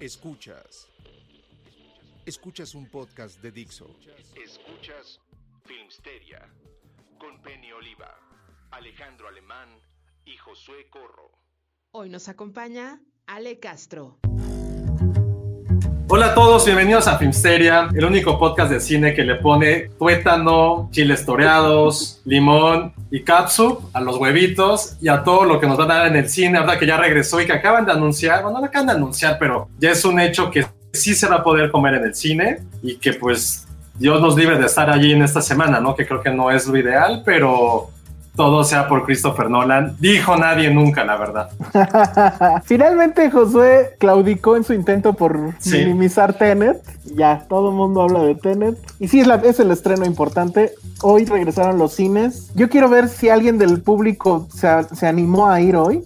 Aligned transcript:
Escuchas. 0.00 0.88
Escuchas 2.24 2.74
un 2.74 2.88
podcast 2.88 3.38
de 3.42 3.52
Dixo. 3.52 3.86
Escuchas 4.34 5.20
Filmsteria 5.66 6.48
con 7.18 7.42
Penny 7.42 7.70
Oliva, 7.72 8.18
Alejandro 8.70 9.28
Alemán 9.28 9.68
y 10.24 10.38
Josué 10.38 10.88
Corro. 10.88 11.30
Hoy 11.92 12.08
nos 12.08 12.28
acompaña 12.30 13.02
Ale 13.26 13.60
Castro. 13.60 14.18
Hola 16.12 16.26
a 16.26 16.34
todos, 16.34 16.64
bienvenidos 16.64 17.06
a 17.06 17.18
Filmsteria, 17.18 17.88
el 17.94 18.04
único 18.04 18.36
podcast 18.36 18.72
de 18.72 18.80
cine 18.80 19.14
que 19.14 19.22
le 19.22 19.36
pone 19.36 19.90
tuétano, 19.96 20.88
chiles 20.90 21.24
toreados, 21.24 22.20
limón 22.24 22.92
y 23.12 23.22
catsup 23.22 23.84
a 23.92 24.00
los 24.00 24.16
huevitos 24.16 24.96
y 25.00 25.06
a 25.06 25.22
todo 25.22 25.44
lo 25.44 25.60
que 25.60 25.68
nos 25.68 25.78
van 25.78 25.92
a 25.92 25.94
dar 25.98 26.06
en 26.08 26.16
el 26.16 26.28
cine, 26.28 26.58
ahora 26.58 26.80
que 26.80 26.86
ya 26.88 26.96
regresó 26.96 27.40
y 27.40 27.46
que 27.46 27.52
acaban 27.52 27.86
de 27.86 27.92
anunciar, 27.92 28.42
bueno, 28.42 28.58
no 28.58 28.66
acaban 28.66 28.88
de 28.88 28.94
anunciar, 28.94 29.36
pero 29.38 29.68
ya 29.78 29.92
es 29.92 30.04
un 30.04 30.18
hecho 30.18 30.50
que 30.50 30.66
sí 30.92 31.14
se 31.14 31.28
va 31.28 31.36
a 31.36 31.42
poder 31.44 31.70
comer 31.70 31.94
en 31.94 32.02
el 32.06 32.14
cine 32.16 32.58
y 32.82 32.96
que 32.96 33.12
pues 33.12 33.68
Dios 33.94 34.20
nos 34.20 34.34
libre 34.34 34.58
de 34.58 34.66
estar 34.66 34.90
allí 34.90 35.12
en 35.12 35.22
esta 35.22 35.40
semana, 35.40 35.78
¿no? 35.78 35.94
Que 35.94 36.08
creo 36.08 36.20
que 36.20 36.30
no 36.30 36.50
es 36.50 36.66
lo 36.66 36.76
ideal, 36.76 37.22
pero 37.24 37.90
todo 38.36 38.64
sea 38.64 38.88
por 38.88 39.04
Christopher 39.04 39.50
Nolan. 39.50 39.96
Dijo 40.00 40.36
nadie 40.36 40.70
nunca, 40.70 41.04
la 41.04 41.16
verdad. 41.16 41.50
Finalmente 42.64 43.30
Josué 43.30 43.96
claudicó 43.98 44.56
en 44.56 44.64
su 44.64 44.72
intento 44.72 45.14
por 45.14 45.38
Sí. 45.58 45.78
minimizar 45.78 46.34
Tenet. 46.34 46.80
Ya, 47.14 47.44
todo 47.48 47.70
el 47.70 47.74
mundo 47.76 48.02
habla 48.02 48.20
de 48.22 48.34
Tenet. 48.34 48.78
Y 48.98 49.08
sí, 49.08 49.20
es, 49.20 49.26
la- 49.26 49.36
es 49.36 49.60
el 49.60 49.70
estreno 49.70 50.04
importante. 50.04 50.72
Hoy 51.02 51.24
regresaron 51.24 51.78
los 51.78 51.92
cines. 51.94 52.50
Yo 52.54 52.68
quiero 52.68 52.88
ver 52.88 53.08
si 53.08 53.28
alguien 53.28 53.58
del 53.58 53.80
público 53.82 54.46
se, 54.52 54.68
se 54.94 55.06
animó 55.06 55.48
a 55.48 55.60
ir 55.60 55.76
hoy. 55.76 56.02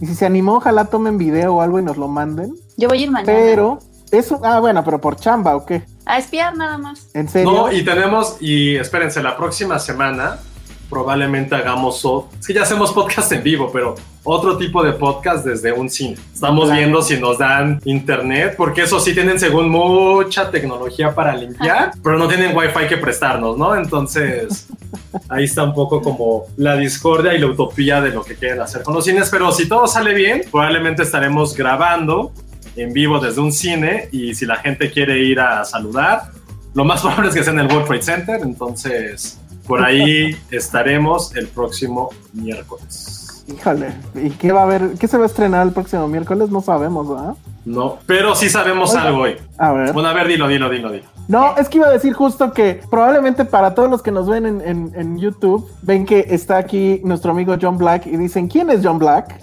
Y 0.00 0.06
si 0.06 0.14
se 0.14 0.26
animó, 0.26 0.56
ojalá 0.56 0.86
tomen 0.86 1.18
video 1.18 1.54
o 1.54 1.60
algo 1.62 1.78
y 1.78 1.82
nos 1.82 1.96
lo 1.96 2.08
manden. 2.08 2.52
Yo 2.76 2.88
voy 2.88 2.98
a 2.98 3.02
ir 3.02 3.10
mañana. 3.10 3.32
Pero, 3.32 3.78
eso, 4.10 4.40
ah, 4.42 4.58
bueno, 4.60 4.82
pero 4.84 5.00
por 5.00 5.16
chamba 5.16 5.54
o 5.56 5.64
qué? 5.64 5.82
A 6.04 6.18
espiar 6.18 6.56
nada 6.56 6.76
más. 6.78 7.08
¿En 7.14 7.28
serio? 7.28 7.50
No, 7.52 7.72
y 7.72 7.84
tenemos, 7.84 8.36
y 8.40 8.74
espérense, 8.76 9.22
la 9.22 9.36
próxima 9.36 9.78
semana 9.78 10.38
probablemente 10.88 11.54
hagamos, 11.54 12.04
es 12.38 12.46
que 12.46 12.54
ya 12.54 12.62
hacemos 12.62 12.92
podcast 12.92 13.30
en 13.32 13.42
vivo, 13.42 13.70
pero 13.72 13.94
otro 14.22 14.56
tipo 14.56 14.82
de 14.82 14.92
podcast 14.92 15.44
desde 15.44 15.72
un 15.72 15.90
cine. 15.90 16.16
Estamos 16.32 16.64
Claro. 16.64 16.78
viendo 16.78 17.02
si 17.02 17.18
nos 17.18 17.38
dan 17.38 17.80
internet, 17.84 18.54
porque 18.56 18.82
eso 18.82 18.98
sí 19.00 19.12
tienen 19.12 19.38
según 19.38 19.68
mucha 19.68 20.50
tecnología 20.50 21.14
para 21.14 21.34
limpiar, 21.36 21.92
pero 22.02 22.18
no 22.18 22.26
tienen 22.28 22.56
wifi 22.56 22.86
que 22.88 22.96
prestarnos, 22.96 23.58
¿no? 23.58 23.74
Entonces, 23.76 24.66
ahí 25.28 25.44
está 25.44 25.62
un 25.64 25.74
poco 25.74 26.00
como 26.00 26.44
la 26.56 26.76
discordia 26.76 27.34
y 27.34 27.38
la 27.38 27.46
utopía 27.46 28.00
de 28.00 28.10
lo 28.10 28.24
que 28.24 28.34
quieren 28.34 28.60
hacer 28.60 28.82
con 28.82 28.94
los 28.94 29.04
cines, 29.04 29.28
pero 29.30 29.52
si 29.52 29.68
todo 29.68 29.86
sale 29.86 30.14
bien, 30.14 30.42
probablemente 30.50 31.02
estaremos 31.02 31.54
grabando 31.54 32.32
en 32.76 32.92
vivo 32.92 33.20
desde 33.20 33.40
un 33.40 33.52
cine 33.52 34.08
y 34.10 34.34
si 34.34 34.46
la 34.46 34.56
gente 34.56 34.90
quiere 34.90 35.18
ir 35.22 35.38
a 35.40 35.64
saludar, 35.64 36.22
lo 36.74 36.84
más 36.84 37.00
probable 37.02 37.28
es 37.28 37.34
que 37.34 37.44
sea 37.44 37.52
en 37.52 37.60
el 37.60 37.66
World 37.66 37.86
Trade 37.86 38.02
Center, 38.02 38.40
entonces 38.42 39.38
por 39.66 39.82
ahí 39.84 40.36
estaremos 40.50 41.34
el 41.36 41.48
próximo 41.48 42.10
miércoles. 42.32 43.44
Híjole, 43.46 43.92
¿y 44.14 44.30
qué 44.30 44.52
va 44.52 44.60
a 44.60 44.64
haber? 44.64 44.94
¿Qué 44.98 45.06
se 45.06 45.18
va 45.18 45.24
a 45.24 45.26
estrenar 45.26 45.66
el 45.66 45.72
próximo 45.72 46.08
miércoles? 46.08 46.48
No 46.50 46.62
sabemos, 46.62 47.08
¿verdad? 47.08 47.34
No, 47.66 47.98
pero 48.06 48.34
sí 48.34 48.48
sabemos 48.48 48.90
Oiga. 48.94 49.02
algo 49.02 49.20
hoy. 49.22 49.36
A 49.58 49.72
ver. 49.72 49.92
Bueno, 49.92 50.08
a 50.08 50.12
ver, 50.14 50.28
dilo, 50.28 50.48
dilo, 50.48 50.70
dilo, 50.70 50.90
dilo. 50.90 51.04
No, 51.28 51.56
es 51.56 51.68
que 51.68 51.78
iba 51.78 51.86
a 51.88 51.90
decir 51.90 52.12
justo 52.14 52.52
que 52.52 52.80
probablemente 52.90 53.44
para 53.44 53.74
todos 53.74 53.90
los 53.90 54.02
que 54.02 54.10
nos 54.12 54.28
ven 54.28 54.46
en, 54.46 54.60
en- 54.62 54.92
en 54.94 55.18
YouTube, 55.18 55.70
ven 55.82 56.04
que 56.06 56.26
está 56.30 56.56
aquí 56.58 57.00
nuestro 57.04 57.32
amigo 57.32 57.56
John 57.60 57.76
Black 57.78 58.06
y 58.06 58.16
dicen, 58.16 58.48
¿quién 58.48 58.70
es 58.70 58.80
John 58.82 58.98
Black? 58.98 59.38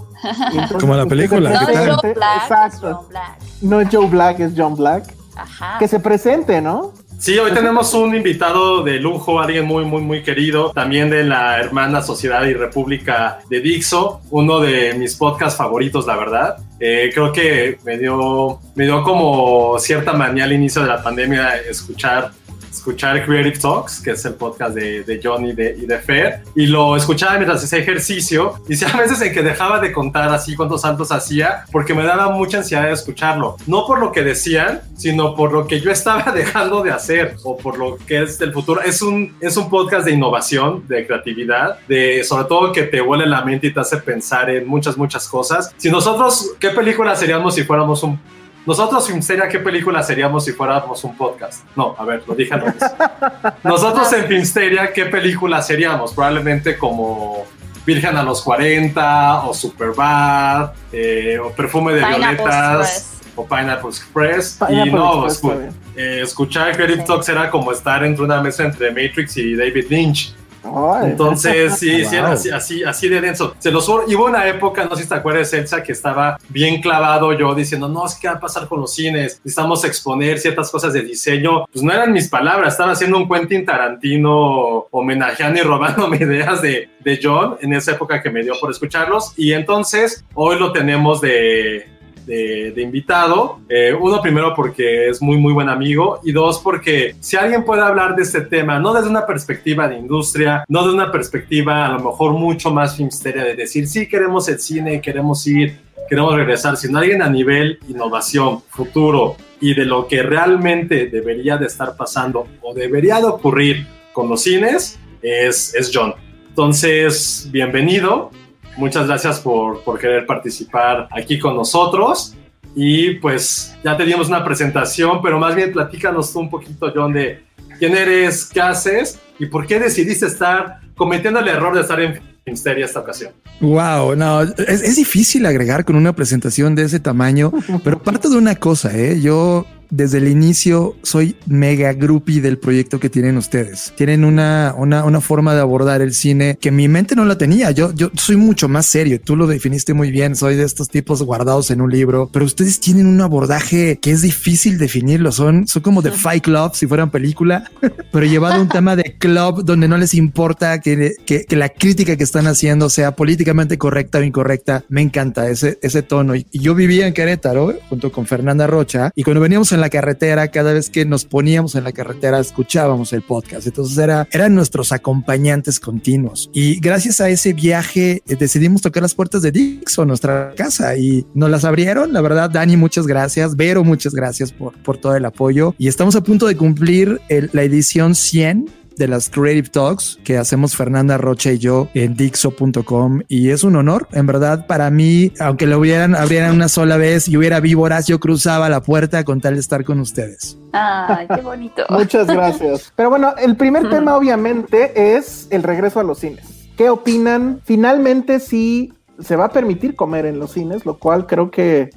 Entonces 0.52 0.78
Como 0.80 0.96
la 0.96 1.06
película, 1.06 1.50
No 1.52 1.66
¿qué 1.66 1.72
es 1.74 1.80
tal? 1.80 1.96
Joe 2.02 2.14
Black, 2.14 2.38
es 2.38 2.44
Exacto. 2.44 3.06
Black. 3.10 3.38
No 3.62 3.80
Joe 3.92 4.08
Black, 4.08 4.40
es 4.40 4.54
John 4.58 4.76
Black. 4.76 5.14
Ajá. 5.36 5.78
Que 5.80 5.88
se 5.88 6.00
presente, 6.00 6.60
¿no? 6.62 6.92
Sí, 7.22 7.38
hoy 7.38 7.52
tenemos 7.52 7.94
un 7.94 8.16
invitado 8.16 8.82
de 8.82 9.00
lujo, 9.00 9.40
alguien 9.40 9.64
muy, 9.64 9.86
muy, 9.86 10.02
muy 10.02 10.24
querido, 10.24 10.72
también 10.72 11.12
de 11.12 11.24
la 11.24 11.60
hermana 11.60 12.02
Sociedad 12.02 12.44
y 12.48 12.56
República 12.56 13.42
de 13.48 13.62
Dixo, 13.62 14.22
uno 14.32 14.60
de 14.60 14.96
mis 14.96 15.14
podcasts 15.14 15.56
favoritos, 15.56 16.08
la 16.08 16.16
verdad. 16.16 16.58
Eh, 16.80 17.12
creo 17.14 17.32
que 17.32 17.78
me 17.86 18.00
dio, 18.00 18.60
me 18.74 18.86
dio 18.86 19.04
como 19.04 19.78
cierta 19.78 20.14
manía 20.14 20.46
al 20.46 20.54
inicio 20.54 20.82
de 20.82 20.88
la 20.88 21.04
pandemia 21.04 21.58
escuchar 21.58 22.32
escuchar 22.72 23.26
Creative 23.26 23.58
Talks, 23.58 24.00
que 24.00 24.12
es 24.12 24.26
el 24.26 24.36
podcast 24.36 24.76
de, 24.76 25.04
de 25.04 25.20
John 25.22 25.46
y 25.46 25.54
de, 25.54 25.78
y 25.78 26.62
y 26.62 26.68
lo 26.68 26.96
escuchaba 26.96 27.34
mientras 27.34 27.64
hacía 27.64 27.80
ejercicio, 27.80 28.56
y 28.68 28.76
sí, 28.76 28.86
a 28.86 28.98
veces 28.98 29.22
en 29.22 29.34
que 29.34 29.44
dejaba 29.44 29.80
de 29.80 29.92
contar 29.92 30.30
así 30.30 30.56
cuántos 30.56 30.82
saltos 30.82 31.12
hacía, 31.12 31.66
porque 31.72 31.94
me 31.94 32.04
daba 32.04 32.30
mucha 32.30 32.60
ansiedad 32.60 32.86
de 32.86 32.94
escucharlo, 32.94 33.58
no 33.68 33.86
por 33.86 34.00
lo 34.00 34.12
que 34.12 34.24
decían, 34.24 34.82
sino 34.96 35.36
por 35.36 35.52
lo 35.52 35.68
que 35.68 35.80
yo 35.82 35.92
estaba 35.92 36.32
dejando 36.36 36.82
de 36.82 36.92
hacer, 36.92 37.36
o 37.44 37.58
por 37.58 37.78
lo 37.78 37.98
que 37.98 38.24
es 38.24 38.40
del 38.40 38.54
futuro. 38.54 38.82
Es 38.82 39.02
un, 39.02 39.36
es 39.40 39.58
un 39.58 39.70
podcast 39.70 40.06
de 40.06 40.14
innovación, 40.14 40.88
de 40.88 41.06
creatividad, 41.06 41.80
de 41.88 42.24
sobre 42.24 42.46
todo 42.46 42.72
que 42.72 42.84
te 42.84 43.02
huele 43.02 43.26
la 43.26 43.44
mente 43.44 43.68
y 43.68 43.74
te 43.74 43.80
hace 43.80 43.98
pensar 43.98 44.50
en 44.50 44.68
muchas, 44.68 44.98
muchas 44.98 45.28
cosas. 45.28 45.74
Si 45.78 45.90
nosotros, 45.90 46.54
¿qué 46.60 46.70
película 46.70 47.16
seríamos 47.16 47.56
si 47.56 47.64
fuéramos 47.64 48.04
un 48.04 48.20
nosotros, 48.66 49.08
Filmsteria, 49.08 49.48
¿qué 49.50 49.60
película 49.60 50.04
seríamos 50.04 50.46
si 50.46 50.52
fuéramos 50.52 51.04
un 51.04 51.16
podcast? 51.18 51.64
No, 51.76 51.96
a 51.98 52.06
ver, 52.06 52.24
lo 52.28 52.36
dije 52.36 52.56
revés. 52.56 52.76
Nosotros 53.64 54.12
en 54.14 54.26
Filmsteria, 54.28 54.94
¿qué 54.94 55.06
película 55.06 55.62
seríamos? 55.62 56.14
Probablemente 56.14 56.78
como 56.78 57.46
Virgen 57.86 58.16
a 58.18 58.24
los 58.24 58.42
40, 58.44 59.46
o 59.46 59.54
Superbad, 59.54 60.72
eh, 60.92 61.40
o 61.44 61.52
Perfume 61.52 61.94
de 61.94 62.02
Pineapple 62.02 62.28
Violetas, 62.38 62.82
Express. 62.98 63.32
o 63.36 63.46
Pineapple 63.48 63.90
Express. 63.90 64.60
y 64.70 64.90
no, 64.92 65.26
Express, 65.26 65.42
escu- 65.58 65.72
eh, 65.96 66.22
escuchar 66.22 66.76
Creative 66.76 67.04
Talks 67.04 67.30
era 67.30 67.50
como 67.50 67.72
estar 67.72 68.04
entre 68.04 68.24
una 68.24 68.40
mesa 68.42 68.64
entre 68.64 68.90
Matrix 68.92 69.38
y 69.38 69.56
David 69.56 69.86
Lynch. 69.90 70.36
Ay. 70.64 71.12
Entonces, 71.12 71.78
sí, 71.78 72.06
sí, 72.06 72.16
era 72.16 72.32
así, 72.32 72.50
así, 72.50 72.84
así 72.84 73.10
de 73.10 73.22
denso. 73.22 73.56
Se 73.60 73.72
los 73.72 73.86
juro, 73.86 74.06
hubo 74.08 74.26
una 74.26 74.48
época, 74.48 74.86
no 74.86 74.96
sé 74.96 75.04
si 75.04 75.10
te 75.10 75.16
acuerdas, 75.16 75.52
Elsa, 75.54 75.82
que 75.82 75.92
estaba 75.92 76.38
bien 76.50 76.82
clavado 76.82 77.34
yo 77.34 77.54
diciendo, 77.56 77.88
no, 77.88 78.06
es 78.06 78.16
que 78.16 78.28
va 78.28 78.36
a 78.36 78.40
pasar 78.40 78.68
con 78.68 78.80
los 78.80 78.94
cines, 78.94 79.40
necesitamos 79.44 79.84
exponer 79.86 80.40
ciertas 80.40 80.70
cosas 80.70 80.94
de 80.94 81.02
diseño. 81.02 81.66
Pues 81.72 81.84
no 81.84 81.92
eran 81.92 82.14
mis 82.14 82.28
palabras, 82.28 82.74
estaba 82.74 82.92
haciendo 82.92 83.18
un 83.18 83.28
Quentin 83.28 83.66
Tarantino 83.66 84.88
homenajeando 84.92 85.60
y 85.60 85.64
robándome 85.64 86.18
ideas 86.22 86.62
de, 86.62 86.90
de 87.00 87.20
John 87.22 87.58
en 87.62 87.74
esa 87.74 87.92
época 87.92 88.22
que 88.22 88.30
me 88.30 88.44
dio 88.44 88.54
por 88.60 88.72
escucharlos. 88.72 89.34
Y 89.38 89.54
entonces, 89.54 90.24
hoy 90.34 90.60
lo 90.60 90.72
tenemos 90.72 91.22
de, 91.22 91.92
de, 92.26 92.72
de 92.72 92.82
invitado. 92.82 93.60
Eh, 93.70 93.94
uno, 93.94 94.22
primero 94.22 94.54
porque 94.56 95.10
es 95.10 95.22
muy, 95.22 95.38
muy 95.38 95.54
buen 95.54 95.70
amigo. 95.70 96.20
Y 96.24 96.32
dos, 96.32 96.60
porque 96.60 97.16
si 97.20 97.38
alguien 97.38 97.64
puede 97.64 97.82
hablar 97.82 98.16
de 98.16 98.24
este 98.24 98.42
tema, 98.42 98.80
no 98.80 98.94
desde 98.94 99.10
una 99.10 99.26
perspectiva 99.26 99.88
de 99.88 99.98
industria, 99.98 100.64
no 100.68 100.88
de 100.88 100.94
una 100.94 101.12
perspectiva 101.12 101.86
a 101.86 101.92
lo 101.94 102.00
mejor 102.00 102.34
mucho 102.34 102.72
más 102.72 102.96
filmsteria, 102.96 103.44
de 103.44 103.56
decir, 103.56 103.88
sí, 103.88 104.08
queremos 104.08 104.48
el 104.50 104.60
cine, 104.60 105.02
queremos 105.02 105.46
ir, 105.48 105.80
queremos 106.10 106.36
regresar, 106.36 106.78
sino 106.78 107.00
alguien 107.00 107.22
a 107.22 107.30
nivel 107.30 107.80
innovación, 107.88 108.62
futuro 108.70 109.36
y 109.62 109.74
de 109.76 109.86
lo 109.86 110.08
que 110.08 110.24
realmente 110.24 111.08
debería 111.08 111.56
de 111.58 111.68
estar 111.68 111.96
pasando 111.96 112.48
o 112.62 112.74
debería 112.74 113.20
de 113.20 113.26
ocurrir 113.26 113.88
con 114.12 114.28
los 114.28 114.44
cines, 114.44 115.00
es, 115.22 115.74
es 115.76 115.92
John. 115.94 116.14
Entonces, 116.50 117.48
bienvenido. 117.52 118.32
Muchas 118.78 119.08
gracias 119.08 119.40
por, 119.40 119.84
por 119.84 120.00
querer 120.00 120.26
participar 120.26 121.08
aquí 121.12 121.38
con 121.40 121.56
nosotros. 121.56 122.36
Y 122.76 123.16
pues 123.16 123.76
ya 123.84 123.98
teníamos 123.98 124.30
una 124.30 124.44
presentación, 124.44 125.22
pero 125.22 125.38
más 125.38 125.56
bien 125.56 125.72
platícanos 125.72 126.32
tú 126.32 126.40
un 126.40 126.50
poquito, 126.50 126.92
John, 126.96 127.12
de 127.12 127.44
quién 127.80 127.96
eres, 127.96 128.46
qué 128.46 128.62
haces 128.62 129.20
y 129.40 129.48
por 129.48 129.68
qué 129.68 129.80
decidiste 129.80 130.26
estar 130.26 130.80
cometiendo 130.96 131.40
el 131.40 131.48
error 131.48 131.76
de 131.76 131.82
estar 131.82 132.00
en 132.00 132.22
Finsteria 132.46 132.86
esta 132.86 133.00
ocasión. 133.00 133.34
Wow, 133.60 134.16
no, 134.16 134.42
es, 134.42 134.82
es, 134.82 134.96
difícil 134.96 135.46
agregar 135.46 135.86
con 135.86 135.96
una 135.96 136.14
presentación 136.14 136.74
de 136.74 136.84
ese 136.84 137.00
tamaño, 137.00 137.52
pero 137.84 138.02
parto 138.02 138.30
de 138.30 138.38
una 138.38 138.56
cosa, 138.56 138.96
¿eh? 138.98 139.20
Yo 139.22 139.66
desde 139.92 140.18
el 140.18 140.28
inicio 140.30 140.96
soy 141.04 141.36
mega 141.46 141.94
groupie 141.94 142.42
del 142.42 142.58
proyecto 142.58 143.00
que 143.00 143.10
tienen 143.10 143.38
ustedes. 143.38 143.94
Tienen 143.96 144.24
una, 144.24 144.74
una, 144.78 145.04
una, 145.04 145.22
forma 145.22 145.54
de 145.54 145.62
abordar 145.62 146.02
el 146.02 146.14
cine 146.14 146.58
que 146.60 146.72
mi 146.72 146.88
mente 146.88 147.16
no 147.16 147.26
la 147.26 147.38
tenía. 147.38 147.72
Yo, 147.72 147.94
yo 147.94 148.10
soy 148.16 148.38
mucho 148.38 148.68
más 148.70 148.86
serio. 148.86 149.20
Tú 149.22 149.36
lo 149.36 149.46
definiste 149.46 149.94
muy 149.94 150.10
bien. 150.10 150.36
Soy 150.36 150.56
de 150.56 150.64
estos 150.64 150.90
tipos 150.90 151.22
guardados 151.22 151.70
en 151.72 151.82
un 151.82 151.92
libro, 151.92 152.30
pero 152.32 152.46
ustedes 152.46 152.80
tienen 152.80 153.06
un 153.06 153.20
abordaje 153.22 154.00
que 154.02 154.12
es 154.12 154.22
difícil 154.22 154.78
definirlo. 154.78 155.32
Son, 155.32 155.68
son 155.68 155.82
como 155.84 156.02
de 156.02 156.12
Fight 156.22 156.44
Club 156.44 156.72
si 156.74 156.88
fueran 156.88 157.12
película, 157.12 157.70
pero 158.12 158.26
llevado 158.26 158.56
a 158.56 158.62
un 158.62 158.70
tema 158.70 158.96
de 158.96 159.16
club 159.18 159.64
donde 159.64 159.88
no 159.88 159.98
les 159.98 160.14
importa 160.14 160.80
que, 160.80 161.16
que, 161.26 161.46
que, 161.46 161.56
la 161.56 161.70
crítica 161.70 162.16
que 162.16 162.24
están 162.24 162.48
haciendo 162.48 162.90
sea 162.90 163.16
políticamente 163.16 163.78
correcta 163.78 164.20
o 164.20 164.24
incorrecta. 164.24 164.84
Me 164.88 165.02
encanta 165.02 165.50
ese, 165.50 165.78
ese 165.82 166.02
tono. 166.02 166.36
Y 166.36 166.46
yo 166.54 166.74
vivía 166.76 167.08
en 167.08 167.14
Querétaro 167.14 167.74
junto 167.90 168.12
con 168.12 168.26
Fernanda 168.26 168.68
Rocha 168.68 169.12
y 169.16 169.24
cuando 169.24 169.42
veníamos 169.42 169.72
en 169.74 169.81
la 169.82 169.90
carretera, 169.90 170.48
cada 170.50 170.74
vez 170.74 170.90
que 170.90 171.06
nos 171.06 171.26
poníamos 171.26 171.76
en 171.76 171.84
la 171.84 171.92
carretera, 171.92 172.40
escuchábamos 172.40 173.14
el 173.14 173.22
podcast. 173.22 173.68
Entonces 173.68 173.98
era, 173.98 174.28
eran 174.32 174.56
nuestros 174.56 174.92
acompañantes 174.92 175.80
continuos. 175.80 176.50
Y 176.54 176.80
gracias 176.80 177.22
a 177.22 177.30
ese 177.30 177.54
viaje 177.54 178.24
eh, 178.28 178.36
decidimos 178.36 178.82
tocar 178.82 179.04
las 179.04 179.16
puertas 179.16 179.42
de 179.42 179.52
Dixon, 179.52 180.08
nuestra 180.08 180.54
casa, 180.56 180.96
y 180.96 181.26
nos 181.34 181.50
las 181.50 181.66
abrieron. 181.66 182.14
La 182.14 182.22
verdad, 182.22 182.50
Dani, 182.50 182.78
muchas 182.78 183.08
gracias. 183.08 183.56
Vero, 183.56 183.84
muchas 183.84 184.14
gracias 184.14 184.52
por, 184.52 184.82
por 184.84 184.98
todo 184.98 185.16
el 185.16 185.26
apoyo. 185.26 185.76
Y 185.78 185.88
estamos 185.88 186.16
a 186.16 186.24
punto 186.24 186.48
de 186.48 186.56
cumplir 186.56 187.20
el, 187.30 187.50
la 187.54 187.64
edición 187.64 188.16
100 188.16 188.81
de 189.02 189.08
las 189.08 189.32
Creative 189.32 189.68
Talks 189.68 190.20
que 190.24 190.38
hacemos 190.38 190.76
Fernanda 190.76 191.18
Rocha 191.18 191.52
y 191.52 191.58
yo 191.58 191.88
en 191.96 192.16
Dixo.com 192.16 193.22
y 193.28 193.50
es 193.50 193.64
un 193.64 193.76
honor, 193.76 194.08
en 194.12 194.28
verdad, 194.28 194.68
para 194.68 194.92
mí, 194.92 195.32
aunque 195.40 195.66
lo 195.66 195.80
hubieran, 195.80 196.14
abrieran 196.14 196.54
una 196.54 196.70
sola 196.70 196.98
vez 196.98 197.28
y 197.28 197.36
hubiera 197.36 197.60
víboras, 197.60 198.06
yo 198.06 198.20
cruzaba 198.20 198.70
la 198.70 198.84
puerta 198.84 199.24
con 199.24 199.42
tal 199.42 199.56
de 199.56 199.60
estar 199.60 199.84
con 199.84 200.00
ustedes. 200.00 200.60
Ay, 200.74 201.26
qué 201.34 201.42
bonito. 201.42 201.84
Muchas 201.90 202.28
gracias. 202.28 202.94
Pero 202.96 203.10
bueno, 203.10 203.34
el 203.42 203.56
primer 203.56 203.90
tema 203.90 204.16
obviamente 204.16 205.16
es 205.16 205.48
el 205.50 205.64
regreso 205.64 206.00
a 206.00 206.04
los 206.04 206.20
cines. 206.20 206.70
¿Qué 206.78 206.92
opinan? 206.92 207.60
Finalmente 207.64 208.40
sí 208.40 208.94
se 209.20 209.36
va 209.36 209.46
a 209.46 209.50
permitir 209.50 209.96
comer 209.96 210.28
en 210.28 210.38
los 210.38 210.52
cines, 210.52 210.86
lo 210.86 211.00
cual 211.00 211.26
creo 211.26 211.50
que 211.50 211.90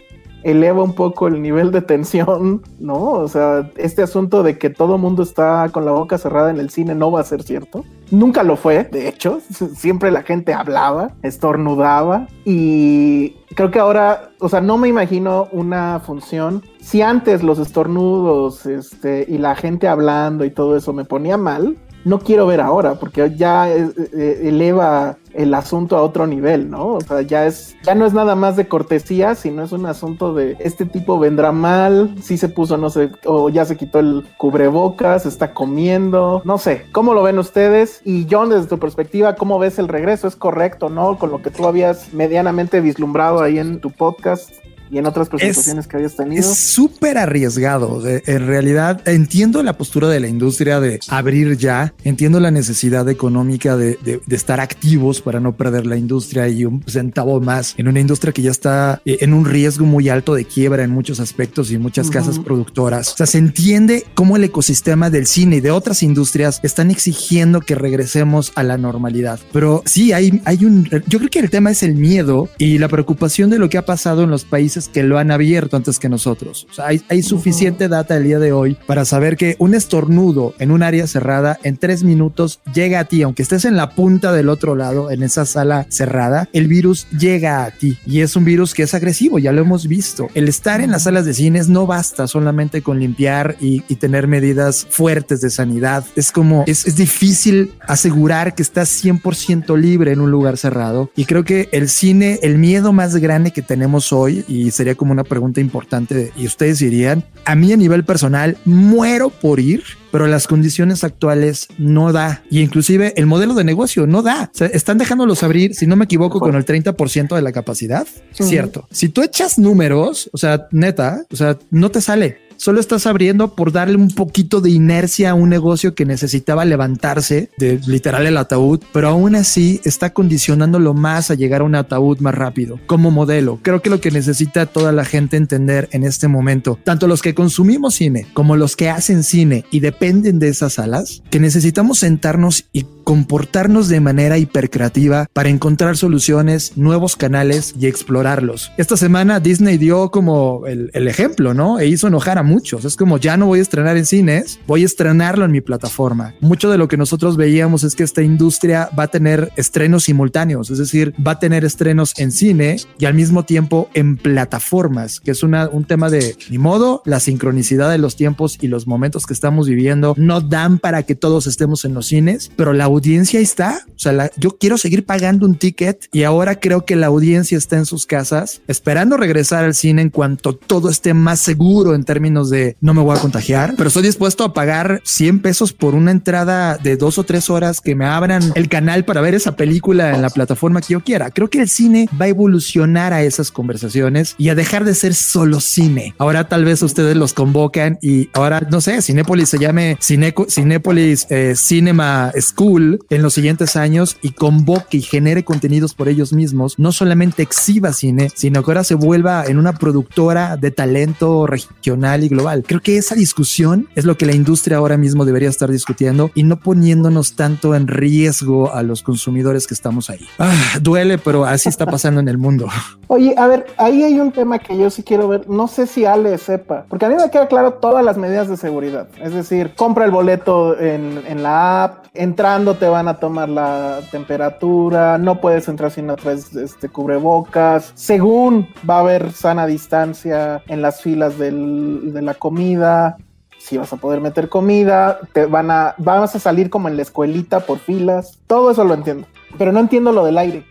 eleva 0.44 0.82
un 0.82 0.94
poco 0.94 1.26
el 1.26 1.42
nivel 1.42 1.72
de 1.72 1.80
tensión, 1.80 2.62
¿no? 2.78 3.00
O 3.00 3.28
sea, 3.28 3.70
este 3.76 4.02
asunto 4.02 4.42
de 4.42 4.58
que 4.58 4.70
todo 4.70 4.98
mundo 4.98 5.22
está 5.22 5.68
con 5.72 5.84
la 5.84 5.92
boca 5.92 6.18
cerrada 6.18 6.50
en 6.50 6.60
el 6.60 6.70
cine 6.70 6.94
no 6.94 7.10
va 7.10 7.20
a 7.20 7.24
ser 7.24 7.42
cierto. 7.42 7.84
Nunca 8.10 8.42
lo 8.42 8.56
fue, 8.56 8.84
de 8.84 9.08
hecho, 9.08 9.40
siempre 9.74 10.10
la 10.10 10.22
gente 10.22 10.52
hablaba, 10.52 11.12
estornudaba 11.22 12.28
y 12.44 13.36
creo 13.54 13.70
que 13.70 13.78
ahora, 13.78 14.30
o 14.40 14.48
sea, 14.48 14.60
no 14.60 14.76
me 14.76 14.88
imagino 14.88 15.48
una 15.50 16.00
función. 16.00 16.62
Si 16.80 17.00
antes 17.00 17.42
los 17.42 17.58
estornudos 17.58 18.66
este, 18.66 19.24
y 19.26 19.38
la 19.38 19.56
gente 19.56 19.88
hablando 19.88 20.44
y 20.44 20.50
todo 20.50 20.76
eso 20.76 20.92
me 20.92 21.04
ponía 21.04 21.38
mal, 21.38 21.76
no 22.04 22.18
quiero 22.18 22.46
ver 22.46 22.60
ahora 22.60 22.94
porque 22.94 23.34
ya 23.36 23.68
eh, 23.68 24.40
eleva 24.42 25.16
el 25.34 25.52
asunto 25.52 25.96
a 25.96 26.02
otro 26.02 26.26
nivel, 26.26 26.70
¿no? 26.70 26.94
O 26.94 27.00
sea, 27.00 27.22
ya 27.22 27.46
es, 27.46 27.74
ya 27.82 27.94
no 27.94 28.06
es 28.06 28.12
nada 28.12 28.34
más 28.34 28.56
de 28.56 28.68
cortesía, 28.68 29.34
sino 29.34 29.64
es 29.64 29.72
un 29.72 29.86
asunto 29.86 30.32
de 30.32 30.56
este 30.60 30.86
tipo 30.86 31.18
vendrá 31.18 31.52
mal, 31.52 32.14
si 32.22 32.38
se 32.38 32.48
puso, 32.48 32.76
no 32.76 32.88
sé, 32.90 33.10
o 33.24 33.48
ya 33.50 33.64
se 33.64 33.76
quitó 33.76 33.98
el 33.98 34.24
cubrebocas, 34.38 35.26
está 35.26 35.52
comiendo, 35.52 36.40
no 36.44 36.58
sé, 36.58 36.86
¿cómo 36.92 37.14
lo 37.14 37.22
ven 37.22 37.38
ustedes? 37.38 38.00
Y 38.04 38.26
John, 38.30 38.50
desde 38.50 38.68
tu 38.68 38.78
perspectiva, 38.78 39.34
¿cómo 39.34 39.58
ves 39.58 39.78
el 39.78 39.88
regreso? 39.88 40.28
¿Es 40.28 40.36
correcto, 40.36 40.88
no? 40.88 41.18
Con 41.18 41.30
lo 41.30 41.42
que 41.42 41.50
tú 41.50 41.66
habías 41.66 42.12
medianamente 42.12 42.80
vislumbrado 42.80 43.42
ahí 43.42 43.58
en 43.58 43.80
tu 43.80 43.90
podcast 43.90 44.63
y 44.94 44.98
en 44.98 45.06
otras 45.06 45.28
presentaciones 45.28 45.86
es, 45.86 45.90
que 45.90 45.96
habías 45.96 46.14
tenido. 46.14 46.40
Es 46.40 46.56
súper 46.56 47.18
arriesgado. 47.18 48.00
En 48.06 48.46
realidad, 48.46 49.02
entiendo 49.08 49.60
la 49.64 49.76
postura 49.76 50.08
de 50.08 50.20
la 50.20 50.28
industria 50.28 50.78
de 50.78 51.00
abrir 51.08 51.56
ya, 51.56 51.92
entiendo 52.04 52.38
la 52.38 52.52
necesidad 52.52 53.08
económica 53.08 53.76
de, 53.76 53.98
de, 54.04 54.20
de, 54.24 54.36
estar 54.36 54.60
activos 54.60 55.20
para 55.20 55.40
no 55.40 55.56
perder 55.56 55.84
la 55.84 55.96
industria 55.96 56.46
y 56.46 56.64
un 56.64 56.84
centavo 56.86 57.40
más 57.40 57.74
en 57.76 57.88
una 57.88 57.98
industria 57.98 58.32
que 58.32 58.42
ya 58.42 58.52
está 58.52 59.02
eh, 59.04 59.18
en 59.22 59.34
un 59.34 59.46
riesgo 59.46 59.84
muy 59.84 60.08
alto 60.08 60.32
de 60.32 60.44
quiebra 60.44 60.84
en 60.84 60.90
muchos 60.90 61.18
aspectos 61.18 61.72
y 61.72 61.78
muchas 61.78 62.06
uh 62.06 62.10
-huh. 62.10 62.12
casas 62.12 62.38
productoras. 62.38 63.14
O 63.14 63.16
sea, 63.16 63.26
se 63.26 63.38
entiende 63.38 64.04
cómo 64.14 64.36
el 64.36 64.44
ecosistema 64.44 65.10
del 65.10 65.26
cine 65.26 65.56
y 65.56 65.60
de 65.60 65.72
otras 65.72 66.04
industrias 66.04 66.60
están 66.62 66.92
exigiendo 66.92 67.60
que 67.62 67.74
regresemos 67.74 68.52
a 68.54 68.62
la 68.62 68.78
normalidad. 68.78 69.40
Pero 69.52 69.82
sí, 69.86 70.12
hay, 70.12 70.40
hay 70.44 70.64
un, 70.64 70.88
yo 71.08 71.18
creo 71.18 71.30
que 71.30 71.40
el 71.40 71.50
tema 71.50 71.72
es 71.72 71.82
el 71.82 71.96
miedo 71.96 72.48
y 72.58 72.78
la 72.78 72.86
preocupación 72.86 73.50
de 73.50 73.58
lo 73.58 73.68
que 73.68 73.78
ha 73.78 73.84
pasado 73.84 74.22
en 74.22 74.30
los 74.30 74.44
países 74.44 74.83
que 74.88 75.02
lo 75.02 75.18
han 75.18 75.30
abierto 75.30 75.76
antes 75.76 75.98
que 75.98 76.08
nosotros. 76.08 76.66
O 76.70 76.74
sea, 76.74 76.86
hay, 76.88 77.02
hay 77.08 77.22
suficiente 77.22 77.88
data 77.88 78.16
el 78.16 78.24
día 78.24 78.38
de 78.38 78.52
hoy 78.52 78.76
para 78.86 79.04
saber 79.04 79.36
que 79.36 79.56
un 79.58 79.74
estornudo 79.74 80.54
en 80.58 80.70
un 80.70 80.82
área 80.82 81.06
cerrada 81.06 81.58
en 81.62 81.76
tres 81.76 82.02
minutos 82.02 82.60
llega 82.72 83.00
a 83.00 83.04
ti, 83.04 83.22
aunque 83.22 83.42
estés 83.42 83.64
en 83.64 83.76
la 83.76 83.90
punta 83.90 84.32
del 84.32 84.48
otro 84.48 84.74
lado, 84.74 85.10
en 85.10 85.22
esa 85.22 85.46
sala 85.46 85.86
cerrada, 85.88 86.48
el 86.52 86.68
virus 86.68 87.06
llega 87.10 87.64
a 87.64 87.70
ti 87.70 87.98
y 88.06 88.20
es 88.20 88.36
un 88.36 88.44
virus 88.44 88.74
que 88.74 88.82
es 88.82 88.94
agresivo, 88.94 89.38
ya 89.38 89.52
lo 89.52 89.62
hemos 89.62 89.86
visto. 89.86 90.28
El 90.34 90.48
estar 90.48 90.80
en 90.80 90.90
las 90.90 91.04
salas 91.04 91.24
de 91.24 91.34
cines 91.34 91.68
no 91.68 91.86
basta 91.86 92.26
solamente 92.26 92.82
con 92.82 92.98
limpiar 92.98 93.56
y, 93.60 93.82
y 93.88 93.96
tener 93.96 94.26
medidas 94.26 94.86
fuertes 94.88 95.40
de 95.40 95.50
sanidad. 95.50 96.04
Es 96.16 96.32
como, 96.32 96.64
es, 96.66 96.86
es 96.86 96.96
difícil 96.96 97.74
asegurar 97.86 98.54
que 98.54 98.62
estás 98.62 99.04
100% 99.04 99.78
libre 99.78 100.12
en 100.12 100.20
un 100.20 100.30
lugar 100.30 100.56
cerrado 100.56 101.10
y 101.16 101.24
creo 101.24 101.44
que 101.44 101.68
el 101.72 101.88
cine, 101.88 102.38
el 102.42 102.58
miedo 102.58 102.92
más 102.92 103.16
grande 103.16 103.52
que 103.52 103.62
tenemos 103.62 104.12
hoy 104.12 104.44
y 104.48 104.63
sería 104.70 104.94
como 104.94 105.12
una 105.12 105.24
pregunta 105.24 105.60
importante 105.60 106.14
de, 106.14 106.32
y 106.36 106.46
ustedes 106.46 106.78
dirían, 106.78 107.24
a 107.44 107.54
mí 107.54 107.72
a 107.72 107.76
nivel 107.76 108.04
personal 108.04 108.56
muero 108.64 109.30
por 109.30 109.60
ir, 109.60 109.82
pero 110.10 110.26
las 110.26 110.46
condiciones 110.46 111.02
actuales 111.04 111.68
no 111.78 112.12
da 112.12 112.42
y 112.50 112.60
inclusive 112.60 113.12
el 113.16 113.26
modelo 113.26 113.54
de 113.54 113.64
negocio 113.64 114.06
no 114.06 114.22
da. 114.22 114.50
O 114.54 114.56
sea, 114.56 114.68
están 114.68 114.98
dejándolos 114.98 115.42
abrir, 115.42 115.74
si 115.74 115.86
no 115.86 115.96
me 115.96 116.04
equivoco, 116.04 116.38
con 116.40 116.54
el 116.54 116.64
30% 116.64 117.34
de 117.34 117.42
la 117.42 117.52
capacidad. 117.52 118.06
-huh. 118.06 118.44
Cierto. 118.44 118.86
Si 118.90 119.08
tú 119.08 119.22
echas 119.22 119.58
números, 119.58 120.30
o 120.32 120.38
sea, 120.38 120.68
neta, 120.70 121.24
o 121.32 121.36
sea, 121.36 121.58
no 121.70 121.90
te 121.90 122.00
sale 122.00 122.38
solo 122.64 122.80
estás 122.80 123.06
abriendo 123.06 123.54
por 123.54 123.72
darle 123.72 123.96
un 123.96 124.08
poquito 124.08 124.62
de 124.62 124.70
inercia 124.70 125.28
a 125.28 125.34
un 125.34 125.50
negocio 125.50 125.94
que 125.94 126.06
necesitaba 126.06 126.64
levantarse 126.64 127.50
de 127.58 127.78
literal 127.86 128.26
el 128.26 128.38
ataúd, 128.38 128.80
pero 128.90 129.08
aún 129.08 129.34
así 129.34 129.82
está 129.84 130.14
condicionándolo 130.14 130.94
más 130.94 131.30
a 131.30 131.34
llegar 131.34 131.60
a 131.60 131.64
un 131.64 131.74
ataúd 131.74 132.20
más 132.20 132.34
rápido 132.34 132.80
como 132.86 133.10
modelo. 133.10 133.58
Creo 133.60 133.82
que 133.82 133.90
lo 133.90 134.00
que 134.00 134.10
necesita 134.10 134.64
toda 134.64 134.92
la 134.92 135.04
gente 135.04 135.36
entender 135.36 135.90
en 135.92 136.04
este 136.04 136.26
momento, 136.26 136.78
tanto 136.84 137.06
los 137.06 137.20
que 137.20 137.34
consumimos 137.34 137.96
cine 137.96 138.26
como 138.32 138.56
los 138.56 138.76
que 138.76 138.88
hacen 138.88 139.24
cine 139.24 139.66
y 139.70 139.80
dependen 139.80 140.38
de 140.38 140.48
esas 140.48 140.72
salas, 140.72 141.22
que 141.28 141.40
necesitamos 141.40 141.98
sentarnos 141.98 142.64
y 142.72 142.86
comportarnos 143.04 143.88
de 143.88 144.00
manera 144.00 144.38
hipercreativa 144.38 145.26
para 145.34 145.50
encontrar 145.50 145.98
soluciones, 145.98 146.78
nuevos 146.78 147.16
canales 147.16 147.74
y 147.78 147.88
explorarlos. 147.88 148.72
Esta 148.78 148.96
semana 148.96 149.38
Disney 149.38 149.76
dio 149.76 150.10
como 150.10 150.66
el, 150.66 150.90
ejemplo, 151.06 151.52
¿no? 151.52 151.78
E 151.78 151.88
hizo 151.88 152.08
enojar 152.08 152.38
a. 152.38 152.53
Es 152.62 152.96
como 152.96 153.18
ya 153.18 153.36
no 153.36 153.46
voy 153.46 153.58
a 153.58 153.62
estrenar 153.62 153.96
en 153.96 154.06
cines, 154.06 154.58
voy 154.66 154.82
a 154.82 154.86
estrenarlo 154.86 155.44
en 155.44 155.52
mi 155.52 155.60
plataforma. 155.60 156.34
Mucho 156.40 156.70
de 156.70 156.78
lo 156.78 156.88
que 156.88 156.96
nosotros 156.96 157.36
veíamos 157.36 157.84
es 157.84 157.94
que 157.94 158.02
esta 158.02 158.22
industria 158.22 158.90
va 158.98 159.04
a 159.04 159.08
tener 159.08 159.52
estrenos 159.56 160.04
simultáneos, 160.04 160.70
es 160.70 160.78
decir, 160.78 161.14
va 161.24 161.32
a 161.32 161.38
tener 161.38 161.64
estrenos 161.64 162.14
en 162.18 162.32
cine 162.32 162.76
y 162.98 163.04
al 163.04 163.14
mismo 163.14 163.44
tiempo 163.44 163.88
en 163.94 164.16
plataformas, 164.16 165.20
que 165.20 165.30
es 165.30 165.42
una, 165.42 165.68
un 165.68 165.84
tema 165.84 166.10
de 166.10 166.36
ni 166.50 166.58
modo, 166.58 167.02
la 167.04 167.20
sincronicidad 167.20 167.90
de 167.90 167.98
los 167.98 168.16
tiempos 168.16 168.58
y 168.60 168.68
los 168.68 168.86
momentos 168.86 169.26
que 169.26 169.32
estamos 169.32 169.68
viviendo 169.68 170.14
no 170.16 170.40
dan 170.40 170.78
para 170.78 171.02
que 171.02 171.14
todos 171.14 171.46
estemos 171.46 171.84
en 171.84 171.94
los 171.94 172.06
cines, 172.06 172.50
pero 172.56 172.72
la 172.72 172.84
audiencia 172.84 173.40
está. 173.40 173.82
O 173.88 173.98
sea, 173.98 174.12
la, 174.12 174.30
yo 174.36 174.56
quiero 174.58 174.78
seguir 174.78 175.04
pagando 175.04 175.46
un 175.46 175.56
ticket 175.56 176.08
y 176.12 176.24
ahora 176.24 176.60
creo 176.60 176.84
que 176.84 176.96
la 176.96 177.06
audiencia 177.06 177.58
está 177.58 177.76
en 177.76 177.86
sus 177.86 178.06
casas 178.06 178.62
esperando 178.66 179.16
regresar 179.16 179.64
al 179.64 179.74
cine 179.74 180.02
en 180.02 180.10
cuanto 180.10 180.54
todo 180.54 180.90
esté 180.90 181.14
más 181.14 181.40
seguro 181.40 181.94
en 181.94 182.04
términos 182.04 182.33
términos 182.34 182.50
de 182.50 182.76
no 182.80 182.94
me 182.94 183.02
voy 183.02 183.16
a 183.16 183.20
contagiar, 183.20 183.74
pero 183.76 183.88
estoy 183.88 184.02
dispuesto 184.02 184.44
a 184.44 184.52
pagar 184.52 185.00
100 185.04 185.40
pesos 185.40 185.72
por 185.72 185.94
una 185.94 186.10
entrada 186.10 186.76
de 186.76 186.96
dos 186.96 187.18
o 187.18 187.24
tres 187.24 187.50
horas 187.50 187.80
que 187.80 187.94
me 187.94 188.06
abran 188.06 188.52
el 188.54 188.68
canal 188.68 189.04
para 189.04 189.20
ver 189.20 189.34
esa 189.34 189.56
película 189.56 190.14
en 190.14 190.22
la 190.22 190.30
plataforma 190.30 190.80
que 190.80 190.94
yo 190.94 191.00
quiera. 191.00 191.30
Creo 191.30 191.48
que 191.48 191.60
el 191.60 191.68
cine 191.68 192.08
va 192.20 192.24
a 192.24 192.28
evolucionar 192.28 193.12
a 193.12 193.22
esas 193.22 193.50
conversaciones 193.52 194.34
y 194.38 194.48
a 194.48 194.54
dejar 194.54 194.84
de 194.84 194.94
ser 194.94 195.14
solo 195.14 195.60
cine. 195.60 196.14
Ahora 196.18 196.48
tal 196.48 196.64
vez 196.64 196.82
ustedes 196.82 197.16
los 197.16 197.34
convocan 197.34 197.98
y 198.02 198.30
ahora 198.32 198.66
no 198.70 198.80
sé, 198.80 199.00
Cinépolis 199.02 199.48
se 199.48 199.58
llame 199.58 199.96
Cineco, 200.00 200.46
Cinépolis 200.48 201.26
eh, 201.30 201.54
Cinema 201.56 202.32
School 202.40 203.00
en 203.10 203.22
los 203.22 203.34
siguientes 203.34 203.76
años 203.76 204.16
y 204.22 204.30
convoque 204.30 204.98
y 204.98 205.02
genere 205.02 205.44
contenidos 205.44 205.94
por 205.94 206.08
ellos 206.08 206.32
mismos. 206.32 206.78
No 206.78 206.90
solamente 206.90 207.42
exhiba 207.42 207.92
cine, 207.92 208.30
sino 208.34 208.62
que 208.62 208.70
ahora 208.70 208.84
se 208.84 208.94
vuelva 208.94 209.44
en 209.46 209.58
una 209.58 209.74
productora 209.74 210.56
de 210.56 210.70
talento 210.70 211.46
regional 211.46 212.23
global. 212.28 212.64
Creo 212.66 212.80
que 212.80 212.96
esa 212.96 213.14
discusión 213.14 213.88
es 213.94 214.04
lo 214.04 214.16
que 214.16 214.26
la 214.26 214.34
industria 214.34 214.78
ahora 214.78 214.96
mismo 214.96 215.24
debería 215.24 215.48
estar 215.48 215.70
discutiendo 215.70 216.30
y 216.34 216.42
no 216.42 216.58
poniéndonos 216.58 217.36
tanto 217.36 217.74
en 217.74 217.88
riesgo 217.88 218.72
a 218.72 218.82
los 218.82 219.02
consumidores 219.02 219.66
que 219.66 219.74
estamos 219.74 220.10
ahí. 220.10 220.26
Ah, 220.38 220.78
duele, 220.80 221.18
pero 221.18 221.44
así 221.44 221.68
está 221.68 221.86
pasando 221.86 222.20
en 222.20 222.28
el 222.28 222.38
mundo. 222.38 222.68
Oye, 223.08 223.34
a 223.36 223.46
ver, 223.46 223.66
ahí 223.76 224.02
hay 224.02 224.18
un 224.18 224.32
tema 224.32 224.58
que 224.58 224.76
yo 224.76 224.90
sí 224.90 225.02
quiero 225.02 225.28
ver. 225.28 225.48
No 225.48 225.68
sé 225.68 225.86
si 225.86 226.04
Ale 226.04 226.36
sepa, 226.38 226.86
porque 226.88 227.06
a 227.06 227.08
mí 227.08 227.16
me 227.16 227.30
queda 227.30 227.48
claro 227.48 227.74
todas 227.74 228.04
las 228.04 228.16
medidas 228.16 228.48
de 228.48 228.56
seguridad. 228.56 229.08
Es 229.22 229.34
decir, 229.34 229.72
compra 229.76 230.04
el 230.04 230.10
boleto 230.10 230.78
en, 230.78 231.22
en 231.26 231.42
la 231.42 231.84
app, 231.84 232.06
entrando 232.14 232.74
te 232.76 232.88
van 232.88 233.08
a 233.08 233.18
tomar 233.18 233.48
la 233.48 234.00
temperatura, 234.10 235.18
no 235.18 235.40
puedes 235.40 235.68
entrar 235.68 235.90
si 235.90 236.02
no 236.02 236.16
traes 236.16 236.54
este 236.54 236.88
cubrebocas. 236.88 237.92
Según 237.94 238.68
va 238.88 238.96
a 238.96 239.00
haber 239.00 239.32
sana 239.32 239.66
distancia 239.66 240.62
en 240.68 240.82
las 240.82 241.02
filas 241.02 241.38
del, 241.38 242.13
de 242.14 242.22
la 242.22 242.34
comida. 242.34 243.18
Si 243.58 243.76
vas 243.76 243.92
a 243.92 243.96
poder 243.96 244.20
meter 244.20 244.48
comida, 244.48 245.20
te 245.32 245.46
van 245.46 245.70
a, 245.70 245.94
vas 245.98 246.34
a 246.34 246.38
salir 246.38 246.70
como 246.70 246.88
en 246.88 246.96
la 246.96 247.02
escuelita 247.02 247.60
por 247.60 247.78
filas. 247.78 248.38
Todo 248.46 248.70
eso 248.70 248.84
lo 248.84 248.94
entiendo. 248.94 249.26
Pero 249.58 249.72
no 249.72 249.80
entiendo 249.80 250.12
lo 250.12 250.24
del 250.24 250.38
aire. 250.38 250.64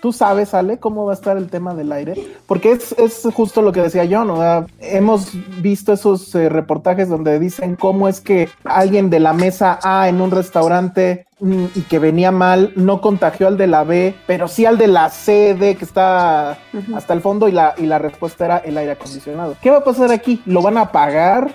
¿Tú 0.00 0.14
sabes, 0.14 0.54
Ale, 0.54 0.78
cómo 0.78 1.04
va 1.04 1.12
a 1.12 1.14
estar 1.14 1.36
el 1.36 1.48
tema 1.48 1.74
del 1.74 1.92
aire? 1.92 2.14
Porque 2.46 2.72
es, 2.72 2.92
es 2.92 3.28
justo 3.34 3.60
lo 3.60 3.70
que 3.70 3.82
decía 3.82 4.04
yo, 4.04 4.24
¿no? 4.24 4.66
Hemos 4.80 5.32
visto 5.60 5.92
esos 5.92 6.34
eh, 6.34 6.48
reportajes 6.48 7.10
donde 7.10 7.38
dicen 7.38 7.76
cómo 7.76 8.08
es 8.08 8.20
que 8.22 8.48
alguien 8.64 9.10
de 9.10 9.20
la 9.20 9.34
mesa 9.34 9.78
A 9.82 10.08
en 10.08 10.22
un 10.22 10.30
restaurante 10.30 11.26
mm, 11.40 11.64
y 11.74 11.82
que 11.82 11.98
venía 11.98 12.32
mal 12.32 12.72
no 12.76 13.02
contagió 13.02 13.46
al 13.46 13.58
de 13.58 13.66
la 13.66 13.84
B, 13.84 14.14
pero 14.26 14.48
sí 14.48 14.64
al 14.64 14.78
de 14.78 14.86
la 14.86 15.10
C, 15.10 15.54
D, 15.54 15.76
que 15.76 15.84
está 15.84 16.58
hasta 16.94 17.12
el 17.12 17.20
fondo 17.20 17.46
y 17.46 17.52
la, 17.52 17.74
y 17.76 17.84
la 17.84 17.98
respuesta 17.98 18.46
era 18.46 18.58
el 18.58 18.78
aire 18.78 18.92
acondicionado. 18.92 19.56
¿Qué 19.60 19.70
va 19.70 19.78
a 19.78 19.84
pasar 19.84 20.10
aquí? 20.12 20.40
¿Lo 20.46 20.62
van 20.62 20.78
a 20.78 20.82
apagar? 20.82 21.52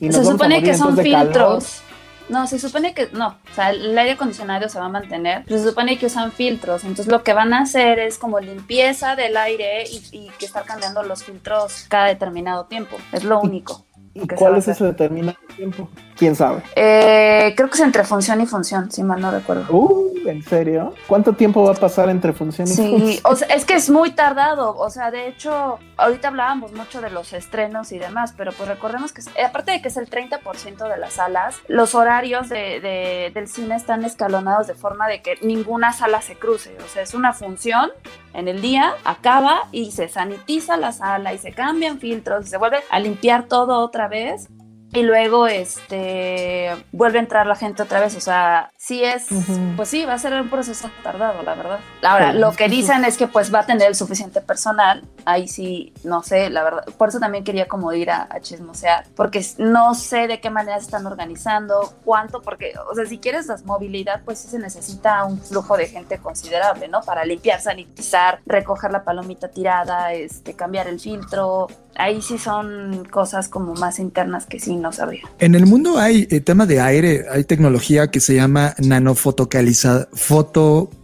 Y 0.00 0.06
nos 0.06 0.16
Se 0.16 0.24
supone 0.24 0.62
que 0.62 0.74
son 0.74 0.96
filtros. 0.96 1.82
No, 2.32 2.46
se 2.46 2.58
supone 2.58 2.94
que 2.94 3.08
no, 3.12 3.28
o 3.28 3.54
sea, 3.54 3.70
el 3.70 3.96
aire 3.96 4.12
acondicionado 4.12 4.66
se 4.70 4.78
va 4.78 4.86
a 4.86 4.88
mantener, 4.88 5.44
pero 5.44 5.58
se 5.58 5.68
supone 5.68 5.98
que 5.98 6.06
usan 6.06 6.32
filtros, 6.32 6.82
entonces 6.84 7.08
lo 7.08 7.22
que 7.22 7.34
van 7.34 7.52
a 7.52 7.60
hacer 7.60 7.98
es 7.98 8.16
como 8.16 8.40
limpieza 8.40 9.16
del 9.16 9.36
aire 9.36 9.84
y, 9.84 10.02
y 10.12 10.30
que 10.38 10.46
estar 10.46 10.64
cambiando 10.64 11.02
los 11.02 11.24
filtros 11.24 11.84
cada 11.90 12.06
determinado 12.06 12.64
tiempo, 12.64 12.96
es 13.12 13.22
lo 13.22 13.38
único. 13.38 13.84
¿Y 14.14 14.26
cuál 14.26 14.56
es 14.56 14.66
ese 14.66 14.84
determinado 14.84 15.38
tiempo? 15.56 15.88
¿Quién 16.22 16.36
sabe? 16.36 16.62
Eh, 16.76 17.52
creo 17.56 17.68
que 17.68 17.74
es 17.74 17.80
entre 17.80 18.04
función 18.04 18.40
y 18.40 18.46
función, 18.46 18.92
si 18.92 19.02
mal 19.02 19.20
no 19.20 19.32
recuerdo. 19.32 19.66
Uh, 19.74 20.12
¿en 20.24 20.40
serio? 20.44 20.94
¿Cuánto 21.08 21.32
tiempo 21.32 21.64
va 21.64 21.72
a 21.72 21.74
pasar 21.74 22.08
entre 22.10 22.32
función 22.32 22.68
y 22.68 22.70
función? 22.76 23.08
Sí, 23.08 23.20
o 23.24 23.34
sea, 23.34 23.48
es 23.48 23.64
que 23.64 23.74
es 23.74 23.90
muy 23.90 24.12
tardado. 24.12 24.76
O 24.76 24.88
sea, 24.88 25.10
de 25.10 25.26
hecho, 25.26 25.80
ahorita 25.96 26.28
hablábamos 26.28 26.74
mucho 26.74 27.00
de 27.00 27.10
los 27.10 27.32
estrenos 27.32 27.90
y 27.90 27.98
demás, 27.98 28.34
pero 28.36 28.52
pues 28.52 28.68
recordemos 28.68 29.12
que, 29.12 29.20
aparte 29.42 29.72
de 29.72 29.82
que 29.82 29.88
es 29.88 29.96
el 29.96 30.08
30% 30.08 30.88
de 30.88 30.96
las 30.96 31.14
salas, 31.14 31.56
los 31.66 31.96
horarios 31.96 32.48
de, 32.48 32.78
de, 32.78 33.32
del 33.34 33.48
cine 33.48 33.74
están 33.74 34.04
escalonados 34.04 34.68
de 34.68 34.74
forma 34.74 35.08
de 35.08 35.22
que 35.22 35.38
ninguna 35.42 35.92
sala 35.92 36.22
se 36.22 36.36
cruce. 36.36 36.76
O 36.84 36.88
sea, 36.88 37.02
es 37.02 37.14
una 37.14 37.32
función 37.32 37.90
en 38.32 38.46
el 38.46 38.62
día, 38.62 38.92
acaba 39.02 39.62
y 39.72 39.90
se 39.90 40.08
sanitiza 40.08 40.76
la 40.76 40.92
sala 40.92 41.34
y 41.34 41.38
se 41.38 41.50
cambian 41.50 41.98
filtros 41.98 42.46
y 42.46 42.48
se 42.48 42.58
vuelve 42.58 42.78
a 42.90 43.00
limpiar 43.00 43.48
todo 43.48 43.80
otra 43.80 44.06
vez 44.06 44.48
y 44.92 45.02
luego 45.02 45.46
este 45.46 46.70
vuelve 46.92 47.18
a 47.18 47.22
entrar 47.22 47.46
la 47.46 47.56
gente 47.56 47.82
otra 47.82 48.00
vez, 48.00 48.14
o 48.14 48.20
sea, 48.20 48.72
sí 48.76 49.02
es, 49.02 49.26
pues 49.76 49.88
sí, 49.88 50.04
va 50.04 50.14
a 50.14 50.18
ser 50.18 50.34
un 50.34 50.50
proceso 50.50 50.90
tardado, 51.02 51.42
la 51.42 51.54
verdad. 51.54 51.80
Ahora, 52.02 52.32
lo 52.32 52.52
que 52.52 52.68
dicen 52.68 53.04
es 53.04 53.16
que 53.16 53.26
pues 53.26 53.52
va 53.52 53.60
a 53.60 53.66
tener 53.66 53.88
el 53.88 53.94
suficiente 53.94 54.40
personal, 54.40 55.02
ahí 55.24 55.48
sí, 55.48 55.92
no 56.04 56.22
sé, 56.22 56.50
la 56.50 56.64
verdad, 56.64 56.84
por 56.96 57.08
eso 57.08 57.20
también 57.20 57.44
quería 57.44 57.66
como 57.68 57.92
ir 57.92 58.10
a, 58.10 58.28
a 58.30 58.40
chismosear, 58.40 59.06
porque 59.14 59.44
no 59.58 59.94
sé 59.94 60.26
de 60.26 60.40
qué 60.40 60.50
manera 60.50 60.78
se 60.78 60.86
están 60.86 61.06
organizando, 61.06 61.92
cuánto, 62.04 62.42
porque, 62.42 62.72
o 62.90 62.94
sea, 62.94 63.06
si 63.06 63.18
quieres 63.18 63.46
la 63.46 63.56
movilidad, 63.64 64.22
pues 64.24 64.38
sí 64.38 64.48
se 64.48 64.58
necesita 64.58 65.24
un 65.24 65.40
flujo 65.40 65.76
de 65.76 65.86
gente 65.86 66.18
considerable, 66.18 66.88
¿no? 66.88 67.02
Para 67.02 67.24
limpiar, 67.24 67.60
sanitizar, 67.60 68.40
recoger 68.46 68.90
la 68.92 69.04
palomita 69.04 69.48
tirada, 69.48 70.12
este, 70.12 70.54
cambiar 70.54 70.88
el 70.88 71.00
filtro, 71.00 71.68
ahí 71.96 72.22
sí 72.22 72.38
son 72.38 73.06
cosas 73.10 73.48
como 73.48 73.74
más 73.74 73.98
internas 73.98 74.46
que 74.46 74.58
sí 74.58 74.76
no 74.76 74.92
sabría. 74.92 75.22
En 75.38 75.54
el 75.54 75.66
mundo 75.66 75.98
hay 75.98 76.26
eh, 76.30 76.40
tema 76.40 76.66
de 76.66 76.80
aire, 76.80 77.26
hay 77.30 77.44
tecnología 77.44 78.10
que 78.10 78.20
se 78.20 78.34
llama 78.34 78.74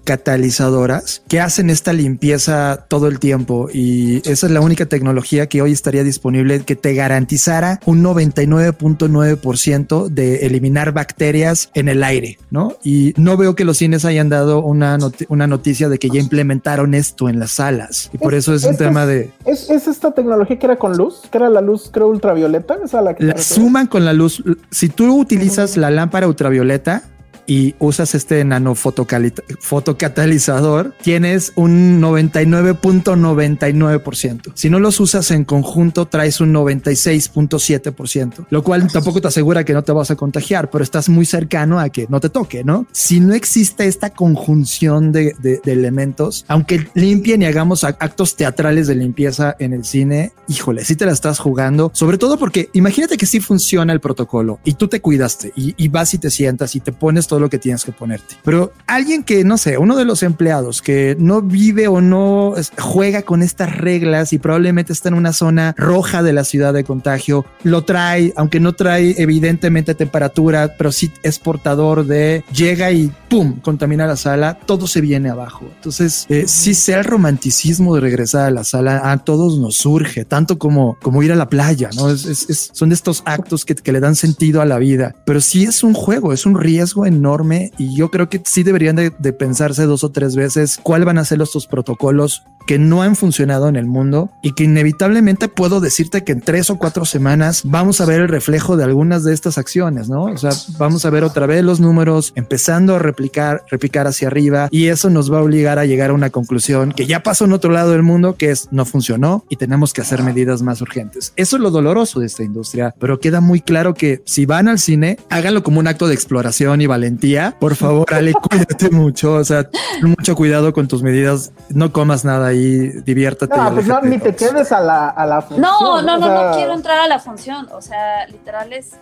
nanofotocatalizadoras 0.09 1.23
que 1.29 1.41
hacen 1.41 1.71
esta 1.71 1.93
limpieza 1.93 2.85
todo 2.89 3.09
el 3.09 3.19
tiempo 3.19 3.69
y 3.73 4.19
esa 4.29 4.47
es 4.47 4.53
la 4.53 4.61
única 4.61 4.87
tecnología 4.87 5.49
que 5.49 5.63
hoy 5.63 5.73
estaría 5.73 6.05
disponible 6.05 6.61
que 6.61 6.77
te 6.77 6.95
garantizara 6.95 7.81
un 7.85 8.03
99.9% 8.03 10.09
de 10.09 10.47
eliminar 10.47 10.93
bacterias 10.93 11.71
en 11.75 11.89
el 11.89 12.05
aire, 12.05 12.39
¿no? 12.51 12.77
Y 12.83 13.15
no 13.17 13.37
veo 13.37 13.55
que 13.55 13.65
los 13.65 13.79
cines 13.79 14.05
hayan 14.05 14.29
dado 14.29 14.63
una, 14.63 14.99
not 14.99 15.15
una 15.29 15.47
noticia 15.47 15.89
de 15.89 15.99
que 15.99 16.11
ya 16.11 16.21
implementaron 16.21 16.95
esto 16.95 17.29
en 17.29 17.39
las 17.39 17.53
salas 17.53 18.11
y 18.13 18.19
por 18.19 18.35
es, 18.35 18.45
eso 18.45 18.55
es, 18.55 18.65
es 18.65 18.71
un 18.71 18.77
tema 18.77 19.07
de... 19.07 19.31
Es, 19.45 19.71
es, 19.71 19.89
esta 19.89 20.13
tecnología 20.13 20.59
que 20.59 20.67
era 20.67 20.77
con 20.77 20.97
luz, 20.97 21.23
que 21.31 21.39
era 21.39 21.51
la 21.51 21.61
luz 21.61 21.91
creo 21.93 22.09
ultravioleta, 22.09 22.79
esa 22.85 23.03
la 23.03 23.15
que... 23.15 23.25
La 23.25 23.39
suman 23.39 23.87
con 23.87 24.05
la 24.05 24.13
luz, 24.13 24.43
si 24.71 24.89
tú 24.89 25.19
utilizas 25.19 25.73
uh 25.73 25.75
-huh. 25.75 25.81
la 25.81 25.91
lámpara 25.91 26.29
ultravioleta, 26.29 27.03
y 27.49 27.75
usas 27.79 28.15
este 28.15 28.45
nanofotocatalizador, 28.45 30.95
tienes 31.03 31.53
un 31.57 32.01
99.99%. 32.01 34.53
Si 34.55 34.69
no 34.69 34.79
los 34.79 35.01
usas 35.01 35.31
en 35.31 35.47
conjunto, 35.47 36.05
traes 36.07 36.43
un 36.43 36.53
96.7%, 36.53 38.49
lo 38.51 38.63
cual 38.63 38.93
tampoco 38.93 39.23
te 39.23 39.29
asegura 39.29 39.65
que 39.65 39.73
no 39.73 39.83
te 39.83 39.93
vas 39.93 40.11
a 40.11 40.17
contagiar, 40.17 40.69
pero 40.69 40.85
estás 40.85 41.09
muy 41.09 41.25
cercano 41.25 41.81
a 41.81 41.89
que 41.89 42.07
no 42.11 42.21
te 42.21 42.29
toque, 42.29 42.65
¿no? 42.65 42.87
Si 42.93 43.19
no 43.19 43.33
existe 43.33 43.87
esta 43.87 44.11
conjunción 44.11 45.11
de, 45.11 45.35
de, 45.41 45.63
de 45.65 45.73
elementos, 45.73 46.45
aunque 46.49 46.87
limpien 46.93 47.41
y 47.41 47.47
hagamos 47.47 47.83
actos 47.83 48.37
teatrales 48.37 48.89
de 48.89 48.95
limpieza 48.95 49.57
en 49.59 49.73
el 49.73 49.87
cine, 49.87 50.35
híjole, 50.49 50.83
si 50.83 50.89
sí 50.89 50.97
te 50.97 51.07
la 51.07 51.13
estás 51.13 51.39
jugando, 51.39 51.91
sobre 51.95 52.19
todo 52.19 52.39
porque 52.39 52.69
imagínate 52.75 53.17
que 53.17 53.25
sí 53.25 53.41
funciona 53.41 53.95
el 53.95 54.01
protocolo 54.01 54.61
y 54.65 54.75
tú 54.75 54.89
te 54.89 55.01
cuidaste 55.01 55.55
y, 55.57 55.75
y 55.83 55.89
vas 55.89 56.13
y 56.13 56.19
te 56.19 56.29
sientas 56.31 56.77
y 56.77 56.81
te 56.81 56.93
pones 56.93 57.27
todo 57.27 57.38
lo 57.41 57.51
que 57.51 57.59
tienes 57.59 57.85
que 57.85 57.93
ponerte. 57.93 58.37
Pero 58.45 58.73
alguien 58.87 59.23
que, 59.23 59.45
no 59.45 59.59
sé, 59.59 59.79
uno 59.79 59.97
de 59.97 60.05
los 60.05 60.23
empleados 60.23 60.83
que 60.83 61.17
no 61.19 61.43
vive 61.43 61.89
o 61.89 62.01
no 62.01 62.55
juega 62.79 63.23
con 63.23 63.43
estas 63.43 63.77
reglas 63.77 64.33
y 64.33 64.39
probablemente 64.39 64.93
está 64.93 65.09
en 65.09 65.15
una 65.15 65.33
zona 65.33 65.75
roja 65.77 66.23
de 66.23 66.33
la 66.33 66.45
ciudad 66.45 66.73
de 66.73 66.85
contagio, 66.85 67.45
lo 67.63 67.85
trae, 67.85 68.33
aunque 68.37 68.61
no 68.61 68.75
trae 68.75 69.15
evidentemente 69.19 69.95
temperatura, 69.95 70.75
pero 70.77 70.93
sí 70.93 71.13
es 71.23 71.39
portador 71.39 72.07
de, 72.07 72.45
llega 72.53 72.91
y 72.91 73.13
¡pum!, 73.29 73.61
contamina 73.61 74.07
la 74.07 74.17
sala, 74.17 74.59
todo 74.67 74.87
se 74.87 75.01
viene 75.01 75.31
abajo. 75.31 75.67
Entonces, 75.77 76.27
eh, 76.29 76.45
sí 76.47 76.75
sea 76.75 76.99
el 76.99 77.05
romanticismo 77.05 77.95
de 77.95 78.01
regresar 78.01 78.47
a 78.47 78.51
la 78.51 78.65
sala, 78.65 79.11
a 79.11 79.19
todos 79.19 79.59
nos 79.59 79.77
surge, 79.77 80.25
tanto 80.25 80.59
como, 80.59 80.97
como 81.03 81.23
ir 81.23 81.33
a 81.33 81.37
la 81.37 81.49
playa, 81.49 81.91
¿no? 81.97 82.11
Es, 82.11 82.25
es, 82.25 82.49
es, 82.51 82.71
son 82.73 82.93
estos 82.93 83.23
actos 83.25 83.65
que, 83.65 83.75
que 83.75 83.93
le 83.93 84.01
dan 84.01 84.17
sentido 84.17 84.61
a 84.61 84.65
la 84.67 84.79
vida, 84.79 85.15
pero 85.25 85.41
sí 85.41 85.65
es 85.65 85.83
un 85.83 85.95
juego, 85.95 86.33
es 86.33 86.47
un 86.47 86.59
riesgo 86.59 87.07
enorme 87.07 87.28
enorme 87.29 87.73
y 87.77 87.95
yo 87.95 88.11
creo 88.11 88.29
que 88.29 88.41
sí 88.45 88.63
deberían 88.63 88.97
de, 88.97 89.11
de, 89.11 89.33
pensarse 89.33 89.85
dos 89.85 90.03
o 90.03 90.11
tres 90.11 90.35
veces 90.35 90.79
cuál 90.83 91.05
van 91.05 91.19
a 91.19 91.25
ser 91.25 91.41
estos 91.43 91.67
protocolos 91.67 92.45
que 92.69 92.79
no 92.79 93.01
han 93.01 93.17
funcionado 93.17 93.67
en 93.71 93.77
el 93.77 93.87
mundo 93.87 94.31
y 94.43 94.53
que 94.53 94.65
inevitablemente 94.65 95.49
puedo 95.49 95.81
decirte 95.81 96.23
que 96.23 96.33
en 96.33 96.43
tres 96.43 96.69
o 96.69 96.77
cuatro 96.77 97.07
semanas 97.07 97.63
vamos 97.65 98.03
a 98.03 98.05
ver 98.05 98.21
el 98.21 98.29
reflejo 98.29 98.77
de 98.77 98.85
algunas 98.85 99.25
de 99.25 99.33
estas 99.33 99.57
acciones, 99.57 100.11
¿no? 100.11 100.25
O 100.25 100.37
sea, 100.37 100.51
vamos 100.77 101.07
a 101.07 101.11
ver 101.11 101.25
otra 101.25 101.47
vez 101.47 101.65
los 101.65 101.81
números 101.81 102.35
empezando 102.37 102.97
a 102.97 102.99
replicar, 102.99 103.65
replicar 103.71 104.07
hacia 104.07 104.29
arriba 104.29 104.69
y 104.71 104.89
eso 104.89 105.09
nos 105.09 105.33
va 105.33 105.39
a 105.39 105.43
obligar 105.45 105.79
a 105.79 105.87
llegar 105.87 106.11
a 106.11 106.13
una 106.13 106.29
conclusión 106.29 106.93
que 106.93 107.07
ya 107.07 107.23
pasó 107.23 107.47
en 107.47 107.55
otro 107.55 107.73
lado 107.73 107.93
del 107.93 108.03
mundo, 108.03 108.37
que 108.37 108.51
es 108.51 108.69
no 108.71 108.85
funcionó 108.85 109.47
y 109.49 109.57
tenemos 109.57 109.95
que 109.95 110.03
hacer 110.03 110.23
medidas 110.23 110.61
más 110.61 110.83
urgentes. 110.83 111.33
Eso 111.37 111.57
es 111.57 111.63
lo 111.63 111.71
doloroso 111.71 112.21
de 112.21 112.27
esta 112.27 112.43
industria, 112.43 112.95
pero 112.99 113.19
queda 113.19 113.41
muy 113.41 113.63
claro 113.63 113.95
que 113.95 114.21
si 114.27 114.45
van 114.45 114.69
al 114.69 114.79
cine, 114.79 115.17
háganlo 115.31 115.63
como 115.63 115.81
un 115.81 115.87
acto 115.87 116.07
de 116.07 116.13
exploración 116.13 116.83
y 116.83 116.87
valentía. 116.87 117.57
Por 117.59 117.77
favor, 117.77 118.13
Ale, 118.13 118.35
cuídate 118.35 118.91
mucho, 118.91 119.33
o 119.37 119.45
sea, 119.45 119.71
mucho 120.03 120.37
cuidado 120.37 120.75
con 120.75 120.87
tus 120.87 121.03
medidas, 121.03 121.53
no 121.71 121.95
comas 121.95 122.27
nada 122.27 122.49
ahí 122.49 122.58
ahí, 122.59 122.89
diviértete. 123.05 123.57
No, 123.57 123.73
pues 123.73 123.87
no, 123.87 124.01
ni 124.03 124.19
te 124.19 124.35
quedes 124.35 124.71
a 124.73 124.81
la, 124.81 125.09
a 125.09 125.27
la 125.27 125.41
función. 125.43 125.61
No, 125.61 126.03
no, 126.03 126.15
o 126.15 126.19
no, 126.19 126.27
sea, 126.27 126.51
no 126.51 126.57
quiero 126.57 126.73
entrar 126.75 126.99
a 126.99 127.07
la 127.09 127.19
función. 127.19 127.69
O 127.73 127.81
sea, 127.81 128.27
literal 128.27 128.73
es 128.73 128.97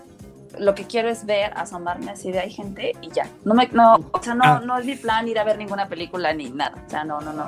lo 0.59 0.75
que 0.75 0.85
quiero 0.85 1.11
es 1.11 1.27
ver, 1.27 1.53
asomarme 1.55 2.11
así 2.11 2.33
de 2.33 2.39
hay 2.41 2.51
gente 2.51 2.93
y 3.03 3.11
ya. 3.11 3.27
No 3.45 3.53
me, 3.53 3.69
no, 3.73 3.97
o 4.13 4.23
sea, 4.23 4.33
no, 4.35 4.43
Ah. 4.45 4.63
no 4.65 4.79
es 4.79 4.87
mi 4.87 4.97
plan 4.97 5.29
ir 5.29 5.39
a 5.39 5.45
ver 5.45 5.59
ninguna 5.59 5.87
película 5.87 6.33
ni 6.33 6.49
nada. 6.49 6.73
O 6.87 6.91
sea, 6.91 7.05
no, 7.05 7.21
no, 7.21 7.33
no. 7.35 7.47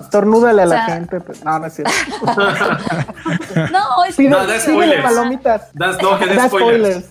Estornúdale 0.00 0.62
a 0.62 0.66
la 0.66 0.74
O 0.82 0.86
sea- 0.86 0.94
gente. 0.94 1.20
Pues, 1.20 1.44
no, 1.44 1.58
no 1.58 1.66
es 1.66 1.74
cierto. 1.74 1.92
No, 3.72 4.04
es 4.08 4.16
Pide, 4.16 4.30
No, 4.30 4.46
da 4.46 4.58
spoilers. 4.60 5.02
palomitas. 5.02 5.68
Das, 5.74 6.00
no, 6.02 6.18
que 6.18 6.26
Da 6.34 6.48
spoilers. 6.48 6.48
spoilers. 7.04 7.10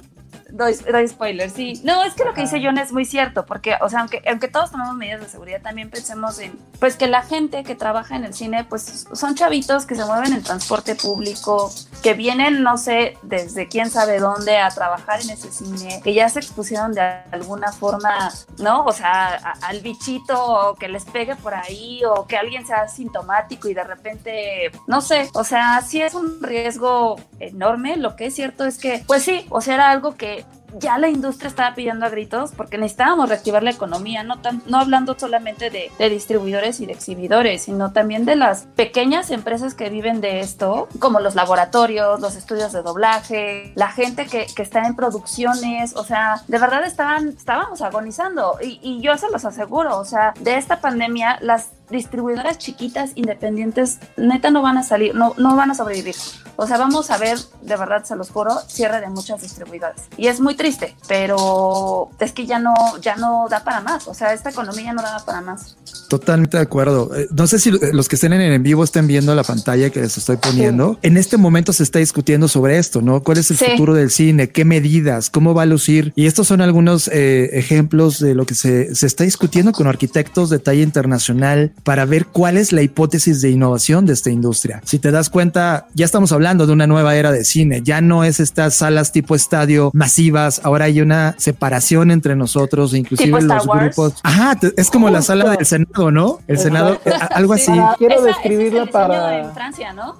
Doy, 0.58 0.74
doy 0.90 1.06
spoilers, 1.06 1.52
sí. 1.52 1.82
No, 1.84 2.02
es 2.06 2.14
que 2.14 2.24
lo 2.24 2.34
que 2.34 2.40
dice 2.42 2.62
John 2.64 2.78
es 2.78 2.94
muy 2.94 3.04
cierto, 3.04 3.46
porque, 3.46 3.76
o 3.82 3.90
sea, 3.90 4.00
aunque, 4.00 4.22
aunque 4.26 4.48
todos 4.48 4.72
tomamos 4.72 4.96
medidas 4.96 5.20
de 5.20 5.28
seguridad, 5.28 5.62
también 5.62 5.90
pensemos 5.90 6.40
en, 6.40 6.58
pues, 6.80 6.96
que 6.96 7.08
la 7.08 7.24
gente 7.24 7.66
que 7.66 7.76
trabaja 7.76 8.16
en 8.16 8.24
el 8.24 8.34
cine, 8.34 8.64
pues, 8.64 9.06
son 9.12 9.36
chavitos 9.36 9.86
que 9.86 9.96
se 9.96 10.06
mueven 10.06 10.32
en 10.32 10.44
transporte 10.44 10.96
público, 10.96 11.70
que 12.02 12.14
vienen, 12.14 12.64
no 12.64 12.78
sé, 12.78 13.18
desde 13.22 13.68
quién 13.68 13.90
sabe 13.90 14.20
dónde 14.20 14.58
a 14.58 14.70
trabajar 14.70 15.20
en 15.22 15.32
ese 15.32 15.52
cine, 15.52 16.00
que 16.02 16.14
ya 16.14 16.30
se 16.30 16.40
expusieron 16.40 16.94
de 16.94 17.02
alguna 17.34 17.74
forma, 17.74 18.32
¿no? 18.60 18.86
O 18.86 18.94
sea, 18.94 19.36
a- 19.36 19.68
al 19.68 19.82
bichito, 19.82 20.42
o 20.42 20.76
que 20.76 20.88
les 20.88 21.04
pegue 21.04 21.36
por 21.36 21.54
ahí, 21.54 22.00
o 22.06 22.26
que 22.28 22.38
alguien 22.38 22.66
sea 22.66 22.88
sintomático 22.88 23.68
y 23.68 23.74
de 23.74 23.84
repente, 23.84 24.72
no 24.88 25.02
sé, 25.02 25.30
o 25.34 25.44
sea, 25.44 25.82
sí 25.82 26.02
es 26.02 26.14
un 26.14 26.42
riesgo 26.42 27.18
enorme. 27.42 27.98
Lo 27.98 28.16
que 28.16 28.28
es 28.28 28.36
cierto 28.36 28.64
es 28.64 28.78
que, 28.78 29.04
pues 29.06 29.22
sí, 29.24 29.46
o 29.50 29.60
sea, 29.60 29.74
era 29.76 29.90
algo 29.92 30.16
que 30.16 30.45
Bye. 30.46 30.65
Ya 30.80 30.98
la 30.98 31.10
industria 31.10 31.50
estaba 31.50 31.76
pidiendo 31.76 32.06
a 32.06 32.10
gritos 32.10 32.52
porque 32.52 32.78
necesitábamos 32.78 33.30
reactivar 33.30 33.64
la 33.64 33.72
economía, 33.72 34.24
no, 34.24 34.40
tan, 34.40 34.62
no 34.68 34.80
hablando 34.80 35.18
solamente 35.18 35.70
de, 35.70 35.92
de 35.98 36.10
distribuidores 36.10 36.80
y 36.80 36.86
de 36.86 36.94
exhibidores, 36.94 37.64
sino 37.64 37.92
también 37.92 38.26
de 38.26 38.36
las 38.36 38.64
pequeñas 38.76 39.32
empresas 39.32 39.74
que 39.74 39.90
viven 39.90 40.22
de 40.22 40.40
esto, 40.40 40.88
como 41.00 41.20
los 41.20 41.36
laboratorios, 41.36 42.20
los 42.20 42.36
estudios 42.36 42.72
de 42.72 42.82
doblaje, 42.82 43.72
la 43.76 43.90
gente 43.90 44.26
que, 44.26 44.48
que 44.54 44.62
está 44.62 44.86
en 44.86 44.96
producciones, 44.96 45.96
o 45.96 46.04
sea, 46.04 46.42
de 46.48 46.58
verdad 46.58 46.86
estaban, 46.86 47.30
estábamos 47.30 47.82
agonizando 47.82 48.58
y, 48.62 48.80
y 48.82 49.02
yo 49.02 49.18
se 49.18 49.30
los 49.30 49.46
aseguro, 49.46 49.98
o 49.98 50.06
sea, 50.06 50.34
de 50.40 50.58
esta 50.58 50.82
pandemia 50.82 51.38
las 51.42 51.70
distribuidoras 51.90 52.58
chiquitas 52.58 53.12
independientes 53.16 54.00
neta 54.18 54.50
no 54.50 54.62
van 54.62 54.78
a 54.78 54.84
salir, 54.84 55.14
no, 55.16 55.34
no 55.38 55.56
van 55.56 55.72
a 55.72 55.76
sobrevivir. 55.76 56.16
O 56.58 56.68
sea, 56.68 56.78
vamos 56.78 57.12
a 57.12 57.18
ver, 57.18 57.38
de 57.62 57.76
verdad 57.76 58.04
se 58.04 58.16
los 58.16 58.30
juro, 58.30 58.56
cierre 58.68 59.02
de 59.02 59.10
muchas 59.10 59.42
distribuidoras. 59.42 60.04
Y 60.18 60.28
es 60.28 60.40
muy 60.40 60.56
triste, 60.56 60.65
pero 61.08 62.10
es 62.20 62.32
que 62.32 62.46
ya 62.46 62.60
no, 62.60 62.74
ya 63.02 63.16
no 63.16 63.48
da 63.50 63.64
para 63.64 63.82
más. 63.82 64.08
O 64.08 64.14
sea, 64.14 64.34
esta 64.34 64.50
economía 64.50 64.94
no 64.94 65.02
da 65.02 65.24
para 65.26 65.42
más. 65.42 65.76
Totalmente 66.10 66.58
de 66.58 66.64
acuerdo. 66.64 67.16
Eh, 67.16 67.28
No 67.32 67.48
sé 67.48 67.60
si 67.60 67.72
los 67.72 68.08
que 68.08 68.16
estén 68.16 68.34
en 68.34 68.42
en 68.42 68.64
vivo 68.64 68.84
estén 68.84 69.08
viendo 69.08 69.34
la 69.36 69.44
pantalla 69.44 69.90
que 69.90 70.02
les 70.02 70.18
estoy 70.18 70.38
poniendo. 70.38 71.00
En 71.02 71.18
este 71.18 71.38
momento 71.38 71.74
se 71.74 71.84
está 71.84 72.00
discutiendo 72.00 72.48
sobre 72.48 72.78
esto, 72.78 73.02
¿no? 73.02 73.22
¿Cuál 73.24 73.38
es 73.40 73.50
el 73.52 73.58
Sí. 73.58 73.66
futuro 73.72 73.94
del 73.94 74.12
cine? 74.12 74.50
¿Qué 74.50 74.66
medidas? 74.66 75.30
¿Cómo 75.30 75.54
va 75.54 75.64
a 75.64 75.66
lucir? 75.66 76.14
Y 76.16 76.26
estos 76.28 76.48
son 76.48 76.62
algunos 76.62 77.08
eh, 77.12 77.50
ejemplos 77.54 78.20
de 78.20 78.36
lo 78.36 78.46
que 78.46 78.56
se, 78.56 78.94
se 78.94 79.08
está 79.08 79.24
discutiendo 79.24 79.72
con 79.72 79.88
arquitectos 79.88 80.50
de 80.50 80.60
talla 80.60 80.84
internacional 80.84 81.72
para 81.84 82.06
ver 82.06 82.26
cuál 82.28 82.58
es 82.58 82.72
la 82.72 82.82
hipótesis 82.82 83.42
de 83.42 83.50
innovación 83.50 84.06
de 84.06 84.14
esta 84.14 84.30
industria. 84.30 84.82
Si 84.86 85.00
te 85.00 85.12
das 85.12 85.30
cuenta, 85.30 85.88
ya 85.94 86.06
estamos 86.06 86.32
hablando 86.32 86.68
de 86.68 86.74
una 86.74 86.88
nueva 86.88 87.16
era 87.16 87.32
de 87.32 87.44
cine. 87.46 87.82
Ya 87.84 88.02
no 88.02 88.24
es 88.24 88.40
estas 88.40 88.76
salas 88.76 89.12
tipo 89.12 89.36
estadio 89.36 89.90
masivas. 89.94 90.45
Ahora 90.64 90.86
hay 90.86 91.02
una 91.02 91.36
separación 91.38 92.12
entre 92.12 92.36
nosotros, 92.36 92.94
inclusive 92.94 93.28
Tipo 93.28 93.38
Star 93.40 93.58
los 93.58 93.68
Wars. 93.68 93.82
grupos. 93.96 94.20
Ajá, 94.24 94.58
es 94.78 94.90
como 94.90 95.10
la 95.10 95.22
sala 95.22 95.50
del 95.52 95.66
Senado, 95.66 96.12
¿no? 96.12 96.40
El 96.48 96.58
Senado, 96.58 97.00
eh, 97.06 97.12
a- 97.20 97.26
algo 97.28 97.54
así. 97.54 97.72
Para- 97.72 97.96
quiero 97.98 98.16
Esa- 98.16 98.22
ese 98.24 98.28
describirla 98.30 98.82
es 98.82 98.86
el 98.88 98.92
para- 98.92 99.40
en 99.40 99.54
Francia, 99.54 99.94
¿no? 99.94 100.16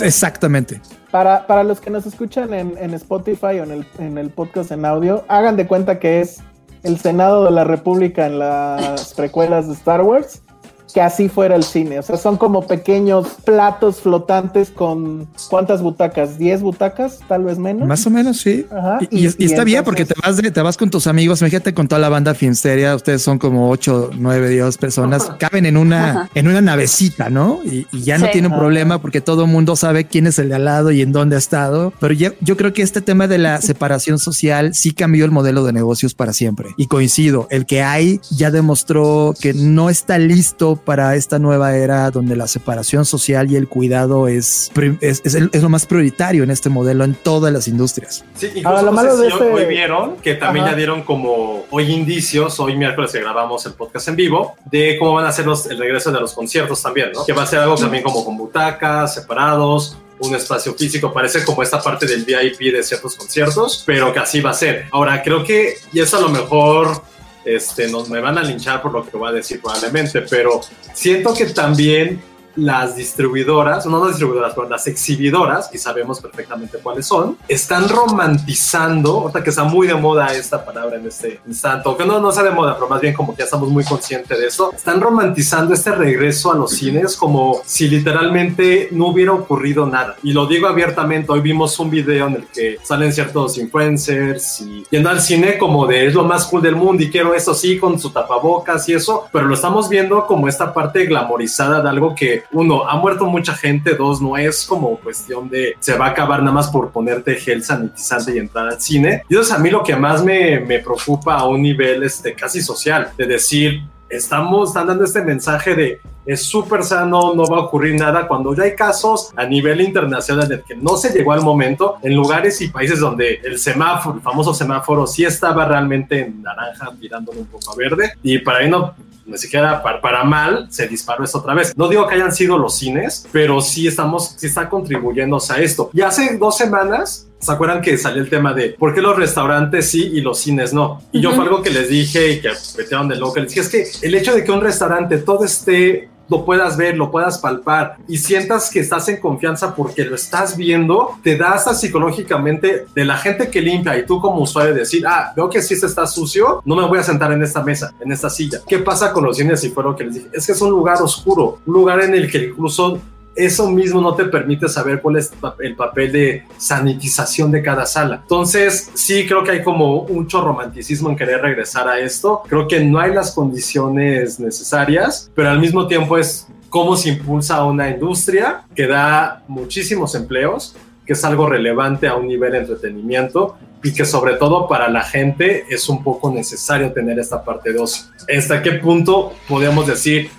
Exactamente. 0.00 0.80
Para, 1.10 1.46
para 1.46 1.64
los 1.64 1.80
que 1.80 1.90
nos 1.90 2.06
escuchan 2.06 2.52
en, 2.54 2.74
en 2.78 2.94
Spotify 2.94 3.58
o 3.60 3.64
en 3.64 3.70
el, 3.72 3.86
en 3.98 4.18
el 4.18 4.30
podcast 4.30 4.70
en 4.70 4.84
audio, 4.84 5.24
hagan 5.28 5.56
de 5.56 5.66
cuenta 5.66 5.98
que 5.98 6.20
es 6.20 6.38
el 6.82 6.98
Senado 6.98 7.44
de 7.44 7.50
la 7.50 7.64
República 7.64 8.26
en 8.26 8.38
las 8.38 9.12
precuelas 9.14 9.66
de 9.66 9.74
Star 9.74 10.02
Wars, 10.02 10.42
que 10.92 11.00
así 11.00 11.28
fuera 11.28 11.56
el 11.56 11.62
cine. 11.64 11.98
O 11.98 12.02
sea, 12.02 12.16
son 12.16 12.36
como 12.36 12.66
pequeños 12.66 13.26
platos 13.44 14.00
flotantes 14.00 14.70
con 14.70 15.28
¿cuántas 15.48 15.82
butacas? 15.82 16.38
¿10 16.38 16.60
butacas? 16.60 17.20
Tal 17.28 17.44
vez 17.44 17.58
menos. 17.58 17.86
Más 17.88 18.06
o 18.06 18.10
menos, 18.10 18.38
sí. 18.38 18.66
Ajá, 18.70 18.98
Y, 19.10 19.18
y- 19.18 19.26
y- 19.28 19.34
y 19.38 19.44
está 19.46 19.62
y 19.62 19.66
bien 19.66 19.84
porque 19.84 20.04
te 20.04 20.14
entonces- 20.14 20.36
vas, 20.36 20.42
de- 20.44 20.50
te 20.50 20.62
vas 20.62 20.76
con 20.76 20.90
tus 20.90 21.06
amigos. 21.06 21.40
Imagínate 21.40 21.74
con 21.74 21.88
toda 21.88 22.00
la 22.00 22.08
banda 22.08 22.34
Filmsteria. 22.34 22.94
Ustedes 22.94 23.22
son 23.22 23.38
como 23.38 23.70
8, 23.70 24.10
9, 24.16 24.48
10 24.48 24.76
personas. 24.78 25.30
Caben 25.38 25.66
en 25.66 25.76
una, 25.76 26.28
en 26.34 26.48
una 26.48 26.60
navecita, 26.60 27.30
¿no? 27.30 27.60
Y, 27.64 27.86
y 27.92 28.02
ya 28.02 28.18
no 28.18 28.26
Sí. 28.26 28.32
tiene 28.32 28.48
un 28.48 28.54
Ajá. 28.54 28.60
problema 28.62 29.00
porque 29.00 29.20
todo 29.20 29.44
el 29.44 29.50
mundo 29.50 29.76
sabe 29.76 30.06
quién 30.06 30.26
es 30.26 30.38
el 30.38 30.48
de 30.48 30.54
al 30.56 30.64
lado 30.64 30.90
y 30.90 31.02
en 31.02 31.12
dónde 31.12 31.36
ha 31.36 31.38
estado. 31.38 31.92
Pero 32.00 32.14
yo, 32.14 32.30
yo 32.40 32.56
creo 32.56 32.72
que 32.72 32.82
este 32.82 33.00
tema 33.00 33.26
de 33.28 33.38
la 33.38 33.60
separación 33.60 34.18
social 34.18 34.74
sí 34.74 34.92
cambió 34.92 35.24
el 35.24 35.30
modelo 35.30 35.64
de 35.64 35.72
negocios 35.72 36.14
para 36.14 36.32
siempre. 36.32 36.70
Y 36.76 36.86
coincido, 36.86 37.46
el 37.50 37.66
que 37.66 37.82
hay 37.82 38.20
ya 38.30 38.50
demostró 38.50 39.34
que 39.40 39.54
no 39.54 39.90
está 39.90 40.18
listo 40.18 40.79
para 40.84 41.14
esta 41.16 41.38
nueva 41.38 41.76
era 41.76 42.10
donde 42.10 42.36
la 42.36 42.46
separación 42.48 43.04
social 43.04 43.50
y 43.50 43.56
el 43.56 43.68
cuidado 43.68 44.28
es, 44.28 44.70
es, 45.00 45.22
es 45.24 45.34
el- 45.34 45.50
es 45.52 45.62
lo 45.62 45.68
más 45.68 45.86
prioritario 45.86 46.42
en 46.42 46.50
este 46.50 46.68
modelo 46.68 47.04
en 47.04 47.14
todas 47.14 47.52
las 47.52 47.68
industrias. 47.68 48.24
Sí, 48.34 48.46
incluso 48.46 48.68
Ahora, 48.68 48.82
lo 48.82 48.92
malo 48.92 49.16
de 49.16 49.26
hoy- 49.26 49.32
ese- 49.32 49.52
hoy 49.52 49.64
vieron 49.66 50.16
que 50.16 50.34
también 50.34 50.64
Ajá. 50.64 50.72
ya 50.72 50.76
dieron 50.78 51.02
como 51.02 51.64
hoy 51.70 51.92
indicios, 51.92 52.58
hoy 52.60 52.76
miércoles 52.76 53.12
que 53.12 53.20
grabamos 53.20 53.64
el 53.66 53.74
podcast 53.74 54.08
en 54.08 54.16
vivo, 54.16 54.54
de 54.70 54.96
cómo 54.98 55.14
van 55.14 55.26
a 55.26 55.32
ser 55.32 55.46
los, 55.46 55.66
el 55.66 55.78
regreso 55.78 56.10
de 56.10 56.20
los 56.20 56.32
conciertos 56.32 56.82
también, 56.82 57.12
¿no? 57.14 57.24
Que 57.24 57.32
va 57.32 57.42
a 57.42 57.46
ser 57.46 57.60
algo 57.60 57.76
también 57.76 58.02
como 58.02 58.24
con 58.24 58.36
butacas, 58.36 59.14
separados, 59.14 59.96
un 60.22 60.34
espacio 60.34 60.74
físico, 60.74 61.12
parece 61.12 61.44
como 61.44 61.62
esta 61.62 61.80
parte 61.82 62.04
del 62.06 62.24
VIP 62.24 62.72
de 62.74 62.82
ciertos 62.82 63.16
conciertos, 63.16 63.82
pero 63.86 64.12
que 64.12 64.18
así 64.18 64.40
va 64.42 64.50
a 64.50 64.54
ser. 64.54 64.84
Ahora, 64.92 65.22
creo 65.22 65.44
que, 65.44 65.76
y 65.94 66.00
eso 66.00 66.18
a 66.18 66.20
lo 66.20 66.28
mejor 66.28 67.02
este, 67.44 67.88
nos, 67.88 68.08
me 68.08 68.20
van 68.20 68.38
a 68.38 68.42
linchar 68.42 68.82
por 68.82 68.92
lo 68.92 69.08
que 69.08 69.16
voy 69.16 69.28
a 69.28 69.32
decir 69.32 69.60
probablemente, 69.60 70.22
pero 70.22 70.60
siento 70.92 71.34
que 71.34 71.46
también 71.46 72.22
las 72.56 72.96
distribuidoras, 72.96 73.86
no 73.86 73.98
las 74.00 74.08
distribuidoras, 74.08 74.54
pero 74.54 74.68
las 74.68 74.86
exhibidoras, 74.86 75.70
y 75.72 75.78
sabemos 75.78 76.20
perfectamente 76.20 76.78
cuáles 76.78 77.06
son, 77.06 77.36
están 77.48 77.88
romantizando, 77.88 79.20
ahorita 79.20 79.42
que 79.42 79.50
está 79.50 79.64
muy 79.64 79.86
de 79.86 79.94
moda 79.94 80.32
esta 80.34 80.64
palabra 80.64 80.96
en 80.96 81.06
este 81.06 81.40
instante, 81.46 81.88
que 81.96 82.06
no, 82.06 82.20
no 82.20 82.30
está 82.30 82.42
de 82.42 82.50
moda, 82.50 82.74
pero 82.74 82.88
más 82.88 83.00
bien 83.00 83.14
como 83.14 83.34
que 83.34 83.40
ya 83.40 83.44
estamos 83.44 83.68
muy 83.68 83.84
conscientes 83.84 84.38
de 84.38 84.46
esto, 84.46 84.72
están 84.72 85.00
romantizando 85.00 85.74
este 85.74 85.92
regreso 85.92 86.52
a 86.52 86.56
los 86.56 86.72
cines 86.72 87.16
como 87.16 87.60
si 87.64 87.88
literalmente 87.88 88.88
no 88.92 89.08
hubiera 89.08 89.32
ocurrido 89.32 89.86
nada. 89.86 90.16
Y 90.22 90.32
lo 90.32 90.46
digo 90.46 90.66
abiertamente, 90.66 91.30
hoy 91.32 91.40
vimos 91.40 91.78
un 91.78 91.90
video 91.90 92.26
en 92.26 92.36
el 92.36 92.46
que 92.46 92.78
salen 92.82 93.12
ciertos 93.12 93.58
influencers 93.58 94.60
y 94.60 94.84
yendo 94.90 95.10
al 95.10 95.20
cine 95.20 95.58
como 95.58 95.86
de 95.86 96.06
es 96.06 96.14
lo 96.14 96.24
más 96.24 96.46
cool 96.46 96.62
del 96.62 96.76
mundo 96.76 97.02
y 97.02 97.10
quiero 97.10 97.34
eso 97.34 97.54
sí 97.54 97.78
con 97.78 97.98
su 97.98 98.10
tapabocas 98.10 98.88
y 98.88 98.94
eso, 98.94 99.28
pero 99.32 99.46
lo 99.46 99.54
estamos 99.54 99.88
viendo 99.88 100.26
como 100.26 100.48
esta 100.48 100.72
parte 100.72 101.04
glamorizada 101.06 101.80
de 101.82 101.88
algo 101.88 102.14
que 102.14 102.39
uno, 102.52 102.88
ha 102.88 102.96
muerto 102.96 103.26
mucha 103.26 103.54
gente, 103.54 103.94
dos, 103.94 104.20
no 104.20 104.36
es 104.36 104.66
como 104.66 104.98
cuestión 104.98 105.48
de 105.48 105.74
se 105.80 105.96
va 105.96 106.06
a 106.06 106.10
acabar 106.10 106.40
nada 106.40 106.52
más 106.52 106.68
por 106.68 106.90
ponerte 106.90 107.36
gel 107.36 107.62
sanitizante 107.62 108.34
y 108.34 108.38
entrar 108.38 108.68
al 108.68 108.80
cine. 108.80 109.22
Y 109.28 109.34
eso 109.34 109.42
es 109.42 109.52
a 109.52 109.58
mí 109.58 109.70
lo 109.70 109.82
que 109.82 109.96
más 109.96 110.24
me, 110.24 110.60
me 110.60 110.78
preocupa 110.78 111.34
a 111.34 111.46
un 111.46 111.62
nivel 111.62 112.02
este, 112.02 112.34
casi 112.34 112.62
social, 112.62 113.12
de 113.16 113.26
decir, 113.26 113.82
estamos 114.08 114.70
están 114.70 114.88
dando 114.88 115.04
este 115.04 115.22
mensaje 115.22 115.74
de 115.74 116.00
es 116.26 116.42
súper 116.42 116.84
sano, 116.84 117.34
no 117.34 117.44
va 117.46 117.58
a 117.58 117.60
ocurrir 117.62 117.98
nada, 117.98 118.28
cuando 118.28 118.54
ya 118.54 118.64
hay 118.64 118.74
casos 118.74 119.32
a 119.36 119.46
nivel 119.46 119.80
internacional 119.80 120.46
en 120.46 120.58
el 120.58 120.62
que 120.62 120.76
no 120.76 120.96
se 120.96 121.12
llegó 121.12 121.32
al 121.32 121.42
momento, 121.42 121.96
en 122.02 122.14
lugares 122.14 122.60
y 122.60 122.68
países 122.68 123.00
donde 123.00 123.40
el 123.42 123.58
semáforo, 123.58 124.16
el 124.16 124.22
famoso 124.22 124.52
semáforo, 124.52 125.06
sí 125.06 125.24
estaba 125.24 125.64
realmente 125.64 126.20
en 126.20 126.42
naranja, 126.42 126.92
tirándolo 127.00 127.40
un 127.40 127.46
poco 127.46 127.72
a 127.72 127.76
verde, 127.76 128.12
y 128.22 128.38
para 128.38 128.58
ahí 128.58 128.68
no, 128.68 128.94
ni 129.30 129.38
siquiera 129.38 129.82
para, 129.82 130.00
para, 130.00 130.24
mal 130.24 130.66
se 130.70 130.86
disparó 130.86 131.24
esto 131.24 131.38
otra 131.38 131.54
vez. 131.54 131.76
No 131.76 131.88
digo 131.88 132.06
que 132.06 132.16
hayan 132.16 132.32
sido 132.32 132.58
los 132.58 132.76
cines, 132.76 133.26
pero 133.32 133.60
sí 133.60 133.86
estamos, 133.86 134.34
sí 134.36 134.46
está 134.46 134.68
contribuyendo 134.68 135.38
a 135.48 135.58
esto. 135.58 135.90
Y 135.92 136.02
hace 136.02 136.36
dos 136.36 136.56
semanas 136.56 137.26
¿Se 137.40 137.50
acuerdan 137.52 137.80
que 137.80 137.96
salió 137.96 138.22
el 138.22 138.28
tema 138.28 138.52
de 138.52 138.76
por 138.78 138.94
qué 138.94 139.00
los 139.00 139.16
restaurantes 139.16 139.88
sí 139.88 140.10
y 140.12 140.20
los 140.20 140.40
cines 140.40 140.74
no? 140.74 141.02
Y 141.10 141.22
yo 141.22 141.32
fue 141.32 141.44
algo 141.44 141.62
que 141.62 141.70
les 141.70 141.88
dije 141.88 142.32
y 142.32 142.40
que 142.42 142.50
metieron 142.76 143.08
de 143.08 143.16
loco. 143.16 143.40
Les 143.40 143.48
dije, 143.48 143.60
es 143.60 143.68
que 143.70 144.06
el 144.06 144.14
hecho 144.14 144.34
de 144.34 144.44
que 144.44 144.52
un 144.52 144.60
restaurante 144.60 145.16
todo 145.16 145.46
esté 145.46 146.09
lo 146.30 146.44
puedas 146.44 146.76
ver, 146.76 146.96
lo 146.96 147.10
puedas 147.10 147.38
palpar 147.38 147.96
y 148.06 148.16
sientas 148.16 148.70
que 148.70 148.80
estás 148.80 149.08
en 149.08 149.18
confianza 149.18 149.74
porque 149.74 150.04
lo 150.04 150.14
estás 150.14 150.56
viendo, 150.56 151.18
te 151.22 151.36
da 151.36 151.52
hasta 151.52 151.74
psicológicamente 151.74 152.86
de 152.94 153.04
la 153.04 153.16
gente 153.16 153.50
que 153.50 153.60
limpia 153.60 153.98
y 153.98 154.06
tú 154.06 154.20
como 154.20 154.42
usuario 154.42 154.72
decir, 154.72 155.04
ah, 155.06 155.32
veo 155.34 155.50
que 155.50 155.60
si 155.60 155.74
este 155.74 155.86
está 155.86 156.06
sucio, 156.06 156.62
no 156.64 156.76
me 156.76 156.86
voy 156.86 156.98
a 156.98 157.02
sentar 157.02 157.32
en 157.32 157.42
esta 157.42 157.62
mesa, 157.62 157.92
en 158.00 158.12
esta 158.12 158.30
silla. 158.30 158.60
¿Qué 158.66 158.78
pasa 158.78 159.12
con 159.12 159.24
los 159.24 159.36
cines? 159.36 159.62
Y 159.64 159.70
fue 159.70 159.82
lo 159.82 159.96
que 159.96 160.04
les 160.04 160.14
dije, 160.14 160.28
es 160.32 160.46
que 160.46 160.52
es 160.52 160.60
un 160.60 160.70
lugar 160.70 161.02
oscuro, 161.02 161.58
un 161.66 161.74
lugar 161.74 162.00
en 162.00 162.14
el 162.14 162.30
que 162.30 162.46
incluso 162.46 163.00
eso 163.36 163.70
mismo 163.70 164.00
no 164.00 164.14
te 164.14 164.24
permite 164.24 164.68
saber 164.68 165.00
cuál 165.00 165.16
es 165.16 165.32
el 165.60 165.76
papel 165.76 166.12
de 166.12 166.44
sanitización 166.58 167.50
de 167.50 167.62
cada 167.62 167.86
sala. 167.86 168.20
Entonces, 168.22 168.90
sí 168.94 169.26
creo 169.26 169.44
que 169.44 169.52
hay 169.52 169.62
como 169.62 170.04
mucho 170.04 170.40
romanticismo 170.42 171.10
en 171.10 171.16
querer 171.16 171.40
regresar 171.40 171.88
a 171.88 171.98
esto. 171.98 172.42
Creo 172.48 172.68
que 172.68 172.80
no 172.80 172.98
hay 172.98 173.14
las 173.14 173.32
condiciones 173.32 174.40
necesarias, 174.40 175.30
pero 175.34 175.50
al 175.50 175.60
mismo 175.60 175.86
tiempo 175.86 176.18
es 176.18 176.46
cómo 176.68 176.96
se 176.96 177.10
impulsa 177.10 177.64
una 177.64 177.88
industria 177.90 178.62
que 178.74 178.86
da 178.86 179.42
muchísimos 179.48 180.14
empleos, 180.14 180.76
que 181.04 181.14
es 181.14 181.24
algo 181.24 181.48
relevante 181.48 182.06
a 182.08 182.14
un 182.14 182.28
nivel 182.28 182.52
de 182.52 182.58
entretenimiento 182.58 183.56
y 183.82 183.92
que 183.92 184.04
sobre 184.04 184.34
todo 184.34 184.68
para 184.68 184.88
la 184.88 185.02
gente 185.02 185.64
es 185.68 185.88
un 185.88 186.04
poco 186.04 186.30
necesario 186.30 186.92
tener 186.92 187.18
esta 187.18 187.42
parte 187.42 187.72
de 187.72 187.80
ocio. 187.80 188.04
¿Hasta 188.36 188.62
qué 188.62 188.72
punto 188.72 189.32
podemos 189.48 189.86
decir, 189.86 190.30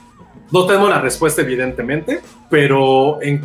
no 0.51 0.65
tenemos 0.65 0.89
la 0.89 1.01
respuesta 1.01 1.41
evidentemente, 1.41 2.21
pero 2.49 3.21
en 3.21 3.41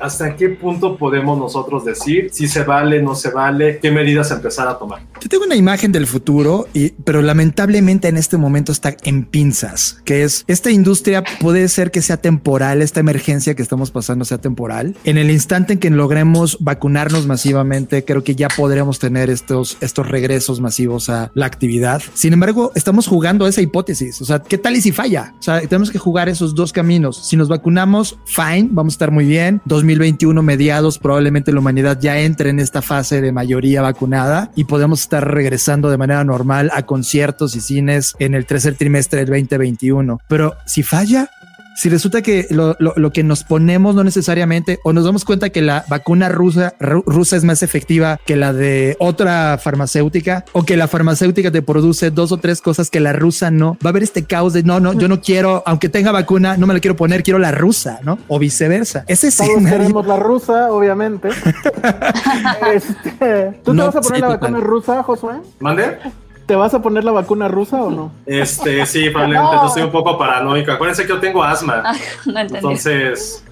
hasta 0.00 0.36
qué 0.36 0.50
punto 0.50 0.96
podemos 0.96 1.38
nosotros 1.38 1.84
decir 1.84 2.28
si 2.32 2.48
se 2.48 2.64
vale, 2.64 3.02
no 3.02 3.14
se 3.14 3.30
vale, 3.30 3.78
qué 3.80 3.90
medidas 3.90 4.30
empezar 4.30 4.68
a 4.68 4.78
tomar. 4.78 5.00
Yo 5.20 5.28
tengo 5.28 5.44
una 5.44 5.56
imagen 5.56 5.92
del 5.92 6.06
futuro, 6.06 6.66
pero 7.04 7.22
lamentablemente 7.22 8.08
en 8.08 8.16
este 8.16 8.36
momento 8.36 8.72
está 8.72 8.96
en 9.04 9.24
pinzas, 9.24 10.00
que 10.04 10.22
es 10.22 10.44
esta 10.46 10.70
industria 10.70 11.24
puede 11.40 11.68
ser 11.68 11.90
que 11.90 12.02
sea 12.02 12.16
temporal, 12.16 12.82
esta 12.82 13.00
emergencia 13.00 13.54
que 13.54 13.62
estamos 13.62 13.90
pasando 13.90 14.24
sea 14.24 14.38
temporal. 14.38 14.96
En 15.04 15.18
el 15.18 15.30
instante 15.30 15.74
en 15.74 15.78
que 15.78 15.90
logremos 15.90 16.56
vacunarnos 16.60 17.26
masivamente, 17.26 18.04
creo 18.04 18.24
que 18.24 18.34
ya 18.34 18.48
podremos 18.48 18.98
tener 18.98 19.30
estos, 19.30 19.76
estos 19.80 20.08
regresos 20.08 20.60
masivos 20.60 21.08
a 21.10 21.30
la 21.34 21.46
actividad. 21.46 22.02
Sin 22.14 22.32
embargo, 22.32 22.72
estamos 22.74 23.06
jugando 23.06 23.46
esa 23.46 23.60
hipótesis. 23.60 24.20
O 24.20 24.24
sea, 24.24 24.40
¿qué 24.40 24.58
tal 24.58 24.76
y 24.76 24.80
si 24.80 24.92
falla? 24.92 25.34
O 25.38 25.42
sea, 25.42 25.60
tenemos 25.60 25.90
que 25.90 25.98
jugar 25.98 26.28
esos 26.28 26.54
dos 26.54 26.72
caminos. 26.72 27.26
Si 27.26 27.36
nos 27.36 27.48
vacunamos, 27.48 28.18
fine, 28.24 28.68
vamos 28.70 28.94
a 28.94 28.96
estar 28.96 29.10
muy 29.10 29.24
bien. 29.24 29.60
2021 29.90 30.40
mediados, 30.42 30.98
probablemente 30.98 31.52
la 31.52 31.58
humanidad 31.58 31.98
ya 32.00 32.20
entre 32.20 32.50
en 32.50 32.60
esta 32.60 32.80
fase 32.80 33.20
de 33.20 33.32
mayoría 33.32 33.82
vacunada 33.82 34.52
y 34.54 34.64
podemos 34.64 35.00
estar 35.00 35.28
regresando 35.28 35.90
de 35.90 35.96
manera 35.96 36.22
normal 36.22 36.70
a 36.72 36.86
conciertos 36.86 37.56
y 37.56 37.60
cines 37.60 38.14
en 38.20 38.34
el 38.34 38.46
tercer 38.46 38.76
trimestre 38.76 39.24
del 39.24 39.30
2021. 39.30 40.20
Pero 40.28 40.54
si 40.64 40.84
falla, 40.84 41.30
si 41.80 41.88
resulta 41.88 42.20
que 42.20 42.46
lo, 42.50 42.76
lo, 42.78 42.92
lo, 42.94 43.10
que 43.10 43.24
nos 43.24 43.42
ponemos 43.42 43.94
no 43.94 44.04
necesariamente, 44.04 44.80
o 44.84 44.92
nos 44.92 45.06
damos 45.06 45.24
cuenta 45.24 45.48
que 45.48 45.62
la 45.62 45.86
vacuna 45.88 46.28
rusa, 46.28 46.74
rusa 46.78 47.36
es 47.36 47.44
más 47.44 47.62
efectiva 47.62 48.20
que 48.26 48.36
la 48.36 48.52
de 48.52 48.96
otra 48.98 49.56
farmacéutica, 49.56 50.44
o 50.52 50.62
que 50.64 50.76
la 50.76 50.88
farmacéutica 50.88 51.50
te 51.50 51.62
produce 51.62 52.10
dos 52.10 52.32
o 52.32 52.36
tres 52.36 52.60
cosas 52.60 52.90
que 52.90 53.00
la 53.00 53.14
rusa 53.14 53.50
no, 53.50 53.78
va 53.82 53.88
a 53.88 53.92
haber 53.92 54.02
este 54.02 54.26
caos 54.26 54.52
de 54.52 54.62
no, 54.62 54.78
no, 54.78 54.92
yo 54.92 55.08
no 55.08 55.22
quiero, 55.22 55.62
aunque 55.64 55.88
tenga 55.88 56.12
vacuna, 56.12 56.58
no 56.58 56.66
me 56.66 56.74
la 56.74 56.80
quiero 56.80 56.96
poner, 56.96 57.22
quiero 57.22 57.38
la 57.38 57.50
rusa, 57.50 58.00
¿no? 58.02 58.18
O 58.28 58.38
viceversa. 58.38 59.06
Ese 59.08 59.34
Todos 59.34 59.64
queremos 59.64 60.06
la 60.06 60.16
rusa, 60.18 60.70
obviamente. 60.70 61.30
este, 62.74 63.58
¿Tú 63.64 63.72
no, 63.72 63.88
te 63.88 63.96
vas 63.96 63.96
a 63.96 64.00
poner 64.02 64.16
sí, 64.16 64.20
la 64.20 64.28
vacuna 64.28 64.60
rusa, 64.60 65.02
Josué? 65.02 65.36
¿Mande? 65.60 65.96
¿Te 66.50 66.56
vas 66.56 66.74
a 66.74 66.82
poner 66.82 67.04
la 67.04 67.12
vacuna 67.12 67.46
rusa 67.46 67.80
o 67.80 67.92
no? 67.92 68.10
Este, 68.26 68.84
sí, 68.84 69.08
probablemente. 69.10 69.54
no. 69.54 69.68
Estoy 69.68 69.84
un 69.84 69.92
poco 69.92 70.18
paranoico. 70.18 70.72
Acuérdense 70.72 71.04
que 71.04 71.10
yo 71.10 71.20
tengo 71.20 71.44
asma. 71.44 71.80
Ah, 71.86 71.96
no 72.26 72.40
entonces. 72.40 73.44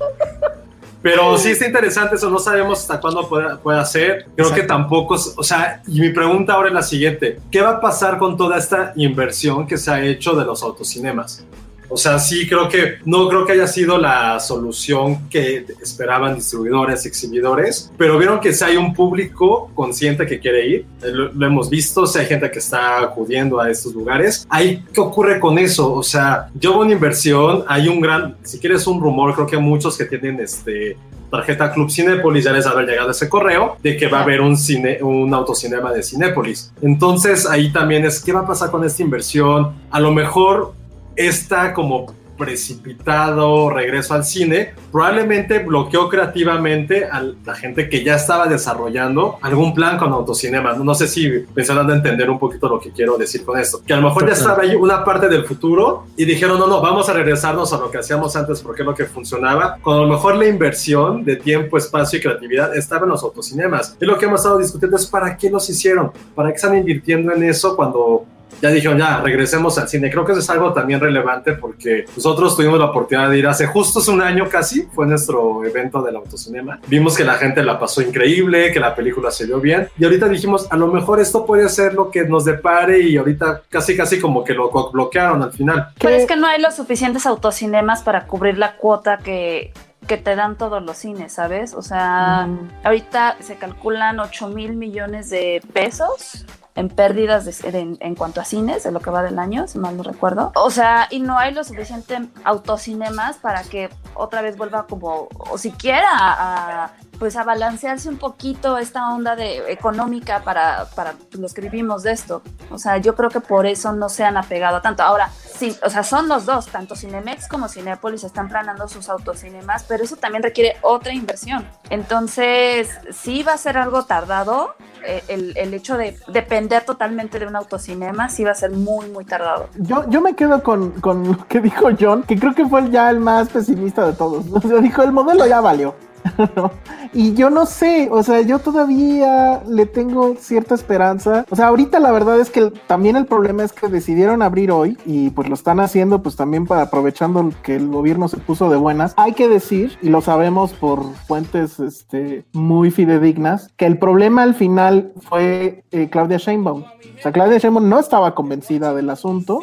Pero 1.00 1.38
sí 1.38 1.50
está 1.50 1.66
interesante 1.66 2.16
eso, 2.16 2.28
no 2.28 2.40
sabemos 2.40 2.80
hasta 2.80 3.00
cuándo 3.00 3.28
puede, 3.28 3.54
puede 3.58 3.84
ser. 3.84 4.24
Creo 4.34 4.48
Exacto. 4.48 4.54
que 4.56 4.62
tampoco, 4.62 5.14
o 5.14 5.44
sea, 5.44 5.80
y 5.86 6.00
mi 6.00 6.08
pregunta 6.08 6.54
ahora 6.54 6.70
es 6.70 6.74
la 6.74 6.82
siguiente: 6.82 7.38
¿qué 7.52 7.60
va 7.62 7.70
a 7.70 7.80
pasar 7.80 8.18
con 8.18 8.36
toda 8.36 8.58
esta 8.58 8.92
inversión 8.96 9.64
que 9.68 9.76
se 9.76 9.92
ha 9.92 10.02
hecho 10.04 10.34
de 10.34 10.44
los 10.44 10.60
autocinemas? 10.64 11.46
O 11.88 11.96
sea, 11.96 12.18
sí 12.18 12.48
creo 12.48 12.68
que 12.68 12.98
no 13.04 13.28
creo 13.28 13.44
que 13.46 13.52
haya 13.52 13.66
sido 13.66 13.98
la 13.98 14.38
solución 14.40 15.28
que 15.28 15.64
esperaban 15.82 16.34
distribuidores, 16.34 17.06
exhibidores, 17.06 17.90
pero 17.96 18.18
vieron 18.18 18.40
que 18.40 18.52
si 18.52 18.64
hay 18.64 18.76
un 18.76 18.94
público 18.94 19.70
consciente 19.74 20.26
que 20.26 20.38
quiere 20.38 20.66
ir, 20.66 20.86
lo, 21.02 21.32
lo, 21.32 21.46
hemos 21.46 21.70
visto, 21.70 22.06
si 22.06 22.18
hay 22.18 22.26
gente 22.26 22.50
que 22.50 22.58
está 22.58 23.00
acudiendo 23.00 23.60
a 23.60 23.70
estos 23.70 23.94
lugares. 23.94 24.46
Ahí, 24.48 24.84
¿qué 24.92 25.00
ocurre 25.00 25.40
con 25.40 25.58
eso? 25.58 25.92
O 25.94 26.02
sea, 26.02 26.48
yo 26.54 26.72
hago 26.72 26.82
una 26.82 26.92
inversión, 26.92 27.64
hay 27.66 27.88
un 27.88 28.00
gran, 28.00 28.36
si 28.42 28.58
quieres 28.58 28.86
un 28.86 29.00
rumor, 29.00 29.34
creo 29.34 29.46
que 29.46 29.58
muchos 29.58 29.96
que 29.96 30.04
tienen 30.04 30.40
este 30.40 30.96
tarjeta 31.30 31.72
Club 31.72 31.90
Cinépolis 31.90 32.44
ya 32.44 32.52
les 32.52 32.66
habrá 32.66 32.82
llegado 32.84 33.10
ese 33.10 33.28
correo 33.28 33.76
de 33.82 33.96
que 33.96 34.08
va 34.08 34.20
a 34.20 34.22
haber 34.22 34.40
un 34.40 34.56
cine, 34.56 34.98
un 35.02 35.32
autocinema 35.34 35.92
de 35.92 36.02
Cinépolis. 36.02 36.72
Entonces 36.80 37.46
ahí 37.46 37.70
también 37.70 38.04
es 38.04 38.22
qué 38.22 38.32
va 38.32 38.40
a 38.40 38.46
pasar 38.46 38.70
con 38.70 38.84
esta 38.84 39.02
inversión. 39.02 39.74
A 39.90 40.00
lo 40.00 40.12
mejor 40.12 40.74
esta 41.18 41.74
como 41.74 42.06
precipitado 42.38 43.68
regreso 43.68 44.14
al 44.14 44.24
cine 44.24 44.72
probablemente 44.90 45.58
bloqueó 45.58 46.08
creativamente 46.08 47.04
a 47.04 47.20
la 47.44 47.54
gente 47.54 47.88
que 47.90 48.04
ya 48.04 48.14
estaba 48.14 48.46
desarrollando 48.46 49.38
algún 49.42 49.74
plan 49.74 49.98
con 49.98 50.12
autocinemas. 50.12 50.78
No 50.78 50.94
sé 50.94 51.08
si 51.08 51.28
pensaron 51.52 51.86
de 51.88 51.94
entender 51.94 52.30
un 52.30 52.38
poquito 52.38 52.68
lo 52.68 52.80
que 52.80 52.92
quiero 52.92 53.18
decir 53.18 53.44
con 53.44 53.58
esto. 53.58 53.82
Que 53.84 53.92
a 53.92 53.96
lo 53.96 54.08
mejor 54.08 54.26
ya 54.26 54.32
estaba 54.32 54.62
ahí 54.62 54.74
una 54.74 55.04
parte 55.04 55.28
del 55.28 55.44
futuro 55.44 56.06
y 56.16 56.24
dijeron, 56.24 56.58
no, 56.58 56.66
no, 56.68 56.80
vamos 56.80 57.08
a 57.08 57.12
regresarnos 57.12 57.72
a 57.72 57.78
lo 57.78 57.90
que 57.90 57.98
hacíamos 57.98 58.34
antes 58.36 58.60
porque 58.60 58.82
es 58.82 58.86
lo 58.86 58.94
que 58.94 59.04
funcionaba. 59.04 59.76
Cuando 59.82 60.04
a 60.04 60.06
lo 60.06 60.12
mejor 60.12 60.36
la 60.36 60.46
inversión 60.46 61.24
de 61.24 61.36
tiempo, 61.36 61.76
espacio 61.76 62.18
y 62.18 62.22
creatividad 62.22 62.74
estaba 62.76 63.04
en 63.04 63.10
los 63.10 63.22
autocinemas. 63.22 63.96
Y 64.00 64.06
lo 64.06 64.16
que 64.16 64.26
hemos 64.26 64.40
estado 64.40 64.58
discutiendo 64.58 64.96
es 64.96 65.06
para 65.06 65.36
qué 65.36 65.50
los 65.50 65.68
hicieron, 65.68 66.12
para 66.34 66.50
qué 66.50 66.56
están 66.56 66.78
invirtiendo 66.78 67.32
en 67.32 67.42
eso 67.42 67.74
cuando 67.74 68.24
ya 68.60 68.70
dijeron, 68.70 68.98
ya, 68.98 69.20
regresemos 69.20 69.78
al 69.78 69.88
cine. 69.88 70.10
Creo 70.10 70.24
que 70.24 70.32
eso 70.32 70.40
es 70.40 70.50
algo 70.50 70.72
también 70.72 71.00
relevante 71.00 71.52
porque 71.52 72.04
nosotros 72.16 72.56
tuvimos 72.56 72.78
la 72.78 72.86
oportunidad 72.86 73.30
de 73.30 73.38
ir 73.38 73.46
hace 73.46 73.66
justo 73.66 73.98
un 74.10 74.22
año 74.22 74.48
casi, 74.48 74.82
fue 74.94 75.06
nuestro 75.06 75.64
evento 75.64 76.02
del 76.02 76.16
autocinema. 76.16 76.80
Vimos 76.86 77.16
que 77.16 77.24
la 77.24 77.34
gente 77.34 77.62
la 77.62 77.78
pasó 77.78 78.00
increíble, 78.00 78.72
que 78.72 78.80
la 78.80 78.94
película 78.94 79.30
se 79.30 79.46
vio 79.46 79.60
bien 79.60 79.88
y 79.98 80.04
ahorita 80.04 80.28
dijimos, 80.28 80.66
a 80.70 80.76
lo 80.76 80.86
mejor 80.88 81.20
esto 81.20 81.44
puede 81.44 81.68
ser 81.68 81.94
lo 81.94 82.10
que 82.10 82.24
nos 82.24 82.44
depare 82.44 83.00
y 83.00 83.16
ahorita 83.16 83.62
casi 83.68 83.96
casi 83.96 84.20
como 84.20 84.44
que 84.44 84.54
lo 84.54 84.70
bloquearon 84.92 85.42
al 85.42 85.52
final. 85.52 85.88
Pero 86.00 86.14
es 86.14 86.26
que 86.26 86.36
no 86.36 86.46
hay 86.46 86.60
los 86.60 86.76
suficientes 86.76 87.26
autocinemas 87.26 88.02
para 88.02 88.26
cubrir 88.26 88.56
la 88.56 88.76
cuota 88.76 89.18
que, 89.18 89.72
que 90.06 90.16
te 90.16 90.36
dan 90.36 90.56
todos 90.56 90.82
los 90.82 90.96
cines, 90.96 91.32
¿sabes? 91.32 91.74
O 91.74 91.82
sea, 91.82 92.46
mm. 92.46 92.68
ahorita 92.84 93.36
se 93.40 93.56
calculan 93.56 94.20
8 94.20 94.48
mil 94.48 94.74
millones 94.74 95.30
de 95.30 95.60
pesos 95.72 96.46
en 96.78 96.88
pérdidas 96.88 97.44
de, 97.44 97.78
en, 97.78 97.98
en, 98.00 98.14
cuanto 98.14 98.40
a 98.40 98.44
cines 98.44 98.84
de 98.84 98.92
lo 98.92 99.00
que 99.00 99.10
va 99.10 99.22
del 99.22 99.38
año, 99.38 99.66
si 99.66 99.78
mal 99.78 99.96
no 99.96 100.04
recuerdo. 100.04 100.52
O 100.54 100.70
sea, 100.70 101.08
y 101.10 101.18
no 101.20 101.36
hay 101.36 101.52
lo 101.52 101.64
suficiente 101.64 102.18
autocinemas 102.44 103.36
para 103.36 103.62
que 103.64 103.90
otra 104.14 104.42
vez 104.42 104.56
vuelva 104.56 104.86
como, 104.86 105.28
o 105.50 105.58
siquiera 105.58 106.08
a 106.12 106.92
pues 107.18 107.36
a 107.36 107.44
balancearse 107.44 108.08
un 108.08 108.16
poquito 108.16 108.78
esta 108.78 109.08
onda 109.12 109.36
de 109.36 109.72
económica 109.72 110.42
para, 110.42 110.86
para 110.94 111.14
los 111.32 111.52
que 111.52 111.60
vivimos 111.60 112.02
de 112.02 112.12
esto. 112.12 112.42
O 112.70 112.78
sea, 112.78 112.98
yo 112.98 113.14
creo 113.14 113.30
que 113.30 113.40
por 113.40 113.66
eso 113.66 113.92
no 113.92 114.08
se 114.08 114.24
han 114.24 114.36
apegado 114.36 114.80
tanto. 114.80 115.02
Ahora, 115.02 115.30
sí, 115.30 115.76
o 115.82 115.90
sea, 115.90 116.02
son 116.02 116.28
los 116.28 116.46
dos, 116.46 116.66
tanto 116.66 116.94
Cinemex 116.94 117.48
como 117.48 117.68
Cinepolis 117.68 118.24
están 118.24 118.48
planeando 118.48 118.88
sus 118.88 119.08
autocinemas, 119.08 119.84
pero 119.84 120.04
eso 120.04 120.16
también 120.16 120.42
requiere 120.42 120.76
otra 120.82 121.12
inversión. 121.12 121.66
Entonces, 121.90 122.90
sí 123.10 123.42
va 123.42 123.54
a 123.54 123.58
ser 123.58 123.78
algo 123.78 124.04
tardado. 124.04 124.74
Eh, 125.04 125.22
el, 125.28 125.56
el, 125.56 125.72
hecho 125.74 125.96
de 125.96 126.18
depender 126.26 126.84
totalmente 126.84 127.38
de 127.38 127.46
un 127.46 127.54
autocinema 127.54 128.28
sí 128.28 128.42
va 128.42 128.50
a 128.50 128.54
ser 128.54 128.72
muy, 128.72 129.08
muy 129.08 129.24
tardado. 129.24 129.68
Yo, 129.76 130.04
yo 130.10 130.20
me 130.20 130.34
quedo 130.34 130.62
con, 130.62 130.90
con 131.00 131.24
lo 131.24 131.46
que 131.46 131.60
dijo 131.60 131.88
John, 131.98 132.24
que 132.24 132.36
creo 132.36 132.52
que 132.52 132.66
fue 132.66 132.90
ya 132.90 133.08
el 133.08 133.20
más 133.20 133.48
pesimista 133.48 134.06
de 134.06 134.12
todos. 134.12 134.44
O 134.58 134.60
sea, 134.60 134.80
dijo, 134.80 135.02
el 135.02 135.12
modelo 135.12 135.46
ya 135.46 135.60
valió. 135.60 135.94
y 137.12 137.34
yo 137.34 137.50
no 137.50 137.66
sé, 137.66 138.08
o 138.10 138.22
sea, 138.22 138.40
yo 138.40 138.58
todavía 138.58 139.62
le 139.66 139.86
tengo 139.86 140.34
cierta 140.38 140.74
esperanza. 140.74 141.44
O 141.50 141.56
sea, 141.56 141.68
ahorita 141.68 142.00
la 142.00 142.12
verdad 142.12 142.40
es 142.40 142.50
que 142.50 142.70
también 142.86 143.16
el 143.16 143.26
problema 143.26 143.64
es 143.64 143.72
que 143.72 143.88
decidieron 143.88 144.42
abrir 144.42 144.70
hoy 144.70 144.98
y 145.04 145.30
pues 145.30 145.48
lo 145.48 145.54
están 145.54 145.80
haciendo 145.80 146.22
pues 146.22 146.36
también 146.36 146.66
para 146.66 146.82
aprovechando 146.82 147.50
que 147.62 147.76
el 147.76 147.88
gobierno 147.88 148.28
se 148.28 148.36
puso 148.36 148.70
de 148.70 148.76
buenas. 148.76 149.14
Hay 149.16 149.32
que 149.32 149.48
decir, 149.48 149.98
y 150.02 150.08
lo 150.08 150.20
sabemos 150.20 150.72
por 150.72 151.02
fuentes 151.26 151.80
este, 151.80 152.44
muy 152.52 152.90
fidedignas, 152.90 153.70
que 153.76 153.86
el 153.86 153.98
problema 153.98 154.42
al 154.42 154.54
final 154.54 155.12
fue 155.28 155.84
eh, 155.90 156.08
Claudia 156.10 156.38
Sheinbaum. 156.38 156.82
O 156.82 157.22
sea, 157.22 157.32
Claudia 157.32 157.58
Sheinbaum 157.58 157.88
no 157.88 157.98
estaba 157.98 158.34
convencida 158.34 158.94
del 158.94 159.10
asunto 159.10 159.60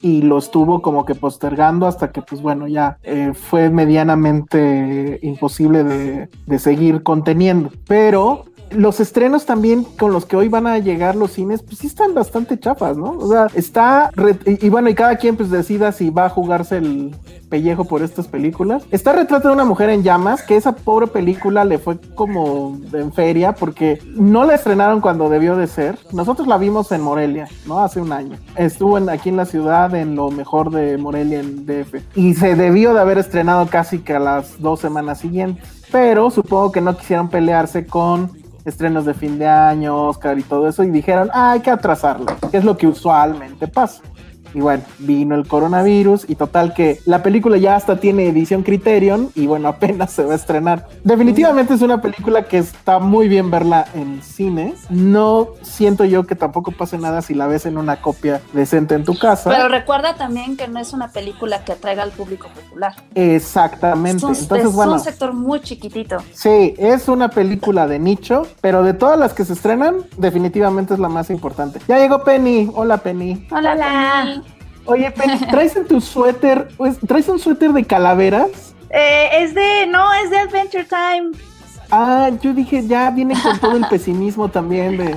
y 0.00 0.22
lo 0.22 0.38
estuvo 0.38 0.80
como 0.80 1.04
que 1.04 1.14
postergando 1.14 1.86
hasta 1.86 2.10
que 2.10 2.22
pues 2.22 2.40
bueno 2.40 2.66
ya 2.66 2.98
eh, 3.02 3.32
fue 3.34 3.68
medianamente 3.68 5.18
imposible 5.22 5.84
de, 5.84 6.28
de, 6.46 6.58
seguir 6.58 7.02
conteniendo. 7.02 7.70
Pero 7.86 8.44
los 8.70 9.00
estrenos 9.00 9.46
también 9.46 9.84
con 9.84 10.12
los 10.12 10.26
que 10.26 10.36
hoy 10.36 10.48
van 10.48 10.66
a 10.66 10.78
llegar 10.78 11.16
los 11.16 11.32
cines, 11.32 11.62
pues 11.62 11.78
sí 11.78 11.86
están 11.86 12.14
bastante 12.14 12.58
chafas, 12.58 12.96
¿no? 12.96 13.10
O 13.12 13.28
sea, 13.28 13.46
está, 13.54 14.10
y, 14.46 14.68
bueno, 14.68 14.88
y 14.88 14.94
cada 14.94 15.16
quien 15.16 15.36
pues 15.36 15.50
decida 15.50 15.92
si 15.92 16.10
va 16.10 16.26
a 16.26 16.30
jugarse 16.30 16.78
el 16.78 17.14
pellejo 17.48 17.84
por 17.84 18.02
estas 18.02 18.28
películas. 18.28 18.84
Está 18.90 19.12
Retrato 19.12 19.48
de 19.48 19.54
una 19.54 19.64
mujer 19.64 19.90
en 19.90 20.02
llamas, 20.02 20.42
que 20.42 20.56
esa 20.56 20.72
pobre 20.72 21.08
película 21.08 21.64
le 21.64 21.78
fue 21.78 21.98
como 22.14 22.78
en 22.92 23.12
feria 23.12 23.52
porque 23.52 24.00
no 24.14 24.44
la 24.44 24.54
estrenaron 24.54 25.00
cuando 25.00 25.28
debió 25.28 25.56
de 25.56 25.66
ser. 25.66 25.98
Nosotros 26.12 26.46
la 26.46 26.58
vimos 26.58 26.92
en 26.92 27.02
Morelia, 27.02 27.48
¿no? 27.66 27.80
Hace 27.80 28.00
un 28.00 28.12
año. 28.12 28.38
Estuvo 28.56 28.96
aquí 28.96 29.30
en 29.30 29.36
la 29.36 29.46
ciudad, 29.46 29.94
en 29.94 30.14
lo 30.14 30.30
mejor 30.30 30.70
de 30.70 30.96
Morelia, 30.96 31.40
en 31.40 31.66
DF. 31.66 31.96
Y 32.14 32.34
se 32.34 32.54
debió 32.54 32.94
de 32.94 33.00
haber 33.00 33.18
estrenado 33.18 33.66
casi 33.66 33.98
que 33.98 34.14
a 34.14 34.20
las 34.20 34.60
dos 34.60 34.80
semanas 34.80 35.18
siguientes. 35.18 35.68
Pero 35.90 36.30
supongo 36.30 36.70
que 36.70 36.80
no 36.80 36.96
quisieron 36.96 37.28
pelearse 37.28 37.84
con 37.84 38.39
estrenos 38.64 39.04
de 39.04 39.14
fin 39.14 39.38
de 39.38 39.46
año, 39.46 40.08
Oscar 40.08 40.38
y 40.38 40.42
todo 40.42 40.68
eso, 40.68 40.82
y 40.82 40.90
dijeron, 40.90 41.30
ah, 41.32 41.52
hay 41.52 41.60
que 41.60 41.70
atrasarlo, 41.70 42.26
que 42.50 42.56
es 42.56 42.64
lo 42.64 42.76
que 42.76 42.86
usualmente 42.86 43.68
pasa. 43.68 44.02
Y 44.54 44.60
bueno, 44.60 44.84
vino 44.98 45.34
el 45.34 45.46
coronavirus 45.46 46.28
y 46.28 46.34
total 46.34 46.74
que 46.74 47.00
la 47.04 47.22
película 47.22 47.56
ya 47.56 47.76
hasta 47.76 47.96
tiene 47.96 48.28
edición 48.28 48.62
Criterion 48.62 49.30
y 49.34 49.46
bueno, 49.46 49.68
apenas 49.80 50.12
se 50.12 50.24
va 50.24 50.32
a 50.32 50.36
estrenar. 50.36 50.88
Definitivamente 51.04 51.74
es 51.74 51.82
una 51.82 52.00
película 52.00 52.42
que 52.44 52.58
está 52.58 52.98
muy 52.98 53.28
bien 53.28 53.50
verla 53.50 53.86
en 53.94 54.22
cine. 54.22 54.74
No 54.88 55.48
siento 55.62 56.04
yo 56.04 56.26
que 56.26 56.34
tampoco 56.34 56.72
pase 56.72 56.98
nada 56.98 57.22
si 57.22 57.34
la 57.34 57.46
ves 57.46 57.66
en 57.66 57.78
una 57.78 58.00
copia 58.00 58.40
decente 58.52 58.94
en 58.94 59.04
tu 59.04 59.16
casa. 59.18 59.50
Pero 59.50 59.68
recuerda 59.68 60.14
también 60.14 60.56
que 60.56 60.68
no 60.68 60.80
es 60.80 60.92
una 60.92 61.08
película 61.08 61.64
que 61.64 61.72
atraiga 61.72 62.02
al 62.02 62.10
público 62.10 62.48
popular. 62.48 62.94
Exactamente. 63.14 64.18
Es 64.18 64.22
un, 64.22 64.34
Entonces, 64.34 64.68
es 64.68 64.74
bueno. 64.74 64.92
un 64.92 65.00
sector 65.00 65.32
muy 65.32 65.60
chiquitito. 65.60 66.18
Sí, 66.32 66.74
es 66.78 67.08
una 67.08 67.28
película 67.28 67.86
de 67.86 67.98
nicho, 67.98 68.46
pero 68.60 68.82
de 68.82 68.94
todas 68.94 69.18
las 69.18 69.34
que 69.34 69.44
se 69.44 69.52
estrenan, 69.52 69.96
definitivamente 70.16 70.94
es 70.94 71.00
la 71.00 71.08
más 71.08 71.30
importante. 71.30 71.80
Ya 71.88 71.98
llegó 71.98 72.24
Penny. 72.24 72.70
Hola, 72.74 72.98
Penny. 72.98 73.46
Hola, 73.50 73.72
Hola. 73.72 74.39
Oye, 74.86 75.10
Penny, 75.10 75.38
¿traes 75.50 75.76
en 75.76 75.86
tu 75.86 76.00
suéter, 76.00 76.68
pues, 76.76 76.98
traes 77.06 77.28
un 77.28 77.38
suéter 77.38 77.72
de 77.72 77.84
calaveras? 77.84 78.74
Eh, 78.90 79.28
es 79.42 79.54
de, 79.54 79.86
no, 79.86 80.12
es 80.14 80.30
de 80.30 80.38
Adventure 80.38 80.84
Time. 80.84 81.30
Ah, 81.92 82.30
yo 82.40 82.52
dije, 82.54 82.86
ya 82.86 83.10
vienen 83.10 83.36
con 83.40 83.58
todo 83.58 83.76
el 83.76 83.84
pesimismo 83.88 84.48
también 84.48 84.96
de 84.96 85.12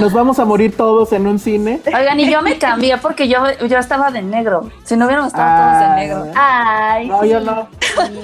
nos 0.00 0.10
vamos 0.14 0.38
a 0.38 0.46
morir 0.46 0.74
todos 0.74 1.12
en 1.12 1.26
un 1.26 1.38
cine. 1.38 1.80
Oigan, 1.86 2.18
y 2.18 2.30
yo 2.30 2.40
me 2.40 2.56
cambié 2.56 2.96
porque 2.96 3.28
yo, 3.28 3.40
yo 3.68 3.78
estaba 3.78 4.10
de 4.10 4.22
negro. 4.22 4.70
Si 4.84 4.96
no 4.96 5.04
hubiéramos 5.04 5.32
estado 5.34 5.54
todos 5.54 5.78
de 5.80 5.84
Ah, 5.84 5.96
negro. 5.96 6.26
Ay, 6.34 7.08
No, 7.08 7.22
sí. 7.22 7.28
yo 7.28 7.40
no. 7.40 7.68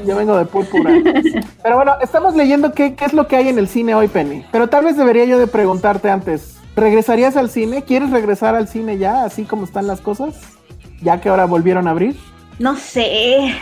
Yo 0.06 0.16
vengo 0.16 0.34
de 0.38 0.46
púrpura. 0.46 0.90
Pero 1.62 1.76
bueno, 1.76 1.92
estamos 2.00 2.34
leyendo 2.34 2.72
qué, 2.72 2.94
qué 2.94 3.04
es 3.04 3.12
lo 3.12 3.28
que 3.28 3.36
hay 3.36 3.48
en 3.48 3.58
el 3.58 3.68
cine 3.68 3.94
hoy, 3.94 4.08
Penny. 4.08 4.46
Pero 4.50 4.68
tal 4.70 4.86
vez 4.86 4.96
debería 4.96 5.26
yo 5.26 5.38
de 5.38 5.46
preguntarte 5.46 6.08
antes. 6.10 6.56
¿Regresarías 6.76 7.36
al 7.36 7.50
cine? 7.50 7.82
¿Quieres 7.82 8.10
regresar 8.10 8.54
al 8.54 8.66
cine 8.66 8.96
ya, 8.96 9.24
así 9.24 9.44
como 9.44 9.64
están 9.64 9.86
las 9.86 10.00
cosas? 10.00 10.36
Ya 11.02 11.20
que 11.20 11.28
ahora 11.28 11.46
volvieron 11.46 11.88
a 11.88 11.92
abrir. 11.92 12.16
No 12.58 12.76
sé. 12.76 13.54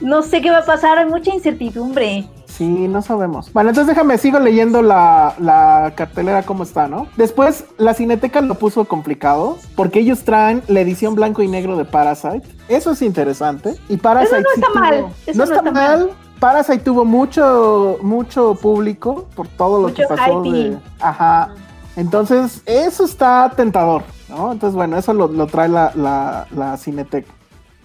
No 0.00 0.22
sé 0.22 0.40
qué 0.40 0.50
va 0.50 0.58
a 0.58 0.64
pasar, 0.64 0.98
hay 0.98 1.06
mucha 1.06 1.32
incertidumbre. 1.34 2.26
Sí, 2.46 2.64
no 2.88 3.00
sabemos. 3.02 3.52
Bueno, 3.52 3.70
entonces 3.70 3.94
déjame, 3.94 4.18
sigo 4.18 4.38
leyendo 4.38 4.82
la, 4.82 5.34
la 5.38 5.92
cartelera 5.94 6.42
como 6.42 6.62
está, 6.64 6.88
¿no? 6.88 7.06
Después, 7.16 7.64
la 7.78 7.94
Cineteca 7.94 8.40
lo 8.40 8.54
puso 8.56 8.86
complicado 8.86 9.58
porque 9.76 10.00
ellos 10.00 10.24
traen 10.24 10.62
la 10.68 10.80
edición 10.80 11.14
blanco 11.14 11.42
y 11.42 11.48
negro 11.48 11.76
de 11.76 11.84
Parasite. 11.84 12.42
Eso 12.68 12.92
es 12.92 13.02
interesante. 13.02 13.76
Y 13.88 13.98
Parasite 13.98 14.38
Eso 14.40 14.42
no 14.42 14.54
sí 14.54 14.60
está 14.60 14.66
tuvo- 14.72 14.80
mal, 14.80 14.94
eso 15.26 15.38
no 15.38 15.44
está 15.44 15.56
está 15.56 15.62
mal. 15.70 15.98
mal. 15.98 16.10
Parasite 16.40 16.78
tuvo 16.78 17.04
mucho, 17.04 17.98
mucho 18.02 18.54
público 18.54 19.26
por 19.36 19.46
todo 19.48 19.80
lo 19.82 19.88
Mucho 19.88 20.02
que 20.02 20.08
pasó 20.14 20.42
de... 20.42 20.78
Ajá. 21.00 21.50
Entonces, 21.96 22.62
eso 22.66 23.04
está 23.04 23.52
tentador, 23.54 24.02
¿no? 24.30 24.52
Entonces, 24.52 24.74
bueno, 24.74 24.96
eso 24.96 25.12
lo, 25.12 25.28
lo 25.28 25.46
trae 25.46 25.68
la, 25.68 25.92
la, 25.94 26.46
la 26.56 26.76
Cineteca. 26.76 27.32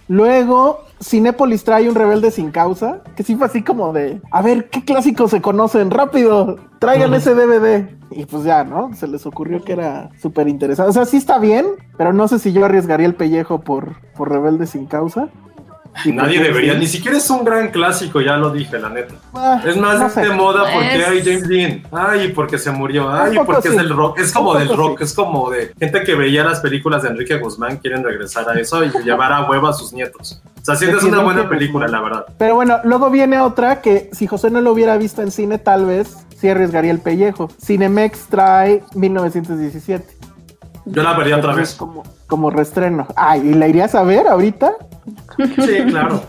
Luego, 0.08 0.84
Cinépolis 1.04 1.64
trae 1.64 1.90
un 1.90 1.96
rebelde 1.96 2.30
sin 2.30 2.52
causa, 2.52 3.02
que 3.16 3.24
sí 3.24 3.36
fue 3.36 3.48
así 3.48 3.64
como 3.64 3.92
de, 3.92 4.22
a 4.32 4.42
ver, 4.44 4.70
¿qué 4.70 4.86
clásicos 4.86 5.32
se 5.32 5.42
conocen? 5.42 5.90
Rápido, 5.90 6.58
traigan 6.80 7.14
ese 7.16 7.34
DVD. 7.34 7.90
Y 8.12 8.26
pues 8.26 8.44
ya, 8.44 8.64
¿no? 8.64 8.94
Se 8.94 9.08
les 9.08 9.26
ocurrió 9.26 9.64
que 9.64 9.74
era 9.74 10.12
súper 10.22 10.48
interesante. 10.48 10.92
O 10.92 10.94
sea, 10.94 11.06
sí 11.06 11.18
está 11.18 11.40
bien, 11.40 11.66
pero 11.98 12.14
no 12.14 12.28
sé 12.28 12.38
si 12.38 12.54
yo 12.54 12.64
arriesgaría 12.64 13.08
el 13.08 13.16
pellejo 13.16 13.62
por, 13.62 13.96
por 14.16 14.32
rebelde 14.32 14.68
sin 14.68 14.86
causa. 14.86 15.30
Nadie 16.06 16.42
debería, 16.42 16.74
ni 16.74 16.88
siquiera 16.88 17.18
es 17.18 17.30
un 17.30 17.44
gran 17.46 17.70
clásico, 17.70 18.20
ya 18.22 18.36
lo 18.38 18.52
dije, 18.52 18.78
la 18.80 18.90
neta. 18.90 19.16
Ah, 19.34 19.62
Es 19.66 19.78
más 19.78 20.00
no 20.00 20.10
sé. 20.10 20.22
de 20.22 20.30
moda 20.32 20.64
porque 20.74 20.96
Es- 20.98 21.08
hay 21.08 21.24
James 21.24 21.48
Dean. 21.48 21.84
Ay, 21.92 22.30
porque 22.34 22.58
se 22.58 22.70
murió. 22.72 23.10
Ay, 23.10 23.38
porque 23.46 23.62
sí. 23.64 23.68
es 23.70 23.78
del 23.78 23.90
rock. 23.90 24.20
Es 24.20 24.32
como 24.34 24.54
del 24.56 24.76
rock. 24.76 24.98
sí. 25.00 25.04
Es 25.06 25.14
como 25.14 25.50
de 25.50 25.74
gente 25.80 26.04
que 26.04 26.16
veía 26.16 26.44
las 26.44 26.60
películas 26.60 27.04
de 27.04 27.10
Enrique 27.10 27.38
Guzmán, 27.38 27.78
quieren 27.78 28.04
regresar 28.04 28.50
a 28.50 28.60
eso 28.60 28.84
y 28.84 28.90
llevar 29.04 29.32
a 29.32 29.50
huevo 29.50 29.68
a 29.68 29.74
sus 29.74 29.94
nietos. 29.94 30.42
O 30.62 30.66
sea, 30.66 30.76
sí, 30.76 30.86
es 30.86 31.04
una 31.04 31.22
buena 31.22 31.48
película, 31.48 31.88
la 31.88 32.02
verdad. 32.02 32.26
Pero 32.38 32.56
bueno, 32.56 32.80
luego 32.84 33.10
viene 33.10 33.40
otra 33.40 33.82
que 33.82 34.10
si 34.14 34.26
José 34.28 34.50
no 34.50 34.62
lo 34.62 34.72
hubiera 34.72 34.98
visto 34.98 35.22
en 35.22 35.32
cine, 35.32 35.60
tal 35.60 35.86
vez 35.86 36.18
sí 36.40 36.50
arriesgaría 36.50 36.92
el 36.92 37.00
pellejo. 37.00 37.50
Cinemex 37.64 38.26
trae 38.28 38.84
1917. 38.96 40.18
Yo 40.86 41.04
la 41.04 41.14
vería 41.18 41.38
otra 41.38 41.54
vez. 41.54 41.74
Como, 41.76 42.04
como 42.28 42.50
reestreno. 42.50 43.08
Ay, 43.16 43.42
¿y 43.50 43.54
la 43.54 43.68
irías 43.68 43.96
a 43.96 44.04
ver 44.04 44.28
ahorita? 44.28 44.74
Sí, 45.38 45.84
claro. 45.90 46.22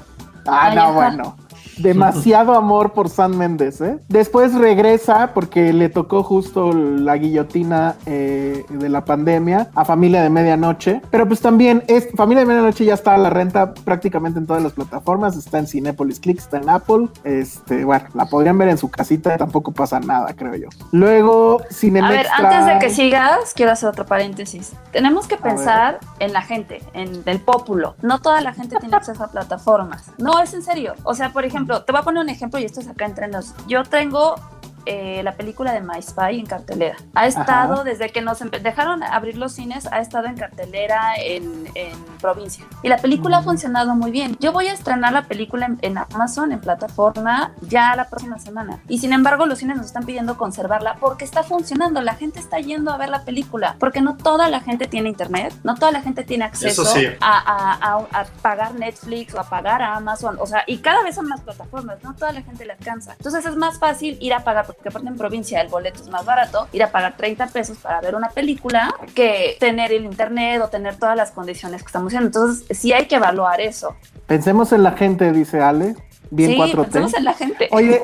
Ah, 0.46 0.72
no, 0.74 0.92
bueno. 0.92 1.36
Demasiado 1.78 2.54
amor 2.54 2.92
por 2.92 3.08
San 3.08 3.36
Méndez, 3.36 3.80
¿eh? 3.80 3.98
Después 4.08 4.54
regresa 4.54 5.32
porque 5.34 5.72
le 5.72 5.88
tocó 5.88 6.22
justo 6.22 6.72
la 6.72 7.16
guillotina 7.16 7.96
eh, 8.06 8.64
de 8.68 8.88
la 8.88 9.04
pandemia 9.04 9.68
a 9.74 9.84
Familia 9.84 10.22
de 10.22 10.30
Medianoche. 10.30 11.02
Pero 11.10 11.26
pues 11.26 11.40
también 11.40 11.84
es, 11.86 12.08
Familia 12.16 12.40
de 12.40 12.46
Medianoche 12.46 12.84
ya 12.84 12.94
está 12.94 13.14
a 13.14 13.18
la 13.18 13.30
renta 13.30 13.74
prácticamente 13.74 14.38
en 14.38 14.46
todas 14.46 14.62
las 14.62 14.72
plataformas. 14.72 15.36
Está 15.36 15.58
en 15.58 15.66
Cinepolis 15.66 16.20
Click, 16.20 16.38
está 16.38 16.58
en 16.58 16.68
Apple. 16.68 17.08
Este, 17.24 17.84
bueno, 17.84 18.06
la 18.14 18.26
podrían 18.26 18.56
ver 18.58 18.68
en 18.68 18.78
su 18.78 18.90
casita, 18.90 19.36
tampoco 19.36 19.72
pasa 19.72 20.00
nada, 20.00 20.32
creo 20.34 20.54
yo. 20.54 20.68
Luego, 20.92 21.60
Cinemex 21.70 22.08
A 22.08 22.16
ver, 22.16 22.26
antes 22.32 22.66
de 22.66 22.78
que 22.78 22.90
sigas, 22.90 23.52
quiero 23.54 23.72
hacer 23.72 23.88
otro 23.88 24.06
paréntesis. 24.06 24.72
Tenemos 24.92 25.26
que 25.26 25.36
pensar 25.36 25.98
en 26.20 26.32
la 26.32 26.42
gente, 26.42 26.82
en 26.94 27.22
el 27.26 27.40
pópulo. 27.40 27.96
No 28.02 28.20
toda 28.20 28.40
la 28.40 28.52
gente 28.52 28.76
tiene 28.80 28.96
acceso 28.96 29.24
a 29.24 29.28
plataformas. 29.28 30.10
No, 30.18 30.40
es 30.40 30.54
en 30.54 30.62
serio. 30.62 30.94
O 31.04 31.14
sea, 31.14 31.32
por 31.32 31.44
ejemplo, 31.44 31.65
te 31.66 31.92
voy 31.92 32.00
a 32.00 32.02
poner 32.02 32.22
un 32.22 32.28
ejemplo 32.28 32.58
y 32.58 32.64
esto 32.64 32.80
es 32.80 32.88
acá 32.88 33.06
entre 33.06 33.28
nos. 33.28 33.54
Yo 33.66 33.84
tengo 33.84 34.36
eh, 34.86 35.20
la 35.22 35.32
película 35.32 35.72
de 35.72 35.80
My 35.80 36.00
Spy 36.00 36.38
en 36.40 36.46
cartelera. 36.46 36.96
Ha 37.14 37.26
estado 37.26 37.74
Ajá. 37.74 37.84
desde 37.84 38.10
que 38.10 38.20
nos 38.22 38.38
dejaron 38.38 39.02
abrir 39.02 39.36
los 39.36 39.52
cines, 39.52 39.86
ha 39.92 40.00
estado 40.00 40.26
en 40.26 40.36
cartelera 40.36 41.14
en, 41.18 41.66
en 41.74 41.92
provincia. 42.20 42.64
Y 42.82 42.88
la 42.88 42.98
película 42.98 43.38
ha 43.38 43.42
funcionado 43.42 43.94
muy 43.94 44.10
bien. 44.10 44.36
Yo 44.40 44.52
voy 44.52 44.68
a 44.68 44.72
estrenar 44.72 45.12
la 45.12 45.22
película 45.24 45.66
en, 45.66 45.78
en 45.82 45.98
Amazon, 45.98 46.52
en 46.52 46.60
plataforma, 46.60 47.52
ya 47.62 47.94
la 47.96 48.08
próxima 48.08 48.38
semana. 48.38 48.78
Y 48.88 48.98
sin 48.98 49.12
embargo, 49.12 49.46
los 49.46 49.58
cines 49.58 49.76
nos 49.76 49.86
están 49.86 50.04
pidiendo 50.04 50.36
conservarla 50.38 50.94
porque 51.00 51.24
está 51.24 51.42
funcionando. 51.42 52.00
La 52.00 52.14
gente 52.14 52.38
está 52.40 52.58
yendo 52.58 52.90
a 52.92 52.96
ver 52.96 53.08
la 53.08 53.22
película. 53.24 53.76
Porque 53.78 54.00
no 54.00 54.16
toda 54.16 54.48
la 54.48 54.60
gente 54.60 54.86
tiene 54.86 55.08
internet, 55.08 55.52
no 55.64 55.74
toda 55.74 55.90
la 55.92 56.00
gente 56.02 56.24
tiene 56.24 56.44
acceso 56.44 56.82
Eso 56.82 56.92
sí. 56.94 57.06
a, 57.20 57.38
a- 57.38 57.96
a- 57.96 58.20
a 58.20 58.24
pagar 58.42 58.74
Netflix 58.74 59.34
o 59.34 59.40
a 59.40 59.44
pagar 59.48 59.82
a 59.82 59.96
Amazon. 59.96 60.36
O 60.40 60.46
sea, 60.46 60.62
y 60.66 60.78
cada 60.78 61.02
vez 61.02 61.14
son 61.16 61.26
más 61.28 61.40
plataformas, 61.40 61.98
no 62.02 62.14
toda 62.14 62.32
la 62.32 62.42
gente 62.42 62.64
le 62.64 62.72
alcanza. 62.72 63.12
Entonces 63.12 63.44
es 63.44 63.56
más 63.56 63.78
fácil 63.78 64.16
ir 64.20 64.32
a 64.34 64.44
pagar, 64.44 64.66
porque 64.76 64.90
aparte 64.90 65.08
en 65.08 65.16
provincia 65.16 65.60
el 65.60 65.68
boleto 65.68 66.02
es 66.02 66.08
más 66.08 66.24
barato, 66.24 66.68
ir 66.72 66.82
a 66.82 66.90
pagar 66.90 67.16
30 67.16 67.46
pesos 67.48 67.78
para 67.78 68.00
ver 68.00 68.14
una 68.14 68.28
película 68.28 68.94
que 69.14 69.56
tener 69.58 69.92
el 69.92 70.04
internet 70.04 70.60
o 70.62 70.68
tener 70.68 70.96
todas 70.96 71.16
las 71.16 71.30
condiciones 71.30 71.82
que 71.82 71.86
estamos 71.86 72.12
viendo. 72.12 72.26
Entonces 72.26 72.66
sí 72.78 72.92
hay 72.92 73.06
que 73.06 73.16
evaluar 73.16 73.60
eso. 73.60 73.96
Pensemos 74.26 74.72
en 74.72 74.82
la 74.82 74.92
gente, 74.92 75.32
dice 75.32 75.60
Ale. 75.60 75.96
Bien 76.30 76.52
sí, 76.52 76.58
4T. 76.58 76.82
pensemos 76.82 77.14
en 77.14 77.24
la 77.24 77.34
gente. 77.34 77.68
Oye, 77.70 78.02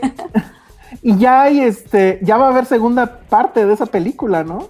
y 1.02 1.18
ya 1.18 1.42
hay 1.42 1.60
este, 1.60 2.20
ya 2.22 2.36
va 2.36 2.46
a 2.46 2.50
haber 2.50 2.66
segunda 2.66 3.20
parte 3.20 3.66
de 3.66 3.74
esa 3.74 3.86
película, 3.86 4.44
¿no? 4.44 4.68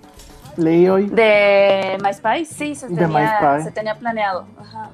Leí 0.57 0.88
hoy. 0.88 1.07
De 1.07 1.99
MySpace, 2.03 2.45
sí, 2.47 2.75
se 2.75 2.88
tenía, 2.88 3.61
se 3.62 3.71
tenía 3.71 3.95
planeado. 3.95 4.47
Ajá. 4.59 4.91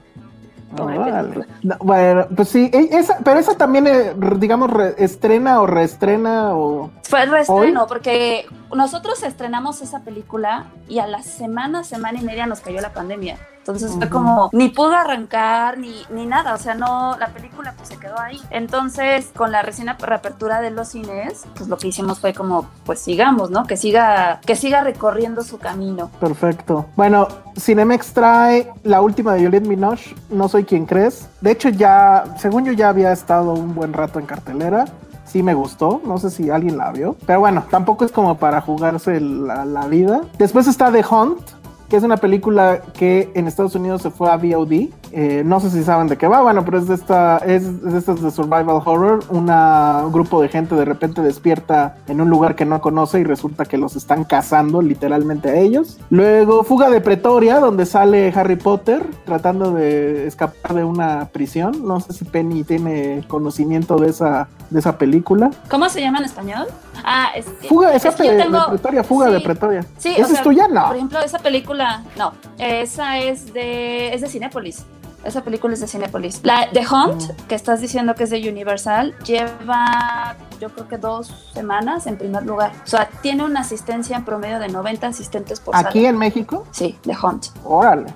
No, 0.77 1.77
bueno, 1.81 2.27
pues 2.37 2.49
sí, 2.49 2.71
e- 2.73 2.89
esa, 2.99 3.19
pero 3.25 3.39
esa 3.41 3.55
también, 3.57 3.87
eh, 3.87 4.15
digamos, 4.37 4.71
re- 4.71 4.95
estrena 4.99 5.61
o 5.61 5.67
reestrena 5.67 6.55
o... 6.55 6.91
Fue 7.03 7.23
el 7.23 7.31
reestreno, 7.31 7.87
porque 7.87 8.47
nosotros 8.75 9.23
estrenamos 9.23 9.81
esa 9.81 10.01
película 10.01 10.67
y 10.89 10.99
a 10.99 11.07
la 11.07 11.23
semana, 11.23 11.85
semana 11.85 12.19
y 12.21 12.25
media 12.25 12.47
nos 12.47 12.61
cayó 12.61 12.81
la 12.83 12.93
pandemia. 12.93 13.39
Entonces 13.59 13.93
fue 13.93 14.09
como, 14.09 14.49
ni 14.53 14.71
pudo 14.71 14.95
arrancar, 14.95 15.77
ni, 15.77 15.95
ni 16.09 16.25
nada, 16.25 16.55
o 16.55 16.59
sea, 16.59 16.75
no, 16.75 17.19
la 17.19 17.29
película 17.29 17.75
pues 17.77 17.91
se 17.91 17.99
quedó 17.99 18.19
ahí. 18.19 18.41
Entonces, 18.49 19.31
con 19.37 19.53
la 19.53 19.61
recién 19.61 19.91
ap- 19.91 20.03
reapertura 20.03 20.63
de 20.63 20.71
los 20.71 20.89
cines, 20.89 21.45
pues 21.55 21.69
lo 21.69 21.77
que 21.77 21.89
hicimos 21.89 22.19
fue 22.19 22.33
como, 22.33 22.67
pues 22.87 22.99
sigamos, 22.99 23.51
¿no? 23.51 23.65
Que 23.67 23.77
siga, 23.77 24.41
que 24.47 24.57
siga 24.57 24.83
recorriendo 24.83 25.43
su 25.45 25.59
camino. 25.59 26.11
Perfecto. 26.19 26.87
Bueno, 26.97 27.29
Cinemex 27.59 28.15
trae 28.15 28.73
la 28.85 29.03
última 29.03 29.35
de 29.35 29.45
Juliette 29.45 29.69
Binoche, 29.69 30.15
No 30.31 30.49
soy 30.49 30.58
quien 30.65 30.87
crees. 30.87 31.29
De 31.41 31.51
hecho, 31.51 31.69
ya, 31.69 32.25
según 32.39 32.65
yo, 32.65 32.73
ya 32.73 32.89
había 32.89 33.13
estado 33.13 33.53
un 33.55 33.75
buen 33.75 33.93
rato 33.93 34.19
en 34.19 34.27
cartelera. 34.27 34.87
sí 35.25 35.43
me 35.43 35.55
gustó. 35.55 36.01
No 36.05 36.19
sé 36.19 36.31
si 36.31 36.51
alguien 36.51 36.79
la 36.79 36.91
vio. 36.93 37.17
Pero 37.27 37.41
bueno, 37.41 37.65
tampoco 37.71 38.05
es 38.05 38.13
como 38.13 38.39
para 38.39 38.61
jugarse 38.61 39.21
la, 39.21 39.65
la 39.65 39.87
vida. 39.87 40.23
Después 40.39 40.67
está 40.67 40.91
The 40.91 41.05
Hunt, 41.09 41.41
que 41.89 41.97
es 41.97 42.03
una 42.03 42.19
película 42.19 42.83
que 42.93 43.31
en 43.35 43.47
Estados 43.47 43.75
Unidos 43.75 44.03
se 44.03 44.11
fue 44.11 44.31
a 44.31 44.37
VOD. 44.37 44.89
Eh, 45.11 45.43
no 45.45 45.59
sé 45.59 45.71
si 45.71 45.83
saben 45.83 46.07
de 46.07 46.19
qué 46.19 46.27
va, 46.27 46.43
bueno, 46.43 46.65
pero 46.65 46.79
es 46.79 46.87
de 46.87 46.95
esta, 46.95 47.39
es 47.39 47.83
de 47.83 47.99
estas 47.99 48.21
de 48.21 48.31
survival 48.31 48.83
horror. 48.85 49.21
Una, 49.31 50.03
un 50.05 50.13
grupo 50.13 50.43
de 50.43 50.49
gente 50.49 50.75
de 50.75 50.85
repente 50.85 51.23
despierta 51.23 51.97
en 52.07 52.21
un 52.21 52.29
lugar 52.29 52.55
que 52.55 52.67
no 52.67 52.81
conoce 52.81 53.21
y 53.21 53.25
resulta 53.25 53.65
que 53.65 53.79
los 53.79 53.97
están 53.97 54.25
cazando 54.25 54.83
literalmente 54.83 55.49
a 55.49 55.57
ellos. 55.57 55.99
Luego 56.11 56.63
Fuga 56.63 56.91
de 56.91 57.01
Pretoria, 57.01 57.59
donde 57.59 57.87
sale 57.87 58.33
Harry 58.37 58.57
Potter 58.57 59.07
tratando 59.25 59.73
de 59.73 60.27
escapar 60.27 60.75
de 60.75 60.85
una 60.85 61.29
prisión. 61.33 61.87
No 61.87 62.01
sé 62.01 62.13
si 62.13 62.25
Penny 62.25 62.65
tiene 62.65 63.25
conocimiento 63.29 63.97
de 63.97 64.11
esa, 64.11 64.49
de 64.69 64.79
esa 64.79 64.99
película. 64.99 65.51
¿Cómo 65.71 65.89
se 65.89 66.01
llama 66.03 66.19
en 66.19 66.25
español? 66.25 66.67
Ah, 67.05 67.31
es 67.35 67.47
que, 67.47 67.69
Fuga, 67.69 67.93
es 67.95 68.03
que 68.03 68.27
yo 68.27 68.37
tengo- 68.37 68.61
de 68.61 68.69
Pretoria, 68.69 69.05
Fuga 69.05 69.27
sí, 69.29 69.33
de 69.35 69.41
Pretoria. 69.41 69.85
Sí, 69.99 70.09
¿Esa 70.17 70.23
o 70.25 70.27
sea, 70.29 70.37
es 70.37 70.43
tuya? 70.43 70.69
No. 70.69 70.87
Por 70.87 70.97
ejemplo, 70.97 71.21
esa 71.21 71.39
película, 71.39 72.03
no, 72.17 72.33
esa 72.59 73.19
es 73.19 73.53
de, 73.53 74.13
es 74.15 74.21
de 74.21 74.29
Cinépolis. 74.29 74.85
Esa 75.25 75.43
película 75.43 75.75
es 75.75 75.81
de 75.81 75.89
Cinépolis. 75.89 76.41
La 76.45 76.71
The 76.71 76.87
Hunt, 76.87 77.23
que 77.49 77.55
estás 77.57 77.81
diciendo 77.81 78.15
que 78.15 78.25
es 78.25 78.31
de 78.31 78.49
Universal, 78.49 79.15
lleva 79.27 80.37
yo 80.61 80.69
creo 80.71 80.89
que 80.89 80.97
dos 80.97 81.51
semanas 81.53 82.07
en 82.07 82.17
primer 82.17 82.45
lugar. 82.47 82.73
O 82.85 82.87
sea, 82.87 83.09
tiene 83.21 83.45
una 83.45 83.61
asistencia 83.61 84.17
en 84.17 84.25
promedio 84.25 84.59
de 84.61 84.69
90 84.69 85.09
asistentes 85.09 85.61
por 85.61 85.75
¿Aquí 85.77 85.99
sala. 86.01 86.09
en 86.11 86.19
México? 86.19 86.65
Sí, 86.71 86.99
The 87.03 87.17
Hunt. 87.21 87.47
Órale. 87.65 88.07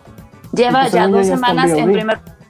Lleva 0.53 0.83
Pues 0.83 0.92
ya 0.92 1.09
dos 1.09 1.27
ya 1.27 1.35
semanas 1.35 1.71
en 1.71 1.92
primer 1.92 2.18
lugar. 2.18 2.41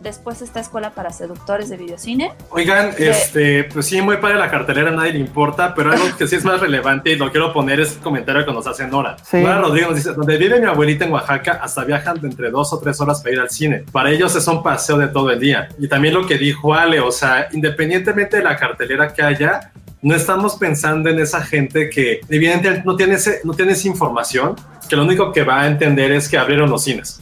Después 0.00 0.42
está 0.42 0.60
Escuela 0.60 0.90
para 0.90 1.10
Seductores 1.10 1.68
de 1.68 1.76
Videocine. 1.76 2.32
Oigan, 2.50 2.94
De- 2.94 3.10
este, 3.10 3.64
pues 3.64 3.86
sí, 3.86 4.00
muy 4.00 4.16
padre 4.16 4.36
la 4.36 4.50
cartelera, 4.50 4.90
nadie 4.90 5.12
le 5.12 5.18
importa, 5.18 5.74
pero 5.74 5.92
algo 5.92 6.04
que 6.16 6.26
sí 6.26 6.36
es 6.36 6.44
más 6.44 6.60
relevante 6.60 7.10
y 7.10 7.16
lo 7.16 7.30
quiero 7.30 7.52
poner 7.52 7.80
es 7.80 7.92
el 7.96 7.98
comentario 8.00 8.44
que 8.44 8.52
nos 8.52 8.66
hace 8.66 8.86
Nora. 8.86 9.16
Sí. 9.22 9.38
Nora 9.38 9.60
Rodríguez 9.60 9.88
nos 9.88 9.96
dice, 9.96 10.12
donde 10.14 10.36
vive 10.38 10.60
mi 10.60 10.66
abuelita 10.66 11.04
en 11.04 11.12
Oaxaca, 11.12 11.60
hasta 11.62 11.84
viajan 11.84 12.20
de 12.20 12.28
entre 12.28 12.50
dos 12.50 12.72
o 12.72 12.78
tres 12.80 13.00
horas 13.00 13.20
para 13.22 13.34
ir 13.34 13.40
al 13.40 13.50
cine. 13.50 13.84
Para 13.92 14.10
ellos 14.10 14.34
es 14.34 14.46
un 14.48 14.62
paseo 14.62 14.98
de 14.98 15.08
todo 15.08 15.30
el 15.30 15.38
día. 15.40 15.68
Y 15.78 15.88
también 15.88 16.14
lo 16.14 16.26
que 16.26 16.38
dijo 16.38 16.74
Ale, 16.74 17.00
o 17.00 17.12
sea, 17.12 17.48
independientemente 17.52 18.38
de 18.38 18.42
la 18.42 18.56
cartelera 18.56 19.12
que 19.12 19.22
haya, 19.22 19.72
no 20.02 20.14
estamos 20.14 20.56
pensando 20.56 21.10
en 21.10 21.18
esa 21.18 21.42
gente 21.42 21.90
que 21.90 22.20
evidentemente 22.28 22.82
no 22.84 22.96
tiene, 22.96 23.14
ese, 23.14 23.40
no 23.44 23.54
tiene 23.54 23.72
esa 23.72 23.88
información, 23.88 24.54
que 24.88 24.94
lo 24.96 25.02
único 25.02 25.32
que 25.32 25.42
va 25.42 25.62
a 25.62 25.66
entender 25.66 26.12
es 26.12 26.28
que 26.28 26.38
abrieron 26.38 26.70
los 26.70 26.84
cines. 26.84 27.20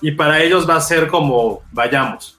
Y 0.00 0.12
para 0.12 0.42
ellos 0.42 0.68
va 0.68 0.76
a 0.76 0.80
ser 0.80 1.08
como, 1.08 1.62
vayamos. 1.72 2.38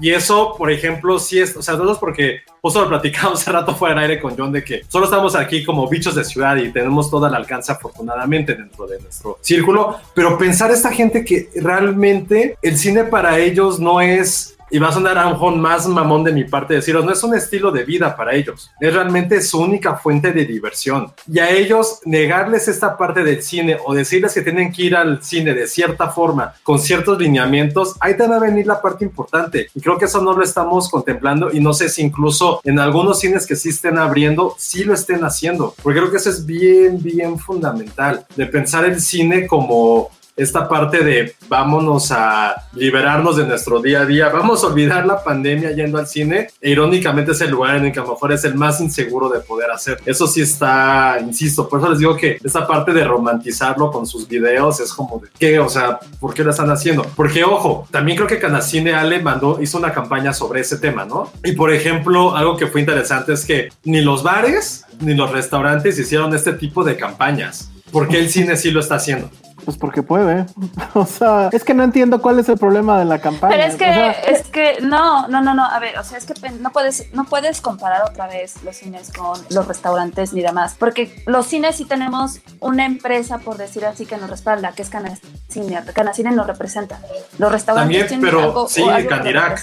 Y 0.00 0.10
eso, 0.10 0.54
por 0.58 0.70
ejemplo, 0.70 1.18
sí 1.18 1.38
es, 1.38 1.56
o 1.56 1.62
sea, 1.62 1.74
no 1.74 1.90
es 1.90 1.98
porque 1.98 2.40
justo 2.60 2.80
lo 2.80 2.88
platicamos 2.88 3.40
hace 3.40 3.52
rato 3.52 3.74
fuera 3.74 3.94
del 3.94 4.10
aire 4.10 4.20
con 4.20 4.36
John 4.36 4.50
de 4.50 4.64
que 4.64 4.82
solo 4.88 5.04
estamos 5.04 5.36
aquí 5.36 5.64
como 5.64 5.88
bichos 5.88 6.14
de 6.14 6.24
ciudad 6.24 6.56
y 6.56 6.72
tenemos 6.72 7.10
todo 7.10 7.26
al 7.26 7.34
alcance 7.34 7.70
afortunadamente 7.70 8.54
dentro 8.54 8.86
de 8.86 9.00
nuestro 9.00 9.38
círculo, 9.40 9.98
pero 10.14 10.36
pensar 10.36 10.70
esta 10.70 10.90
gente 10.92 11.24
que 11.24 11.50
realmente 11.56 12.56
el 12.62 12.76
cine 12.76 13.04
para 13.04 13.38
ellos 13.38 13.78
no 13.78 14.00
es 14.00 14.56
y 14.70 14.78
va 14.78 14.88
a 14.88 14.92
sonar 14.92 15.18
a 15.18 15.26
un 15.26 15.32
mejor 15.32 15.56
más 15.56 15.86
mamón 15.86 16.24
de 16.24 16.32
mi 16.32 16.44
parte 16.44 16.74
deciros, 16.74 17.04
no 17.04 17.12
es 17.12 17.22
un 17.22 17.34
estilo 17.34 17.70
de 17.70 17.84
vida 17.84 18.16
para 18.16 18.34
ellos, 18.34 18.70
es 18.80 18.92
realmente 18.92 19.40
su 19.42 19.60
única 19.60 19.96
fuente 19.96 20.32
de 20.32 20.44
diversión. 20.44 21.12
Y 21.30 21.38
a 21.38 21.50
ellos 21.50 22.00
negarles 22.04 22.68
esta 22.68 22.96
parte 22.96 23.22
del 23.22 23.42
cine 23.42 23.76
o 23.84 23.94
decirles 23.94 24.32
que 24.32 24.42
tienen 24.42 24.72
que 24.72 24.84
ir 24.84 24.96
al 24.96 25.22
cine 25.22 25.54
de 25.54 25.66
cierta 25.66 26.08
forma, 26.10 26.54
con 26.62 26.78
ciertos 26.78 27.18
lineamientos, 27.18 27.96
ahí 28.00 28.16
te 28.16 28.26
va 28.26 28.36
a 28.36 28.40
venir 28.40 28.66
la 28.66 28.80
parte 28.80 29.04
importante. 29.04 29.68
Y 29.74 29.80
creo 29.80 29.98
que 29.98 30.06
eso 30.06 30.20
no 30.20 30.32
lo 30.32 30.42
estamos 30.42 30.88
contemplando 30.88 31.50
y 31.52 31.60
no 31.60 31.72
sé 31.72 31.88
si 31.88 32.02
incluso 32.02 32.60
en 32.64 32.78
algunos 32.78 33.20
cines 33.20 33.46
que 33.46 33.56
sí 33.56 33.70
estén 33.70 33.98
abriendo, 33.98 34.54
sí 34.58 34.84
lo 34.84 34.94
estén 34.94 35.24
haciendo, 35.24 35.74
porque 35.82 35.98
creo 35.98 36.10
que 36.10 36.18
eso 36.18 36.30
es 36.30 36.44
bien, 36.44 37.02
bien 37.02 37.38
fundamental, 37.38 38.26
de 38.36 38.46
pensar 38.46 38.84
el 38.84 39.00
cine 39.00 39.46
como 39.46 40.10
esta 40.36 40.68
parte 40.68 41.04
de 41.04 41.34
vámonos 41.48 42.10
a 42.10 42.54
liberarnos 42.74 43.36
de 43.36 43.46
nuestro 43.46 43.80
día 43.80 44.00
a 44.00 44.06
día, 44.06 44.28
vamos 44.28 44.64
a 44.64 44.68
olvidar 44.68 45.06
la 45.06 45.22
pandemia 45.22 45.72
yendo 45.72 45.98
al 45.98 46.06
cine, 46.06 46.48
e 46.60 46.70
irónicamente 46.70 47.32
es 47.32 47.40
el 47.40 47.50
lugar 47.50 47.76
en 47.76 47.86
el 47.86 47.92
que 47.92 48.00
a 48.00 48.02
lo 48.02 48.10
mejor 48.10 48.32
es 48.32 48.44
el 48.44 48.54
más 48.54 48.80
inseguro 48.80 49.28
de 49.28 49.40
poder 49.40 49.70
hacer. 49.70 50.00
Eso 50.04 50.26
sí 50.26 50.40
está, 50.42 51.18
insisto, 51.20 51.68
por 51.68 51.80
eso 51.80 51.90
les 51.90 51.98
digo 51.98 52.16
que 52.16 52.38
esta 52.42 52.66
parte 52.66 52.92
de 52.92 53.04
romantizarlo 53.04 53.90
con 53.90 54.06
sus 54.06 54.26
videos 54.26 54.80
es 54.80 54.92
como 54.92 55.18
de 55.18 55.28
qué, 55.38 55.58
o 55.58 55.68
sea, 55.68 55.98
¿por 56.18 56.34
qué 56.34 56.42
lo 56.42 56.50
están 56.50 56.70
haciendo? 56.70 57.06
Porque 57.14 57.44
ojo, 57.44 57.86
también 57.90 58.16
creo 58.16 58.28
que 58.28 58.38
Canacine 58.38 58.94
Ale 58.94 59.20
mandó, 59.22 59.60
hizo 59.60 59.78
una 59.78 59.92
campaña 59.92 60.32
sobre 60.32 60.60
ese 60.60 60.78
tema, 60.78 61.04
¿no? 61.04 61.30
Y 61.44 61.52
por 61.52 61.72
ejemplo, 61.72 62.34
algo 62.34 62.56
que 62.56 62.66
fue 62.66 62.80
interesante 62.80 63.32
es 63.32 63.44
que 63.44 63.68
ni 63.84 64.00
los 64.00 64.22
bares 64.22 64.84
ni 65.00 65.14
los 65.14 65.30
restaurantes 65.30 65.98
hicieron 65.98 66.34
este 66.34 66.52
tipo 66.52 66.84
de 66.84 66.96
campañas. 66.96 67.70
porque 67.92 68.18
el 68.18 68.28
cine 68.28 68.56
sí 68.56 68.72
lo 68.72 68.80
está 68.80 68.96
haciendo? 68.96 69.30
Pues 69.64 69.76
porque 69.76 70.02
puede. 70.02 70.46
O 70.94 71.06
sea, 71.06 71.48
es 71.52 71.64
que 71.64 71.74
no 71.74 71.82
entiendo 71.82 72.20
cuál 72.22 72.38
es 72.38 72.48
el 72.48 72.56
problema 72.56 72.98
de 72.98 73.04
la 73.04 73.20
campaña. 73.20 73.56
Pero 73.56 73.66
es 73.68 73.74
que, 73.76 73.84
O 73.90 73.92
sea, 73.94 74.10
es 74.12 74.42
que, 74.48 74.78
no, 74.80 75.26
no, 75.28 75.40
no, 75.40 75.54
no, 75.54 75.64
a 75.64 75.78
ver, 75.80 75.98
o 75.98 76.04
sea, 76.04 76.18
es 76.18 76.24
que 76.24 76.34
no 76.60 76.70
puedes, 76.70 77.12
no 77.14 77.24
puedes 77.24 77.60
comparar 77.60 78.02
otra 78.02 78.28
vez 78.28 78.62
los 78.62 78.76
cines 78.76 79.12
con 79.12 79.40
los 79.50 79.66
restaurantes 79.66 80.32
ni 80.32 80.42
demás, 80.42 80.76
porque 80.78 81.22
los 81.26 81.46
cines 81.46 81.76
sí 81.76 81.84
tenemos 81.84 82.38
una 82.60 82.86
empresa, 82.86 83.38
por 83.38 83.56
decir 83.56 83.84
así, 83.86 84.06
que 84.06 84.16
nos 84.18 84.30
respalda, 84.30 84.72
que 84.72 84.82
es 84.82 84.90
Canacine, 84.90 85.82
Canacine 85.92 86.30
nos 86.30 86.46
representa. 86.46 87.00
Los 87.38 87.50
restaurantes 87.50 87.98
También, 87.98 88.06
tienen 88.06 88.24
pero 88.24 88.40
algo, 88.40 88.68
sí, 88.68 88.82
algo 88.88 89.08
Canirac. 89.08 89.62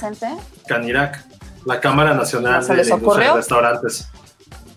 Canirac, 0.67 1.25
la 1.65 1.79
Cámara 1.79 2.13
Nacional 2.13 2.55
¿No 2.55 2.61
se 2.63 2.75
de? 2.75 3.33
Restaurantes. 3.33 4.07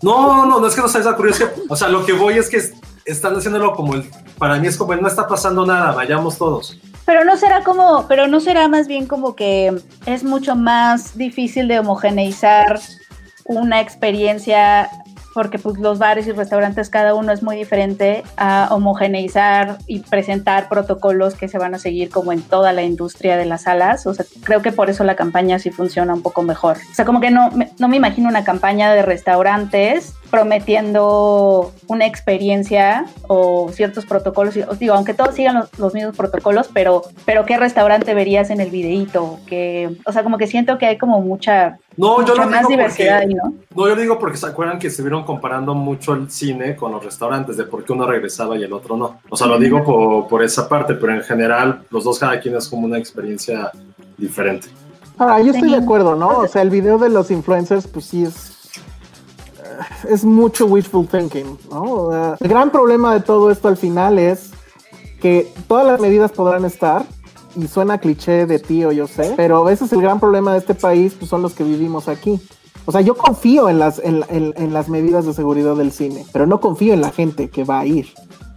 No, 0.03 0.47
no, 0.47 0.61
no 0.61 0.67
es 0.67 0.75
que 0.75 0.83
no 0.83 0.89
se 0.89 0.99
les 0.99 1.07
ocurrió, 1.07 1.33
es 1.33 1.39
que, 1.39 1.49
o 1.69 1.77
sea, 1.77 1.89
lo 1.89 2.05
que 2.05 2.13
voy 2.13 2.39
es 2.39 2.49
que 2.49 2.59
es- 2.59 2.75
están 3.05 3.37
haciéndolo 3.37 3.73
como 3.75 3.95
el, 3.95 4.09
para 4.39 4.57
mí 4.57 4.67
es 4.67 4.77
como 4.77 4.93
el 4.93 5.01
no 5.01 5.09
está 5.09 5.27
pasando 5.27 5.67
nada, 5.67 5.93
vayamos 5.93 6.39
todos. 6.39 6.79
Pero 7.07 7.25
no 7.25 7.37
será 7.37 7.63
como, 7.63 8.07
pero 8.09 8.29
no 8.29 8.41
será 8.41 8.69
más 8.69 8.89
bien 8.89 9.07
como 9.07 9.37
que 9.37 9.75
es 10.07 10.25
mucho 10.25 10.57
más 10.57 11.17
difícil 11.17 11.69
de 11.69 11.79
homogeneizar 11.79 12.81
una 13.45 13.81
experiencia 13.81 14.91
porque 15.35 15.59
pues 15.59 15.79
los 15.79 15.99
bares 15.99 16.29
y 16.29 16.33
restaurantes 16.33 16.89
cada 16.89 17.13
uno 17.15 17.33
es 17.33 17.43
muy 17.43 17.57
diferente 17.57 18.23
a 18.37 18.69
homogeneizar 18.71 19.79
y 19.89 19.99
presentar 19.99 20.69
protocolos 20.69 21.35
que 21.35 21.49
se 21.49 21.59
van 21.59 21.75
a 21.75 21.79
seguir 21.79 22.09
como 22.09 22.33
en 22.33 22.41
toda 22.41 22.73
la 22.73 22.85
industria 22.85 23.37
de 23.37 23.45
las 23.45 23.63
salas. 23.63 24.07
O 24.07 24.15
sea, 24.15 24.25
creo 24.45 24.63
que 24.63 24.71
por 24.71 24.91
eso 24.91 25.03
la 25.03 25.17
campaña 25.17 25.59
sí 25.59 25.71
funciona 25.71 26.15
un 26.15 26.23
poco 26.23 26.43
mejor. 26.43 26.79
O 26.91 26.95
sea, 26.95 27.05
como 27.05 27.21
que 27.21 27.33
no, 27.33 27.51
no 27.79 27.89
me 27.89 27.97
imagino 27.97 28.29
una 28.29 28.45
campaña 28.45 28.95
de 28.95 29.03
restaurantes 29.03 30.15
prometiendo 30.35 31.73
una 31.89 32.07
experiencia 32.07 33.07
o 33.29 33.71
ciertos 33.73 34.05
protocolos. 34.07 34.57
Y- 34.57 34.63
Os 34.63 34.79
digo, 34.79 34.95
aunque 34.95 35.15
todos 35.15 35.35
sigan 35.35 35.57
los, 35.57 35.79
los 35.79 35.95
mismos 35.95 36.17
protocolos, 36.17 36.69
pero, 36.73 37.03
pero 37.25 37.45
¿qué 37.45 37.57
restaurante 37.57 38.15
verías 38.15 38.51
en 38.51 38.61
el 38.61 38.71
videíto? 38.71 39.39
Que, 39.47 39.97
o 40.07 40.13
sea, 40.13 40.23
como 40.23 40.39
que 40.39 40.47
siento 40.47 40.79
que 40.79 40.87
hay 40.87 40.99
como 40.99 41.21
mucha, 41.21 41.79
No, 41.97 42.25
yo 42.25 42.35
lo 42.35 42.47
más 42.47 42.61
digo 42.61 42.71
diversidad 42.71 43.21
porque, 43.21 43.35
ahí, 43.35 43.35
¿no? 43.35 43.55
no, 43.75 43.89
yo 43.89 43.95
lo 43.95 44.01
digo 44.01 44.19
porque 44.19 44.37
se 44.37 44.47
acuerdan 44.47 44.79
que 44.79 44.89
estuvieron 44.89 45.25
comparando 45.25 45.75
mucho 45.75 46.15
el 46.15 46.31
cine 46.31 46.77
con 46.77 46.93
los 46.93 47.05
restaurantes, 47.05 47.57
de 47.57 47.65
por 47.65 47.85
qué 47.85 47.93
uno 47.93 48.07
regresaba 48.07 48.57
y 48.57 48.63
el 48.63 48.73
otro 48.73 48.97
no. 48.97 49.21
O 49.29 49.37
sea, 49.37 49.47
lo 49.47 49.59
digo 49.59 49.83
por, 49.85 50.29
por 50.29 50.43
esa 50.43 50.69
parte, 50.69 50.95
pero 50.95 51.15
en 51.15 51.23
general, 51.23 51.83
los 51.91 52.05
dos 52.05 52.19
cada 52.19 52.41
quien 52.41 52.57
es 52.57 52.69
como 52.69 52.87
una 52.87 52.99
experiencia 52.99 53.71
diferente. 54.17 54.69
Ahora, 55.17 55.41
yo 55.41 55.53
estoy 55.53 55.71
de 55.71 55.77
acuerdo, 55.77 56.17
¿no? 56.17 56.39
O 56.39 56.49
sea, 56.49 56.63
el 56.63 56.71
video 56.71 56.99
de 56.99 57.09
los 57.09 57.31
influencers, 57.31 57.87
pues 57.87 58.07
sí 58.07 58.25
es. 58.25 58.54
Es 60.09 60.25
mucho 60.25 60.67
wishful 60.67 61.07
thinking, 61.07 61.59
¿no? 61.71 62.11
El 62.41 62.49
gran 62.49 62.71
problema 62.71 63.15
de 63.15 63.21
todo 63.21 63.51
esto 63.51 63.69
al 63.69 63.77
final 63.77 64.19
es 64.19 64.51
que 65.21 65.53
todas 65.69 65.87
las 65.87 66.01
medidas 66.01 66.33
podrán 66.33 66.65
estar, 66.65 67.05
y 67.57 67.67
suena 67.69 67.99
cliché 67.99 68.47
de 68.47 68.59
tío, 68.59 68.91
yo 68.93 69.07
sé, 69.07 69.33
pero 69.37 69.69
ese 69.71 69.85
es 69.85 69.93
el 69.93 70.03
gran 70.03 70.19
problema 70.21 70.53
de 70.53 70.59
este 70.59 70.75
país, 70.75 71.15
pues 71.19 71.31
son 71.31 71.41
los 71.41 71.55
que 71.55 71.63
vivimos 71.65 72.09
aquí. 72.09 72.41
O 72.85 72.93
sea, 72.93 73.01
yo 73.01 73.15
confío 73.17 73.69
en 73.71 73.79
las, 73.79 73.99
en, 74.01 74.25
en- 74.29 74.53
en 74.57 74.75
las 74.75 74.89
medidas 74.89 75.25
de 75.25 75.33
seguridad 75.33 75.75
del 75.77 75.91
cine, 75.93 76.27
pero 76.33 76.47
no 76.47 76.61
confío 76.61 76.93
en 76.93 77.01
la 77.01 77.11
gente 77.13 77.49
que 77.49 77.65
va 77.65 77.79
a 77.81 77.87
ir. 77.87 78.09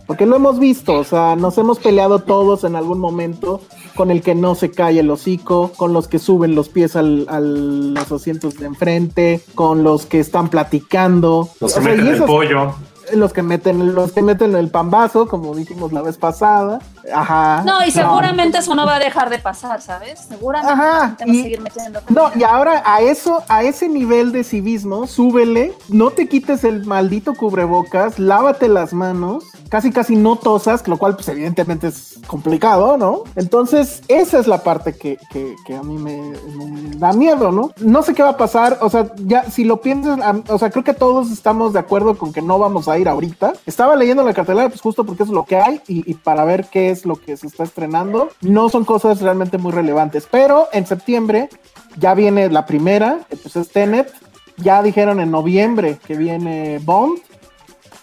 Porque 0.07 0.25
lo 0.25 0.37
hemos 0.37 0.57
visto, 0.57 0.93
o 0.93 1.03
sea, 1.03 1.35
nos 1.35 1.57
hemos 1.57 1.79
peleado 1.79 2.19
todos 2.19 2.63
en 2.63 2.75
algún 2.77 2.99
momento 2.99 3.59
con 3.95 4.09
el 4.09 4.21
que 4.21 4.35
no 4.35 4.55
se 4.55 4.71
cae 4.71 4.99
el 4.99 5.11
hocico, 5.11 5.71
con 5.75 5.91
los 5.91 6.07
que 6.07 6.17
suben 6.17 6.55
los 6.55 6.69
pies 6.69 6.95
al, 6.95 7.25
a 7.29 7.39
los 7.41 8.11
asientos 8.11 8.55
de 8.55 8.67
enfrente, 8.67 9.41
con 9.53 9.83
los 9.83 10.05
que 10.05 10.19
están 10.21 10.47
platicando. 10.49 11.49
Los 11.59 11.73
que 11.73 11.79
O 11.79 11.83
sea, 11.83 11.95
meten 11.95 12.07
el 12.07 12.23
pollo. 12.23 12.73
los 13.13 13.33
que 13.33 13.41
meten 13.43 13.93
los 13.95 14.11
que 14.13 14.21
meten 14.21 14.55
el 14.55 14.69
pambazo 14.69 15.27
como 15.27 15.55
dijimos 15.55 15.93
la 15.93 16.01
vez 16.01 16.17
pasada 16.17 16.79
Ajá. 17.13 17.63
No, 17.65 17.85
y 17.85 17.91
seguramente 17.91 18.57
eso 18.57 18.75
no 18.75 18.85
va 18.85 18.95
a 18.95 18.99
dejar 18.99 19.29
de 19.29 19.39
pasar, 19.39 19.81
¿sabes? 19.81 20.19
Seguramente 20.27 20.71
Ajá, 20.73 21.15
te 21.17 21.25
va 21.25 21.31
a 21.31 21.35
seguir 21.35 21.61
metiendo. 21.61 21.99
No, 22.09 22.31
y 22.35 22.43
ahora 22.43 22.83
a 22.85 23.01
eso, 23.01 23.43
a 23.47 23.63
ese 23.63 23.87
nivel 23.87 24.31
de 24.31 24.43
civismo, 24.43 25.07
súbele, 25.07 25.73
no 25.89 26.11
te 26.11 26.27
quites 26.27 26.63
el 26.63 26.85
maldito 26.85 27.33
cubrebocas, 27.33 28.19
lávate 28.19 28.67
las 28.67 28.93
manos, 28.93 29.45
casi 29.69 29.91
casi 29.91 30.15
no 30.15 30.35
tosas, 30.37 30.87
lo 30.87 30.97
cual 30.97 31.15
pues 31.15 31.27
evidentemente 31.29 31.87
es 31.87 32.19
complicado, 32.27 32.97
¿no? 32.97 33.23
Entonces, 33.35 34.01
esa 34.07 34.39
es 34.39 34.47
la 34.47 34.63
parte 34.63 34.95
que, 34.97 35.17
que- 35.31 35.55
que 35.65 35.75
a 35.75 35.83
mí 35.83 35.97
me, 35.97 36.33
me 36.55 36.95
da 36.97 37.13
miedo, 37.13 37.51
¿no? 37.51 37.71
No 37.79 38.03
sé 38.03 38.13
qué 38.13 38.23
va 38.23 38.29
a 38.31 38.37
pasar, 38.37 38.77
o 38.81 38.89
sea, 38.89 39.07
ya 39.17 39.49
si 39.49 39.63
lo 39.63 39.81
piensas, 39.81 40.19
o 40.49 40.57
sea, 40.57 40.69
creo 40.69 40.83
que 40.83 40.93
todos 40.93 41.31
estamos 41.31 41.73
de 41.73 41.79
acuerdo 41.79 42.17
con 42.17 42.33
que 42.33 42.41
no 42.41 42.59
vamos 42.59 42.87
a 42.87 42.97
ir 42.97 43.07
ahorita. 43.09 43.53
Estaba 43.65 43.95
leyendo 43.95 44.23
la 44.23 44.33
cartelera, 44.33 44.69
pues 44.69 44.81
justo 44.81 45.03
porque 45.05 45.23
es 45.23 45.29
lo 45.29 45.45
que 45.45 45.57
hay 45.57 45.81
y, 45.87 46.09
y 46.09 46.13
para 46.15 46.43
ver 46.45 46.65
qué 46.71 46.91
es 46.91 46.96
lo 47.05 47.15
que 47.15 47.37
se 47.37 47.47
está 47.47 47.63
estrenando. 47.63 48.29
No 48.41 48.69
son 48.69 48.85
cosas 48.85 49.21
realmente 49.21 49.57
muy 49.57 49.71
relevantes, 49.71 50.27
pero 50.29 50.67
en 50.73 50.85
septiembre 50.85 51.49
ya 51.97 52.13
viene 52.13 52.49
la 52.49 52.65
primera, 52.65 53.19
pues 53.29 53.55
es 53.55 53.69
Tenet. 53.69 54.11
Ya 54.57 54.81
dijeron 54.81 55.19
en 55.19 55.31
noviembre 55.31 55.97
que 56.05 56.17
viene 56.17 56.79
Bond. 56.83 57.19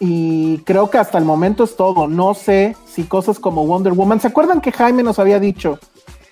Y 0.01 0.59
creo 0.59 0.91
que 0.91 0.99
hasta 0.99 1.19
el 1.19 1.25
momento 1.25 1.65
es 1.65 1.77
todo. 1.77 2.09
No 2.09 2.35
sé 2.35 2.77
si 2.87 3.05
cosas 3.05 3.39
como 3.39 3.67
Wonder 3.67 3.93
Woman. 3.93 4.21
¿Se 4.21 4.29
acuerdan 4.29 4.61
que 4.61 4.73
Jaime 4.73 5.03
nos 5.03 5.19
había 5.19 5.39
dicho 5.39 5.79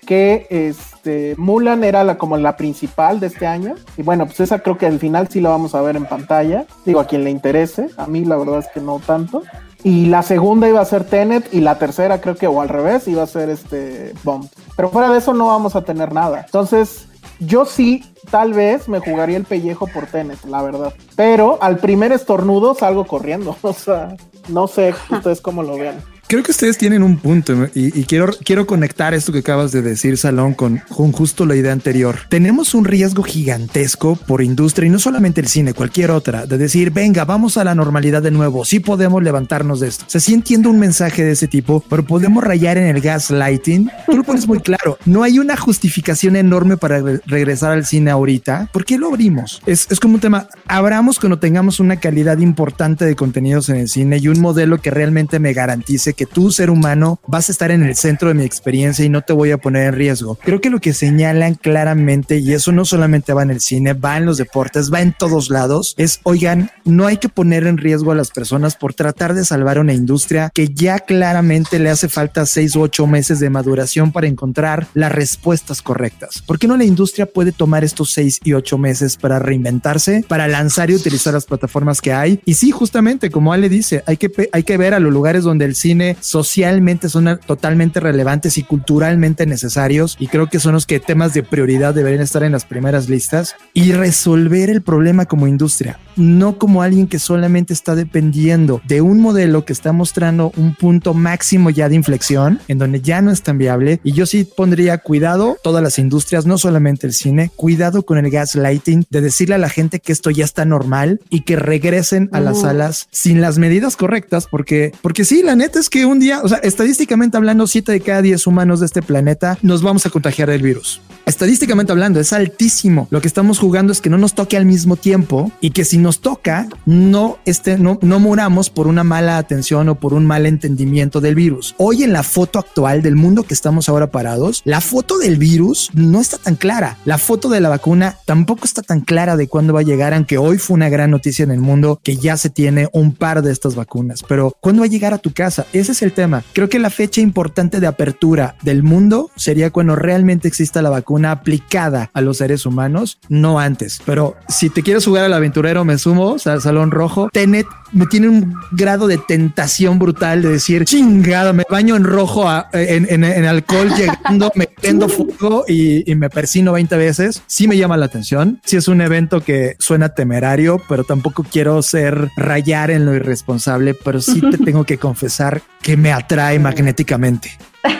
que 0.05 0.47
este 0.49 1.33
Mulan 1.37 1.83
era 1.83 2.03
la, 2.03 2.17
como 2.17 2.37
la 2.37 2.57
principal 2.57 3.19
de 3.19 3.27
este 3.27 3.47
año? 3.47 3.75
Y 3.97 4.03
bueno, 4.03 4.25
pues 4.25 4.41
esa 4.41 4.59
creo 4.59 4.77
que 4.77 4.85
al 4.85 4.99
final 4.99 5.29
sí 5.29 5.41
la 5.41 5.49
vamos 5.49 5.75
a 5.75 5.81
ver 5.81 5.95
en 5.95 6.05
pantalla. 6.05 6.65
Digo, 6.85 6.99
a 6.99 7.07
quien 7.07 7.23
le 7.23 7.29
interese. 7.29 7.89
A 7.97 8.05
mí 8.07 8.25
la 8.25 8.37
verdad 8.37 8.59
es 8.59 8.67
que 8.67 8.81
no 8.81 8.99
tanto. 8.99 9.43
Y 9.83 10.05
la 10.05 10.23
segunda 10.23 10.69
iba 10.69 10.79
a 10.79 10.85
ser 10.85 11.03
Tenet 11.03 11.53
y 11.53 11.59
la 11.59 11.77
tercera 11.77 12.21
creo 12.21 12.35
que 12.35 12.47
o 12.47 12.61
al 12.61 12.69
revés 12.69 13.07
iba 13.07 13.23
a 13.23 13.27
ser 13.27 13.49
este 13.49 14.13
Bond. 14.23 14.49
Pero 14.75 14.89
fuera 14.89 15.11
de 15.11 15.17
eso 15.17 15.33
no 15.33 15.47
vamos 15.47 15.75
a 15.75 15.81
tener 15.81 16.13
nada. 16.13 16.43
Entonces, 16.45 17.07
yo 17.39 17.65
sí, 17.65 18.03
tal 18.31 18.53
vez 18.53 18.87
me 18.87 18.99
jugaría 18.99 19.37
el 19.37 19.43
pellejo 19.43 19.87
por 19.87 20.05
Tenet, 20.07 20.43
la 20.45 20.61
verdad. 20.61 20.93
Pero 21.15 21.57
al 21.61 21.77
primer 21.77 22.13
estornudo 22.13 22.75
salgo 22.75 23.05
corriendo. 23.05 23.55
O 23.63 23.73
sea, 23.73 24.15
no 24.47 24.67
sé 24.67 24.93
ustedes 25.09 25.41
cómo 25.41 25.63
lo 25.63 25.77
vean. 25.77 26.01
Creo 26.27 26.41
que 26.41 26.51
ustedes 26.51 26.77
tienen 26.77 27.03
un 27.03 27.17
punto 27.17 27.67
y, 27.75 27.99
y 27.99 28.05
quiero, 28.05 28.33
quiero 28.43 28.65
conectar 28.65 29.13
esto 29.13 29.31
que 29.31 29.39
acabas 29.39 29.71
de 29.71 29.81
decir, 29.83 30.17
Salón, 30.17 30.53
con, 30.55 30.81
con 30.89 31.11
justo 31.11 31.45
la 31.45 31.55
idea 31.55 31.71
anterior. 31.73 32.17
Tenemos 32.29 32.73
un 32.73 32.85
riesgo 32.85 33.21
gigantesco 33.21 34.15
por 34.15 34.41
industria 34.41 34.87
y 34.87 34.89
no 34.89 34.97
solamente 34.99 35.41
el 35.41 35.47
cine, 35.47 35.73
cualquier 35.73 36.09
otra, 36.09 36.47
de 36.47 36.57
decir, 36.57 36.91
venga, 36.91 37.23
vamos 37.25 37.57
a 37.57 37.63
la 37.63 37.75
normalidad 37.75 38.23
de 38.23 38.31
nuevo, 38.31 38.65
sí 38.65 38.79
podemos 38.79 39.21
levantarnos 39.21 39.79
de 39.79 39.89
esto. 39.89 40.05
O 40.07 40.09
sea, 40.09 40.21
sí 40.21 40.33
entiendo 40.33 40.69
un 40.69 40.79
mensaje 40.79 41.23
de 41.23 41.31
ese 41.33 41.47
tipo, 41.47 41.83
pero 41.87 42.03
podemos 42.03 42.43
rayar 42.43 42.77
en 42.77 42.87
el 42.87 43.01
gaslighting. 43.01 43.91
Tú 44.07 44.17
lo 44.17 44.23
pones 44.23 44.47
muy 44.47 44.59
claro, 44.59 44.97
no 45.05 45.21
hay 45.23 45.37
una 45.37 45.55
justificación 45.55 46.35
enorme 46.35 46.77
para 46.77 46.99
re- 46.99 47.21
regresar 47.27 47.73
al 47.73 47.85
cine 47.85 48.09
ahorita. 48.09 48.69
¿Por 48.73 48.85
qué 48.85 48.97
lo 48.97 49.09
abrimos? 49.09 49.61
Es, 49.67 49.87
es 49.91 49.99
como 49.99 50.15
un 50.15 50.21
tema, 50.21 50.47
abramos 50.67 51.19
cuando 51.19 51.37
tengamos 51.37 51.79
una 51.79 51.97
calidad 51.97 52.39
importante 52.39 53.05
de 53.05 53.15
contenidos 53.15 53.69
en 53.69 53.75
el 53.75 53.89
cine 53.89 54.17
y 54.17 54.29
un 54.29 54.39
modelo 54.39 54.81
que 54.81 54.89
realmente 54.89 55.37
me 55.37 55.53
garantice 55.53 56.12
que 56.13 56.25
tú, 56.25 56.51
ser 56.51 56.69
humano, 56.69 57.19
vas 57.27 57.49
a 57.49 57.51
estar 57.51 57.71
en 57.71 57.83
el 57.83 57.95
centro 57.95 58.29
de 58.29 58.33
mi 58.33 58.43
experiencia 58.43 59.05
y 59.05 59.09
no 59.09 59.21
te 59.21 59.33
voy 59.33 59.51
a 59.51 59.57
poner 59.57 59.87
en 59.87 59.93
riesgo. 59.95 60.37
Creo 60.43 60.61
que 60.61 60.69
lo 60.69 60.79
que 60.79 60.93
señalan 60.93 61.55
claramente, 61.55 62.37
y 62.37 62.53
eso 62.53 62.71
no 62.71 62.85
solamente 62.85 63.33
va 63.33 63.43
en 63.43 63.51
el 63.51 63.61
cine, 63.61 63.93
va 63.93 64.17
en 64.17 64.25
los 64.25 64.37
deportes, 64.37 64.91
va 64.91 65.01
en 65.01 65.13
todos 65.13 65.49
lados, 65.49 65.93
es, 65.97 66.19
oigan, 66.23 66.71
no 66.85 67.07
hay 67.07 67.17
que 67.17 67.29
poner 67.29 67.65
en 67.67 67.77
riesgo 67.77 68.11
a 68.11 68.15
las 68.15 68.31
personas 68.31 68.75
por 68.75 68.93
tratar 68.93 69.33
de 69.33 69.45
salvar 69.45 69.79
una 69.79 69.93
industria 69.93 70.51
que 70.53 70.69
ya 70.69 70.99
claramente 70.99 71.79
le 71.79 71.89
hace 71.89 72.09
falta 72.09 72.45
seis 72.45 72.75
u 72.75 72.81
ocho 72.81 73.07
meses 73.07 73.39
de 73.39 73.49
maduración 73.49 74.11
para 74.11 74.27
encontrar 74.27 74.87
las 74.93 75.11
respuestas 75.11 75.81
correctas. 75.81 76.41
¿Por 76.45 76.59
qué 76.59 76.67
no 76.67 76.77
la 76.77 76.83
industria 76.85 77.25
puede 77.25 77.51
tomar 77.51 77.83
estos 77.83 78.11
seis 78.11 78.39
y 78.43 78.53
ocho 78.53 78.77
meses 78.77 79.17
para 79.17 79.39
reinventarse, 79.39 80.25
para 80.27 80.47
lanzar 80.47 80.89
y 80.89 80.95
utilizar 80.95 81.33
las 81.33 81.45
plataformas 81.45 82.01
que 82.01 82.13
hay? 82.13 82.39
Y 82.45 82.55
sí, 82.55 82.71
justamente, 82.71 83.29
como 83.29 83.53
Ale 83.53 83.69
dice, 83.69 84.03
hay 84.05 84.17
que, 84.17 84.31
hay 84.51 84.63
que 84.63 84.77
ver 84.77 84.93
a 84.93 84.99
los 84.99 85.13
lugares 85.13 85.43
donde 85.43 85.65
el 85.65 85.75
cine 85.75 86.02
socialmente 86.19 87.09
son 87.09 87.39
totalmente 87.45 87.99
relevantes 87.99 88.57
y 88.57 88.63
culturalmente 88.63 89.45
necesarios. 89.45 90.15
Y 90.19 90.27
creo 90.27 90.47
que 90.47 90.59
son 90.59 90.73
los 90.73 90.85
que 90.85 90.99
temas 90.99 91.33
de 91.33 91.43
prioridad 91.43 91.93
deberían 91.93 92.21
estar 92.21 92.43
en 92.43 92.51
las 92.51 92.65
primeras 92.65 93.09
listas 93.09 93.55
y 93.73 93.91
resolver 93.93 94.69
el 94.69 94.81
problema 94.81 95.25
como 95.25 95.47
industria, 95.47 95.99
no 96.15 96.57
como 96.57 96.81
alguien 96.81 97.07
que 97.07 97.19
solamente 97.19 97.73
está 97.73 97.95
dependiendo 97.95 98.81
de 98.87 99.01
un 99.01 99.19
modelo 99.19 99.65
que 99.65 99.73
está 99.73 99.91
mostrando 99.91 100.51
un 100.57 100.75
punto 100.75 101.13
máximo 101.13 101.69
ya 101.69 101.89
de 101.89 101.95
inflexión 101.95 102.59
en 102.67 102.77
donde 102.77 103.01
ya 103.01 103.21
no 103.21 103.31
es 103.31 103.41
tan 103.41 103.57
viable. 103.57 103.99
Y 104.03 104.13
yo 104.13 104.25
sí 104.25 104.43
pondría 104.43 104.97
cuidado 104.97 105.57
todas 105.63 105.83
las 105.83 105.99
industrias, 105.99 106.45
no 106.45 106.57
solamente 106.57 107.07
el 107.07 107.13
cine, 107.13 107.51
cuidado 107.55 108.03
con 108.03 108.17
el 108.17 108.29
gaslighting 108.29 109.05
de 109.09 109.21
decirle 109.21 109.55
a 109.55 109.59
la 109.59 109.69
gente 109.69 109.99
que 109.99 110.11
esto 110.11 110.29
ya 110.29 110.45
está 110.45 110.65
normal 110.65 111.19
y 111.29 111.41
que 111.41 111.55
regresen 111.55 112.29
a 112.31 112.39
las 112.39 112.57
Uh. 112.57 112.61
salas 112.61 113.07
sin 113.11 113.41
las 113.41 113.57
medidas 113.57 113.97
correctas, 113.97 114.47
porque, 114.49 114.91
porque 115.01 115.25
sí, 115.25 115.41
la 115.43 115.55
neta 115.55 115.79
es 115.79 115.89
que 115.93 116.07
un 116.07 116.19
día, 116.19 116.41
o 116.41 116.49
sea, 116.49 116.57
estadísticamente 116.57 117.37
hablando, 117.37 117.67
7 117.67 117.91
de 117.91 118.01
cada 118.01 118.23
10 118.23 118.47
humanos 118.47 118.79
de 118.79 118.87
este 118.87 119.03
planeta 119.03 119.59
nos 119.61 119.83
vamos 119.83 120.07
a 120.07 120.09
contagiar 120.09 120.49
del 120.49 120.63
virus. 120.63 120.99
Estadísticamente 121.27 121.91
hablando, 121.91 122.19
es 122.19 122.33
altísimo. 122.33 123.07
Lo 123.11 123.21
que 123.21 123.27
estamos 123.27 123.59
jugando 123.59 123.93
es 123.93 124.01
que 124.01 124.09
no 124.09 124.17
nos 124.17 124.33
toque 124.33 124.57
al 124.57 124.65
mismo 124.65 124.97
tiempo 124.97 125.51
y 125.61 125.69
que 125.69 125.85
si 125.85 125.97
nos 125.97 126.19
toca, 126.19 126.67
no, 126.85 127.37
este, 127.45 127.77
no, 127.77 127.97
no 128.01 128.19
muramos 128.19 128.69
por 128.69 128.87
una 128.87 129.03
mala 129.03 129.37
atención 129.37 129.87
o 129.87 129.95
por 129.95 130.13
un 130.13 130.25
mal 130.25 130.45
entendimiento 130.47 131.21
del 131.21 131.35
virus. 131.35 131.75
Hoy 131.77 132.03
en 132.03 132.11
la 132.11 132.23
foto 132.23 132.59
actual 132.59 133.03
del 133.03 133.15
mundo 133.15 133.43
que 133.43 133.53
estamos 133.53 133.87
ahora 133.87 134.07
parados, 134.07 134.63
la 134.65 134.81
foto 134.81 135.17
del 135.17 135.37
virus 135.37 135.91
no 135.93 136.19
está 136.19 136.39
tan 136.39 136.55
clara. 136.55 136.97
La 137.05 137.19
foto 137.19 137.49
de 137.49 137.61
la 137.61 137.69
vacuna 137.69 138.17
tampoco 138.25 138.65
está 138.65 138.81
tan 138.81 139.01
clara 139.01 139.37
de 139.37 139.47
cuándo 139.47 139.73
va 139.73 139.81
a 139.81 139.83
llegar, 139.83 140.13
aunque 140.13 140.39
hoy 140.39 140.57
fue 140.57 140.73
una 140.73 140.89
gran 140.89 141.11
noticia 141.11 141.43
en 141.43 141.51
el 141.51 141.61
mundo 141.61 142.01
que 142.03 142.17
ya 142.17 142.35
se 142.35 142.49
tiene 142.49 142.89
un 142.91 143.13
par 143.13 143.43
de 143.43 143.51
estas 143.51 143.75
vacunas. 143.75 144.23
Pero 144.27 144.57
¿cuándo 144.59 144.81
va 144.81 144.87
a 144.87 144.89
llegar 144.89 145.13
a 145.13 145.19
tu 145.19 145.31
casa? 145.31 145.67
Ese 145.83 145.91
es 145.91 146.01
el 146.01 146.13
tema. 146.13 146.43
Creo 146.53 146.69
que 146.69 146.79
la 146.79 146.89
fecha 146.89 147.19
importante 147.19 147.81
de 147.81 147.87
apertura 147.87 148.55
del 148.61 148.83
mundo 148.83 149.29
sería 149.35 149.69
cuando 149.69 149.97
realmente 149.97 150.47
exista 150.47 150.81
la 150.81 150.89
vacuna 150.89 151.31
aplicada 151.31 152.09
a 152.13 152.21
los 152.21 152.37
seres 152.37 152.65
humanos, 152.65 153.17
no 153.27 153.59
antes. 153.59 154.01
Pero 154.05 154.37
si 154.47 154.69
te 154.69 154.81
quieres 154.81 155.03
jugar 155.03 155.25
al 155.25 155.33
aventurero, 155.33 155.83
me 155.83 155.97
sumo 155.97 156.37
al 156.45 156.61
Salón 156.61 156.89
Rojo. 156.91 157.29
Tenet 157.33 157.65
me 157.91 158.05
tiene 158.07 158.29
un 158.29 158.55
grado 158.71 159.07
de 159.07 159.17
tentación 159.17 159.99
brutal 159.99 160.41
de 160.41 160.49
decir, 160.49 160.85
chingada, 160.85 161.51
me 161.51 161.63
baño 161.69 161.95
en 161.97 162.05
rojo 162.05 162.47
a- 162.49 162.69
en, 162.71 163.05
en- 163.09 163.23
en 163.25 163.45
alcohol 163.45 163.89
llegando, 163.97 164.51
me 164.55 164.67
prendo 164.67 165.09
fuego 165.09 165.65
y, 165.67 166.09
y 166.09 166.15
me 166.15 166.29
persino 166.29 166.71
20 166.71 166.95
veces. 166.95 167.41
Sí 167.45 167.67
me 167.67 167.75
llama 167.77 167.97
la 167.97 168.05
atención. 168.05 168.61
Sí 168.63 168.77
es 168.77 168.87
un 168.87 169.01
evento 169.01 169.41
que 169.41 169.75
suena 169.79 170.09
temerario, 170.09 170.81
pero 170.87 171.03
tampoco 171.03 171.43
quiero 171.43 171.81
ser 171.83 172.29
rayar 172.37 172.89
en 172.89 173.05
lo 173.05 173.13
irresponsable, 173.13 173.93
pero 173.93 174.21
sí 174.21 174.41
te 174.49 174.57
tengo 174.63 174.85
que 174.85 174.97
confesar 174.97 175.61
que 175.83 175.95
me 175.97 176.11
atrae 176.11 176.57
magnéticamente. 176.59 177.55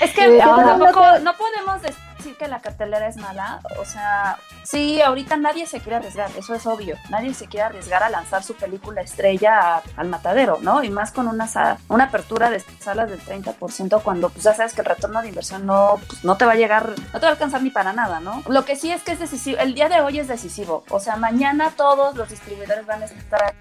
Es 0.00 0.10
que 0.12 0.22
Sí, 0.28 0.38
no, 0.38 0.44
ahora- 0.54 0.64
tampoco, 0.78 1.18
no 1.22 1.32
podemos 1.36 1.80
decir 1.82 2.36
que 2.36 2.48
la 2.48 2.60
cartelera 2.60 3.06
es 3.08 3.16
mala. 3.16 3.60
O 3.80 3.84
sea, 3.84 4.36
sí, 4.64 5.00
ahorita 5.00 5.36
nadie 5.36 5.66
se 5.66 5.78
quiere 5.80 5.96
arriesgar, 5.96 6.28
eso 6.36 6.54
es 6.54 6.66
obvio. 6.66 6.96
Nadie 7.10 7.34
se 7.34 7.46
quiere 7.46 7.66
arriesgar 7.66 8.02
a 8.02 8.08
lanzar 8.10 8.42
su 8.42 8.54
película 8.54 9.00
estrella 9.00 9.76
a- 9.76 9.82
al 9.96 10.08
matadero, 10.08 10.58
¿no? 10.60 10.82
Y 10.82 10.90
más 10.90 11.12
con 11.12 11.28
una, 11.28 11.46
sa- 11.46 11.78
una 11.88 12.04
apertura 12.04 12.50
de 12.50 12.60
salas 12.80 13.10
del 13.10 13.20
30% 13.20 14.02
cuando 14.02 14.28
pues 14.30 14.44
ya 14.44 14.54
sabes 14.54 14.74
que 14.74 14.80
el 14.80 14.86
retorno 14.88 15.22
de 15.22 15.28
inversión 15.28 15.66
no, 15.66 16.00
pues, 16.08 16.24
no 16.24 16.36
te 16.36 16.44
va 16.44 16.52
a 16.52 16.56
llegar, 16.56 16.90
no 17.12 17.20
te 17.20 17.26
va 17.26 17.28
a 17.28 17.32
alcanzar 17.32 17.62
ni 17.62 17.70
para 17.70 17.92
nada, 17.92 18.18
¿no? 18.20 18.42
Lo 18.48 18.64
que 18.64 18.74
sí 18.76 18.90
es 18.90 19.02
que 19.02 19.12
es 19.12 19.20
decisivo, 19.20 19.58
el 19.60 19.74
día 19.74 19.88
de 19.88 20.00
hoy 20.00 20.18
es 20.18 20.26
decisivo. 20.28 20.84
O 20.90 20.98
sea, 21.00 21.16
mañana 21.16 21.70
todos 21.76 22.16
los 22.16 22.28
distribuidores 22.28 22.86
van 22.86 23.02
a 23.02 23.06
estar 23.06 23.54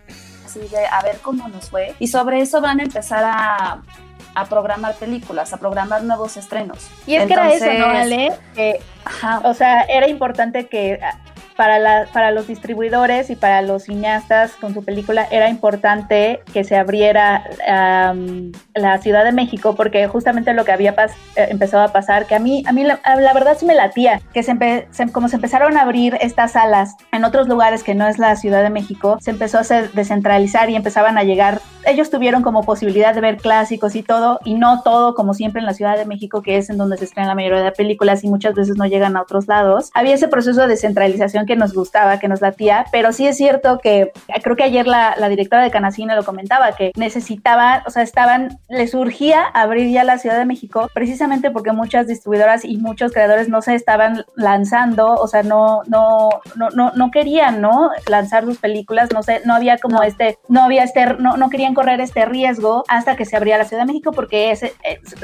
así 0.51 0.67
de 0.67 0.85
a 0.85 1.01
ver 1.01 1.17
cómo 1.21 1.47
nos 1.47 1.69
fue 1.69 1.95
y 1.99 2.07
sobre 2.07 2.41
eso 2.41 2.61
van 2.61 2.79
a 2.79 2.83
empezar 2.83 3.23
a 3.23 3.81
a 4.33 4.45
programar 4.45 4.95
películas, 4.95 5.51
a 5.53 5.57
programar 5.57 6.03
nuevos 6.03 6.37
estrenos. 6.37 6.87
Y 7.05 7.15
es 7.15 7.27
que 7.27 7.33
era 7.33 7.51
eso, 7.51 7.65
¿no, 7.65 7.71
Entonces, 7.71 8.39
Ale? 8.55 8.79
O 9.43 9.53
sea, 9.53 9.81
era 9.81 10.07
importante 10.07 10.67
que 10.67 10.99
para, 11.61 11.77
la, 11.77 12.07
para 12.11 12.31
los 12.31 12.47
distribuidores 12.47 13.29
y 13.29 13.35
para 13.35 13.61
los 13.61 13.83
cineastas 13.83 14.53
con 14.59 14.73
su 14.73 14.83
película 14.83 15.27
era 15.29 15.47
importante 15.47 16.39
que 16.51 16.63
se 16.63 16.75
abriera 16.75 17.43
am, 17.69 18.51
la 18.73 18.97
Ciudad 18.97 19.23
de 19.23 19.31
México 19.31 19.75
porque 19.75 20.07
justamente 20.07 20.53
lo 20.55 20.65
que 20.65 20.71
había 20.71 20.95
eh, 21.35 21.47
empezado 21.49 21.83
a 21.83 21.89
pasar, 21.89 22.25
que 22.25 22.33
a 22.33 22.39
mí, 22.39 22.63
a 22.65 22.71
mí 22.71 22.83
la, 22.83 22.99
la 23.19 23.33
verdad 23.33 23.55
sí 23.59 23.67
me 23.67 23.75
latía, 23.75 24.21
que 24.33 24.41
se 24.41 24.55
se- 24.89 25.11
como 25.11 25.27
se 25.27 25.35
empezaron 25.35 25.77
a 25.77 25.83
abrir 25.83 26.17
estas 26.19 26.53
salas 26.53 26.95
en 27.11 27.25
otros 27.25 27.47
lugares 27.47 27.83
que 27.83 27.93
no 27.93 28.07
es 28.07 28.17
la 28.17 28.35
Ciudad 28.37 28.63
de 28.63 28.71
México, 28.71 29.19
se 29.21 29.29
empezó 29.29 29.59
a 29.59 29.61
descentralizar 29.93 30.67
y 30.71 30.75
empezaban 30.75 31.19
a 31.19 31.23
llegar 31.23 31.61
ellos 31.85 32.11
tuvieron 32.11 32.43
como 32.43 32.63
posibilidad 32.63 33.15
de 33.15 33.21
ver 33.21 33.37
clásicos 33.37 33.95
y 33.95 34.03
todo, 34.03 34.39
y 34.45 34.53
no 34.53 34.83
todo 34.83 35.15
como 35.15 35.33
siempre 35.33 35.61
en 35.61 35.65
la 35.65 35.73
Ciudad 35.73 35.97
de 35.97 36.05
México, 36.05 36.43
que 36.43 36.57
es 36.57 36.69
en 36.69 36.77
donde 36.77 36.95
se 36.97 37.05
estrenan 37.05 37.29
la 37.29 37.33
mayoría 37.35 37.63
de 37.63 37.71
películas 37.71 38.23
y 38.23 38.27
muchas 38.29 38.53
veces 38.53 38.77
no 38.77 38.85
llegan 38.85 39.17
a 39.17 39.21
otros 39.23 39.47
lados. 39.47 39.89
Había 39.95 40.13
ese 40.13 40.27
proceso 40.27 40.61
de 40.61 40.67
descentralización 40.67 41.47
que 41.47 41.50
nos 41.55 41.73
gustaba, 41.73 42.19
que 42.19 42.27
nos 42.27 42.41
latía, 42.41 42.85
pero 42.91 43.13
sí 43.13 43.27
es 43.27 43.37
cierto 43.37 43.79
que 43.79 44.11
creo 44.43 44.55
que 44.55 44.63
ayer 44.63 44.87
la, 44.87 45.15
la 45.17 45.29
directora 45.29 45.63
de 45.63 45.71
Canacina 45.71 46.15
lo 46.15 46.23
comentaba, 46.23 46.73
que 46.73 46.91
necesitaba, 46.95 47.83
o 47.85 47.89
sea, 47.89 48.03
estaban, 48.03 48.59
les 48.69 48.93
urgía 48.93 49.43
abrir 49.45 49.91
ya 49.91 50.03
la 50.03 50.17
Ciudad 50.17 50.37
de 50.37 50.45
México, 50.45 50.89
precisamente 50.93 51.51
porque 51.51 51.71
muchas 51.71 52.07
distribuidoras 52.07 52.65
y 52.65 52.77
muchos 52.77 53.11
creadores 53.11 53.49
no 53.49 53.61
se 53.61 53.75
estaban 53.75 54.25
lanzando, 54.35 55.15
o 55.15 55.27
sea, 55.27 55.43
no, 55.43 55.81
no, 55.87 56.29
no, 56.55 56.69
no, 56.69 56.91
no 56.95 57.11
querían, 57.11 57.61
¿no? 57.61 57.91
Lanzar 58.07 58.45
sus 58.45 58.57
películas, 58.57 59.09
no 59.13 59.23
sé, 59.23 59.41
no 59.45 59.53
había 59.53 59.77
como 59.77 60.03
este, 60.03 60.37
no 60.47 60.63
había 60.63 60.83
este, 60.83 61.05
no, 61.19 61.37
no 61.37 61.49
querían 61.49 61.73
correr 61.73 61.99
este 62.01 62.25
riesgo 62.25 62.83
hasta 62.87 63.15
que 63.15 63.25
se 63.25 63.35
abría 63.35 63.57
la 63.57 63.65
Ciudad 63.65 63.83
de 63.83 63.87
México, 63.87 64.11
porque 64.11 64.51
es, 64.51 64.65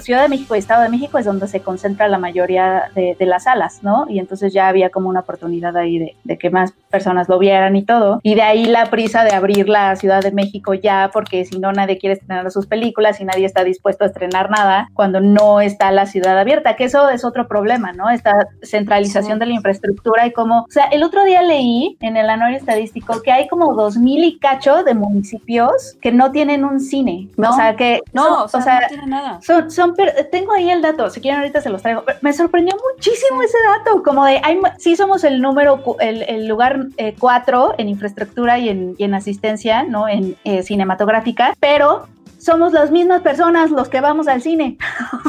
Ciudad 0.01 0.21
de 0.21 0.30
México 0.30 0.55
y 0.55 0.59
Estado 0.59 0.84
de 0.84 0.89
México 0.89 1.17
es 1.17 1.25
donde 1.25 1.47
se 1.47 1.61
concentra 1.61 2.07
la 2.07 2.17
mayoría 2.17 2.91
de, 2.95 3.15
de 3.17 3.25
las 3.25 3.43
salas, 3.43 3.84
¿no? 3.84 4.05
Y 4.09 4.19
entonces 4.19 4.53
ya 4.53 4.67
había 4.67 4.89
como 4.89 5.09
una 5.09 5.21
oportunidad 5.21 5.75
ahí 5.78 5.99
de, 5.99 6.15
de 6.24 6.38
que 6.38 6.49
más 6.49 6.74
personas 6.89 7.30
lo 7.30 7.39
vieran 7.39 7.76
y 7.76 7.84
todo. 7.84 8.20
Y 8.24 8.36
de 8.36 8.41
ahí 8.41 8.65
la 8.65 8.86
prisa 8.88 9.24
de 9.24 9.32
abrir 9.32 9.70
la 9.70 9.95
Ciudad 9.95 10.22
de 10.22 10.32
México 10.32 10.74
ya, 10.74 11.09
porque 11.13 11.45
si 11.45 11.59
no 11.59 11.72
nadie 11.72 11.97
quiere 11.97 12.13
estrenar 12.13 12.49
sus 12.51 12.68
películas 12.68 13.20
y 13.20 13.26
nadie 13.26 13.45
está 13.45 13.63
dispuesto 13.63 14.03
a 14.03 14.07
estrenar 14.07 14.49
nada 14.49 14.89
cuando 14.93 15.20
no 15.20 15.61
está 15.61 15.91
la 15.91 16.05
ciudad 16.05 16.38
abierta, 16.39 16.76
que 16.76 16.86
eso 16.86 17.09
es 17.09 17.26
otro 17.26 17.47
problema, 17.47 17.91
¿no? 17.93 18.09
Esta 18.09 18.47
centralización 18.63 19.39
de 19.39 19.47
la 19.47 19.53
infraestructura 19.53 20.26
y 20.28 20.32
como, 20.32 20.61
o 20.61 20.70
sea, 20.70 20.86
el 20.86 21.03
otro 21.03 21.24
día 21.24 21.41
leí 21.41 21.97
en 22.01 22.18
el 22.18 22.30
anuario 22.30 22.57
estadístico 22.57 23.22
que 23.22 23.32
hay 23.32 23.47
como 23.47 23.74
dos 23.74 23.97
mil 23.97 24.24
y 24.24 24.39
cacho 24.39 24.84
de 24.84 24.93
municipios 24.93 25.97
que 26.01 26.11
no 26.11 26.32
tienen 26.32 26.63
un 26.63 26.80
cine, 26.80 27.30
no, 27.38 27.51
o 27.51 27.53
sea, 27.53 27.76
que 27.76 28.01
no, 28.13 28.43
o 28.43 28.47
sea, 28.47 28.82
no 28.82 28.88
tienen 28.88 29.09
nada. 29.09 29.39
Son, 29.41 29.70
son, 29.72 29.93
tengo 30.32 30.53
ahí 30.53 30.70
el 30.70 30.82
dato, 30.82 31.09
si 31.09 31.22
quieren 31.22 31.39
ahorita 31.41 31.61
se 31.61 31.70
los 31.70 31.82
traigo. 31.82 32.03
Me 32.22 32.34
sorprendió 32.34 32.76
muchísimo 32.93 33.41
ese 33.41 33.57
dato, 33.78 34.03
como 34.03 34.26
de, 34.26 34.39
hay, 34.43 34.59
sí 34.78 34.95
somos 34.95 35.24
el 35.24 35.41
número, 35.41 35.84
el, 35.99 36.23
el 36.23 36.47
lugar 36.47 36.87
eh, 36.97 37.15
cuatro 37.17 37.73
en 37.77 37.89
infraestructura 37.89 38.59
y 38.59 38.69
en, 38.69 38.95
y 38.97 39.03
en 39.03 39.13
asistencia, 39.13 39.83
¿no? 39.83 40.07
En 40.07 40.35
eh, 40.43 40.63
cinematográfica, 40.63 41.53
pero 41.59 42.07
somos 42.39 42.71
las 42.71 42.91
mismas 42.91 43.21
personas 43.21 43.71
los 43.71 43.89
que 43.89 43.99
vamos 43.99 44.27
al 44.27 44.41
cine. 44.41 44.77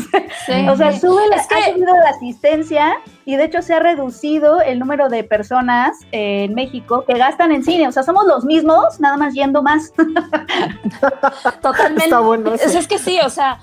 o 0.68 0.76
sea, 0.76 0.92
sube 0.92 1.26
la, 1.28 1.36
es 1.36 1.46
que... 1.46 1.54
ha 1.54 1.72
subido 1.72 1.94
la 1.94 2.10
asistencia 2.10 2.96
y 3.24 3.36
de 3.36 3.44
hecho 3.44 3.62
se 3.62 3.74
ha 3.74 3.80
reducido 3.80 4.60
el 4.60 4.78
número 4.78 5.08
de 5.08 5.24
personas 5.24 5.98
eh, 6.12 6.44
en 6.44 6.54
México 6.54 7.04
que 7.06 7.14
gastan 7.14 7.52
en 7.52 7.64
cine. 7.64 7.88
O 7.88 7.92
sea, 7.92 8.02
somos 8.02 8.26
los 8.26 8.44
mismos, 8.44 9.00
nada 9.00 9.16
más 9.16 9.34
yendo 9.34 9.62
más. 9.62 9.92
Totalmente. 11.62 12.04
Está 12.04 12.20
bueno 12.20 12.54
es, 12.54 12.74
es 12.74 12.86
que 12.86 12.98
sí, 12.98 13.18
o 13.24 13.30
sea, 13.30 13.58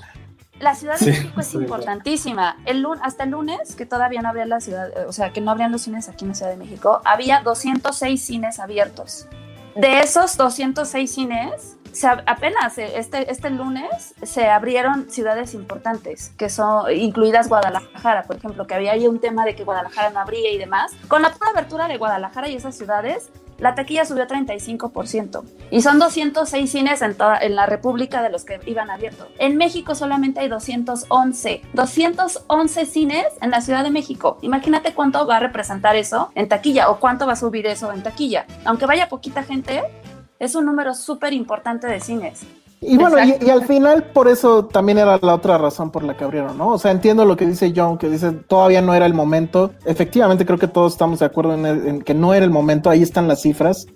la 0.60 0.76
Ciudad 0.76 0.98
de 0.98 1.06
sí, 1.06 1.12
México 1.12 1.40
es 1.40 1.54
importantísima. 1.54 2.58
El 2.66 2.82
lunes, 2.82 3.02
hasta 3.04 3.24
el 3.24 3.32
lunes, 3.32 3.76
que 3.76 3.86
todavía 3.86 4.22
no 4.22 4.30
había 4.30 4.46
la 4.46 4.62
ciudad, 4.62 4.90
o 5.08 5.12
sea, 5.12 5.32
que 5.34 5.42
no 5.42 5.52
abrían 5.52 5.72
los 5.72 5.82
cines 5.82 6.10
aquí 6.10 6.26
en 6.26 6.30
la 6.30 6.36
Ciudad 6.36 6.52
de 6.52 6.58
México, 6.58 7.02
había 7.06 7.42
206 7.42 8.24
cines 8.24 8.60
abiertos. 8.60 9.28
De 9.76 10.00
esos 10.00 10.38
206 10.38 11.14
cines, 11.14 11.78
se, 11.92 12.08
apenas 12.08 12.78
este, 12.78 13.32
este 13.32 13.50
lunes 13.50 14.14
se 14.24 14.48
abrieron 14.48 15.10
ciudades 15.10 15.54
importantes, 15.54 16.32
que 16.38 16.50
son 16.50 16.92
incluidas 16.92 17.50
Guadalajara, 17.50 18.24
por 18.24 18.38
ejemplo, 18.38 18.68
que 18.68 18.74
había 18.74 18.94
ahí 18.94 19.08
un 19.08 19.20
tema 19.20 19.46
de 19.46 19.56
que 19.56 19.64
Guadalajara 19.64 20.10
no 20.12 20.20
abría 20.20 20.52
y 20.52 20.58
demás. 20.58 20.94
Con 21.08 21.22
la 21.22 21.32
pura 21.32 21.52
abertura 21.52 21.88
de 21.88 21.98
Guadalajara 21.98 22.50
y 22.50 22.56
esas 22.56 22.76
ciudades, 22.76 23.30
la 23.58 23.76
taquilla 23.76 24.06
subió 24.06 24.28
35%. 24.28 25.44
Y 25.72 25.82
son 25.82 26.00
206 26.00 26.72
cines 26.72 27.02
en, 27.02 27.16
toda, 27.16 27.38
en 27.40 27.56
la 27.56 27.66
República 27.66 28.22
de 28.22 28.30
los 28.30 28.46
que 28.46 28.60
iban 28.66 28.90
abiertos. 28.90 29.28
En 29.40 29.58
México 29.58 29.96
solamente 29.96 30.40
hay 30.40 30.50
211. 30.50 31.62
211 31.74 32.86
cines 32.86 33.26
en 33.42 33.52
la 33.52 33.62
Ciudad 33.62 33.84
de 33.84 33.92
México. 33.92 34.38
Imagínate 34.42 34.94
cuánto 34.94 35.26
va 35.26 35.38
a 35.38 35.40
representar 35.40 35.96
eso 35.96 36.32
en 36.36 36.48
taquilla 36.48 36.90
o 36.90 37.00
cuánto 37.00 37.26
va 37.26 37.34
a 37.34 37.38
subir 37.38 37.66
eso 37.68 37.92
en 37.92 38.04
taquilla. 38.04 38.46
Aunque 38.66 38.86
vaya 38.86 39.10
poquita 39.10 39.44
gente, 39.44 39.84
es 40.40 40.56
un 40.56 40.66
número 40.66 40.94
súper 40.94 41.34
importante 41.34 41.88
de 41.88 42.00
cines. 42.00 42.46
Y 42.88 42.98
bueno, 42.98 43.18
y, 43.24 43.46
y, 43.46 43.50
al 43.50 43.66
final 43.66 44.12
por 44.14 44.28
eso 44.28 44.66
también 44.66 44.98
era 44.98 45.18
la 45.22 45.34
otra 45.34 45.58
razón 45.58 45.92
por 45.92 46.04
la 46.04 46.16
que 46.16 46.24
abrieron, 46.24 46.58
¿no? 46.58 46.70
O 46.70 46.80
sea, 46.80 46.92
entiendo 46.92 47.26
lo 47.26 47.36
que 47.36 47.46
dice 47.46 47.74
John, 47.76 47.98
que 47.98 48.10
dice 48.10 48.32
todavía 48.32 48.82
no 48.82 48.94
era 48.94 49.06
el 49.06 49.14
momento. 49.14 49.72
Efectivamente, 49.86 50.46
creo 50.46 50.60
que 50.60 50.68
todos 50.68 50.94
estamos 50.94 51.20
de 51.20 51.26
acuerdo 51.26 51.54
en, 51.54 51.66
el, 51.66 51.88
en 51.88 52.02
que 52.02 52.14
no 52.14 52.34
era 52.34 52.46
el 52.46 52.52
momento. 52.52 52.90
Ahí 52.90 53.02
están 53.02 53.28
las 53.28 53.42
cifras. 53.42 53.88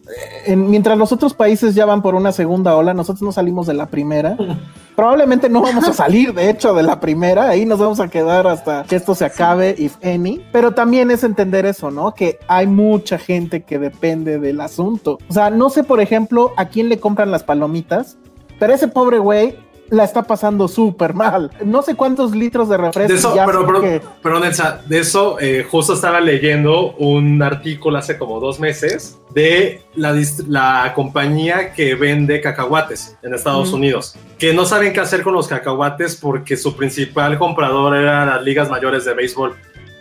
En, 0.45 0.69
mientras 0.69 0.97
los 0.97 1.11
otros 1.11 1.33
países 1.33 1.75
ya 1.75 1.85
van 1.85 2.01
por 2.01 2.15
una 2.15 2.31
segunda 2.31 2.75
ola, 2.75 2.93
nosotros 2.93 3.21
no 3.21 3.31
salimos 3.31 3.67
de 3.67 3.73
la 3.73 3.87
primera. 3.87 4.37
Probablemente 4.95 5.47
no 5.47 5.61
vamos 5.61 5.87
a 5.87 5.93
salir, 5.93 6.33
de 6.33 6.49
hecho, 6.49 6.73
de 6.73 6.83
la 6.83 6.99
primera. 6.99 7.49
Ahí 7.49 7.65
nos 7.65 7.79
vamos 7.79 8.01
a 8.01 8.09
quedar 8.09 8.47
hasta 8.47 8.83
que 8.83 8.97
esto 8.97 9.15
se 9.15 9.23
acabe, 9.23 9.73
if 9.77 9.95
any. 10.03 10.43
Pero 10.51 10.73
también 10.73 11.09
es 11.09 11.23
entender 11.23 11.65
eso, 11.65 11.89
¿no? 11.89 12.13
Que 12.13 12.37
hay 12.49 12.67
mucha 12.67 13.17
gente 13.17 13.63
que 13.63 13.79
depende 13.79 14.39
del 14.39 14.59
asunto. 14.59 15.17
O 15.29 15.33
sea, 15.33 15.51
no 15.51 15.69
sé, 15.69 15.85
por 15.85 16.01
ejemplo, 16.01 16.51
a 16.57 16.65
quién 16.65 16.89
le 16.89 16.99
compran 16.99 17.31
las 17.31 17.43
palomitas 17.43 18.17
pero 18.59 18.73
ese 18.73 18.87
pobre 18.87 19.17
güey 19.17 19.55
la 19.89 20.03
está 20.03 20.23
pasando 20.23 20.67
súper 20.67 21.13
mal. 21.13 21.51
No 21.65 21.81
sé 21.81 21.95
cuántos 21.95 22.35
litros 22.35 22.69
de 22.69 22.77
refresco. 22.77 23.13
De 23.13 23.19
eso, 23.19 23.35
ya 23.35 23.45
pero, 23.45 23.65
pero, 23.65 23.81
que... 23.81 24.01
pero, 24.21 24.39
Nelsa, 24.39 24.81
de 24.85 24.99
eso 24.99 25.39
eh, 25.39 25.65
justo 25.69 25.93
estaba 25.93 26.19
leyendo 26.19 26.93
un 26.93 27.41
artículo 27.41 27.97
hace 27.97 28.17
como 28.17 28.39
dos 28.39 28.59
meses 28.59 29.19
de 29.33 29.81
la, 29.95 30.15
la 30.47 30.93
compañía 30.95 31.73
que 31.73 31.95
vende 31.95 32.41
cacahuates 32.41 33.17
en 33.23 33.33
Estados 33.33 33.71
mm. 33.71 33.75
Unidos, 33.75 34.15
que 34.37 34.53
no 34.53 34.65
saben 34.65 34.93
qué 34.93 34.99
hacer 34.99 35.23
con 35.23 35.33
los 35.33 35.47
cacahuates 35.47 36.15
porque 36.15 36.57
su 36.57 36.75
principal 36.75 37.37
comprador 37.37 37.95
era 37.95 38.25
las 38.25 38.43
ligas 38.43 38.69
mayores 38.69 39.05
de 39.05 39.13
béisbol. 39.13 39.55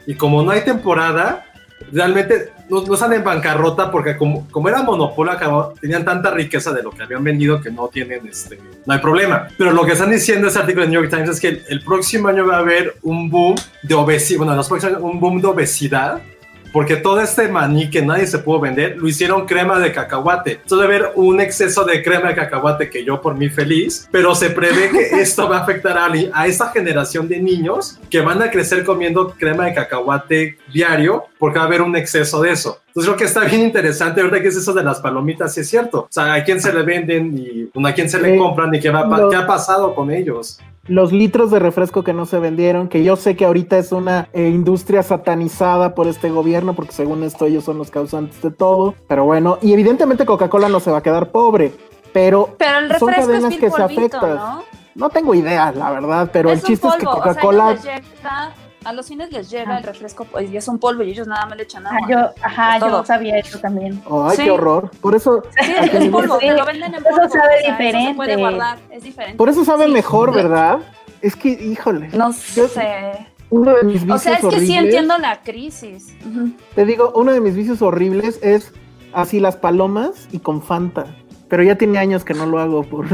Y 0.07 0.15
como 0.15 0.43
no 0.43 0.53
hay 0.53 0.63
temporada, 0.63 1.45
realmente 1.93 2.53
no, 2.69 2.83
no, 2.83 2.95
están 2.95 3.13
en 3.13 3.25
bancarrota 3.25 3.91
porque 3.91 4.17
como, 4.17 4.47
era 4.69 4.83
monopolio 4.83 5.33
acabó, 5.33 5.75
tenían 5.81 6.05
tanta 6.05 6.31
riqueza 6.31 6.73
de 6.73 6.83
lo 6.83 6.91
que 6.91 7.03
habían 7.03 7.25
vendido 7.25 7.61
que 7.61 7.71
no 7.71 7.89
tienen 7.89 8.27
este 8.27 8.59
no 8.85 8.95
hay 8.95 9.01
problema. 9.01 9.49
Pero 9.57 9.73
lo 9.73 9.85
que 9.85 9.93
están 9.93 10.11
diciendo 10.11 10.49
ese 10.49 10.59
artículo 10.59 10.85
de 10.85 10.91
New 10.91 11.01
York 11.03 11.13
Times 11.13 11.31
es 11.31 11.41
que 11.41 11.49
el, 11.49 11.65
el 11.69 11.83
próximo 11.83 12.29
año 12.29 12.47
va 12.47 12.57
a 12.57 12.61
haber 12.61 12.97
un 13.03 13.31
boom 13.31 13.55
de 13.83 13.95
obesidad 13.95 14.39
bueno 14.39 14.55
los 14.55 14.69
próximos 14.69 15.01
un 15.01 15.21
boom 15.21 15.41
de 15.41 15.49
obesidad 15.49 16.23
porque 16.73 16.97
todo 16.97 17.21
este 17.21 17.49
maní 17.49 17.91
que 17.91 18.03
nadie 18.03 18.27
se 18.27 18.39
pudo 18.39 18.61
vender, 18.61 18.97
lo 18.97 19.09
hicieron 19.09 19.47
crema 19.47 19.79
de 19.79 19.93
cacahuate. 19.93 20.53
Entonces 20.53 20.89
debe 20.89 20.97
haber 20.97 21.13
un 21.17 21.41
exceso 21.41 21.85
de 21.85 22.03
crema 22.03 22.29
de 22.29 22.35
cacahuate 22.35 22.91
que 22.91 23.05
yo 23.05 23.21
por 23.21 23.37
mí 23.37 23.49
feliz, 23.49 24.09
pero 24.11 24.35
se 24.35 24.51
prevé 24.51 24.91
que 24.91 25.21
esto 25.21 25.49
va 25.49 25.59
a 25.59 25.63
afectar 25.63 25.97
a, 25.97 26.11
a 26.33 26.47
esa 26.47 26.71
generación 26.71 27.29
de 27.29 27.41
niños 27.41 27.99
que 28.11 28.21
van 28.21 28.43
a 28.43 28.51
crecer 28.51 28.85
comiendo 28.85 29.31
crema 29.31 29.67
de 29.67 29.75
cacahuate 29.75 30.59
diario 30.73 31.25
porque 31.39 31.59
va 31.59 31.65
a 31.65 31.69
haber 31.69 31.83
un 31.83 31.97
exceso 31.97 32.41
de 32.43 32.53
eso. 32.53 32.81
Entonces 32.89 33.09
creo 33.09 33.17
que 33.17 33.25
está 33.25 33.45
bien 33.45 33.63
interesante 33.63 34.21
ahorita 34.21 34.43
que 34.43 34.49
es 34.49 34.57
eso 34.57 34.73
de 34.73 34.83
las 34.83 35.01
palomitas, 35.01 35.55
sí 35.55 35.61
es 35.61 35.69
cierto. 35.69 36.01
O 36.01 36.09
sea, 36.11 36.35
a 36.35 36.45
quién 36.45 36.61
se 36.61 36.73
le 36.73 36.83
venden 36.83 37.39
y 37.39 37.71
a 37.87 37.95
quién 37.95 38.11
se 38.11 38.21
le 38.21 38.37
compran 38.37 38.75
y 38.75 38.81
qué, 38.81 38.91
va, 38.91 39.31
qué 39.31 39.37
ha 39.37 39.47
pasado 39.47 39.95
con 39.95 40.11
ellos 40.11 40.59
los 40.89 41.13
litros 41.13 41.51
de 41.51 41.59
refresco 41.59 42.03
que 42.03 42.13
no 42.13 42.27
se 42.27 42.39
vendieron, 42.39 42.89
que 42.89 43.05
yo 43.05 43.17
sé 43.17 43.37
que 43.37 43.45
ahorita 43.45 43.79
es 43.79 43.93
una 43.93 44.29
eh, 44.33 44.49
industria 44.49 45.03
satanizada 45.03 45.95
por 45.95 46.09
este 46.09 46.31
gobierno, 46.31 46.75
porque 46.75 46.93
según 46.93 47.23
esto 47.23 47.47
ellos 47.47 47.65
son 47.65 47.79
los 47.79 47.91
causantes 47.91 48.41
de 48.43 48.51
todo, 48.51 48.95
pero 49.07 49.25
bueno, 49.25 49.59
y 49.63 49.73
evidentemente 49.73 50.27
Coca-Cola 50.27 50.69
no 50.69 50.81
se 50.81 50.91
va 50.91 50.99
a 50.99 51.03
quedar 51.03 51.31
pobre, 51.31 51.73
pero, 52.13 52.51
pero 52.59 52.79
el 52.79 52.97
son 52.99 53.13
cadenas 53.13 53.53
es 53.53 53.61
que 53.61 53.71
se 53.71 53.83
afectan. 53.83 54.37
¿no? 54.37 54.65
no 54.95 55.11
tengo 55.11 55.35
idea, 55.35 55.71
la 55.73 55.91
verdad, 55.91 56.31
pero 56.33 56.51
es 56.51 56.61
el 56.61 56.67
chiste 56.67 56.89
polvo, 56.89 56.97
es 56.97 57.01
que 57.01 57.07
Coca-Cola... 57.07 57.67
O 57.69 57.77
sea, 57.77 58.55
a 58.85 58.93
los 58.93 59.07
cines 59.07 59.33
les 59.33 59.51
llega 59.51 59.75
ah. 59.75 59.79
el 59.79 59.85
refresco 59.85 60.27
y 60.41 60.57
es 60.57 60.69
un 60.69 60.79
polvo 60.79 61.03
y 61.03 61.11
ellos 61.11 61.27
nada 61.27 61.47
más 61.47 61.57
le 61.57 61.65
echan 61.65 61.87
agua. 61.87 62.01
Ah, 62.03 62.09
yo, 62.09 62.19
ajá, 62.43 62.79
yo 62.79 63.05
sabía 63.05 63.39
eso 63.39 63.59
también. 63.59 64.03
Ay, 64.11 64.37
sí. 64.37 64.45
qué 64.45 64.51
horror. 64.51 64.91
Por 65.01 65.15
eso. 65.15 65.43
Sí, 65.61 65.73
es, 65.81 65.95
es 65.95 66.09
polvo, 66.09 66.39
te 66.39 66.53
lo 66.53 66.65
venden 66.65 66.95
en 66.95 67.03
polvo. 67.03 67.19
Eso 67.19 67.29
sabe 67.29 67.57
o 67.57 67.61
sea, 67.61 67.71
diferente. 67.73 67.99
Eso 67.99 68.09
se 68.09 68.15
puede 68.15 68.37
guardar, 68.37 68.79
es 68.91 69.03
diferente. 69.03 69.37
Por 69.37 69.49
eso 69.49 69.65
sabe 69.65 69.87
sí. 69.87 69.93
mejor, 69.93 70.35
¿verdad? 70.35 70.79
Es 71.21 71.35
que, 71.35 71.49
híjole. 71.49 72.09
No 72.09 72.31
yo, 72.55 72.69
sé. 72.69 73.27
Uno 73.51 73.75
de 73.75 73.83
mis 73.83 74.03
vicios 74.03 74.17
o 74.17 74.19
sea, 74.19 74.35
es 74.35 74.41
que 74.41 74.47
horribles, 74.47 74.69
sí 74.69 74.77
entiendo 74.77 75.19
la 75.19 75.41
crisis. 75.43 76.15
Uh 76.25 76.29
-huh. 76.29 76.57
Te 76.75 76.85
digo, 76.85 77.13
uno 77.15 77.33
de 77.33 77.41
mis 77.41 77.55
vicios 77.55 77.81
horribles 77.81 78.39
es 78.43 78.73
así 79.13 79.41
las 79.41 79.57
palomas 79.57 80.29
y 80.33 80.41
con 80.41 80.63
Fanta. 80.63 81.07
Pero 81.49 81.63
ya 81.63 81.77
tiene 81.77 81.99
años 81.99 82.25
que 82.25 82.35
no 82.35 82.45
lo 82.45 82.59
hago 82.59 82.83
por. 82.85 83.07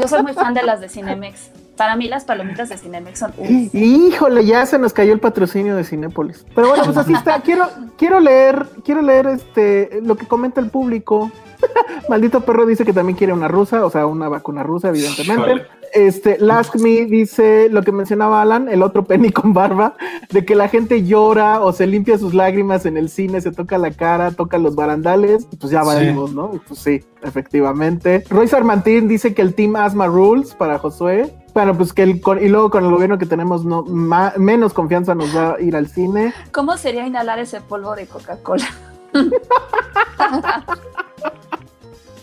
Yo 0.00 0.08
soy 0.08 0.22
muy 0.22 0.34
fan 0.34 0.54
de 0.54 0.62
las 0.62 0.80
de 0.80 0.88
Cinemex. 0.88 1.50
Para 1.76 1.96
mí 1.96 2.08
las 2.08 2.24
palomitas 2.24 2.68
de 2.68 2.78
Cinemex 2.78 3.18
son. 3.18 3.32
Uf. 3.36 3.48
Híjole, 3.74 4.44
ya 4.44 4.64
se 4.66 4.78
nos 4.78 4.92
cayó 4.92 5.12
el 5.12 5.20
patrocinio 5.20 5.76
de 5.76 5.84
Cinépolis. 5.84 6.46
Pero 6.54 6.68
bueno, 6.68 6.84
pues 6.84 6.96
así 6.96 7.12
está. 7.12 7.40
Quiero, 7.46 7.68
quiero 7.98 8.18
leer, 8.20 8.66
quiero 8.84 9.02
leer 9.02 9.26
este 9.26 10.00
lo 10.02 10.16
que 10.16 10.26
comenta 10.26 10.60
el 10.60 10.70
público. 10.70 11.30
Maldito 12.08 12.40
perro 12.42 12.66
dice 12.66 12.84
que 12.84 12.92
también 12.92 13.16
quiere 13.16 13.32
una 13.32 13.48
rusa, 13.48 13.84
o 13.84 13.90
sea, 13.90 14.06
una 14.06 14.28
vacuna 14.28 14.62
rusa, 14.62 14.88
evidentemente. 14.88 15.42
Híjole. 15.42 15.66
Este, 15.94 16.36
Last 16.38 16.74
Me 16.76 17.06
dice 17.06 17.68
lo 17.70 17.82
que 17.82 17.92
mencionaba 17.92 18.42
Alan, 18.42 18.68
el 18.68 18.82
otro 18.82 19.04
Penny 19.04 19.30
con 19.30 19.54
barba, 19.54 19.96
de 20.30 20.44
que 20.44 20.54
la 20.54 20.68
gente 20.68 21.04
llora 21.04 21.60
o 21.62 21.72
se 21.72 21.86
limpia 21.86 22.18
sus 22.18 22.34
lágrimas 22.34 22.84
en 22.86 22.96
el 22.98 23.08
cine, 23.08 23.40
se 23.40 23.50
toca 23.52 23.78
la 23.78 23.90
cara, 23.92 24.32
toca 24.32 24.58
los 24.58 24.74
barandales, 24.74 25.46
pues 25.58 25.72
ya 25.72 25.82
Sí. 25.82 25.86
valimos, 25.86 26.34
¿no? 26.34 26.50
Y 26.54 26.58
Pues 26.58 26.80
sí, 26.80 27.00
efectivamente. 27.22 28.24
Roy 28.28 28.48
Sarmantín 28.48 29.08
dice 29.08 29.32
que 29.32 29.40
el 29.42 29.54
Team 29.54 29.76
Asma 29.76 30.06
Rules 30.06 30.54
para 30.54 30.78
Josué. 30.78 31.32
Bueno, 31.56 31.74
pues 31.74 31.94
que 31.94 32.02
el, 32.02 32.20
con- 32.20 32.38
y 32.38 32.50
luego 32.50 32.68
con 32.68 32.84
el 32.84 32.90
gobierno 32.90 33.16
que 33.16 33.24
tenemos 33.24 33.64
no, 33.64 33.82
ma- 33.84 34.34
menos 34.36 34.74
confianza 34.74 35.14
nos 35.14 35.34
va 35.34 35.54
a 35.54 35.60
ir 35.62 35.74
al 35.74 35.88
cine. 35.88 36.34
¿Cómo 36.52 36.76
sería 36.76 37.06
inhalar 37.06 37.38
ese 37.38 37.62
polvo 37.62 37.96
de 37.96 38.06
Coca-Cola? 38.06 38.66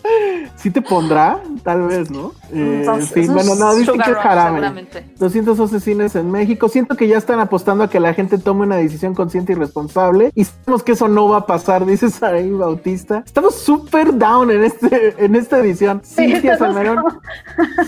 Sí 0.56 0.70
te 0.70 0.80
pondrá, 0.80 1.40
tal 1.62 1.82
vez, 1.82 2.10
¿no? 2.10 2.32
Eh, 2.52 2.78
Entonces, 2.80 3.10
sí, 3.12 3.20
eso 3.20 3.32
bueno, 3.34 3.54
no, 3.54 3.74
dicen 3.74 4.00
que 4.00 4.10
es 4.10 4.16
jarabe. 4.16 4.50
seguramente. 4.50 5.04
212 5.18 5.80
cines 5.80 6.16
en 6.16 6.30
México. 6.30 6.68
Siento 6.68 6.96
que 6.96 7.06
ya 7.06 7.18
están 7.18 7.40
apostando 7.40 7.84
a 7.84 7.90
que 7.90 8.00
la 8.00 8.14
gente 8.14 8.38
tome 8.38 8.62
una 8.62 8.76
decisión 8.76 9.14
consciente 9.14 9.52
y 9.52 9.56
responsable. 9.56 10.30
Y 10.34 10.44
sabemos 10.44 10.82
que 10.82 10.92
eso 10.92 11.08
no 11.08 11.28
va 11.28 11.38
a 11.38 11.46
pasar, 11.46 11.84
dice 11.84 12.08
Saraí 12.10 12.50
Bautista. 12.50 13.22
Estamos 13.26 13.56
súper 13.56 14.16
down 14.16 14.50
en, 14.50 14.64
este, 14.64 15.14
en 15.22 15.34
esta 15.34 15.58
edición. 15.58 16.00
Sí, 16.04 16.34
Salmerón. 16.58 17.04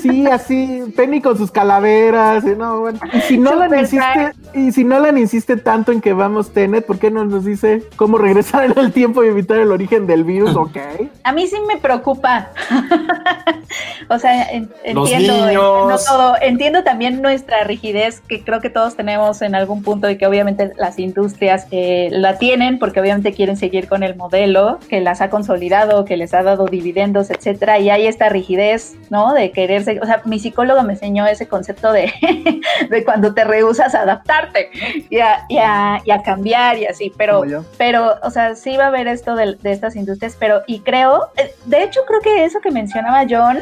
Sí, 0.01 0.27
así, 0.27 0.93
Penny 0.97 1.21
con 1.21 1.37
sus 1.37 1.51
calaveras. 1.51 2.45
Y, 2.45 2.51
no, 2.57 2.81
bueno. 2.81 2.99
y 3.13 3.21
si 3.23 3.39
Nolan 3.39 3.69
Súper 3.71 3.81
insiste, 3.81 4.33
y 4.55 4.73
si 4.73 4.85
Nolan 4.85 5.19
insiste 5.19 5.57
tanto 5.57 5.93
en 5.93 6.01
que 6.01 6.13
vamos 6.13 6.51
Tenet, 6.53 6.85
¿por 6.85 6.99
qué 6.99 7.11
no 7.11 7.25
nos 7.25 7.45
dice 7.45 7.83
cómo 7.97 8.19
regresar 8.19 8.65
en 8.65 8.79
el 8.79 8.93
tiempo 8.93 9.25
y 9.25 9.29
evitar 9.29 9.59
el 9.59 9.73
origen 9.73 10.07
del 10.07 10.25
virus? 10.25 10.55
Ok. 10.67 10.77
A 11.23 11.33
mí 11.33 11.47
sí 11.47 11.57
me 11.67 11.77
preocupa. 11.77 12.06
o 14.09 14.19
sea, 14.19 14.45
en- 14.51 14.71
entiendo, 14.85 15.33
entiendo 15.35 15.97
todo. 16.07 16.37
Entiendo 16.41 16.85
también 16.85 17.23
nuestra 17.23 17.65
rigidez 17.65 18.21
que 18.21 18.45
creo 18.45 18.61
que 18.61 18.71
todos 18.71 18.97
tenemos 18.97 19.43
en 19.43 19.55
algún 19.55 19.83
punto 19.83 20.09
y 20.11 20.17
que 20.19 20.27
obviamente 20.27 20.73
las 20.77 20.99
industrias 20.99 21.67
eh, 21.71 22.09
la 22.13 22.39
tienen 22.39 22.79
porque 22.79 23.01
obviamente 23.01 23.33
quieren 23.33 23.57
seguir 23.57 23.89
con 23.89 24.03
el 24.03 24.15
modelo 24.17 24.79
que 24.89 25.01
las 25.01 25.21
ha 25.21 25.31
consolidado, 25.31 26.05
que 26.05 26.17
les 26.17 26.35
ha 26.35 26.43
dado 26.43 26.67
dividendos, 26.67 27.31
etcétera. 27.31 27.79
Y 27.79 27.91
hay 27.91 28.07
esta 28.07 28.29
rigidez, 28.29 28.95
¿no? 29.11 29.33
De 29.35 29.51
quererse. 29.51 29.99
O 30.03 30.07
sea, 30.07 30.23
mi 30.25 30.39
psicólogo 30.39 30.83
me 30.83 30.93
enseñó 30.95 31.27
ese 31.27 31.49
concepto 31.49 31.93
de, 31.93 32.13
de 32.91 33.05
cuando 33.05 33.35
te 33.35 33.45
rehusas 33.45 33.95
a 33.95 34.03
adaptarte 34.03 34.71
y 35.11 35.19
a, 35.19 35.45
y 35.49 35.59
a- 35.59 36.01
y 36.05 36.11
a 36.11 36.23
cambiar 36.23 36.79
y 36.79 36.87
así. 36.87 37.13
Pero 37.17 37.41
pero, 37.79 38.15
o 38.23 38.31
sea, 38.31 38.55
sí 38.55 38.77
va 38.77 38.85
a 38.85 38.89
haber 38.89 39.09
esto 39.09 39.35
de, 39.35 39.55
de 39.57 39.73
estas 39.73 39.97
industrias, 39.97 40.37
pero, 40.39 40.63
y 40.67 40.81
creo, 40.81 41.29
eh, 41.37 41.55
de 41.65 41.83
hecho 41.83 41.96
creo 42.07 42.21
que 42.21 42.45
eso 42.45 42.61
que 42.61 42.71
mencionaba 42.71 43.25
John, 43.29 43.59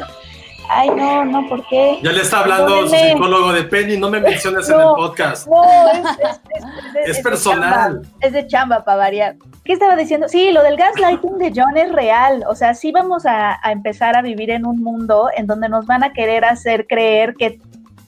ay, 0.69 0.89
no, 0.89 1.23
no, 1.25 1.47
¿por 1.47 1.65
qué? 1.67 1.99
Ya 2.03 2.11
le 2.11 2.21
está 2.21 2.39
hablando 2.39 2.69
su 2.85 2.91
Perdónenme. 2.91 3.11
psicólogo 3.13 3.53
de 3.53 3.63
Penny, 3.63 3.97
no 3.97 4.09
me 4.09 4.19
menciones 4.19 4.67
en 4.69 4.79
el 4.79 4.85
podcast. 4.95 5.47
No, 5.47 5.63
es, 5.91 5.97
es- 5.99 6.41
es- 6.55 6.93
de- 6.93 7.01
Es 7.11 7.17
de 7.17 7.23
personal. 7.23 7.71
chamba, 8.01 8.09
es 8.21 8.33
de 8.33 8.47
chamba 8.47 8.83
para 8.83 8.97
variar. 8.97 9.35
¿Qué 9.63 9.73
estaba 9.73 9.95
diciendo? 9.95 10.27
Sí, 10.27 10.51
lo 10.51 10.61
del 10.63 10.75
gaslighting 10.77 11.37
de 11.37 11.51
John 11.55 11.75
es 11.77 11.91
real. 11.91 12.43
O 12.47 12.55
sea, 12.55 12.73
sí 12.75 12.91
vamos 12.91 13.25
a, 13.25 13.59
a 13.61 13.71
empezar 13.71 14.15
a 14.15 14.21
vivir 14.21 14.51
en 14.51 14.65
un 14.65 14.81
mundo 14.83 15.29
en 15.35 15.47
donde 15.47 15.69
nos 15.69 15.85
van 15.87 16.03
a 16.03 16.13
querer 16.13 16.45
hacer 16.45 16.85
creer 16.87 17.33
que, 17.35 17.59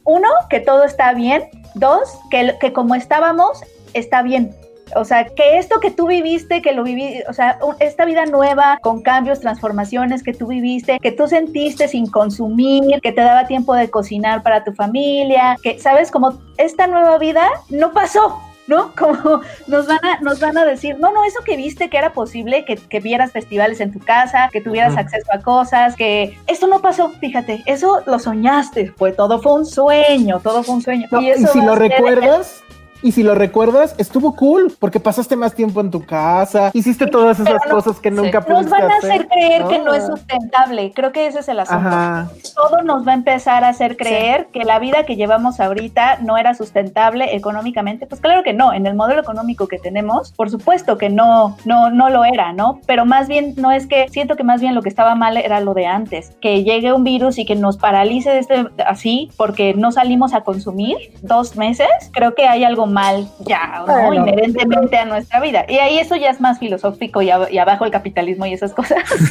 uno, 0.03 0.27
que 0.49 0.59
todo 0.59 0.83
está 0.83 1.13
bien. 1.13 1.49
Dos, 1.73 2.17
que, 2.31 2.55
que 2.59 2.73
como 2.73 2.95
estábamos, 2.95 3.61
está 3.93 4.21
bien. 4.21 4.55
O 4.95 5.05
sea, 5.05 5.25
que 5.25 5.57
esto 5.57 5.79
que 5.79 5.91
tú 5.91 6.07
viviste, 6.07 6.61
que 6.61 6.73
lo 6.73 6.83
viví, 6.83 7.21
o 7.27 7.33
sea, 7.33 7.59
esta 7.79 8.05
vida 8.05 8.25
nueva 8.25 8.79
con 8.81 9.01
cambios, 9.01 9.39
transformaciones 9.39 10.23
que 10.23 10.33
tú 10.33 10.47
viviste, 10.47 10.99
que 10.99 11.11
tú 11.11 11.27
sentiste 11.27 11.87
sin 11.87 12.07
consumir, 12.07 13.01
que 13.01 13.11
te 13.11 13.21
daba 13.21 13.47
tiempo 13.47 13.73
de 13.75 13.89
cocinar 13.89 14.43
para 14.43 14.63
tu 14.63 14.73
familia, 14.73 15.57
que, 15.61 15.79
¿sabes? 15.79 16.11
Como 16.11 16.39
esta 16.57 16.87
nueva 16.87 17.17
vida 17.17 17.47
no 17.69 17.91
pasó. 17.91 18.41
¿No? 18.67 18.91
Como 18.99 19.39
nos 19.67 19.87
van 19.87 20.03
a, 20.03 20.19
nos 20.19 20.41
van 20.41 20.57
a 20.57 20.65
decir, 20.65 20.99
no, 20.99 21.13
no, 21.13 21.23
eso 21.23 21.39
que 21.45 21.55
viste 21.55 21.89
que 21.89 21.97
era 21.97 22.11
posible, 22.11 22.65
que, 22.65 22.75
que 22.75 22.99
vieras 22.99 23.31
festivales 23.31 23.79
en 23.79 23.93
tu 23.93 23.99
casa, 23.99 24.49
que 24.51 24.59
tuvieras 24.59 24.97
acceso 24.97 25.31
a 25.31 25.39
cosas, 25.39 25.95
que 25.95 26.37
esto 26.47 26.67
no 26.67 26.81
pasó, 26.81 27.11
fíjate, 27.11 27.63
eso 27.65 28.01
lo 28.05 28.19
soñaste, 28.19 28.91
fue 28.97 29.13
todo 29.13 29.41
fue 29.41 29.53
un 29.53 29.65
sueño, 29.65 30.41
todo 30.43 30.63
fue 30.63 30.75
un 30.75 30.81
sueño. 30.81 31.07
No, 31.09 31.21
y, 31.21 31.29
eso 31.29 31.47
si 31.47 31.61
lo 31.61 31.75
recuerdas, 31.75 32.61
y 33.01 33.11
si 33.11 33.23
lo 33.23 33.35
recuerdas, 33.35 33.95
estuvo 33.97 34.35
cool, 34.35 34.73
porque 34.79 34.99
pasaste 34.99 35.35
más 35.35 35.53
tiempo 35.53 35.81
en 35.81 35.91
tu 35.91 36.05
casa, 36.05 36.71
hiciste 36.73 37.07
todas 37.07 37.39
esas 37.39 37.61
no- 37.67 37.75
cosas 37.75 37.99
que 37.99 38.11
nunca 38.11 38.39
Nos 38.39 38.45
pudiste 38.47 38.71
van 38.71 38.91
a 38.91 38.95
hacer. 38.97 39.11
hacer 39.11 39.27
creer 39.27 39.65
que 39.67 39.79
No. 39.79 39.93
es 39.93 40.05
sustentable. 40.05 40.91
Creo 40.93 41.11
que 41.11 41.27
ese 41.27 41.39
es 41.39 41.47
el 41.49 41.59
asunto. 41.59 41.87
Ajá. 41.87 42.29
Todo 42.55 42.81
nos 42.83 43.07
va 43.07 43.11
a 43.11 43.15
empezar 43.15 43.63
a 43.63 43.69
hacer 43.69 43.97
creer 43.97 44.47
que 44.51 44.63
la 44.65 44.79
vida 44.79 45.05
que 45.05 45.15
llevamos 45.15 45.59
ahorita 45.59 46.17
no 46.21 46.37
era 46.37 46.53
sustentable 46.55 47.35
económicamente. 47.35 48.07
Pues 48.07 48.19
claro 48.21 48.43
que 48.43 48.53
no. 48.53 48.73
En 48.73 48.85
el 48.87 48.95
modelo 48.95 49.21
económico 49.21 49.67
que 49.67 49.77
tenemos, 49.77 50.31
por 50.33 50.49
supuesto 50.49 50.97
que 50.97 51.09
no, 51.09 51.55
no, 51.65 51.89
no 51.89 52.09
lo 52.09 52.25
era, 52.25 52.53
¿no? 52.53 52.79
Pero 52.87 53.05
más 53.05 53.27
bien 53.27 53.53
no 53.57 53.71
es 53.71 53.85
que 53.87 54.07
siento 54.09 54.35
que 54.35 54.43
más 54.43 54.61
bien 54.61 54.73
lo 54.75 54.81
que 54.81 54.89
estaba 54.89 55.15
mal 55.15 55.37
era 55.37 55.59
lo 55.59 55.73
de 55.73 55.85
antes, 55.85 56.31
que 56.41 56.63
llegue 56.63 56.93
un 56.93 57.03
virus 57.03 57.37
y 57.37 57.45
que 57.45 57.55
nos 57.55 57.77
paralice 57.77 58.39
este 58.39 58.65
así 58.85 59.29
porque 59.37 59.73
no 59.75 59.91
salimos 59.91 60.33
a 60.33 60.41
consumir 60.41 60.97
dos 61.21 61.55
meses. 61.55 61.87
Creo 62.13 62.33
que 62.33 62.47
hay 62.47 62.63
algo 62.63 62.86
mal 62.87 63.27
ya, 63.39 63.83
¿no? 63.85 64.07
Bueno. 64.07 64.27
Inherentemente 64.27 64.97
a 64.97 65.05
nuestra 65.05 65.39
vida. 65.39 65.65
Y 65.67 65.77
ahí 65.79 65.99
eso 65.99 66.15
ya 66.15 66.29
es 66.29 66.39
más 66.41 66.59
filosófico 66.59 67.21
y, 67.21 67.27
ab- 67.29 67.51
y 67.51 67.57
abajo 67.57 67.85
el 67.85 67.91
capitalismo 67.91 68.45
y 68.45 68.53
esas 68.53 68.73
cosas. 68.73 68.97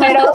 pero, 0.00 0.32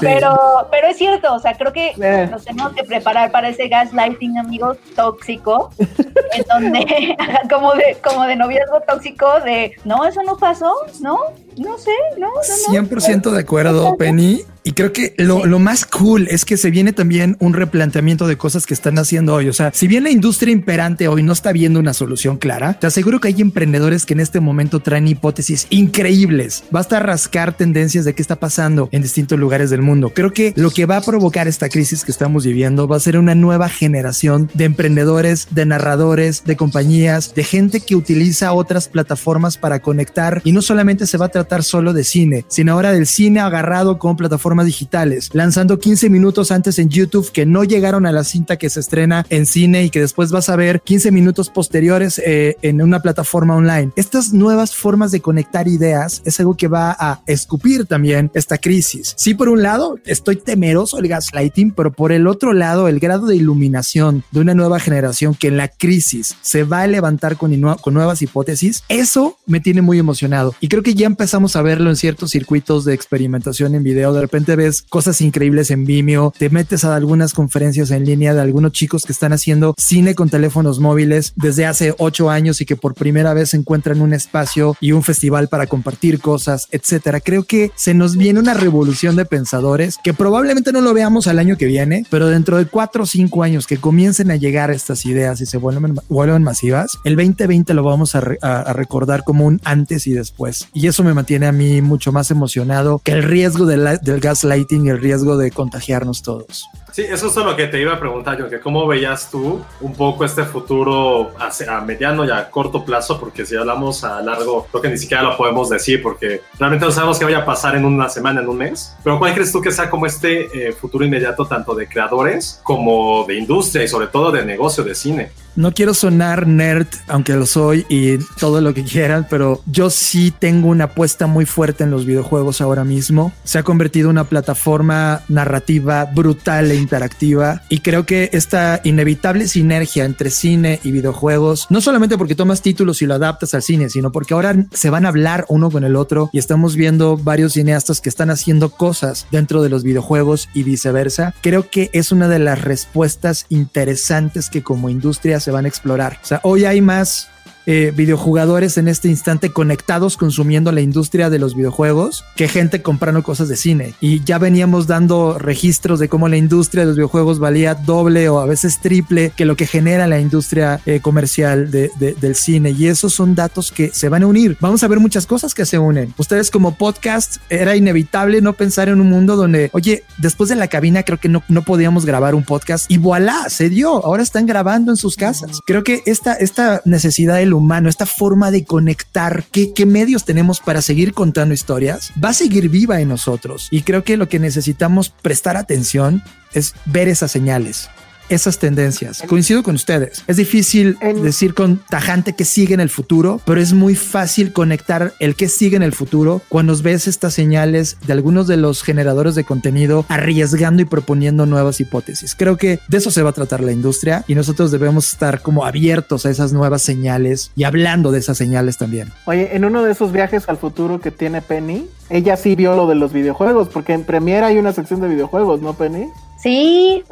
pero, 0.00 0.36
pero 0.70 0.86
es 0.88 0.96
cierto, 0.96 1.34
o 1.34 1.38
sea, 1.38 1.54
creo 1.56 1.72
que 1.72 1.92
Eh. 2.00 2.28
nos 2.30 2.44
tenemos 2.44 2.72
que 2.72 2.84
preparar 2.84 3.30
para 3.30 3.48
ese 3.48 3.68
gaslighting, 3.68 4.38
amigo, 4.38 4.76
tóxico, 4.94 5.70
en 5.78 6.44
donde, 6.48 7.16
como 7.50 7.72
de, 7.74 7.96
como 8.02 8.24
de 8.24 8.36
noviazgo 8.36 8.80
tóxico, 8.86 9.40
de, 9.40 9.72
no, 9.84 10.04
eso 10.04 10.22
no 10.22 10.36
pasó, 10.36 10.72
no, 11.00 11.18
no 11.56 11.78
sé, 11.78 11.92
no, 12.18 12.28
no, 12.28 12.32
no. 12.34 12.88
100% 12.88 13.30
de 13.30 13.40
acuerdo, 13.40 13.96
Penny. 13.96 14.42
Y 14.66 14.72
creo 14.72 14.92
que 14.92 15.14
lo, 15.16 15.46
lo 15.46 15.60
más 15.60 15.86
cool 15.86 16.26
es 16.28 16.44
que 16.44 16.56
se 16.56 16.72
viene 16.72 16.92
también 16.92 17.36
un 17.38 17.54
replanteamiento 17.54 18.26
de 18.26 18.36
cosas 18.36 18.66
que 18.66 18.74
están 18.74 18.98
haciendo 18.98 19.32
hoy. 19.32 19.48
O 19.48 19.52
sea, 19.52 19.70
si 19.72 19.86
bien 19.86 20.02
la 20.02 20.10
industria 20.10 20.52
imperante 20.52 21.06
hoy 21.06 21.22
no 21.22 21.34
está 21.34 21.52
viendo 21.52 21.78
una 21.78 21.94
solución 21.94 22.36
clara, 22.36 22.76
te 22.76 22.88
aseguro 22.88 23.20
que 23.20 23.28
hay 23.28 23.40
emprendedores 23.40 24.04
que 24.04 24.14
en 24.14 24.18
este 24.18 24.40
momento 24.40 24.80
traen 24.80 25.06
hipótesis 25.06 25.68
increíbles. 25.70 26.64
Basta 26.72 26.98
rascar 26.98 27.56
tendencias 27.56 28.04
de 28.04 28.16
qué 28.16 28.20
está 28.20 28.40
pasando 28.40 28.88
en 28.90 29.02
distintos 29.02 29.38
lugares 29.38 29.70
del 29.70 29.82
mundo. 29.82 30.10
Creo 30.12 30.32
que 30.32 30.52
lo 30.56 30.72
que 30.72 30.84
va 30.84 30.96
a 30.96 31.00
provocar 31.00 31.46
esta 31.46 31.68
crisis 31.68 32.02
que 32.02 32.10
estamos 32.10 32.44
viviendo 32.44 32.88
va 32.88 32.96
a 32.96 33.00
ser 33.00 33.18
una 33.18 33.36
nueva 33.36 33.68
generación 33.68 34.50
de 34.54 34.64
emprendedores, 34.64 35.46
de 35.52 35.64
narradores, 35.64 36.42
de 36.42 36.56
compañías, 36.56 37.36
de 37.36 37.44
gente 37.44 37.78
que 37.78 37.94
utiliza 37.94 38.52
otras 38.52 38.88
plataformas 38.88 39.58
para 39.58 39.78
conectar 39.78 40.40
y 40.42 40.50
no 40.50 40.60
solamente 40.60 41.06
se 41.06 41.18
va 41.18 41.26
a 41.26 41.28
tratar 41.28 41.62
solo 41.62 41.92
de 41.92 42.02
cine, 42.02 42.44
sino 42.48 42.72
ahora 42.72 42.90
del 42.90 43.06
cine 43.06 43.38
agarrado 43.38 44.00
con 44.00 44.16
plataformas 44.16 44.55
digitales, 44.64 45.30
lanzando 45.32 45.78
15 45.78 46.10
minutos 46.10 46.50
antes 46.50 46.78
en 46.78 46.88
YouTube 46.88 47.30
que 47.32 47.46
no 47.46 47.64
llegaron 47.64 48.06
a 48.06 48.12
la 48.12 48.24
cinta 48.24 48.56
que 48.56 48.70
se 48.70 48.80
estrena 48.80 49.26
en 49.30 49.46
cine 49.46 49.84
y 49.84 49.90
que 49.90 50.00
después 50.00 50.30
vas 50.30 50.48
a 50.48 50.56
ver 50.56 50.80
15 50.80 51.10
minutos 51.12 51.50
posteriores 51.50 52.20
eh, 52.24 52.56
en 52.62 52.82
una 52.82 53.00
plataforma 53.00 53.56
online. 53.56 53.92
Estas 53.96 54.32
nuevas 54.32 54.74
formas 54.74 55.10
de 55.10 55.20
conectar 55.20 55.68
ideas 55.68 56.22
es 56.24 56.38
algo 56.40 56.56
que 56.56 56.68
va 56.68 56.96
a 56.98 57.20
escupir 57.26 57.86
también 57.86 58.30
esta 58.34 58.58
crisis. 58.58 59.14
Sí, 59.16 59.34
por 59.34 59.48
un 59.48 59.62
lado, 59.62 59.98
estoy 60.04 60.36
temeroso 60.36 60.96
del 60.96 61.08
gaslighting, 61.08 61.72
pero 61.72 61.92
por 61.92 62.12
el 62.12 62.26
otro 62.26 62.52
lado, 62.52 62.88
el 62.88 63.00
grado 63.00 63.26
de 63.26 63.36
iluminación 63.36 64.24
de 64.30 64.40
una 64.40 64.54
nueva 64.54 64.80
generación 64.80 65.34
que 65.34 65.48
en 65.48 65.56
la 65.56 65.68
crisis 65.68 66.36
se 66.42 66.64
va 66.64 66.82
a 66.82 66.86
levantar 66.86 67.36
con, 67.36 67.60
con 67.80 67.94
nuevas 67.94 68.22
hipótesis, 68.22 68.84
eso 68.88 69.38
me 69.46 69.60
tiene 69.60 69.82
muy 69.82 69.98
emocionado. 69.98 70.54
Y 70.60 70.68
creo 70.68 70.82
que 70.82 70.94
ya 70.94 71.06
empezamos 71.06 71.56
a 71.56 71.62
verlo 71.62 71.90
en 71.90 71.96
ciertos 71.96 72.30
circuitos 72.30 72.84
de 72.84 72.94
experimentación 72.94 73.74
en 73.74 73.82
video. 73.82 74.12
De 74.12 74.20
repente 74.20 74.45
ves 74.54 74.82
cosas 74.82 75.20
increíbles 75.20 75.70
en 75.72 75.84
Vimeo, 75.84 76.32
te 76.38 76.50
metes 76.50 76.84
a 76.84 76.94
algunas 76.94 77.32
conferencias 77.34 77.90
en 77.90 78.04
línea 78.04 78.34
de 78.34 78.40
algunos 78.42 78.72
chicos 78.72 79.02
que 79.04 79.12
están 79.12 79.32
haciendo 79.32 79.74
cine 79.78 80.14
con 80.14 80.28
teléfonos 80.28 80.78
móviles 80.78 81.32
desde 81.36 81.66
hace 81.66 81.94
ocho 81.98 82.30
años 82.30 82.60
y 82.60 82.66
que 82.66 82.76
por 82.76 82.94
primera 82.94 83.34
vez 83.34 83.54
encuentran 83.54 84.00
un 84.00 84.12
espacio 84.12 84.76
y 84.80 84.92
un 84.92 85.02
festival 85.02 85.48
para 85.48 85.66
compartir 85.66 86.20
cosas, 86.20 86.68
etcétera. 86.70 87.20
Creo 87.20 87.44
que 87.44 87.70
se 87.74 87.94
nos 87.94 88.16
viene 88.16 88.38
una 88.38 88.54
revolución 88.54 89.16
de 89.16 89.24
pensadores 89.24 89.96
que 90.04 90.12
probablemente 90.14 90.72
no 90.72 90.80
lo 90.82 90.92
veamos 90.94 91.26
al 91.26 91.38
año 91.38 91.56
que 91.56 91.66
viene, 91.66 92.04
pero 92.10 92.28
dentro 92.28 92.58
de 92.58 92.66
cuatro 92.66 93.04
o 93.04 93.06
cinco 93.06 93.42
años 93.42 93.66
que 93.66 93.78
comiencen 93.78 94.30
a 94.30 94.36
llegar 94.36 94.70
estas 94.70 95.06
ideas 95.06 95.40
y 95.40 95.46
se 95.46 95.56
vuelven, 95.56 95.94
vuelvan 96.08 96.42
masivas, 96.42 96.98
el 97.04 97.16
2020 97.16 97.72
lo 97.74 97.82
vamos 97.82 98.14
a, 98.14 98.20
re- 98.20 98.38
a- 98.42 98.60
a 98.60 98.72
recordar 98.72 99.24
como 99.24 99.46
un 99.46 99.60
antes 99.64 100.06
y 100.06 100.12
después. 100.12 100.68
Y 100.74 100.86
eso 100.88 101.02
me 101.02 101.14
mantiene 101.14 101.46
a 101.46 101.52
mí 101.52 101.80
mucho 101.80 102.12
más 102.12 102.30
emocionado 102.30 103.00
que 103.02 103.12
el 103.12 103.22
riesgo 103.22 103.64
de 103.66 103.76
la- 103.78 103.96
del 103.96 104.20
gaslighting 104.36 104.84
y 104.84 104.90
el 104.90 105.00
riesgo 105.00 105.38
de 105.38 105.50
contagiarnos 105.50 106.22
todos. 106.22 106.68
Sí, 106.96 107.02
eso 107.02 107.26
es 107.26 107.36
lo 107.36 107.54
que 107.54 107.66
te 107.66 107.78
iba 107.78 107.92
a 107.92 108.00
preguntar, 108.00 108.38
yo, 108.38 108.48
que 108.48 108.58
cómo 108.58 108.86
veías 108.86 109.30
tú 109.30 109.62
un 109.82 109.92
poco 109.92 110.24
este 110.24 110.44
futuro 110.44 111.30
a, 111.38 111.80
mediano 111.82 112.24
y 112.24 112.30
a 112.30 112.48
corto 112.48 112.86
plazo, 112.86 113.20
porque 113.20 113.44
si 113.44 113.54
hablamos 113.54 114.02
a 114.02 114.22
largo, 114.22 114.66
creo 114.70 114.80
que 114.80 114.88
ni 114.88 114.96
siquiera 114.96 115.22
lo 115.22 115.36
podemos 115.36 115.68
decir, 115.68 116.00
porque 116.02 116.40
realmente 116.58 116.86
no 116.86 116.92
sabemos 116.92 117.18
qué 117.18 117.26
vaya 117.26 117.40
a 117.40 117.44
pasar 117.44 117.76
en 117.76 117.84
una 117.84 118.08
semana, 118.08 118.40
en 118.40 118.48
un 118.48 118.56
mes. 118.56 118.96
Pero 119.04 119.18
¿cuál 119.18 119.34
crees 119.34 119.52
tú 119.52 119.60
que 119.60 119.72
sea 119.72 119.90
como 119.90 120.06
este 120.06 120.68
eh, 120.68 120.72
futuro 120.72 121.04
inmediato, 121.04 121.44
tanto 121.44 121.74
de 121.74 121.86
creadores 121.86 122.60
como 122.62 123.26
de 123.26 123.36
industria 123.36 123.84
y 123.84 123.88
sobre 123.88 124.06
todo 124.06 124.32
de 124.32 124.46
negocio 124.46 124.82
de 124.82 124.94
cine? 124.94 125.32
No 125.56 125.72
quiero 125.72 125.94
sonar 125.94 126.46
nerd, 126.46 126.86
aunque 127.08 127.32
lo 127.32 127.46
soy 127.46 127.86
y 127.88 128.18
todo 128.38 128.60
lo 128.60 128.74
que 128.74 128.84
quieran, 128.84 129.26
pero 129.28 129.62
yo 129.64 129.88
sí 129.88 130.30
tengo 130.30 130.68
una 130.68 130.84
apuesta 130.84 131.26
muy 131.26 131.46
fuerte 131.46 131.84
en 131.84 131.90
los 131.90 132.04
videojuegos 132.04 132.60
ahora 132.60 132.84
mismo. 132.84 133.32
Se 133.42 133.58
ha 133.58 133.62
convertido 133.62 134.08
en 134.08 134.16
una 134.16 134.24
plataforma 134.24 135.22
narrativa 135.28 136.04
brutal 136.04 136.70
e 136.70 136.76
interactiva 136.86 137.62
y 137.68 137.80
creo 137.80 138.06
que 138.06 138.30
esta 138.32 138.80
inevitable 138.84 139.48
sinergia 139.48 140.04
entre 140.04 140.30
cine 140.30 140.78
y 140.84 140.92
videojuegos, 140.92 141.66
no 141.68 141.80
solamente 141.80 142.16
porque 142.16 142.36
tomas 142.36 142.62
títulos 142.62 143.02
y 143.02 143.06
lo 143.06 143.14
adaptas 143.14 143.54
al 143.54 143.62
cine, 143.62 143.90
sino 143.90 144.12
porque 144.12 144.34
ahora 144.34 144.54
se 144.72 144.88
van 144.88 145.04
a 145.04 145.08
hablar 145.08 145.44
uno 145.48 145.68
con 145.70 145.82
el 145.82 145.96
otro 145.96 146.30
y 146.32 146.38
estamos 146.38 146.76
viendo 146.76 147.16
varios 147.16 147.54
cineastas 147.54 148.00
que 148.00 148.08
están 148.08 148.30
haciendo 148.30 148.70
cosas 148.70 149.26
dentro 149.32 149.62
de 149.62 149.68
los 149.68 149.82
videojuegos 149.82 150.48
y 150.54 150.62
viceversa. 150.62 151.34
Creo 151.40 151.68
que 151.68 151.90
es 151.92 152.12
una 152.12 152.28
de 152.28 152.38
las 152.38 152.62
respuestas 152.62 153.46
interesantes 153.48 154.48
que 154.48 154.62
como 154.62 154.88
industria 154.88 155.40
se 155.40 155.50
van 155.50 155.64
a 155.64 155.68
explorar. 155.68 156.18
O 156.22 156.26
sea, 156.26 156.40
hoy 156.44 156.64
hay 156.64 156.80
más 156.80 157.30
eh, 157.66 157.92
videojugadores 157.94 158.78
en 158.78 158.88
este 158.88 159.08
instante 159.08 159.52
conectados 159.52 160.16
consumiendo 160.16 160.72
la 160.72 160.80
industria 160.80 161.30
de 161.30 161.38
los 161.38 161.54
videojuegos 161.54 162.24
que 162.36 162.48
gente 162.48 162.82
comprando 162.82 163.22
cosas 163.22 163.48
de 163.48 163.56
cine. 163.56 163.94
Y 164.00 164.22
ya 164.24 164.38
veníamos 164.38 164.86
dando 164.86 165.38
registros 165.38 165.98
de 165.98 166.08
cómo 166.08 166.28
la 166.28 166.36
industria 166.36 166.82
de 166.82 166.88
los 166.88 166.96
videojuegos 166.96 167.38
valía 167.38 167.74
doble 167.74 168.28
o 168.28 168.38
a 168.38 168.46
veces 168.46 168.80
triple 168.80 169.32
que 169.36 169.44
lo 169.44 169.56
que 169.56 169.66
genera 169.66 170.06
la 170.06 170.20
industria 170.20 170.80
eh, 170.86 171.00
comercial 171.00 171.70
de, 171.70 171.90
de, 171.98 172.14
del 172.14 172.34
cine. 172.36 172.70
Y 172.70 172.86
esos 172.86 173.12
son 173.12 173.34
datos 173.34 173.72
que 173.72 173.90
se 173.92 174.08
van 174.08 174.22
a 174.22 174.26
unir. 174.26 174.56
Vamos 174.60 174.82
a 174.82 174.88
ver 174.88 175.00
muchas 175.00 175.26
cosas 175.26 175.54
que 175.54 175.66
se 175.66 175.78
unen. 175.78 176.14
Ustedes 176.18 176.50
como 176.50 176.76
podcast 176.76 177.36
era 177.50 177.76
inevitable 177.76 178.40
no 178.40 178.52
pensar 178.52 178.88
en 178.88 179.00
un 179.00 179.10
mundo 179.10 179.36
donde, 179.36 179.70
oye, 179.72 180.04
después 180.18 180.48
de 180.48 180.56
la 180.56 180.68
cabina 180.68 181.02
creo 181.02 181.18
que 181.18 181.28
no, 181.28 181.42
no 181.48 181.62
podíamos 181.62 182.06
grabar 182.06 182.34
un 182.34 182.44
podcast 182.44 182.90
y 182.90 182.98
voilà, 182.98 183.48
se 183.48 183.70
dio. 183.70 184.04
Ahora 184.04 184.22
están 184.22 184.46
grabando 184.46 184.92
en 184.92 184.96
sus 184.96 185.16
casas. 185.16 185.60
Creo 185.66 185.82
que 185.82 186.02
esta, 186.06 186.34
esta 186.34 186.82
necesidad 186.84 187.36
del 187.36 187.55
humano, 187.56 187.88
esta 187.88 188.06
forma 188.06 188.50
de 188.50 188.64
conectar, 188.64 189.44
¿qué, 189.50 189.72
qué 189.72 189.86
medios 189.86 190.24
tenemos 190.24 190.60
para 190.60 190.82
seguir 190.82 191.12
contando 191.14 191.54
historias, 191.54 192.12
va 192.22 192.30
a 192.30 192.34
seguir 192.34 192.68
viva 192.68 193.00
en 193.00 193.08
nosotros. 193.08 193.68
Y 193.70 193.82
creo 193.82 194.04
que 194.04 194.16
lo 194.16 194.28
que 194.28 194.38
necesitamos 194.38 195.10
prestar 195.10 195.56
atención 195.56 196.22
es 196.52 196.74
ver 196.86 197.08
esas 197.08 197.30
señales 197.30 197.88
esas 198.28 198.58
tendencias. 198.58 199.22
Coincido 199.26 199.62
con 199.62 199.74
ustedes. 199.74 200.22
Es 200.26 200.36
difícil 200.36 200.98
decir 201.22 201.54
con 201.54 201.78
tajante 201.88 202.34
que 202.34 202.44
sigue 202.44 202.74
en 202.74 202.80
el 202.80 202.90
futuro, 202.90 203.40
pero 203.44 203.60
es 203.60 203.72
muy 203.72 203.94
fácil 203.94 204.52
conectar 204.52 205.14
el 205.18 205.34
que 205.34 205.48
sigue 205.48 205.76
en 205.76 205.82
el 205.82 205.92
futuro 205.92 206.42
cuando 206.48 206.76
ves 206.76 207.06
estas 207.06 207.34
señales 207.34 207.96
de 208.06 208.12
algunos 208.12 208.46
de 208.46 208.56
los 208.56 208.82
generadores 208.82 209.34
de 209.34 209.44
contenido 209.44 210.04
arriesgando 210.08 210.82
y 210.82 210.84
proponiendo 210.84 211.46
nuevas 211.46 211.80
hipótesis. 211.80 212.34
Creo 212.34 212.56
que 212.56 212.80
de 212.88 212.98
eso 212.98 213.10
se 213.10 213.22
va 213.22 213.30
a 213.30 213.32
tratar 213.32 213.60
la 213.60 213.72
industria 213.72 214.24
y 214.26 214.34
nosotros 214.34 214.70
debemos 214.70 215.12
estar 215.12 215.42
como 215.42 215.64
abiertos 215.64 216.26
a 216.26 216.30
esas 216.30 216.52
nuevas 216.52 216.82
señales 216.82 217.50
y 217.56 217.64
hablando 217.64 218.12
de 218.12 218.18
esas 218.18 218.36
señales 218.36 218.78
también. 218.78 219.12
Oye, 219.26 219.56
en 219.56 219.64
uno 219.64 219.82
de 219.82 219.92
esos 219.92 220.12
viajes 220.12 220.48
al 220.48 220.56
futuro 220.56 221.00
que 221.00 221.10
tiene 221.10 221.42
Penny, 221.42 221.86
ella 222.08 222.36
sí 222.36 222.54
vio 222.54 222.76
lo 222.76 222.86
de 222.86 222.94
los 222.94 223.12
videojuegos, 223.12 223.68
porque 223.68 223.92
en 223.92 224.04
Premiere 224.04 224.46
hay 224.46 224.58
una 224.58 224.72
sección 224.72 225.00
de 225.00 225.08
videojuegos, 225.08 225.60
¿no, 225.60 225.74
Penny? 225.74 226.08
Sí. 226.38 227.02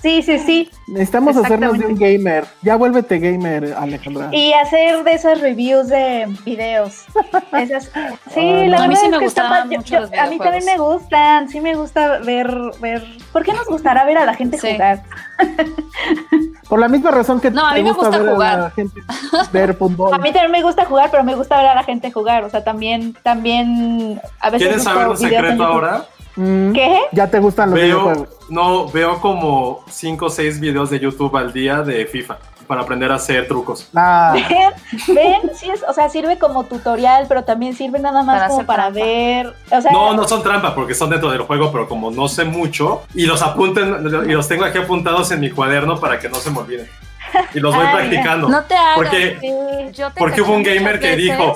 Sí, 0.00 0.22
sí, 0.22 0.38
sí. 0.38 0.70
Necesitamos 0.86 1.36
hacernos 1.36 1.78
de 1.78 1.86
un 1.86 1.96
gamer. 1.96 2.44
Ya 2.62 2.76
vuélvete 2.76 3.18
gamer, 3.18 3.74
Alejandra. 3.76 4.28
Y 4.32 4.52
hacer 4.52 5.02
de 5.04 5.12
esas 5.12 5.40
reviews 5.40 5.88
de 5.88 6.26
videos. 6.44 7.04
Esas, 7.52 7.84
sí, 8.34 8.40
Oh, 8.40 8.66
la 8.66 8.76
no, 8.78 8.82
a 8.84 8.88
mí 8.88 8.94
verdad 8.94 9.00
sí 9.00 9.06
es 9.06 9.10
me 9.10 9.18
que 9.18 9.24
está- 9.24 9.64
mucho 9.64 9.82
yo- 9.94 10.00
los 10.00 10.12
A 10.12 10.26
mí 10.26 10.38
también 10.38 10.64
me 10.64 10.78
gustan. 10.78 11.48
Sí 11.48 11.60
me 11.60 11.74
gusta 11.74 12.18
ver, 12.18 12.48
ver. 12.80 13.04
¿Por 13.32 13.44
qué 13.44 13.52
nos 13.52 13.66
gustará 13.66 14.04
ver 14.04 14.18
a 14.18 14.24
la 14.24 14.34
gente 14.34 14.58
jugar? 14.58 15.02
Por 16.68 16.78
la 16.78 16.88
misma 16.88 17.10
razón 17.10 17.40
que 17.40 17.50
No, 17.50 17.66
a 17.66 17.74
te 17.74 17.82
mí 17.82 17.84
me 17.90 17.92
gusta 17.92 18.10
ver 18.18 18.28
a 18.28 18.32
jugar. 18.32 18.58
la 18.60 18.70
gente 18.70 19.00
ver 19.52 19.74
fútbol. 19.78 20.14
A 20.14 20.18
mí 20.18 20.32
también 20.32 20.52
me 20.52 20.62
gusta 20.62 20.84
jugar, 20.86 21.10
pero 21.10 21.22
me 21.24 21.34
gusta 21.34 21.56
ver 21.58 21.66
a 21.66 21.74
la 21.74 21.82
gente 21.82 22.10
jugar. 22.10 22.44
O 22.44 22.50
sea, 22.50 22.64
también, 22.64 23.14
también 23.22 24.20
a 24.40 24.48
veces. 24.50 24.68
¿Quieres 24.68 24.84
saber 24.84 25.08
un 25.08 25.16
secreto 25.18 25.48
YouTube. 25.50 25.62
ahora? 25.64 26.04
¿Qué? 26.34 27.00
Ya 27.12 27.26
te 27.28 27.38
gustan 27.40 27.70
los 27.70 27.78
Veo, 27.78 27.86
videojuegos. 28.04 28.28
no, 28.48 28.88
veo 28.88 29.20
como 29.20 29.84
5 29.90 30.26
o 30.26 30.30
6 30.30 30.60
videos 30.60 30.90
de 30.90 30.98
YouTube 31.00 31.36
al 31.36 31.52
día 31.52 31.82
de 31.82 32.06
FIFA 32.06 32.38
para 32.66 32.82
aprender 32.82 33.10
a 33.12 33.16
hacer 33.16 33.46
trucos. 33.48 33.88
Ah, 33.94 34.32
Ven, 34.34 34.72
ven, 35.14 35.50
sí 35.54 35.68
es, 35.68 35.82
o 35.86 35.92
sea, 35.92 36.08
sirve 36.08 36.38
como 36.38 36.64
tutorial, 36.64 37.26
pero 37.28 37.44
también 37.44 37.74
sirve 37.74 37.98
nada 37.98 38.22
más 38.22 38.36
Para 38.36 38.48
como 38.48 38.64
para 38.66 38.82
trampa. 38.84 39.00
ver. 39.00 39.54
O 39.70 39.80
sea, 39.82 39.92
No, 39.92 40.14
no 40.14 40.26
son 40.26 40.42
trampa 40.42 40.74
porque 40.74 40.94
son 40.94 41.10
dentro 41.10 41.30
del 41.30 41.42
juego, 41.42 41.70
pero 41.70 41.86
como 41.88 42.10
no 42.10 42.28
sé 42.28 42.44
mucho 42.44 43.02
y 43.14 43.26
los 43.26 43.42
apunten 43.42 44.06
y 44.26 44.32
los 44.32 44.48
tengo 44.48 44.64
aquí 44.64 44.78
apuntados 44.78 45.30
en 45.32 45.40
mi 45.40 45.50
cuaderno 45.50 45.98
para 46.00 46.18
que 46.18 46.28
no 46.28 46.36
se 46.36 46.50
me 46.50 46.58
olviden. 46.60 46.88
Y 47.54 47.60
los 47.60 47.74
voy 47.74 47.84
Ay, 47.86 47.94
practicando. 47.96 48.48
No 48.48 48.62
te 48.64 48.74
hagas. 48.74 48.94
Porque, 48.96 49.38
sí, 49.40 49.48
yo 49.98 50.10
te 50.10 50.18
porque 50.18 50.40
hubo 50.42 50.52
un 50.54 50.62
gamer 50.62 51.00
que 51.00 51.16
veces. 51.16 51.22
dijo, 51.24 51.54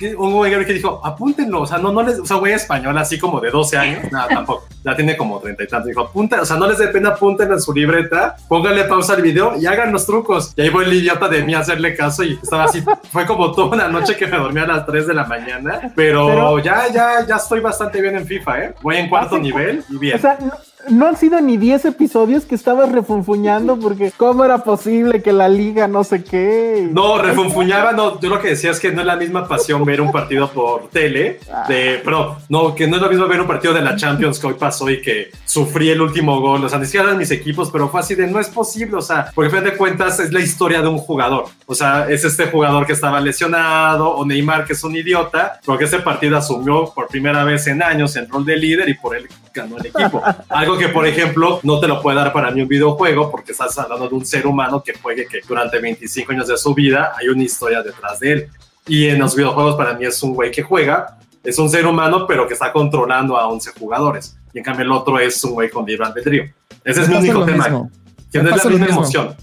que- 0.00 0.16
un 0.16 0.42
gamer 0.42 0.66
que 0.66 0.72
dijo, 0.72 1.00
apúntenlo, 1.04 1.60
o 1.60 1.66
sea, 1.66 1.76
no, 1.78 1.92
no 1.92 2.02
les, 2.02 2.18
o 2.18 2.24
sea, 2.26 2.38
güey 2.38 2.54
español 2.54 2.96
así 2.98 3.18
como 3.18 3.38
de 3.40 3.50
12 3.50 3.76
años, 3.76 4.00
nada, 4.12 4.26
tampoco, 4.28 4.66
ya 4.84 4.96
tiene 4.96 5.16
como 5.16 5.38
30 5.38 5.62
y 5.62 5.66
tantos, 5.68 5.88
dijo, 5.88 6.00
apunta, 6.00 6.40
o 6.40 6.44
sea, 6.46 6.56
no 6.56 6.66
les 6.66 6.78
dé 6.78 6.88
pena, 6.88 7.10
apúntenlo 7.10 7.54
en 7.54 7.60
su 7.60 7.72
libreta, 7.74 8.34
pónganle 8.48 8.84
pausa 8.84 9.12
al 9.14 9.22
video 9.22 9.54
y 9.60 9.66
hagan 9.66 9.92
los 9.92 10.06
trucos. 10.06 10.54
Y 10.56 10.62
ahí 10.62 10.70
fue 10.70 10.84
el 10.84 10.92
idiota 10.94 11.28
de 11.28 11.42
mí 11.44 11.54
a 11.54 11.58
hacerle 11.60 11.94
caso 11.94 12.24
y 12.24 12.38
estaba 12.42 12.64
así, 12.64 12.82
fue 13.12 13.26
como 13.26 13.52
toda 13.52 13.68
una 13.76 13.88
noche 13.88 14.16
que 14.16 14.26
me 14.26 14.38
dormí 14.38 14.58
a 14.60 14.66
las 14.66 14.86
3 14.86 15.06
de 15.06 15.14
la 15.14 15.24
mañana, 15.24 15.92
pero, 15.94 16.26
Pero- 16.28 16.58
ya, 16.60 16.88
ya, 16.92 17.26
ya 17.26 17.36
estoy 17.36 17.60
bastante 17.60 18.00
bien 18.00 18.16
en 18.16 18.26
FIFA, 18.26 18.64
¿eh? 18.64 18.74
Voy 18.82 18.96
en 18.96 19.08
cuarto 19.08 19.38
nivel 19.38 19.84
y 19.90 19.98
bien. 19.98 20.16
O 20.16 20.20
sea, 20.20 20.38
no, 20.40 20.52
no 20.88 21.06
han 21.06 21.16
sido 21.16 21.40
ni 21.40 21.56
10 21.56 21.84
episodios 21.86 22.44
que 22.44 22.54
estabas 22.54 22.90
refunfuñando 22.90 23.78
porque 23.78 24.12
cómo 24.16 24.44
era 24.44 24.58
posible 24.64 25.22
que 25.22 25.32
la 25.32 25.48
liga 25.48 25.88
no 25.88 26.04
sé 26.04 26.24
qué. 26.24 26.88
No, 26.90 27.18
refunfuñaba, 27.18 27.92
no, 27.92 28.20
yo 28.20 28.28
lo 28.28 28.40
que 28.40 28.48
decía 28.48 28.70
es 28.70 28.80
que 28.80 28.92
no 28.92 29.00
es 29.00 29.06
la 29.06 29.16
misma 29.16 29.46
pasión 29.46 29.84
ver 29.84 30.00
un 30.00 30.12
partido 30.12 30.50
por 30.50 30.88
tele, 30.88 31.40
de, 31.68 32.00
pero 32.04 32.38
no, 32.48 32.74
que 32.74 32.86
no 32.86 32.96
es 32.96 33.02
lo 33.02 33.08
mismo 33.08 33.28
ver 33.28 33.40
un 33.40 33.46
partido 33.46 33.74
de 33.74 33.82
la 33.82 33.96
Champions 33.96 34.38
que 34.38 34.46
hoy 34.46 34.54
pasó 34.54 34.88
y 34.90 35.00
que 35.00 35.30
sufrí 35.44 35.90
el 35.90 36.00
último 36.00 36.40
gol, 36.40 36.64
o 36.64 36.68
sea, 36.68 36.78
ni 36.78 36.86
siquiera 36.86 37.06
eran 37.06 37.18
mis 37.18 37.30
equipos, 37.30 37.70
pero 37.70 37.88
fue 37.88 38.00
así 38.00 38.14
de, 38.14 38.26
no 38.26 38.40
es 38.40 38.48
posible, 38.48 38.96
o 38.96 39.02
sea, 39.02 39.30
porque 39.34 39.48
a 39.48 39.60
fin 39.60 39.64
de 39.64 39.76
cuentas 39.76 40.20
es 40.20 40.32
la 40.32 40.40
historia 40.40 40.80
de 40.80 40.88
un 40.88 40.98
jugador, 40.98 41.46
o 41.66 41.74
sea, 41.74 42.08
es 42.08 42.24
este 42.24 42.46
jugador 42.46 42.86
que 42.86 42.92
estaba 42.92 43.20
lesionado, 43.20 44.08
o 44.10 44.24
Neymar 44.24 44.64
que 44.64 44.72
es 44.72 44.84
un 44.84 44.96
idiota, 44.96 45.60
porque 45.64 45.84
ese 45.84 45.98
partido 45.98 46.36
asumió 46.36 46.92
por 46.94 47.08
primera 47.08 47.44
vez 47.44 47.66
en 47.66 47.82
años 47.82 48.16
el 48.16 48.28
rol 48.28 48.44
de 48.44 48.56
líder 48.56 48.88
y 48.88 48.94
por 48.94 49.16
él 49.16 49.28
ganó 49.52 49.78
el 49.78 49.86
equipo. 49.86 50.22
Algo 50.48 50.78
que, 50.78 50.88
por 50.88 51.06
ejemplo, 51.06 51.60
no 51.62 51.80
te 51.80 51.88
lo 51.88 52.00
puede 52.00 52.16
dar 52.16 52.32
para 52.32 52.50
mí 52.50 52.62
un 52.62 52.68
videojuego 52.68 53.30
porque 53.30 53.52
estás 53.52 53.78
hablando 53.78 54.08
de 54.08 54.14
un 54.14 54.26
ser 54.26 54.46
humano 54.46 54.82
que 54.82 54.94
juegue 54.94 55.26
que 55.26 55.40
durante 55.46 55.78
25 55.78 56.32
años 56.32 56.48
de 56.48 56.56
su 56.56 56.74
vida 56.74 57.12
hay 57.18 57.28
una 57.28 57.42
historia 57.42 57.82
detrás 57.82 58.20
de 58.20 58.32
él. 58.32 58.48
Y 58.86 59.08
en 59.08 59.18
los 59.18 59.34
videojuegos 59.34 59.76
para 59.76 59.94
mí 59.94 60.04
es 60.04 60.22
un 60.22 60.34
güey 60.34 60.50
que 60.50 60.62
juega, 60.62 61.18
es 61.44 61.58
un 61.58 61.70
ser 61.70 61.86
humano 61.86 62.26
pero 62.26 62.46
que 62.46 62.54
está 62.54 62.72
controlando 62.72 63.36
a 63.36 63.48
11 63.48 63.72
jugadores. 63.78 64.36
Y 64.52 64.58
en 64.58 64.64
cambio 64.64 64.84
el 64.84 64.92
otro 64.92 65.18
es 65.18 65.42
un 65.44 65.52
güey 65.52 65.70
con 65.70 65.84
libre 65.86 66.06
albedrío. 66.06 66.44
Ese 66.84 67.02
es 67.02 67.08
mi 67.08 67.16
único 67.16 67.44
tema. 67.44 67.88
Que 68.32 68.42
no 68.42 68.54
es 68.54 68.64
la 68.64 68.70
misma 68.70 68.86
emoción. 68.86 69.36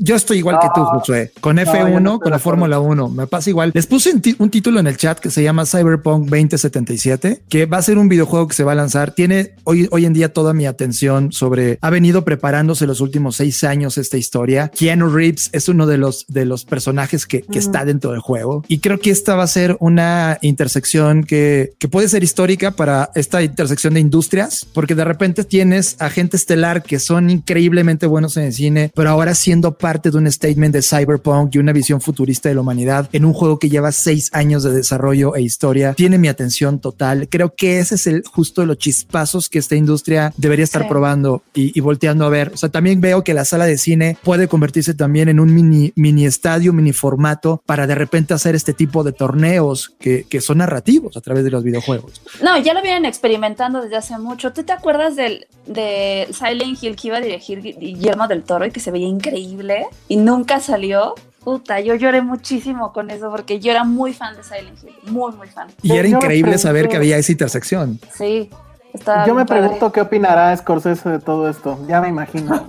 Yo 0.00 0.16
estoy 0.16 0.38
igual 0.38 0.58
que 0.60 0.68
tú, 0.74 0.80
No. 0.80 0.86
Josué. 0.86 1.32
Con 1.40 1.56
No, 1.56 1.64
yo 1.64 1.72
F1, 1.72 2.02
no 2.02 2.18
con 2.18 2.32
la. 2.32 2.38
Fórmula 2.38 2.80
1. 2.80 3.08
Me 3.08 3.26
pasa 3.26 3.50
igual. 3.50 3.70
Les 3.74 3.86
puse 3.86 4.12
un 4.38 4.50
título 4.50 4.80
en 4.80 4.86
el 4.86 4.96
chat 4.96 5.18
que 5.18 5.30
se 5.30 5.42
llama 5.42 5.64
Cyberpunk 5.64 6.28
2077, 6.28 7.42
que 7.48 7.66
va 7.66 7.78
a 7.78 7.82
ser 7.82 7.98
un 7.98 8.08
videojuego 8.08 8.48
que 8.48 8.54
se 8.54 8.64
va 8.64 8.72
a 8.72 8.74
lanzar. 8.74 9.12
Tiene 9.12 9.54
hoy, 9.64 9.88
hoy 9.90 10.06
en 10.06 10.12
día 10.12 10.32
toda 10.32 10.52
mi 10.52 10.66
atención 10.66 11.32
sobre. 11.32 11.78
Ha 11.80 11.90
venido 11.90 12.24
preparándose 12.24 12.86
los 12.86 13.00
últimos 13.00 13.36
seis 13.36 13.62
años 13.64 13.98
esta 13.98 14.16
historia. 14.16 14.70
Keanu 14.76 15.08
Reeves 15.08 15.50
es 15.52 15.68
uno 15.68 15.86
de 15.86 15.98
los, 15.98 16.26
de 16.28 16.44
los 16.44 16.64
personajes 16.64 17.26
que, 17.26 17.42
que 17.42 17.58
está 17.58 17.84
dentro 17.84 18.10
del 18.10 18.20
juego. 18.20 18.64
Y 18.68 18.78
creo 18.78 18.98
que 18.98 19.10
esta 19.10 19.36
va 19.36 19.44
a 19.44 19.48
ser 19.48 19.76
una 19.80 20.38
intersección 20.42 21.24
que, 21.24 21.74
que 21.78 21.88
puede 21.88 22.08
ser 22.08 22.24
histórica 22.24 22.72
para 22.72 23.10
esta 23.14 23.42
intersección 23.42 23.94
de 23.94 24.00
industrias, 24.00 24.66
porque 24.72 24.94
de 24.94 25.04
repente 25.04 25.44
tienes 25.44 25.96
a 26.00 26.10
gente 26.10 26.36
estelar 26.36 26.82
que 26.82 26.98
son 26.98 27.30
increíblemente 27.30 28.06
buenos 28.06 28.36
en 28.36 28.44
el 28.44 28.52
cine, 28.52 28.92
pero 28.94 29.10
ahora 29.10 29.34
siendo 29.34 29.75
parte 29.78 30.10
de 30.10 30.18
un 30.18 30.30
statement 30.30 30.72
de 30.74 30.82
cyberpunk 30.82 31.54
y 31.54 31.58
una 31.58 31.72
visión 31.72 32.00
futurista 32.00 32.48
de 32.48 32.54
la 32.54 32.60
humanidad 32.60 33.08
en 33.12 33.24
un 33.24 33.32
juego 33.32 33.58
que 33.58 33.68
lleva 33.68 33.92
seis 33.92 34.30
años 34.32 34.62
de 34.62 34.72
desarrollo 34.72 35.34
e 35.36 35.42
historia. 35.42 35.94
Tiene 35.94 36.18
mi 36.18 36.28
atención 36.28 36.80
total. 36.80 37.28
Creo 37.28 37.54
que 37.54 37.78
ese 37.78 37.96
es 37.96 38.06
el 38.06 38.22
justo 38.26 38.60
de 38.62 38.66
los 38.68 38.78
chispazos 38.78 39.48
que 39.48 39.58
esta 39.58 39.76
industria 39.76 40.32
debería 40.36 40.64
estar 40.64 40.82
Sí. 40.82 40.88
probando 40.88 41.42
y, 41.54 41.76
y 41.76 41.80
volteando 41.80 42.24
a 42.24 42.28
ver. 42.28 42.52
O 42.54 42.56
sea, 42.56 42.68
también 42.68 43.00
veo 43.00 43.24
que 43.24 43.34
la 43.34 43.44
sala 43.44 43.66
de 43.66 43.78
cine 43.78 44.16
puede 44.22 44.48
convertirse 44.48 44.94
también 44.94 45.28
en 45.28 45.40
un 45.40 45.54
mini, 45.54 45.92
mini 45.96 46.26
estadio, 46.26 46.72
mini 46.72 46.92
formato 46.92 47.62
para 47.66 47.86
de 47.86 47.94
repente 47.94 48.34
hacer 48.34 48.54
este 48.54 48.72
tipo 48.72 49.02
de 49.04 49.12
torneos 49.12 49.94
que, 49.98 50.24
que 50.28 50.40
son 50.40 50.58
narrativos 50.58 51.16
a 51.16 51.20
través 51.20 51.44
de 51.44 51.50
los 51.50 51.62
videojuegos. 51.64 52.20
No, 52.42 52.56
ya 52.58 52.74
lo 52.74 52.82
vienen 52.82 53.04
experimentando 53.04 53.80
desde 53.82 53.96
hace 53.96 54.18
mucho. 54.18 54.52
¿Tú 54.52 54.62
te 54.62 54.72
acuerdas 54.72 55.16
del 55.16 55.46
de 55.66 56.28
Silent 56.32 56.80
Hill 56.82 56.94
que 56.96 57.08
iba 57.08 57.16
a 57.16 57.20
dirigir 57.20 57.60
Gui- 57.60 57.76
Guillermo 57.78 58.28
del 58.28 58.42
Toro 58.44 58.66
y 58.66 58.70
que 58.70 58.78
se 58.80 58.90
veía 58.92 59.08
increíble 59.08 59.65
y 60.08 60.16
nunca 60.16 60.60
salió? 60.60 61.14
Puta, 61.44 61.78
yo 61.80 61.94
lloré 61.94 62.22
muchísimo 62.22 62.92
con 62.92 63.10
eso 63.10 63.30
porque 63.30 63.60
yo 63.60 63.70
era 63.70 63.84
muy 63.84 64.12
fan 64.12 64.34
de 64.36 64.42
Silent 64.42 64.82
Hill, 64.82 65.12
muy, 65.12 65.32
muy 65.32 65.46
fan. 65.46 65.68
Y 65.80 65.92
era 65.92 66.08
Yo 66.08 66.16
increíble 66.16 66.58
saber 66.58 66.88
que 66.88 66.96
había 66.96 67.16
esa 67.18 67.30
intersección. 67.30 68.00
Sí, 68.12 68.50
estaba 68.92 69.24
Yo 69.26 69.34
me 69.34 69.44
padre. 69.44 69.60
pregunto 69.62 69.92
qué 69.92 70.00
opinará 70.00 70.56
Scorsese 70.56 71.08
de 71.08 71.18
todo 71.20 71.48
esto. 71.48 71.78
Ya 71.86 72.00
me 72.00 72.08
imagino. 72.08 72.64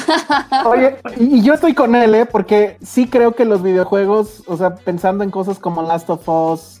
Oye, 0.64 0.96
y, 1.18 1.40
y 1.40 1.42
yo 1.42 1.52
estoy 1.52 1.74
con 1.74 1.94
él, 1.94 2.14
¿eh? 2.14 2.24
Porque 2.24 2.78
sí 2.82 3.06
creo 3.06 3.34
que 3.34 3.44
los 3.44 3.62
videojuegos, 3.62 4.42
o 4.46 4.56
sea, 4.56 4.76
pensando 4.76 5.22
en 5.22 5.30
cosas 5.30 5.58
como 5.58 5.82
Last 5.82 6.08
of 6.08 6.26
Us, 6.26 6.80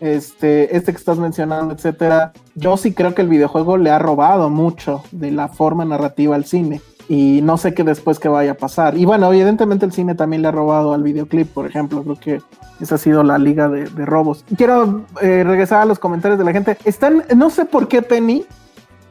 este, 0.00 0.76
este 0.76 0.92
que 0.92 0.98
estás 0.98 1.18
mencionando, 1.18 1.72
etcétera, 1.72 2.32
yo 2.54 2.76
sí 2.76 2.92
creo 2.92 3.14
que 3.14 3.22
el 3.22 3.28
videojuego 3.28 3.78
le 3.78 3.90
ha 3.90 3.98
robado 3.98 4.50
mucho 4.50 5.02
de 5.12 5.30
la 5.30 5.48
forma 5.48 5.84
narrativa 5.86 6.36
al 6.36 6.44
cine. 6.44 6.82
Y 7.08 7.40
no 7.42 7.58
sé 7.58 7.74
qué 7.74 7.84
después 7.84 8.18
que 8.18 8.28
vaya 8.28 8.52
a 8.52 8.54
pasar. 8.54 8.96
Y 8.96 9.04
bueno, 9.04 9.30
evidentemente 9.32 9.84
el 9.84 9.92
cine 9.92 10.14
también 10.14 10.42
le 10.42 10.48
ha 10.48 10.52
robado 10.52 10.94
al 10.94 11.02
videoclip, 11.02 11.52
por 11.52 11.66
ejemplo. 11.66 12.02
Creo 12.02 12.16
que 12.18 12.42
esa 12.80 12.94
ha 12.94 12.98
sido 12.98 13.22
la 13.22 13.36
liga 13.38 13.68
de, 13.68 13.84
de 13.84 14.06
robos. 14.06 14.44
Quiero 14.56 15.02
eh, 15.20 15.44
regresar 15.44 15.82
a 15.82 15.84
los 15.84 15.98
comentarios 15.98 16.38
de 16.38 16.44
la 16.44 16.52
gente. 16.52 16.78
Están, 16.84 17.24
no 17.36 17.50
sé 17.50 17.66
por 17.66 17.88
qué 17.88 18.00
Penny 18.02 18.46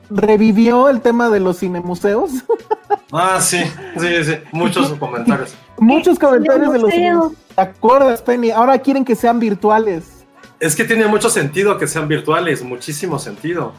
revivió 0.09 0.89
el 0.89 1.01
tema 1.01 1.29
de 1.29 1.39
los 1.39 1.59
cinemuseos. 1.59 2.31
Ah, 3.15 3.39
sí, 3.39 3.59
sí, 3.99 4.23
sí. 4.23 4.33
Muchos 4.51 4.89
comentarios. 4.93 5.53
Muchos 5.77 6.17
comentarios 6.17 6.73
de 6.73 6.79
los 6.79 6.89
Cinemuseo. 6.89 7.29
cinemuseos. 7.29 7.55
¿Te 7.55 7.61
acuerdas, 7.61 8.21
Penny? 8.23 8.49
Ahora 8.49 8.79
quieren 8.79 9.05
que 9.05 9.15
sean 9.15 9.39
virtuales. 9.39 10.25
Es 10.59 10.75
que 10.75 10.83
tiene 10.83 11.05
mucho 11.05 11.29
sentido 11.29 11.77
que 11.77 11.85
sean 11.85 12.07
virtuales, 12.07 12.63
muchísimo 12.63 13.19
sentido. 13.19 13.73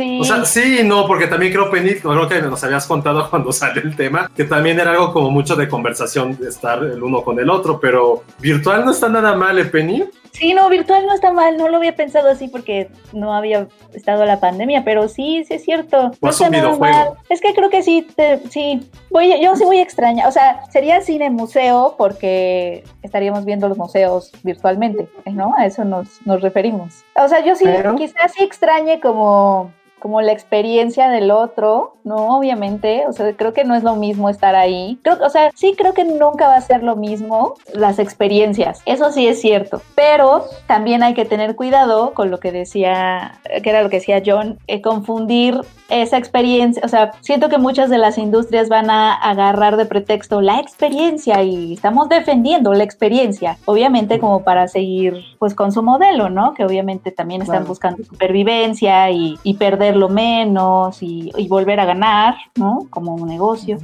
Sí. 0.00 0.18
O 0.20 0.24
sea, 0.24 0.44
sí 0.46 0.80
no, 0.84 1.06
porque 1.06 1.26
también 1.26 1.52
creo, 1.52 1.70
Penny, 1.70 1.96
creo 1.96 2.26
que 2.28 2.40
nos 2.42 2.62
habías 2.64 2.86
contado 2.86 3.28
cuando 3.30 3.52
salió 3.52 3.82
el 3.82 3.94
tema, 3.96 4.30
que 4.34 4.44
también 4.44 4.80
era 4.80 4.92
algo 4.92 5.12
como 5.12 5.30
mucho 5.30 5.56
de 5.56 5.68
conversación, 5.68 6.36
de 6.38 6.48
estar 6.48 6.82
el 6.82 7.02
uno 7.02 7.22
con 7.22 7.38
el 7.38 7.50
otro, 7.50 7.78
pero 7.78 8.22
virtual 8.38 8.84
no 8.84 8.92
está 8.92 9.08
nada 9.08 9.34
mal, 9.34 9.58
¿eh, 9.58 9.64
Penny? 9.66 10.04
Sí, 10.32 10.54
no, 10.54 10.68
virtual 10.68 11.04
no 11.06 11.12
está 11.12 11.32
mal, 11.32 11.56
no 11.56 11.68
lo 11.68 11.78
había 11.78 11.96
pensado 11.96 12.30
así 12.30 12.46
porque 12.46 12.88
no 13.12 13.34
había 13.34 13.66
estado 13.92 14.24
la 14.24 14.38
pandemia, 14.38 14.84
pero 14.84 15.08
sí, 15.08 15.44
sí 15.44 15.54
es 15.54 15.64
cierto. 15.64 16.12
No 16.22 16.30
está 16.30 16.48
nada 16.48 16.76
mal. 16.78 17.10
Es 17.28 17.40
que 17.40 17.52
creo 17.52 17.68
que 17.68 17.82
sí, 17.82 18.06
te- 18.14 18.38
sí, 18.48 18.88
voy, 19.10 19.34
yo 19.42 19.56
sí 19.56 19.64
voy 19.64 19.78
a 19.78 19.82
extrañar, 19.82 20.28
o 20.28 20.32
sea, 20.32 20.60
sería 20.70 21.00
cine 21.00 21.30
museo 21.30 21.96
porque 21.98 22.84
estaríamos 23.02 23.44
viendo 23.44 23.68
los 23.68 23.76
museos 23.76 24.30
virtualmente, 24.44 25.08
¿no? 25.26 25.52
A 25.58 25.66
eso 25.66 25.84
nos, 25.84 26.24
nos 26.24 26.40
referimos. 26.40 27.04
O 27.16 27.28
sea, 27.28 27.44
yo 27.44 27.56
sí, 27.56 27.64
Pero- 27.64 27.96
quizás 27.96 28.32
sí 28.32 28.44
extrañe 28.44 29.00
como 29.00 29.72
como 30.00 30.20
la 30.22 30.32
experiencia 30.32 31.08
del 31.08 31.30
otro, 31.30 31.94
¿no? 32.04 32.38
Obviamente, 32.38 33.04
o 33.08 33.12
sea, 33.12 33.32
creo 33.36 33.52
que 33.52 33.64
no 33.64 33.74
es 33.74 33.82
lo 33.82 33.96
mismo 33.96 34.28
estar 34.28 34.54
ahí. 34.56 34.98
Creo, 35.02 35.18
o 35.24 35.30
sea, 35.30 35.50
sí 35.54 35.74
creo 35.76 35.94
que 35.94 36.04
nunca 36.04 36.48
va 36.48 36.56
a 36.56 36.60
ser 36.60 36.82
lo 36.82 36.96
mismo 36.96 37.54
las 37.74 37.98
experiencias. 37.98 38.82
Eso 38.86 39.12
sí 39.12 39.28
es 39.28 39.40
cierto. 39.40 39.82
Pero 39.94 40.44
también 40.66 41.02
hay 41.02 41.14
que 41.14 41.24
tener 41.24 41.54
cuidado 41.56 42.12
con 42.14 42.30
lo 42.30 42.40
que 42.40 42.52
decía, 42.52 43.38
que 43.62 43.70
era 43.70 43.82
lo 43.82 43.90
que 43.90 43.96
decía 43.96 44.22
John, 44.24 44.58
eh, 44.66 44.80
confundir 44.82 45.60
esa 45.88 46.16
experiencia. 46.16 46.82
O 46.84 46.88
sea, 46.88 47.12
siento 47.20 47.48
que 47.48 47.58
muchas 47.58 47.90
de 47.90 47.98
las 47.98 48.16
industrias 48.18 48.68
van 48.68 48.90
a 48.90 49.12
agarrar 49.14 49.76
de 49.76 49.86
pretexto 49.86 50.40
la 50.40 50.60
experiencia 50.60 51.42
y 51.42 51.74
estamos 51.74 52.08
defendiendo 52.08 52.72
la 52.74 52.84
experiencia, 52.84 53.58
obviamente 53.64 54.18
como 54.20 54.44
para 54.44 54.68
seguir 54.68 55.24
pues 55.38 55.54
con 55.54 55.72
su 55.72 55.82
modelo, 55.82 56.30
¿no? 56.30 56.54
Que 56.54 56.64
obviamente 56.64 57.10
también 57.10 57.42
están 57.42 57.50
Claro. 57.60 57.68
buscando 57.68 58.04
supervivencia 58.04 59.10
y, 59.10 59.38
y 59.42 59.54
perderlo 59.90 60.08
menos 60.08 61.02
y, 61.02 61.30
y 61.36 61.48
volver 61.48 61.80
a 61.80 61.84
ganar, 61.84 62.34
¿no? 62.56 62.86
Como 62.90 63.14
un 63.14 63.28
negocio. 63.28 63.78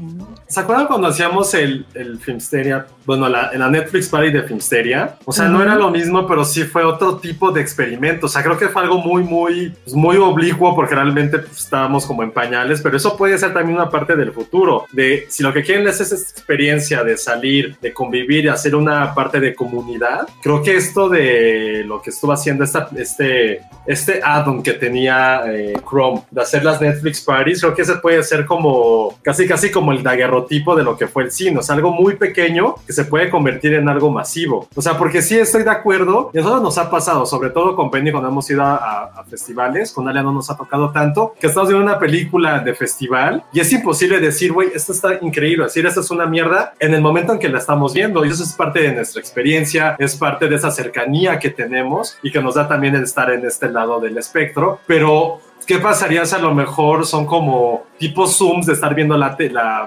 ¿Se 0.47 0.61
acuerdan 0.61 0.87
cuando 0.87 1.09
hacíamos 1.09 1.53
el, 1.55 1.85
el 1.95 2.19
Filmsteria? 2.19 2.87
Bueno, 3.05 3.29
la, 3.29 3.53
la 3.55 3.69
Netflix 3.69 4.09
Party 4.09 4.31
de 4.31 4.43
Filmsteria. 4.43 5.17
O 5.25 5.33
sea, 5.33 5.47
no 5.47 5.57
Ujú. 5.57 5.63
era 5.63 5.75
lo 5.75 5.91
mismo, 5.91 6.27
pero 6.27 6.45
sí 6.45 6.65
fue 6.65 6.85
otro 6.85 7.19
tipo 7.19 7.51
de 7.51 7.61
experimento. 7.61 8.27
O 8.27 8.29
sea, 8.29 8.43
creo 8.43 8.57
que 8.59 8.69
fue 8.69 8.83
algo 8.83 8.99
muy, 8.99 9.25
muy, 9.25 9.75
pues, 9.85 9.95
muy 9.95 10.17
oblicuo 10.17 10.75
porque 10.75 10.95
realmente 10.95 11.39
pues, 11.39 11.59
estábamos 11.59 12.07
como 12.07 12.23
en 12.23 12.31
pañales, 12.31 12.81
pero 12.83 12.97
eso 12.97 13.17
puede 13.17 13.39
ser 13.39 13.53
también 13.53 13.77
una 13.77 13.91
parte 13.91 14.17
del 14.17 14.33
futuro. 14.33 14.87
De 14.93 15.27
si 15.29 15.43
lo 15.43 15.53
que 15.53 15.63
quieren 15.63 15.87
es 15.89 16.01
esa 16.01 16.15
experiencia 16.15 17.03
de 17.05 17.17
salir, 17.17 17.77
de 17.81 17.93
convivir 17.93 18.45
y 18.45 18.49
hacer 18.49 18.75
una 18.75 19.15
parte 19.15 19.41
de 19.41 19.55
comunidad, 19.55 20.29
creo 20.43 20.63
que 20.63 20.77
esto 20.77 21.09
de 21.09 21.85
lo 21.87 22.01
que 22.03 22.11
estuvo 22.11 22.33
haciendo 22.33 22.65
esta, 22.65 22.89
este, 22.97 23.63
este 23.87 24.21
add-on 24.23 24.63
que 24.63 24.73
tenía 24.73 25.43
eh, 25.47 25.75
Chrome, 25.97 26.23
de 26.31 26.43
hacer 26.43 26.63
las 26.65 26.81
Netflix 26.81 27.23
Parties, 27.23 27.61
creo 27.61 27.75
que 27.75 27.83
ese 27.83 27.95
puede 27.97 28.23
ser 28.23 28.45
como 28.45 29.19
casi, 29.23 29.47
casi 29.49 29.71
como 29.71 29.93
el 29.93 30.03
daguerrotipo 30.03 30.77
de 30.77 30.85
lo 30.85 30.97
que 30.97 31.07
fue 31.07 31.23
el 31.25 31.31
cine. 31.31 31.59
O 31.59 31.63
sea, 31.63 31.75
algo 31.75 31.91
muy 31.91 32.17
pequeño 32.17 32.75
que 32.87 32.93
se 32.93 33.05
puede 33.05 33.31
convertir 33.31 33.75
en 33.75 33.89
algo 33.89 34.11
masivo. 34.11 34.69
O 34.75 34.83
sea, 34.83 34.99
porque 34.99 35.23
sí 35.23 35.39
estoy 35.39 35.63
de 35.63 35.71
acuerdo, 35.71 36.31
y 36.35 36.39
nosotros 36.39 36.63
nos 36.63 36.79
ha 36.79 36.91
pasado, 36.91 37.25
sobre 37.27 37.51
todo 37.51 37.75
con 37.75 37.91
Penny 37.91 38.11
cuando 38.13 38.29
hemos 38.29 38.49
ido 38.51 38.63
a, 38.63 38.77
a- 38.77 39.05
a 39.21 39.25
festivales, 39.25 39.93
con 39.93 40.09
Alia 40.09 40.23
no 40.23 40.33
nos 40.33 40.51
ha 40.51 40.57
tocado 40.57 40.91
tanto, 40.91 41.35
que 41.41 41.47
estamos 41.47 41.69
viendo 41.71 41.85
una 41.85 41.99
película 41.99 42.59
de 42.59 42.75
festival 42.75 43.43
y 43.53 43.61
es 43.61 43.73
imposible 43.73 44.21
decir, 44.21 44.53
güey, 44.53 44.71
esto 44.75 44.93
está 44.93 45.19
increíble, 45.21 45.65
decir, 45.65 45.87
esto 45.87 46.01
es 46.01 46.11
una 46.11 46.27
mierda 46.27 46.75
en 46.79 46.93
el 46.95 47.01
momento 47.01 47.33
en 47.33 47.39
que 47.39 47.49
la 47.49 47.59
estamos 47.59 47.95
viendo. 47.95 48.25
Y 48.25 48.29
eso 48.29 48.43
es 48.43 48.53
parte 48.53 48.81
de 48.81 48.93
nuestra 48.93 49.21
experiencia, 49.21 49.97
es 49.99 50.17
parte 50.17 50.49
de 50.49 50.57
esa 50.57 50.71
cercanía 50.71 51.39
que 51.39 51.51
tenemos 51.51 52.19
y 52.23 52.31
que 52.31 52.41
nos 52.43 52.55
da 52.57 52.69
también 52.69 52.95
el 52.95 53.05
estar 53.05 53.31
en 53.31 53.45
este 53.47 53.69
lado 53.71 54.01
del 54.01 54.19
espectro. 54.19 54.81
Pero 54.87 55.41
¿Qué 55.67 55.79
pasaría 55.79 56.25
si 56.25 56.35
a 56.35 56.39
lo 56.39 56.55
mejor 56.55 57.05
son 57.05 57.27
como 57.27 57.85
tipo 57.99 58.27
zooms 58.27 58.67
de 58.67 58.75
estar 58.75 58.95
viendo 58.95 59.17
la, 59.17 59.37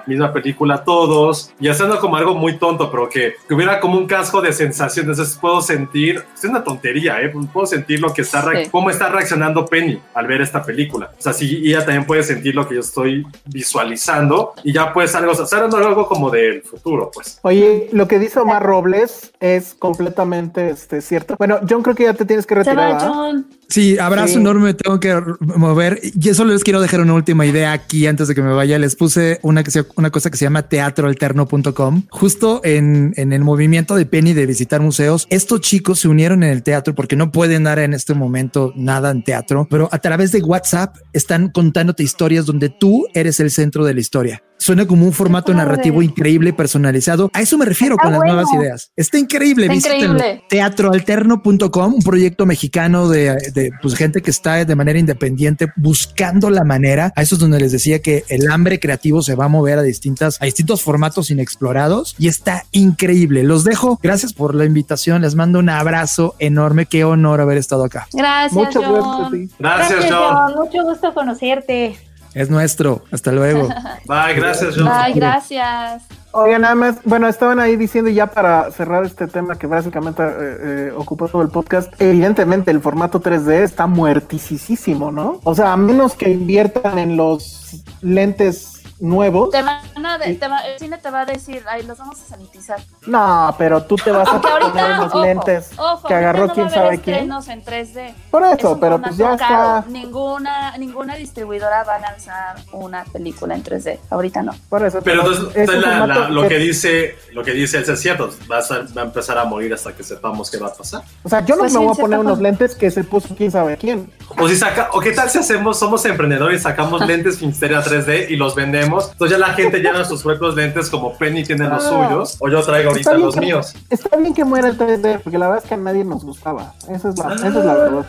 misma 0.07 0.33
película 0.33 0.83
todos 0.83 1.53
y 1.59 1.69
haciendo 1.69 1.99
como 1.99 2.15
algo 2.17 2.35
muy 2.35 2.57
tonto, 2.57 2.89
pero 2.91 3.07
que, 3.07 3.35
que 3.47 3.53
hubiera 3.53 3.79
como 3.79 3.97
un 3.97 4.05
casco 4.05 4.41
de 4.41 4.51
sensaciones? 4.51 5.17
Entonces 5.17 5.37
puedo 5.39 5.61
sentir, 5.61 6.23
es 6.35 6.43
una 6.43 6.63
tontería, 6.63 7.21
¿eh? 7.21 7.31
Puedo 7.53 7.65
sentir 7.65 7.99
lo 7.99 8.13
que 8.13 8.23
está, 8.23 8.39
Sí. 8.39 8.69
cómo 8.71 8.89
está 8.89 9.09
reaccionando 9.09 9.65
Penny 9.65 10.01
al 10.13 10.27
ver 10.27 10.41
esta 10.41 10.63
película. 10.63 11.11
O 11.17 11.21
sea, 11.21 11.33
sí, 11.33 11.61
ella 11.65 11.79
también 11.85 12.05
puede 12.05 12.23
sentir 12.23 12.55
lo 12.55 12.67
que 12.67 12.75
yo 12.75 12.81
estoy 12.81 13.25
visualizando 13.45 14.53
y 14.63 14.73
ya 14.73 14.91
pues 14.93 15.13
algo, 15.15 15.31
o 15.31 15.45
sea, 15.45 15.59
algo 15.59 16.07
como 16.07 16.29
del 16.29 16.61
futuro, 16.61 17.11
pues. 17.13 17.39
Oye, 17.43 17.89
lo 17.91 18.07
que 18.07 18.19
dice 18.19 18.39
Omar 18.39 18.63
Robles 18.63 19.33
es 19.39 19.75
completamente 19.75 20.69
este, 20.69 21.01
cierto. 21.01 21.35
Bueno, 21.37 21.59
John, 21.69 21.83
creo 21.83 21.95
que 21.95 22.03
ya 22.03 22.13
te 22.13 22.25
tienes 22.25 22.45
que 22.45 22.55
Se 22.55 22.63
retirar. 22.63 23.01
John. 23.01 23.58
Sí, 23.69 23.99
abrazo 23.99 24.33
Sí. 24.33 24.39
enorme, 24.39 24.73
tengo 24.73 24.99
que 24.99 25.15
mover. 25.39 26.01
Y 26.03 26.33
solo 26.33 26.53
les 26.53 26.63
quiero 26.63 26.81
dejar 26.81 27.01
una 27.01 27.13
última 27.13 27.45
idea 27.45 27.71
aquí 27.71 28.07
antes 28.07 28.27
de 28.27 28.33
que 28.35 28.41
me 28.41 28.51
vaya. 28.51 28.79
Les 28.79 28.95
puse 28.95 29.39
una, 29.43 29.63
una 29.95 30.09
cosa 30.09 30.31
que 30.31 30.37
se 30.37 30.45
llama 30.45 30.63
teatroalterno.com. 30.63 32.03
Justo 32.09 32.61
en, 32.63 33.13
en 33.15 33.31
el 33.33 33.43
movimiento 33.43 33.95
de 33.95 34.05
Penny 34.05 34.33
de 34.33 34.45
visitar 34.45 34.81
museos, 34.81 35.27
estos 35.29 35.61
chicos 35.61 35.99
se 35.99 36.07
unieron 36.07 36.43
en 36.43 36.49
el 36.49 36.63
teatro 36.63 36.95
porque 36.95 37.15
no 37.15 37.31
pueden 37.31 37.63
dar 37.63 37.79
en 37.79 37.93
este 37.93 38.13
momento 38.13 38.73
nada 38.75 39.11
en 39.11 39.23
teatro, 39.23 39.67
pero 39.69 39.87
a 39.91 39.99
través 39.99 40.31
de 40.31 40.41
WhatsApp 40.41 40.97
están 41.13 41.49
contándote 41.49 42.03
historias 42.03 42.45
donde 42.45 42.69
tú 42.69 43.05
eres 43.13 43.39
el 43.39 43.51
centro 43.51 43.85
de 43.85 43.93
la 43.93 43.99
historia. 43.99 44.43
Suena 44.59 44.85
como 44.85 45.05
un 45.05 45.13
formato 45.13 45.53
narrativo 45.53 46.01
increíble, 46.01 46.51
personalizado. 46.51 47.31
A 47.33 47.41
eso 47.41 47.57
me 47.57 47.65
refiero 47.65 47.95
Está 47.95 48.03
con 48.03 48.11
las 48.11 48.21
nuevas 48.21 48.47
ideas. 48.53 48.91
Está 48.95 49.17
increíble. 49.17 49.63
Está 49.67 49.73
visítenlo. 49.73 50.15
increíble. 50.15 50.43
Teatroalterno.com, 50.49 51.93
un 51.93 52.01
proyecto 52.01 52.45
mexicano 52.45 53.07
de, 53.07 53.35
de, 53.53 53.71
pues, 53.81 53.95
gente 53.95 54.21
que 54.21 54.29
está 54.29 54.65
de 54.65 54.75
manera 54.75 54.99
independiente 54.99 55.71
buscando 55.77 56.49
la 56.49 56.65
manera. 56.65 57.13
A 57.15 57.21
eso 57.21 57.35
es 57.35 57.39
donde 57.39 57.57
les 57.59 57.71
decía 57.71 58.01
que 58.01 58.25
el 58.27 58.51
hambre 58.51 58.79
creativo 58.81 59.21
se 59.21 59.35
va 59.35 59.45
a 59.45 59.47
mover 59.47 59.79
a 59.79 59.81
distintas, 59.81 60.41
a 60.41 60.45
distintos 60.45 60.81
formatos 60.81 61.31
inexplorados 61.31 62.15
y 62.19 62.27
está 62.27 62.65
increíble. 62.71 63.43
Los 63.43 63.63
dejo. 63.63 63.97
Gracias 64.03 64.33
por 64.33 64.55
la 64.55 64.65
invitación. 64.65 65.21
Les 65.21 65.35
mando 65.35 65.59
un 65.59 65.69
abrazo 65.69 66.35
enorme. 66.37 66.85
Qué 66.85 67.05
honor 67.05 67.39
haber 67.39 67.57
estado 67.57 67.85
acá. 67.85 68.07
Gracias, 68.11 68.51
Mucho 68.51 68.81
John. 68.83 68.93
gusto, 68.93 69.29
sí. 69.31 69.49
Gracias, 69.57 70.05
John. 70.09 70.53
Mucho 70.55 70.83
gusto 70.83 71.13
conocerte. 71.13 71.97
Es 72.33 72.49
nuestro. 72.49 73.03
Hasta 73.11 73.31
luego. 73.31 73.67
Bye, 74.05 74.35
gracias, 74.35 74.75
John. 74.77 74.87
Ay, 74.91 75.13
gracias. 75.13 76.03
Oigan, 76.31 76.61
nada 76.61 76.75
más, 76.75 76.97
bueno, 77.05 77.27
estaban 77.27 77.59
ahí 77.59 77.75
diciendo 77.75 78.11
ya 78.11 78.27
para 78.27 78.69
cerrar 78.71 79.03
este 79.03 79.25
tema 79.25 79.57
que 79.57 79.65
básicamente 79.65 80.21
eh, 80.21 80.29
eh, 80.29 80.91
ocupó 80.95 81.27
todo 81.27 81.41
el 81.41 81.49
podcast. 81.49 81.91
Evidentemente, 81.99 82.69
el 82.69 82.81
formato 82.81 83.19
3D 83.19 83.63
está 83.63 83.87
muertisísimo, 83.87 85.11
¿no? 85.11 85.39
O 85.43 85.55
sea, 85.55 85.73
a 85.73 85.77
menos 85.77 86.13
que 86.13 86.29
inviertan 86.29 86.99
en 86.99 87.17
los 87.17 87.83
lentes 88.01 88.78
nuevos. 88.99 89.49
Te 89.51 89.61
van 89.61 90.05
a 90.05 90.17
de, 90.17 90.33
te 90.35 90.47
va, 90.47 90.59
el 90.59 90.79
cine 90.79 90.97
te 90.97 91.09
va 91.09 91.21
a 91.21 91.25
decir, 91.25 91.63
ay, 91.67 91.83
los 91.83 91.97
vamos 91.97 92.19
a 92.21 92.25
sanitizar. 92.25 92.79
No, 93.05 93.53
pero 93.57 93.83
tú 93.83 93.95
te 93.95 94.11
vas 94.11 94.27
a 94.27 94.41
poner 94.41 94.99
unos 94.99 95.15
lentes 95.15 95.71
que 96.07 96.13
agarró 96.13 96.47
no 96.47 96.53
quién 96.53 96.69
sabe 96.69 96.99
quién. 96.99 97.31
en 97.31 97.63
3D. 97.63 98.13
Por 98.29 98.43
eso, 98.45 98.79
pero 98.79 99.01
pues 99.01 99.17
ya 99.17 99.33
está. 99.33 99.85
Ninguna, 99.87 100.77
ninguna 100.77 101.15
distribuidora 101.15 101.83
va 101.83 101.95
a 101.95 101.99
lanzar 101.99 102.55
una 102.71 103.03
película 103.05 103.55
en 103.55 103.63
3D. 103.63 103.99
Ahorita 104.09 104.43
no. 104.43 104.53
Por 104.69 104.85
eso. 104.85 105.01
Pero, 105.01 105.21
entonces, 105.21 105.67
la, 105.67 106.05
la, 106.05 106.29
lo 106.29 106.47
que, 106.47 106.57
dice, 106.57 107.17
lo 107.33 107.43
que 107.43 107.51
dice 107.51 107.79
es 107.79 107.99
cierto. 107.99 108.29
Va 108.51 108.59
a, 108.59 108.61
va 108.61 109.01
a, 109.01 109.05
empezar 109.05 109.37
a 109.37 109.45
morir 109.45 109.73
hasta 109.73 109.93
que 109.93 110.03
sepamos 110.03 110.51
qué 110.51 110.57
va 110.57 110.67
a 110.67 110.73
pasar. 110.73 111.03
O 111.23 111.29
sea, 111.29 111.45
yo 111.45 111.55
no 111.55 111.61
pues 111.61 111.73
me 111.73 111.79
voy 111.79 111.93
a 111.93 111.95
poner 111.95 112.19
unos 112.19 112.39
lentes 112.39 112.75
que 112.75 112.91
se 112.91 113.03
puso 113.03 113.35
quién 113.35 113.51
sabe 113.51 113.77
quién. 113.77 114.11
O 114.37 114.47
si 114.47 114.55
saca, 114.55 114.89
o 114.93 114.99
qué 114.99 115.11
tal 115.11 115.29
si 115.29 115.39
hacemos, 115.39 115.79
somos 115.79 116.03
emprendedores 116.05 116.61
y 116.61 116.63
sacamos 116.63 117.05
lentes 117.05 117.39
Finsteria 117.39 117.83
3D 117.83 118.29
y 118.29 118.35
los 118.35 118.55
vendemos. 118.55 118.88
Entonces 118.97 119.29
ya 119.29 119.37
la 119.37 119.53
gente 119.53 119.79
llena 119.79 120.03
sus 120.05 120.23
propios 120.23 120.55
lentes 120.55 120.89
como 120.89 121.17
Penny 121.17 121.43
tiene 121.43 121.67
los 121.67 121.83
ah. 121.85 121.89
suyos. 121.89 122.37
O 122.39 122.49
yo 122.49 122.61
traigo 122.63 122.91
ahorita 122.91 123.13
los 123.13 123.37
míos. 123.37 123.73
Está 123.89 124.17
bien 124.17 124.33
que 124.33 124.43
muera 124.43 124.67
el 124.67 124.77
3D, 124.77 125.21
porque 125.21 125.37
la 125.37 125.47
verdad 125.47 125.63
es 125.63 125.69
que 125.69 125.75
a 125.75 125.77
nadie 125.77 126.03
nos 126.03 126.23
gustaba. 126.23 126.73
Esa 126.89 127.09
es 127.09 127.17
la, 127.17 127.33
esa 127.33 127.47
es 127.47 127.53
la 127.65 127.73
verdad. 127.73 128.05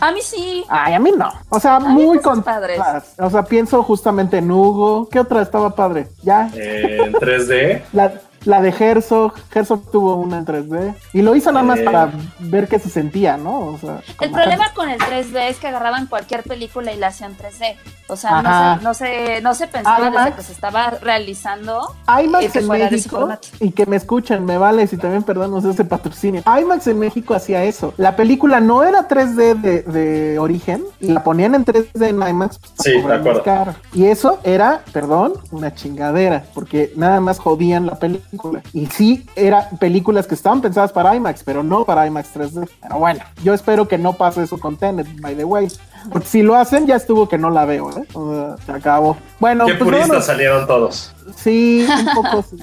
A 0.00 0.12
mí 0.12 0.20
sí. 0.22 0.64
Ay, 0.68 0.94
a 0.94 0.98
mí 0.98 1.12
no. 1.16 1.30
O 1.48 1.60
sea, 1.60 1.78
muy 1.78 2.18
con 2.20 2.42
padres. 2.42 2.80
O 3.18 3.30
sea, 3.30 3.44
pienso 3.44 3.82
justamente 3.82 4.38
en 4.38 4.50
Hugo. 4.50 5.08
¿Qué 5.10 5.20
otra 5.20 5.42
estaba 5.42 5.74
padre? 5.74 6.08
Ya. 6.22 6.50
en 6.54 7.12
3D. 7.12 7.82
La, 7.92 8.12
la 8.44 8.60
de 8.60 8.70
Herzog, 8.70 9.34
Herzog 9.54 9.90
tuvo 9.90 10.16
una 10.16 10.38
en 10.38 10.46
3D 10.46 10.94
y 11.12 11.22
lo 11.22 11.34
hizo 11.34 11.52
nada 11.52 11.64
más 11.64 11.80
para 11.80 12.10
ver 12.38 12.68
qué 12.68 12.78
se 12.78 12.88
sentía, 12.88 13.36
¿no? 13.36 13.58
O 13.58 13.78
sea, 13.78 14.00
el 14.20 14.30
problema 14.30 14.72
con 14.74 14.88
el 14.88 14.98
3D 14.98 15.48
es 15.48 15.58
que 15.58 15.68
agarraban 15.68 16.06
cualquier 16.06 16.42
película 16.42 16.92
y 16.92 16.96
la 16.96 17.08
hacían 17.08 17.36
3D. 17.36 17.76
O 18.08 18.16
sea, 18.16 18.42
no 18.42 18.82
se, 18.82 18.84
no 18.84 18.94
se, 18.94 19.40
no 19.40 19.54
se, 19.54 19.66
pensaba 19.68 20.10
desde 20.10 20.36
que 20.36 20.42
se 20.42 20.52
estaba 20.52 20.90
realizando. 20.90 21.94
IMAX 22.06 22.56
en 22.56 22.68
México, 22.68 23.28
y 23.58 23.70
que 23.70 23.86
me 23.86 23.96
escuchen, 23.96 24.44
me 24.44 24.58
vale 24.58 24.86
si 24.86 24.98
también 24.98 25.22
perdamos 25.22 25.64
ese 25.64 25.84
patrocinio. 25.84 26.42
IMAX 26.46 26.88
en 26.88 26.98
México 26.98 27.32
hacía 27.32 27.64
eso. 27.64 27.94
La 27.96 28.14
película 28.14 28.60
no 28.60 28.82
era 28.82 29.08
3D 29.08 29.54
de, 29.60 29.82
de 29.82 30.38
origen, 30.38 30.84
y 31.00 31.08
la 31.08 31.24
ponían 31.24 31.54
en 31.54 31.64
3D 31.64 32.08
en 32.08 32.16
IMAX. 32.16 32.58
Pues, 32.58 32.72
sí, 32.78 33.00
de 33.00 33.14
acuerdo. 33.14 33.74
Y 33.94 34.06
eso 34.06 34.40
era, 34.42 34.82
perdón, 34.92 35.34
una 35.50 35.74
chingadera, 35.74 36.44
porque 36.52 36.92
nada 36.96 37.20
más 37.20 37.38
jodían 37.38 37.86
la 37.86 37.98
película. 37.98 38.31
Y 38.72 38.86
sí, 38.86 39.26
eran 39.36 39.76
películas 39.78 40.26
que 40.26 40.34
estaban 40.34 40.60
pensadas 40.60 40.92
para 40.92 41.14
IMAX, 41.14 41.42
pero 41.44 41.62
no 41.62 41.84
para 41.84 42.06
IMAX 42.06 42.34
3D. 42.34 42.68
Pero 42.80 42.98
bueno, 42.98 43.20
yo 43.42 43.52
espero 43.52 43.86
que 43.86 43.98
no 43.98 44.14
pase 44.14 44.42
eso 44.42 44.58
con 44.58 44.76
Tenet, 44.76 45.06
by 45.20 45.34
the 45.34 45.44
way. 45.44 45.68
Porque 46.10 46.26
si 46.26 46.42
lo 46.42 46.56
hacen, 46.56 46.86
ya 46.86 46.96
estuvo 46.96 47.28
que 47.28 47.38
no 47.38 47.50
la 47.50 47.64
veo, 47.64 47.90
¿eh? 47.90 48.06
se 48.64 48.72
acabó. 48.72 49.16
Bueno, 49.38 49.66
Qué 49.66 49.74
pues 49.74 49.90
puristas 49.90 50.26
salieron 50.26 50.66
todos. 50.66 51.14
Sí, 51.36 51.86
un 51.88 52.14
poco 52.14 52.42
sí. 52.42 52.56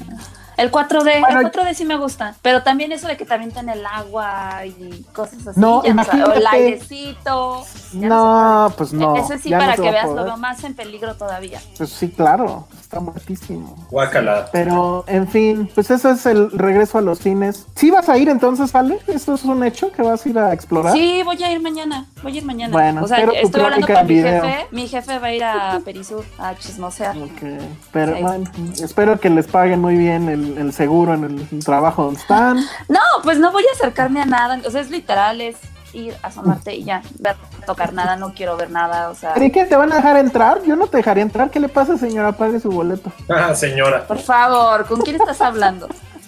El 0.58 0.72
4D, 0.72 1.16
el 1.16 1.52
4D 1.52 1.74
sí 1.74 1.86
me 1.86 1.96
gusta, 1.96 2.36
pero 2.42 2.64
también 2.64 2.92
eso 2.92 3.08
de 3.08 3.16
que 3.16 3.24
también 3.24 3.50
tiene 3.50 3.74
el 3.74 3.86
agua 3.86 4.66
y 4.66 5.06
cosas 5.14 5.48
así, 5.48 5.58
no, 5.58 5.82
ya 5.84 6.26
o 6.26 6.34
el 6.34 6.46
airecito. 6.46 7.64
No, 7.94 8.74
pues 8.76 8.92
no. 8.92 9.16
Eso 9.16 9.38
sí, 9.42 9.52
para 9.52 9.78
que 9.78 9.90
veas, 9.90 10.10
lo 10.10 10.26
veo 10.26 10.36
más 10.36 10.62
en 10.66 10.74
peligro 10.74 11.16
todavía. 11.16 11.62
Pues 11.78 11.92
sí, 11.92 12.10
claro 12.10 12.68
está 12.90 13.00
muertísimo. 13.00 13.76
Guácala. 13.92 14.50
Pero, 14.52 15.04
en 15.06 15.28
fin, 15.28 15.70
pues 15.76 15.92
eso 15.92 16.10
es 16.10 16.26
el 16.26 16.50
regreso 16.50 16.98
a 16.98 17.02
los 17.02 17.20
cines. 17.20 17.68
¿Sí 17.76 17.92
vas 17.92 18.10
a 18.10 18.18
ir 18.18 18.30
entonces, 18.30 18.74
Ale? 18.74 18.98
¿Esto 19.06 19.36
es 19.36 19.44
un 19.44 19.64
hecho 19.64 19.92
que 19.92 20.02
vas 20.02 20.26
a 20.26 20.30
ir 20.30 20.40
a 20.40 20.54
explorar? 20.54 20.94
Sí, 20.94 21.22
voy 21.24 21.42
a 21.44 21.52
ir 21.52 21.62
mañana. 21.62 22.08
Voy 22.24 22.34
a 22.34 22.38
ir 22.38 22.46
mañana. 22.46 22.74
Bueno, 22.74 23.04
o 23.04 23.08
sea, 23.08 23.20
estoy 23.20 23.62
hablando 23.62 23.86
con 23.86 24.08
mi 24.08 24.16
jefe. 24.16 24.68
Mi 24.72 24.88
jefe 24.88 25.20
va 25.20 25.28
a 25.28 25.34
ir 25.34 25.44
a 25.44 25.80
Perisur 25.86 26.26
a 26.40 26.56
chismosear. 26.56 27.16
Ok. 27.16 27.62
Pero, 27.92 28.20
bueno, 28.22 28.50
espero 28.82 29.20
que 29.20 29.30
les 29.30 29.46
paguen 29.46 29.82
muy 29.82 29.96
bien 29.96 30.28
el, 30.28 30.58
el 30.58 30.74
seguro 30.74 31.14
en 31.14 31.26
el 31.26 31.64
trabajo 31.64 32.06
donde 32.06 32.20
están. 32.20 32.58
No, 32.90 33.00
pues 33.24 33.38
no 33.38 33.52
voy 33.52 33.64
a 33.72 33.76
acercarme 33.76 34.22
a 34.22 34.26
nada. 34.26 34.60
O 34.66 34.72
sea, 34.72 34.82
es 34.82 34.90
literal, 34.90 35.42
es 35.42 35.58
ir, 35.94 36.16
a 36.22 36.28
asomarte 36.28 36.76
y 36.76 36.84
ya, 36.84 37.02
ver, 37.20 37.36
tocar 37.66 37.94
nada, 37.94 38.16
no 38.16 38.34
quiero 38.34 38.58
ver 38.58 38.70
nada, 38.70 39.10
o 39.10 39.16
sea. 39.16 39.34
¿Y 39.42 39.52
qué 39.52 39.66
te 39.66 39.76
van 39.76 39.92
a 39.92 39.98
dejar 39.98 40.18
entrar? 40.18 40.62
Yo 40.64 40.76
no 40.76 40.88
te 40.88 40.98
dejaría 40.98 41.24
entrar. 41.24 41.50
¿Qué 41.50 41.60
le 41.60 41.70
pasa, 41.70 41.98
señora? 41.98 42.32
Pague 42.34 42.60
su 42.60 42.70
boleto. 42.70 43.12
Ah, 43.30 43.56
señora. 43.56 44.06
Por 44.06 44.20
favor, 44.20 44.86
¿con 44.86 45.02
quién 45.02 45.16
estás 45.16 45.40
hablando? 45.42 45.88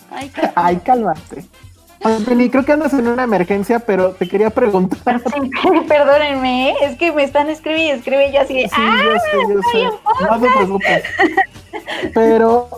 Ay, 0.09 0.31
Ay 0.55 0.77
cálmate. 0.77 1.45
Creo 2.49 2.65
que 2.65 2.71
andas 2.71 2.93
en 2.93 3.07
una 3.07 3.23
emergencia, 3.23 3.79
pero 3.79 4.11
te 4.11 4.27
quería 4.27 4.49
preguntar. 4.49 5.21
perdónenme, 5.87 6.73
es 6.81 6.97
que 6.97 7.11
me 7.11 7.23
están 7.23 7.49
escribiendo 7.49 7.95
y 7.95 7.99
escribe 7.99 8.31
yo 8.33 8.41
así 8.41 8.55
de, 8.55 8.69
sí, 8.69 8.81
yo 9.03 9.19
sé, 9.19 9.53
yo 9.53 9.61
sé. 9.71 10.25
No 10.25 10.39
te 10.39 10.47
preocupes. 10.49 11.03
Pero 12.13 12.69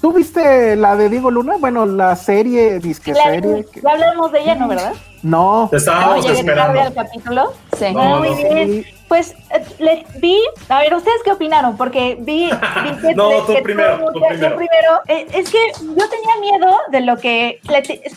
¿Tú 0.00 0.12
viste 0.12 0.76
la 0.76 0.96
de 0.96 1.08
Diego 1.08 1.30
Luna? 1.30 1.56
Bueno, 1.58 1.86
la 1.86 2.14
serie, 2.16 2.78
disque 2.78 3.14
serie. 3.14 3.66
Ya 3.82 3.90
hablamos 3.90 4.32
de 4.32 4.40
ella, 4.40 4.54
¿no, 4.54 4.68
verdad? 4.68 4.92
No. 5.22 5.68
Te 5.70 5.76
estábamos 5.78 6.28
esperando. 6.28 6.80
al 6.80 6.94
capítulo? 6.94 7.52
Sí. 7.76 7.86
Ah, 7.96 8.16
muy 8.18 8.34
bien. 8.34 8.84
Pues 9.08 9.34
eh, 9.50 9.64
le 9.78 10.06
vi, 10.20 10.38
a 10.68 10.80
ver, 10.80 10.94
¿ustedes 10.94 11.22
qué 11.24 11.32
opinaron? 11.32 11.76
Porque 11.76 12.18
vi, 12.20 12.50
que, 13.02 13.14
no, 13.14 13.30
tú 13.46 13.54
primero, 13.62 13.98
tú 14.12 14.20
primero. 14.20 14.56
primero 14.56 15.00
eh, 15.06 15.26
es 15.32 15.48
que 15.50 15.58
yo 15.80 16.08
tenía 16.08 16.36
miedo 16.40 16.76
de 16.90 17.00
lo 17.00 17.16
que 17.16 17.60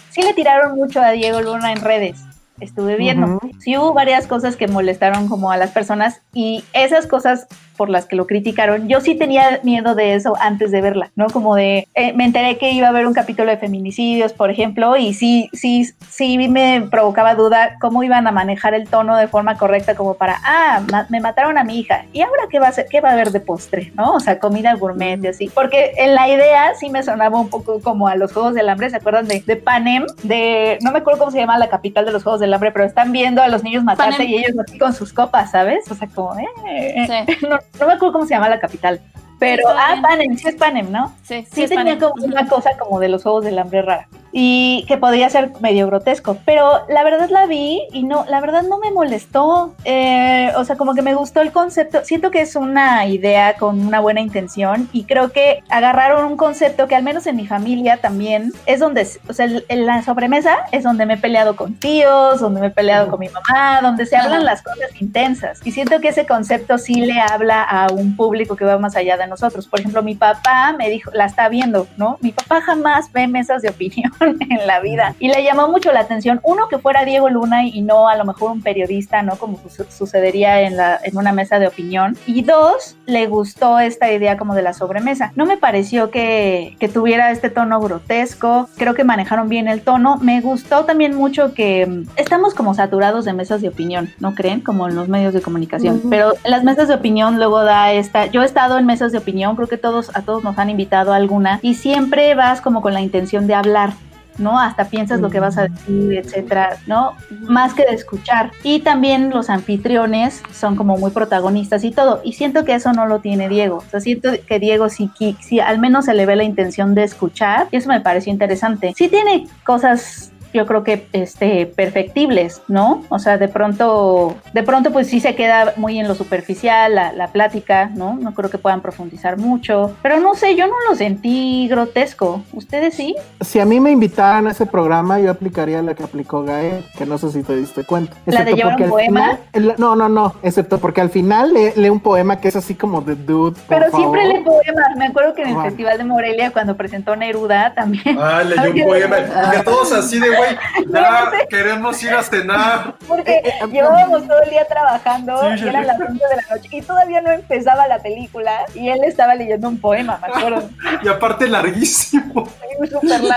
sí 0.09 0.21
le 0.21 0.33
tiraron 0.33 0.75
mucho 0.75 0.99
a 1.01 1.11
Diego 1.11 1.41
Luna 1.41 1.71
en 1.71 1.81
redes 1.81 2.21
estuve 2.61 2.95
viendo. 2.95 3.39
Sí 3.59 3.77
hubo 3.77 3.93
varias 3.93 4.27
cosas 4.27 4.55
que 4.55 4.67
molestaron 4.67 5.27
como 5.27 5.51
a 5.51 5.57
las 5.57 5.71
personas 5.71 6.21
y 6.33 6.63
esas 6.73 7.07
cosas 7.07 7.47
por 7.81 7.89
las 7.89 8.05
que 8.05 8.15
lo 8.15 8.27
criticaron, 8.27 8.87
yo 8.87 9.01
sí 9.01 9.15
tenía 9.15 9.59
miedo 9.63 9.95
de 9.95 10.13
eso 10.13 10.35
antes 10.39 10.69
de 10.69 10.81
verla, 10.81 11.09
¿no? 11.15 11.31
Como 11.31 11.55
de, 11.55 11.87
eh, 11.95 12.13
me 12.13 12.25
enteré 12.25 12.59
que 12.59 12.69
iba 12.69 12.85
a 12.85 12.89
haber 12.91 13.07
un 13.07 13.13
capítulo 13.15 13.49
de 13.49 13.57
feminicidios, 13.57 14.33
por 14.33 14.51
ejemplo, 14.51 14.97
y 14.97 15.15
sí, 15.15 15.49
sí, 15.51 15.89
sí 16.07 16.37
me 16.47 16.87
provocaba 16.91 17.33
duda 17.33 17.77
cómo 17.81 18.03
iban 18.03 18.27
a 18.27 18.31
manejar 18.31 18.75
el 18.75 18.87
tono 18.87 19.17
de 19.17 19.27
forma 19.27 19.57
correcta 19.57 19.95
como 19.95 20.13
para, 20.13 20.39
ah, 20.45 20.83
me 21.09 21.19
mataron 21.21 21.57
a 21.57 21.63
mi 21.63 21.79
hija, 21.79 22.05
¿y 22.13 22.21
ahora 22.21 22.43
qué 22.51 22.59
va 22.59 22.67
a 22.67 22.71
ser? 22.71 22.85
¿Qué 22.87 23.01
va 23.01 23.09
a 23.09 23.13
haber 23.13 23.31
de 23.31 23.39
postre? 23.39 23.91
¿No? 23.95 24.13
O 24.13 24.19
sea, 24.19 24.37
comida 24.37 24.75
gourmet 24.75 25.19
y 25.23 25.29
así. 25.29 25.49
Porque 25.51 25.93
en 25.97 26.13
la 26.13 26.29
idea 26.29 26.75
sí 26.75 26.91
me 26.91 27.01
sonaba 27.01 27.39
un 27.39 27.49
poco 27.49 27.81
como 27.81 28.07
a 28.07 28.15
los 28.15 28.31
Juegos 28.31 28.53
del 28.53 28.69
Hambre, 28.69 28.91
¿se 28.91 28.97
acuerdan 28.97 29.27
de, 29.27 29.41
de 29.41 29.55
Panem? 29.55 30.05
De, 30.21 30.77
no 30.81 30.91
me 30.91 30.99
acuerdo 30.99 31.17
cómo 31.17 31.31
se 31.31 31.39
llama 31.39 31.57
la 31.57 31.69
capital 31.69 32.05
de 32.05 32.11
los 32.11 32.21
Juegos 32.21 32.41
del 32.41 32.53
Hambre, 32.53 32.71
pero 32.71 32.85
están 32.85 33.11
viendo 33.11 33.41
a 33.41 33.47
los 33.47 33.63
niños 33.63 33.83
matarse 33.83 34.23
y 34.23 34.35
ellos 34.35 34.51
así 34.59 34.77
con 34.77 34.93
sus 34.93 35.11
copas, 35.13 35.49
¿sabes? 35.49 35.89
O 35.89 35.95
sea, 35.95 36.07
como, 36.07 36.35
eh, 36.37 37.25
sí. 37.27 37.37
no, 37.49 37.57
no 37.79 37.87
me 37.87 37.93
acuerdo 37.93 38.13
cómo 38.13 38.25
se 38.25 38.33
llama 38.33 38.49
la 38.49 38.59
capital. 38.59 39.01
Pero, 39.39 39.63
ah, 39.69 39.97
Panem, 40.01 40.37
sí 40.37 40.49
es 40.49 40.55
Panem, 40.55 40.91
¿no? 40.91 41.15
Sí, 41.23 41.47
sí, 41.51 41.67
sí 41.67 41.75
tenía 41.75 41.97
como 41.97 42.23
una 42.23 42.47
cosa 42.47 42.77
como 42.77 42.99
de 42.99 43.09
los 43.09 43.23
Juegos 43.23 43.43
del 43.43 43.57
Hambre 43.57 43.81
rara 43.81 44.07
y 44.31 44.85
que 44.87 44.97
podría 44.97 45.29
ser 45.29 45.51
medio 45.59 45.87
grotesco, 45.87 46.37
pero 46.45 46.85
la 46.89 47.03
verdad 47.03 47.29
la 47.29 47.45
vi 47.45 47.81
y 47.91 48.03
no, 48.03 48.25
la 48.29 48.39
verdad 48.39 48.63
no 48.63 48.79
me 48.79 48.91
molestó, 48.91 49.75
eh, 49.83 50.51
o 50.55 50.63
sea, 50.63 50.77
como 50.77 50.93
que 50.93 51.01
me 51.01 51.15
gustó 51.15 51.41
el 51.41 51.51
concepto, 51.51 52.03
siento 52.03 52.31
que 52.31 52.41
es 52.41 52.55
una 52.55 53.05
idea 53.05 53.55
con 53.57 53.85
una 53.85 53.99
buena 53.99 54.21
intención 54.21 54.89
y 54.93 55.03
creo 55.03 55.31
que 55.31 55.63
agarraron 55.69 56.25
un 56.25 56.37
concepto 56.37 56.87
que 56.87 56.95
al 56.95 57.03
menos 57.03 57.27
en 57.27 57.35
mi 57.35 57.47
familia 57.47 57.97
también 57.97 58.53
es 58.65 58.79
donde, 58.79 59.07
o 59.27 59.33
sea, 59.33 59.47
en 59.67 59.85
la 59.85 60.01
sobremesa 60.03 60.65
es 60.71 60.83
donde 60.83 61.05
me 61.05 61.15
he 61.15 61.17
peleado 61.17 61.55
con 61.55 61.73
tíos, 61.75 62.39
donde 62.39 62.61
me 62.61 62.67
he 62.67 62.71
peleado 62.71 63.09
con 63.09 63.19
mi 63.19 63.29
mamá, 63.29 63.81
donde 63.81 64.05
se 64.05 64.15
hablan 64.15 64.45
las 64.45 64.61
cosas 64.61 64.89
intensas 64.99 65.59
y 65.65 65.71
siento 65.71 65.99
que 65.99 66.09
ese 66.09 66.25
concepto 66.25 66.77
sí 66.77 67.01
le 67.01 67.19
habla 67.19 67.63
a 67.63 67.91
un 67.91 68.15
público 68.15 68.55
que 68.55 68.65
va 68.65 68.77
más 68.77 68.95
allá 68.95 69.17
de 69.17 69.27
nosotros, 69.27 69.67
por 69.67 69.79
ejemplo, 69.79 70.03
mi 70.03 70.15
papá 70.15 70.73
me 70.77 70.89
dijo, 70.89 71.11
la 71.13 71.25
está 71.25 71.49
viendo, 71.49 71.87
¿no? 71.97 72.17
Mi 72.21 72.31
papá 72.31 72.61
jamás 72.61 73.11
ve 73.11 73.27
mesas 73.27 73.61
de 73.61 73.69
opinión 73.69 74.11
en 74.49 74.67
la 74.67 74.79
vida. 74.79 75.15
Y 75.19 75.29
le 75.29 75.43
llamó 75.43 75.67
mucho 75.67 75.91
la 75.91 76.01
atención, 76.01 76.39
uno, 76.43 76.67
que 76.69 76.77
fuera 76.77 77.05
Diego 77.05 77.29
Luna 77.29 77.65
y 77.65 77.81
no 77.81 78.07
a 78.07 78.15
lo 78.15 78.25
mejor 78.25 78.51
un 78.51 78.61
periodista, 78.61 79.21
¿no? 79.21 79.35
Como 79.35 79.59
sucedería 79.89 80.61
en, 80.61 80.77
la, 80.77 80.99
en 81.03 81.17
una 81.17 81.33
mesa 81.33 81.59
de 81.59 81.67
opinión. 81.67 82.17
Y 82.25 82.43
dos, 82.43 82.95
le 83.05 83.27
gustó 83.27 83.79
esta 83.79 84.11
idea 84.11 84.37
como 84.37 84.55
de 84.55 84.61
la 84.61 84.73
sobremesa. 84.73 85.31
No 85.35 85.45
me 85.45 85.57
pareció 85.57 86.11
que, 86.11 86.75
que 86.79 86.87
tuviera 86.87 87.31
este 87.31 87.49
tono 87.49 87.79
grotesco, 87.79 88.69
creo 88.77 88.93
que 88.93 89.03
manejaron 89.03 89.49
bien 89.49 89.67
el 89.67 89.81
tono. 89.81 90.17
Me 90.17 90.41
gustó 90.41 90.85
también 90.85 91.15
mucho 91.15 91.53
que 91.53 91.85
mm, 91.85 92.03
estamos 92.15 92.53
como 92.53 92.73
saturados 92.73 93.25
de 93.25 93.33
mesas 93.33 93.61
de 93.61 93.69
opinión, 93.69 94.09
¿no 94.19 94.35
creen? 94.35 94.61
Como 94.61 94.87
en 94.87 94.95
los 94.95 95.07
medios 95.07 95.33
de 95.33 95.41
comunicación. 95.41 96.01
Pero 96.09 96.33
las 96.45 96.63
mesas 96.63 96.87
de 96.87 96.95
opinión 96.95 97.37
luego 97.37 97.63
da 97.63 97.91
esta, 97.91 98.27
yo 98.27 98.43
he 98.43 98.45
estado 98.45 98.77
en 98.77 98.85
mesas 98.85 99.11
de 99.11 99.17
opinión, 99.17 99.55
creo 99.55 99.67
que 99.67 99.77
todos, 99.77 100.15
a 100.15 100.21
todos 100.21 100.43
nos 100.43 100.57
han 100.57 100.69
invitado 100.69 101.13
a 101.13 101.15
alguna, 101.15 101.59
y 101.61 101.75
siempre 101.75 102.35
vas 102.35 102.61
como 102.61 102.81
con 102.81 102.93
la 102.93 103.01
intención 103.01 103.47
de 103.47 103.55
hablar. 103.55 103.93
¿No? 104.37 104.59
Hasta 104.59 104.85
piensas 104.85 105.19
lo 105.19 105.29
que 105.29 105.39
vas 105.39 105.57
a 105.57 105.67
decir, 105.67 106.13
etcétera, 106.13 106.77
¿no? 106.87 107.13
Más 107.41 107.73
que 107.73 107.85
de 107.85 107.93
escuchar. 107.93 108.51
Y 108.63 108.79
también 108.79 109.29
los 109.29 109.49
anfitriones 109.49 110.41
son 110.51 110.75
como 110.75 110.97
muy 110.97 111.11
protagonistas 111.11 111.83
y 111.83 111.91
todo. 111.91 112.21
Y 112.23 112.33
siento 112.33 112.65
que 112.65 112.75
eso 112.75 112.93
no 112.93 113.05
lo 113.05 113.19
tiene 113.19 113.49
Diego. 113.49 113.77
O 113.77 113.89
sea, 113.89 113.99
siento 113.99 114.31
que 114.47 114.59
Diego 114.59 114.89
sí, 114.89 115.11
sí 115.39 115.59
al 115.59 115.79
menos 115.79 116.05
se 116.05 116.13
le 116.13 116.25
ve 116.25 116.35
la 116.35 116.43
intención 116.43 116.95
de 116.95 117.03
escuchar 117.03 117.67
y 117.71 117.77
eso 117.77 117.89
me 117.89 118.01
pareció 118.01 118.31
interesante. 118.31 118.93
Sí 118.95 119.09
tiene 119.09 119.47
cosas 119.63 120.31
yo 120.53 120.65
creo 120.65 120.83
que 120.83 121.07
este, 121.13 121.65
perfectibles, 121.65 122.61
¿no? 122.67 123.03
O 123.09 123.19
sea, 123.19 123.37
de 123.37 123.47
pronto, 123.47 124.35
de 124.53 124.63
pronto 124.63 124.91
pues 124.91 125.07
sí 125.07 125.19
se 125.19 125.35
queda 125.35 125.73
muy 125.77 125.99
en 125.99 126.07
lo 126.07 126.15
superficial 126.15 126.95
la, 126.95 127.13
la 127.13 127.27
plática, 127.27 127.89
¿no? 127.93 128.15
No 128.19 128.33
creo 128.33 128.49
que 128.49 128.57
puedan 128.57 128.81
profundizar 128.81 129.37
mucho, 129.37 129.95
pero 130.01 130.19
no 130.19 130.33
sé, 130.35 130.55
yo 130.55 130.67
no 130.67 130.73
lo 130.89 130.95
sentí 130.95 131.67
grotesco. 131.69 132.43
¿Ustedes 132.53 132.95
sí? 132.95 133.15
Si 133.41 133.59
a 133.59 133.65
mí 133.65 133.79
me 133.79 133.91
invitaran 133.91 134.47
a 134.47 134.51
ese 134.51 134.65
programa, 134.65 135.19
yo 135.19 135.31
aplicaría 135.31 135.81
la 135.81 135.93
que 135.93 136.03
aplicó 136.03 136.43
Gael, 136.43 136.85
que 136.97 137.05
no 137.05 137.17
sé 137.17 137.31
si 137.31 137.43
te 137.43 137.55
diste 137.55 137.83
cuenta. 137.83 138.15
¿La 138.25 138.43
de 138.43 138.53
llevar 138.53 138.81
un 138.81 138.89
poema? 138.89 139.19
final- 139.21 139.39
el- 139.53 139.75
no, 139.77 139.95
no, 139.95 140.09
no, 140.09 140.35
excepto 140.43 140.79
porque 140.79 141.01
al 141.01 141.09
final 141.09 141.53
lee, 141.53 141.71
lee 141.75 141.89
un 141.89 141.99
poema 141.99 142.39
que 142.39 142.47
es 142.47 142.55
así 142.55 142.75
como 142.75 143.01
de 143.01 143.15
dude. 143.15 143.59
por 143.67 143.79
Pero 143.79 143.91
siempre 143.95 144.25
lee 144.27 144.39
poemas. 144.43 144.95
Me 144.97 145.07
acuerdo 145.07 145.33
que 145.33 145.41
en 145.43 145.49
el 145.49 145.55
Ajá. 145.55 145.65
Festival 145.65 145.97
de 145.97 146.03
Morelia, 146.03 146.51
cuando 146.51 146.75
presentó 146.75 147.15
Neruda, 147.15 147.73
también. 147.73 148.17
Ah, 148.19 148.43
leyó 148.43 148.71
un 148.71 148.83
poema. 148.89 149.17
Y 149.53 149.55
a 149.57 149.63
todos 149.63 149.91
así 149.93 150.19
de, 150.19 150.29
güey, 150.41 150.57
ya 150.93 151.31
queremos 151.49 152.01
ir 152.03 152.13
a 152.13 152.23
cenar. 152.23 152.95
Porque 153.07 153.41
llevábamos 153.71 154.27
todo 154.27 154.41
el 154.43 154.49
día 154.49 154.65
trabajando 154.65 155.41
Sí, 155.57 155.65
y 155.65 155.67
eran 155.67 155.87
las 155.87 155.99
11 155.99 156.13
de 156.13 156.35
la 156.35 156.55
noche 156.55 156.69
y 156.71 156.81
todavía 156.81 157.21
no 157.21 157.31
empezaba 157.31 157.87
la 157.87 157.99
película 157.99 158.51
y 158.73 158.89
él 158.89 159.03
estaba 159.03 159.35
leyendo 159.35 159.67
un 159.67 159.79
poema, 159.79 160.19
me 160.21 160.27
acuerdo. 160.27 160.69
Y 161.03 161.07
aparte 161.07 161.47
larguísimo. 161.47 162.47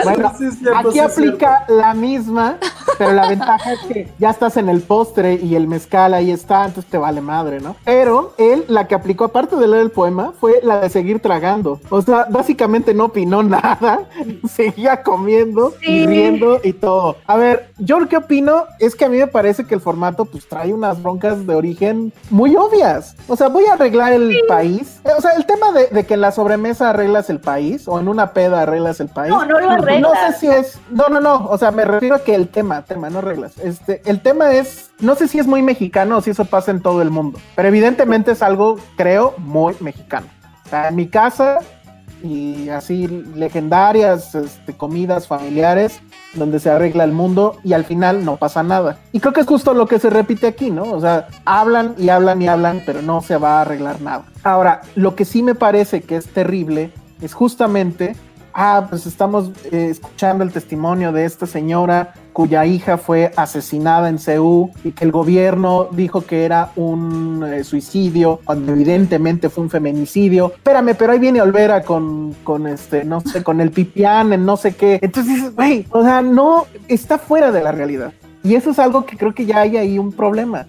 Bueno, 0.05 0.33
Sí, 0.39 0.49
aquí 0.75 0.99
aplica 0.99 1.65
la 1.69 1.95
misma, 1.95 2.57
pero 2.99 3.13
la 3.13 3.29
ventaja 3.29 3.73
es 3.73 3.81
que 3.81 4.09
ya 4.19 4.31
estás 4.31 4.57
en 4.57 4.69
el 4.69 4.81
postre 4.83 5.35
y 5.35 5.55
el 5.55 5.67
mezcal 5.67 6.15
ahí 6.15 6.31
está, 6.31 6.65
entonces 6.65 6.91
te 6.91 6.99
vale 6.99 7.21
madre, 7.21 7.61
¿no? 7.61 7.77
Pero 7.85 8.35
él, 8.39 8.65
la 8.69 8.87
que 8.87 8.95
aplicó, 8.95 9.25
aparte 9.25 9.57
de 9.57 9.67
leer 9.67 9.83
el 9.83 9.91
poema, 9.91 10.33
fue 10.39 10.61
la 10.63 10.81
de 10.81 10.89
seguir 10.89 11.21
tragando. 11.21 11.81
O 11.91 12.03
sea, 12.03 12.27
básicamente 12.29 12.95
no 12.95 13.07
opinó 13.07 13.43
nada, 13.43 14.05
seguía 14.49 15.03
comiendo 15.03 15.75
y 15.83 16.07
riendo 16.07 16.61
y 16.63 16.73
todo. 16.73 16.94
A 17.27 17.37
ver, 17.37 17.71
yo 17.79 17.99
lo 18.01 18.09
que 18.09 18.17
opino 18.17 18.65
es 18.79 18.95
que 18.95 19.05
a 19.05 19.09
mí 19.09 19.19
me 19.19 19.27
parece 19.27 19.65
que 19.67 19.75
el 19.75 19.81
formato 19.81 20.25
pues 20.25 20.49
trae 20.49 20.73
unas 20.73 21.03
broncas 21.03 21.47
de 21.47 21.55
origen 21.55 22.13
muy 22.31 22.55
obvias. 22.57 23.17
O 23.29 23.37
sea, 23.37 23.49
voy 23.49 23.65
a 23.67 23.75
arreglar 23.75 24.13
el 24.13 24.37
país. 24.49 25.01
O 25.17 25.21
sea, 25.21 25.33
el 25.33 25.47
tema 25.47 25.73
de, 25.73 25.87
de 25.89 26.05
que 26.05 26.15
en 26.15 26.21
la 26.21 26.33
sobremesa 26.33 26.91
arreglas 26.91 27.31
el 27.31 27.41
país 27.41 27.87
o 27.89 27.99
en 28.01 28.09
una 28.09 28.33
peda 28.33 28.63
arreglas 28.63 29.01
el 29.01 29.09
país. 29.09 29.31
No, 29.31 29.45
no 29.45 29.61
lo 29.61 29.67
No 29.67 29.73
arreglas. 29.73 30.13
sé 30.35 30.41
si 30.41 30.47
es. 30.49 30.79
No, 30.91 31.09
no, 31.09 31.21
no. 31.21 31.47
O 31.49 31.59
sea, 31.59 31.71
me 31.71 31.85
refiero 31.85 32.17
a 32.17 32.25
que 32.25 32.35
el 32.35 32.49
tema, 32.49 32.83
tema, 32.83 33.11
no 33.11 33.21
reglas. 33.21 33.59
Este, 33.59 34.03
el 34.05 34.21
tema 34.21 34.53
es. 34.53 34.91
No 35.01 35.15
sé 35.15 35.29
si 35.29 35.39
es 35.39 35.47
muy 35.47 35.63
mexicano 35.63 36.19
o 36.19 36.21
si 36.21 36.31
eso 36.31 36.45
pasa 36.45 36.71
en 36.71 36.81
todo 36.81 37.03
el 37.03 37.11
mundo. 37.11 37.39
Pero 37.57 37.69
evidentemente 37.69 38.33
es 38.33 38.43
algo, 38.43 38.77
creo, 38.97 39.35
muy 39.39 39.75
mexicano. 39.81 40.27
O 40.65 40.69
sea, 40.69 40.89
en 40.89 40.97
mi 40.97 41.09
casa 41.09 41.59
y 42.23 42.71
así 42.71 43.07
legendarias 43.35 44.35
este, 44.35 44.73
comidas 44.75 45.27
familiares 45.29 46.01
donde 46.35 46.61
se 46.61 46.71
arregla 46.71 47.05
el 47.05 47.13
mundo 47.13 47.59
y 47.65 47.73
al 47.73 47.85
final 47.85 48.25
no 48.25 48.37
pasa 48.37 48.63
nada. 48.63 48.99
Y 49.13 49.21
creo 49.21 49.33
que 49.33 49.41
es 49.41 49.47
justo 49.47 49.75
lo 49.75 49.87
que 49.87 49.99
se 49.99 50.11
repite 50.11 50.47
aquí, 50.47 50.71
¿no? 50.71 50.83
O 50.85 51.01
sea, 51.01 51.29
hablan 51.45 51.95
y 51.99 52.09
hablan 52.09 52.43
y 52.43 52.49
hablan, 52.49 52.83
pero 52.85 53.03
no 53.03 53.23
se 53.23 53.37
va 53.37 53.59
a 53.59 53.61
arreglar 53.63 54.01
nada. 54.01 54.25
Ahora, 54.43 54.83
lo 54.95 55.15
que 55.15 55.25
sí 55.25 55.43
me 55.43 55.55
parece 55.55 56.03
que 56.03 56.17
es 56.17 56.27
terrible 56.27 56.93
es 57.21 57.35
justamente, 57.35 58.17
ah, 58.55 58.87
pues 58.89 59.07
estamos 59.07 59.51
eh, 59.73 59.89
escuchando 59.91 60.45
el 60.45 60.53
testimonio 60.53 61.13
de 61.13 61.25
esta 61.25 61.47
señora 61.47 62.15
cuya 62.33 62.65
hija 62.67 62.99
fue 62.99 63.31
asesinada 63.37 64.09
en 64.09 64.19
Ceú 64.19 64.71
y 64.83 64.91
que 64.93 65.05
el 65.05 65.13
gobierno 65.13 65.89
dijo 65.93 66.23
que 66.27 66.45
era 66.45 66.71
un 66.77 67.45
eh, 67.47 67.63
suicidio, 67.65 68.41
cuando 68.45 68.73
evidentemente 68.73 69.49
fue 69.51 69.65
un 69.65 69.71
feminicidio. 69.71 70.53
Espérame, 70.57 70.95
pero 70.97 71.13
ahí 71.13 71.19
viene 71.21 71.41
Olvera 71.43 71.83
con, 71.83 72.35
con 72.43 72.67
este, 72.67 73.05
no 73.05 73.21
sé, 73.21 73.43
con 73.45 73.61
el 73.61 73.71
pipián, 73.71 74.33
en 74.33 74.45
no 74.45 74.57
sé 74.57 74.75
qué. 74.75 74.99
Entonces 75.03 75.35
dices, 75.37 75.55
güey, 75.55 75.87
o 75.91 76.03
sea, 76.03 76.23
no, 76.23 76.67
está 76.89 77.19
fuera 77.19 77.53
de 77.53 77.63
la 77.63 77.71
realidad. 77.73 78.13
Y 78.43 78.57
eso 78.57 78.71
es 78.71 78.79
algo 78.79 79.07
que 79.07 79.17
creo 79.17 79.33
que 79.35 79.47
ya 79.47 79.61
hay 79.61 79.77
ahí 79.77 79.99
un 79.99 80.13
problema. 80.13 80.67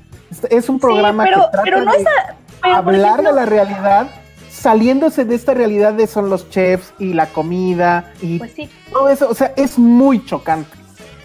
Es- 0.50 0.70
un 0.70 0.80
programa 0.80 1.24
pero, 1.24 1.38
que 1.38 1.48
trata 1.52 1.64
pero 1.64 1.84
no 1.84 1.92
de 1.92 1.98
es 2.00 2.06
a- 2.08 2.36
pero, 2.62 2.76
hablar 2.76 2.96
ejemplo, 3.20 3.30
de 3.30 3.36
la 3.36 3.46
realidad 3.46 4.08
saliéndose 4.56 5.26
de 5.26 5.36
esta 5.36 5.53
realidad 5.53 5.93
de 5.93 6.08
son 6.08 6.30
los 6.30 6.49
chefs 6.49 6.93
y 6.97 7.14
la 7.14 7.28
comida 7.28 8.14
y 8.22 8.39
Pues 8.39 8.53
sí, 8.53 8.70
todo 8.91 9.10
eso, 9.10 9.30
o 9.30 9.34
sea, 9.34 9.53
es 9.56 9.78
muy 9.78 10.24
chocante. 10.26 10.78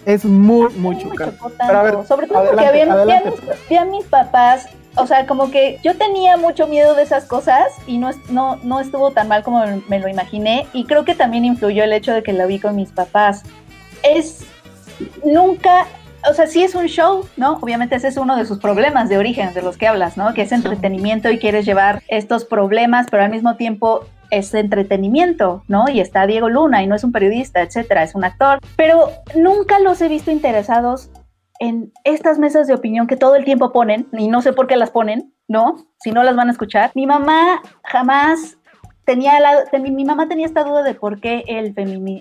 Es 0.05 0.25
muy, 0.25 0.73
muy 0.73 0.97
chocante. 0.97 1.37
Pero 1.59 1.77
a 1.77 1.83
ver. 1.83 1.93
Sobre 2.07 2.27
todo 2.27 2.43
porque 2.45 2.65
adelante, 2.65 2.81
había, 2.81 2.93
adelante. 2.93 3.31
mis, 3.69 3.79
a 3.79 3.85
mis 3.85 4.05
papás, 4.05 4.67
o 4.95 5.05
sea, 5.05 5.27
como 5.27 5.51
que 5.51 5.79
yo 5.83 5.95
tenía 5.95 6.37
mucho 6.37 6.67
miedo 6.67 6.95
de 6.95 7.03
esas 7.03 7.25
cosas 7.25 7.67
y 7.85 7.99
no, 7.99 8.09
no, 8.29 8.57
no 8.63 8.79
estuvo 8.79 9.11
tan 9.11 9.27
mal 9.27 9.43
como 9.43 9.63
me 9.87 9.99
lo 9.99 10.07
imaginé. 10.07 10.67
Y 10.73 10.85
creo 10.85 11.05
que 11.05 11.13
también 11.13 11.45
influyó 11.45 11.83
el 11.83 11.93
hecho 11.93 12.13
de 12.13 12.23
que 12.23 12.33
la 12.33 12.47
vi 12.47 12.59
con 12.59 12.75
mis 12.75 12.89
papás. 12.89 13.43
Es 14.03 14.43
nunca. 15.23 15.85
O 16.29 16.33
sea, 16.33 16.47
sí 16.47 16.63
es 16.63 16.75
un 16.75 16.87
show, 16.87 17.27
¿no? 17.35 17.57
Obviamente 17.61 17.95
ese 17.95 18.07
es 18.07 18.17
uno 18.17 18.35
de 18.35 18.45
sus 18.45 18.59
problemas 18.59 19.09
de 19.09 19.17
origen, 19.17 19.53
de 19.53 19.61
los 19.61 19.77
que 19.77 19.87
hablas, 19.87 20.17
¿no? 20.17 20.33
Que 20.33 20.43
es 20.43 20.51
entretenimiento 20.51 21.29
y 21.31 21.39
quieres 21.39 21.65
llevar 21.65 22.03
estos 22.07 22.45
problemas, 22.45 23.07
pero 23.09 23.23
al 23.23 23.31
mismo 23.31 23.55
tiempo 23.55 24.05
es 24.29 24.53
entretenimiento, 24.53 25.63
¿no? 25.67 25.89
Y 25.89 25.99
está 25.99 26.25
Diego 26.25 26.47
Luna 26.49 26.83
y 26.83 26.87
no 26.87 26.95
es 26.95 27.03
un 27.03 27.11
periodista, 27.11 27.61
etcétera, 27.61 28.03
es 28.03 28.15
un 28.15 28.23
actor, 28.23 28.59
pero 28.75 29.09
nunca 29.35 29.79
los 29.79 30.01
he 30.01 30.07
visto 30.07 30.31
interesados 30.31 31.09
en 31.59 31.91
estas 32.05 32.39
mesas 32.39 32.65
de 32.65 32.73
opinión 32.73 33.07
que 33.07 33.17
todo 33.17 33.35
el 33.35 33.45
tiempo 33.45 33.71
ponen, 33.71 34.07
y 34.13 34.29
no 34.29 34.41
sé 34.41 34.53
por 34.53 34.67
qué 34.67 34.77
las 34.77 34.89
ponen, 34.89 35.33
¿no? 35.47 35.75
Si 35.99 36.11
no 36.11 36.23
las 36.23 36.35
van 36.35 36.47
a 36.47 36.51
escuchar. 36.51 36.91
Mi 36.95 37.05
mamá 37.05 37.61
jamás 37.83 38.57
tenía 39.05 39.39
la, 39.39 39.65
mi 39.79 40.05
mamá 40.05 40.27
tenía 40.27 40.45
esta 40.45 40.63
duda 40.63 40.83
de 40.83 40.93
por 40.93 41.19
qué 41.19 41.43
el, 41.47 41.73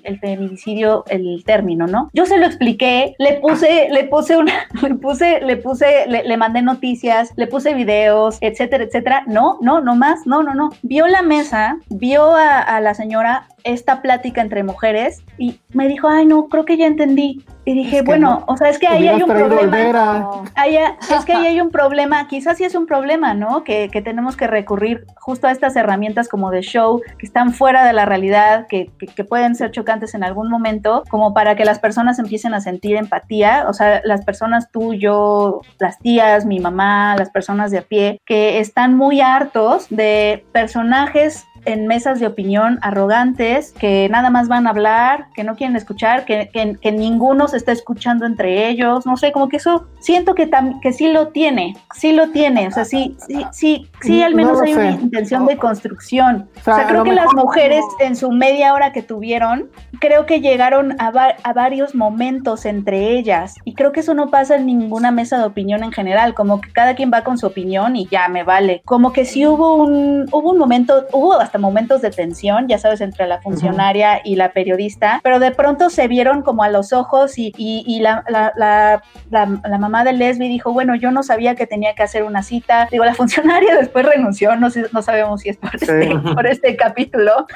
el 0.04 0.20
feminicidio, 0.20 1.04
el 1.08 1.42
término, 1.44 1.86
¿no? 1.86 2.10
Yo 2.12 2.26
se 2.26 2.38
lo 2.38 2.46
expliqué, 2.46 3.14
le 3.18 3.34
puse, 3.34 3.88
le 3.90 4.04
puse 4.04 4.36
una, 4.36 4.66
le 4.82 4.94
puse, 4.94 5.40
le 5.40 5.56
puse, 5.56 6.06
le, 6.06 6.36
mandé 6.36 6.62
noticias, 6.62 7.32
le 7.36 7.46
puse 7.46 7.74
videos, 7.74 8.38
etcétera, 8.40 8.84
etcétera. 8.84 9.24
No, 9.26 9.58
no, 9.60 9.80
no 9.80 9.94
más, 9.94 10.26
no, 10.26 10.42
no, 10.42 10.54
no. 10.54 10.70
Vio 10.82 11.06
la 11.06 11.22
mesa, 11.22 11.78
vio 11.88 12.34
a 12.34 12.80
la 12.80 12.94
señora 12.94 13.46
esta 13.64 14.02
plática 14.02 14.40
entre 14.40 14.62
mujeres 14.62 15.22
y 15.38 15.58
me 15.72 15.88
dijo, 15.88 16.08
ay, 16.08 16.26
no, 16.26 16.48
creo 16.48 16.64
que 16.64 16.76
ya 16.76 16.86
entendí. 16.86 17.44
Y 17.66 17.74
dije, 17.74 17.98
Es 17.98 18.02
que 18.02 18.06
bueno, 18.06 18.30
no. 18.40 18.44
o 18.52 18.56
sea, 18.56 18.68
es 18.70 18.78
que 18.78 18.88
ahí 18.88 19.06
hay 19.06 19.22
un 19.22 19.28
problema. 19.28 20.30
Ahí- 20.56 20.76
es 20.76 21.24
que 21.24 21.32
ahí 21.34 21.46
hay 21.46 21.60
un 21.60 21.70
problema, 21.70 22.26
quizás 22.26 22.56
sí 22.56 22.64
es 22.64 22.74
un 22.74 22.86
problema, 22.86 23.34
¿no? 23.34 23.62
Que, 23.64 23.88
que 23.92 24.00
tenemos 24.02 24.36
que 24.36 24.46
recurrir 24.46 25.04
justo 25.16 25.46
a 25.46 25.52
estas 25.52 25.76
herramientas 25.76 26.28
como 26.28 26.50
de 26.50 26.62
show, 26.62 27.00
que 27.18 27.26
están 27.26 27.52
fuera 27.52 27.84
de 27.84 27.92
la 27.92 28.06
realidad, 28.06 28.66
que, 28.68 28.90
que- 28.98 29.06
que 29.06 29.24
pueden 29.24 29.54
ser 29.54 29.70
chocantes 29.70 30.14
en 30.14 30.24
algún 30.24 30.48
momento, 30.50 31.04
como 31.10 31.34
para 31.34 31.54
que 31.54 31.64
las 31.64 31.78
personas 31.78 32.18
empiecen 32.18 32.54
a 32.54 32.60
sentir 32.60 32.96
empatía, 32.96 33.66
o 33.68 33.72
sea, 33.74 34.00
las 34.04 34.24
personas 34.24 34.70
tú, 34.72 34.94
yo, 34.94 35.60
las 35.78 35.98
tías, 35.98 36.46
mi 36.46 36.58
mamá, 36.60 37.14
las 37.16 37.30
personas 37.30 37.70
de 37.70 37.78
a 37.78 37.82
pie, 37.82 38.18
que 38.24 38.58
están 38.58 38.96
muy 38.96 39.20
hartos 39.20 39.86
de 39.90 40.44
personajes 40.52 41.44
en 41.64 41.86
mesas 41.86 42.20
de 42.20 42.26
opinión 42.26 42.78
arrogantes 42.82 43.72
que 43.78 44.08
nada 44.10 44.30
más 44.30 44.48
van 44.48 44.66
a 44.66 44.70
hablar, 44.70 45.26
que 45.34 45.44
no 45.44 45.56
quieren 45.56 45.76
escuchar, 45.76 46.24
que, 46.24 46.48
que- 46.52 46.76
que 46.80 46.92
ninguno 46.92 47.48
se 47.48 47.56
está 47.56 47.72
escuchando 47.72 48.26
entre 48.26 48.68
ellos, 48.68 49.06
no 49.06 49.16
sé, 49.16 49.32
como 49.32 49.48
que 49.48 49.56
eso 49.58 49.86
siento 50.00 50.34
que, 50.34 50.50
tam- 50.50 50.80
que 50.80 50.92
sí 50.92 51.12
lo 51.12 51.28
tiene, 51.28 51.76
sí 51.94 52.12
lo 52.12 52.28
tiene, 52.30 52.68
o 52.68 52.70
sea, 52.70 52.84
sí, 52.84 53.16
sí, 53.26 53.44
sí, 53.52 53.88
sí 54.00 54.22
al 54.22 54.32
No 54.32 54.36
menos 54.38 54.58
lo 54.58 54.64
hay 54.64 54.74
una 54.74 54.96
sé. 54.96 55.02
intención 55.02 55.46
de 55.46 55.56
construcción. 55.56 56.48
O 56.56 56.60
O 56.60 56.62
sea, 56.62 56.74
sea, 56.76 56.84
a 56.84 56.88
creo 56.88 57.04
que 57.04 57.12
las 57.12 57.32
mujeres 57.34 57.84
no- 57.98 58.06
en 58.06 58.16
su 58.16 58.30
media 58.30 58.74
hora 58.74 58.92
que 58.92 59.02
tuvieron, 59.02 59.68
creo 60.00 60.26
que 60.26 60.40
llegaron 60.40 60.94
a, 61.00 61.10
va- 61.10 61.34
a 61.42 61.52
varios 61.52 61.94
momentos 61.94 62.64
entre 62.66 63.16
ellas 63.18 63.54
y 63.64 63.74
creo 63.74 63.92
que 63.92 64.00
eso 64.00 64.14
no 64.14 64.28
pasa 64.30 64.56
en 64.56 64.66
ninguna 64.66 65.10
mesa 65.10 65.38
de 65.38 65.44
opinión 65.44 65.82
en 65.84 65.92
general, 65.92 66.34
como 66.34 66.60
que 66.60 66.72
cada 66.72 66.94
quien 66.94 67.10
va 67.12 67.22
con 67.22 67.38
su 67.38 67.46
opinión 67.46 67.96
y 67.96 68.06
ya 68.06 68.28
me 68.28 68.42
vale. 68.44 68.82
Como 68.84 69.12
que 69.12 69.24
sí 69.24 69.46
hubo 69.46 69.74
un 69.74 70.26
hubo 70.32 70.50
un 70.50 70.58
momento, 70.58 71.06
hubo 71.12 71.34
hasta 71.40 71.49
momentos 71.58 72.02
de 72.02 72.10
tensión, 72.10 72.68
ya 72.68 72.78
sabes, 72.78 73.00
entre 73.00 73.26
la 73.26 73.40
funcionaria 73.40 74.20
y 74.24 74.36
la 74.36 74.52
periodista, 74.52 75.20
pero 75.22 75.38
de 75.38 75.50
pronto 75.50 75.90
se 75.90 76.08
vieron 76.08 76.42
como 76.42 76.62
a 76.62 76.68
los 76.68 76.92
ojos 76.92 77.38
y, 77.38 77.52
y- 77.56 77.84
y 77.86 78.00
la, 78.00 78.24
la, 78.28 78.52
la, 78.56 79.02
la- 79.30 79.78
mamá 79.78 80.04
de 80.04 80.12
Lesbi 80.12 80.48
dijo, 80.48 80.72
bueno, 80.72 80.94
yo 80.94 81.10
no 81.10 81.22
sabía 81.22 81.54
que 81.54 81.66
tenía 81.66 81.94
que 81.94 82.02
hacer 82.02 82.22
una 82.22 82.42
cita. 82.42 82.86
Digo, 82.90 83.04
la 83.04 83.14
funcionaria 83.14 83.74
después 83.80 84.04
renunció, 84.06 84.54
no, 84.56 84.70
sé, 84.70 84.86
no 84.92 85.02
sabemos 85.02 85.40
si 85.40 85.48
es 85.50 85.56
por, 85.56 85.70
Sí. 85.78 85.86
este, 85.86 86.18
por 86.34 86.46
este 86.46 86.76
capítulo, 86.76 87.46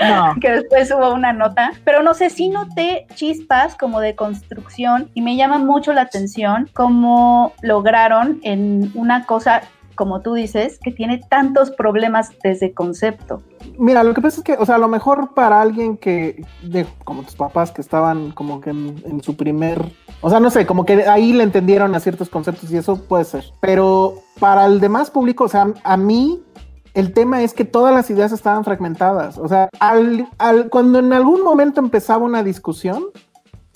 No. 0.00 0.34
que 0.40 0.50
después 0.50 0.90
hubo 0.90 1.12
una 1.14 1.32
nota, 1.32 1.72
pero 1.84 2.02
no 2.02 2.14
sé, 2.14 2.30
sí 2.30 2.48
noté 2.48 3.06
chispas 3.14 3.74
como 3.76 4.00
de 4.00 4.14
construcción 4.14 5.10
y 5.14 5.22
me 5.22 5.36
llama 5.36 5.58
mucho 5.58 5.92
la 5.92 6.02
atención 6.02 6.68
cómo 6.74 7.52
lograron 7.62 8.40
en 8.42 8.90
una 8.94 9.24
cosa, 9.26 9.62
como 9.94 10.20
tú 10.20 10.34
dices, 10.34 10.78
que 10.82 10.90
tiene 10.90 11.20
tantos 11.28 11.70
problemas 11.70 12.30
desde 12.42 12.72
concepto. 12.72 13.42
Mira, 13.78 14.04
lo 14.04 14.14
que 14.14 14.20
pasa 14.20 14.38
es 14.38 14.44
que, 14.44 14.54
o 14.54 14.66
sea, 14.66 14.74
a 14.76 14.78
lo 14.78 14.88
mejor 14.88 15.34
para 15.34 15.60
alguien 15.60 15.96
que, 15.96 16.44
como 17.04 17.22
tus 17.22 17.34
papás 17.34 17.72
que 17.72 17.80
estaban 17.80 18.30
como 18.32 18.60
que 18.60 18.70
en, 18.70 19.02
en 19.06 19.22
su 19.22 19.36
primer, 19.36 19.84
o 20.20 20.30
sea, 20.30 20.40
no 20.40 20.50
sé, 20.50 20.66
como 20.66 20.84
que 20.84 21.06
ahí 21.06 21.32
le 21.32 21.42
entendieron 21.44 21.94
a 21.94 22.00
ciertos 22.00 22.28
conceptos 22.28 22.70
y 22.70 22.76
eso 22.76 22.96
puede 23.04 23.24
ser. 23.24 23.44
Pero 23.60 24.14
para 24.38 24.66
el 24.66 24.80
demás 24.80 25.10
público, 25.10 25.44
o 25.44 25.48
sea, 25.48 25.72
a 25.82 25.96
mí 25.96 26.42
el 26.94 27.12
tema 27.12 27.42
es 27.42 27.54
que 27.54 27.64
todas 27.64 27.92
las 27.92 28.08
ideas 28.10 28.30
estaban 28.30 28.62
fragmentadas. 28.64 29.38
O 29.38 29.48
sea, 29.48 29.68
al, 29.80 30.28
al- 30.38 30.68
cuando 30.70 31.00
en 31.00 31.12
algún 31.12 31.42
momento 31.42 31.80
empezaba 31.80 32.24
una 32.24 32.42
discusión, 32.44 33.06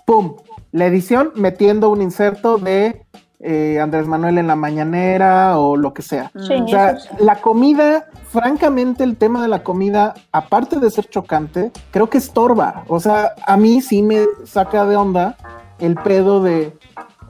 ¡pum! 0.07 0.37
La 0.71 0.87
edición 0.87 1.33
metiendo 1.35 1.91
un 1.91 2.03
inserto 2.03 2.59
de 2.59 3.05
eh, 3.41 3.79
Andrés 3.81 4.07
Manuel 4.07 4.39
en 4.39 4.47
la 4.47 4.57
mañanera 4.57 5.59
o 5.59 5.77
lo 5.77 5.95
que 5.95 6.03
sea. 6.03 6.31
Sí, 6.47 6.55
O 6.55 6.69
sea, 6.69 6.91
eso 6.91 7.09
sí. 7.17 7.25
la 7.25 7.37
comida, 7.37 8.07
francamente, 8.31 9.05
el 9.05 9.17
tema 9.17 9.41
de 9.43 9.49
la 9.49 9.63
comida, 9.63 10.15
aparte 10.33 10.81
de 10.81 10.91
ser 10.91 11.09
chocante, 11.09 11.71
creo 11.91 12.11
que 12.11 12.19
estorba. 12.19 12.85
O 12.89 13.01
sea, 13.01 13.33
a 13.47 13.57
mí 13.57 13.81
sí 13.81 14.03
me 14.03 14.25
saca 14.45 14.85
de 14.87 14.97
onda 14.97 15.37
el 15.79 15.95
pedo 15.95 16.43
de, 16.43 16.77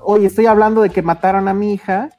oye, 0.02 0.26
estoy 0.26 0.46
hablando 0.46 0.80
de 0.80 0.90
que 0.90 1.02
mataron 1.02 1.48
a 1.48 1.54
mi 1.54 1.74
hija 1.74 2.10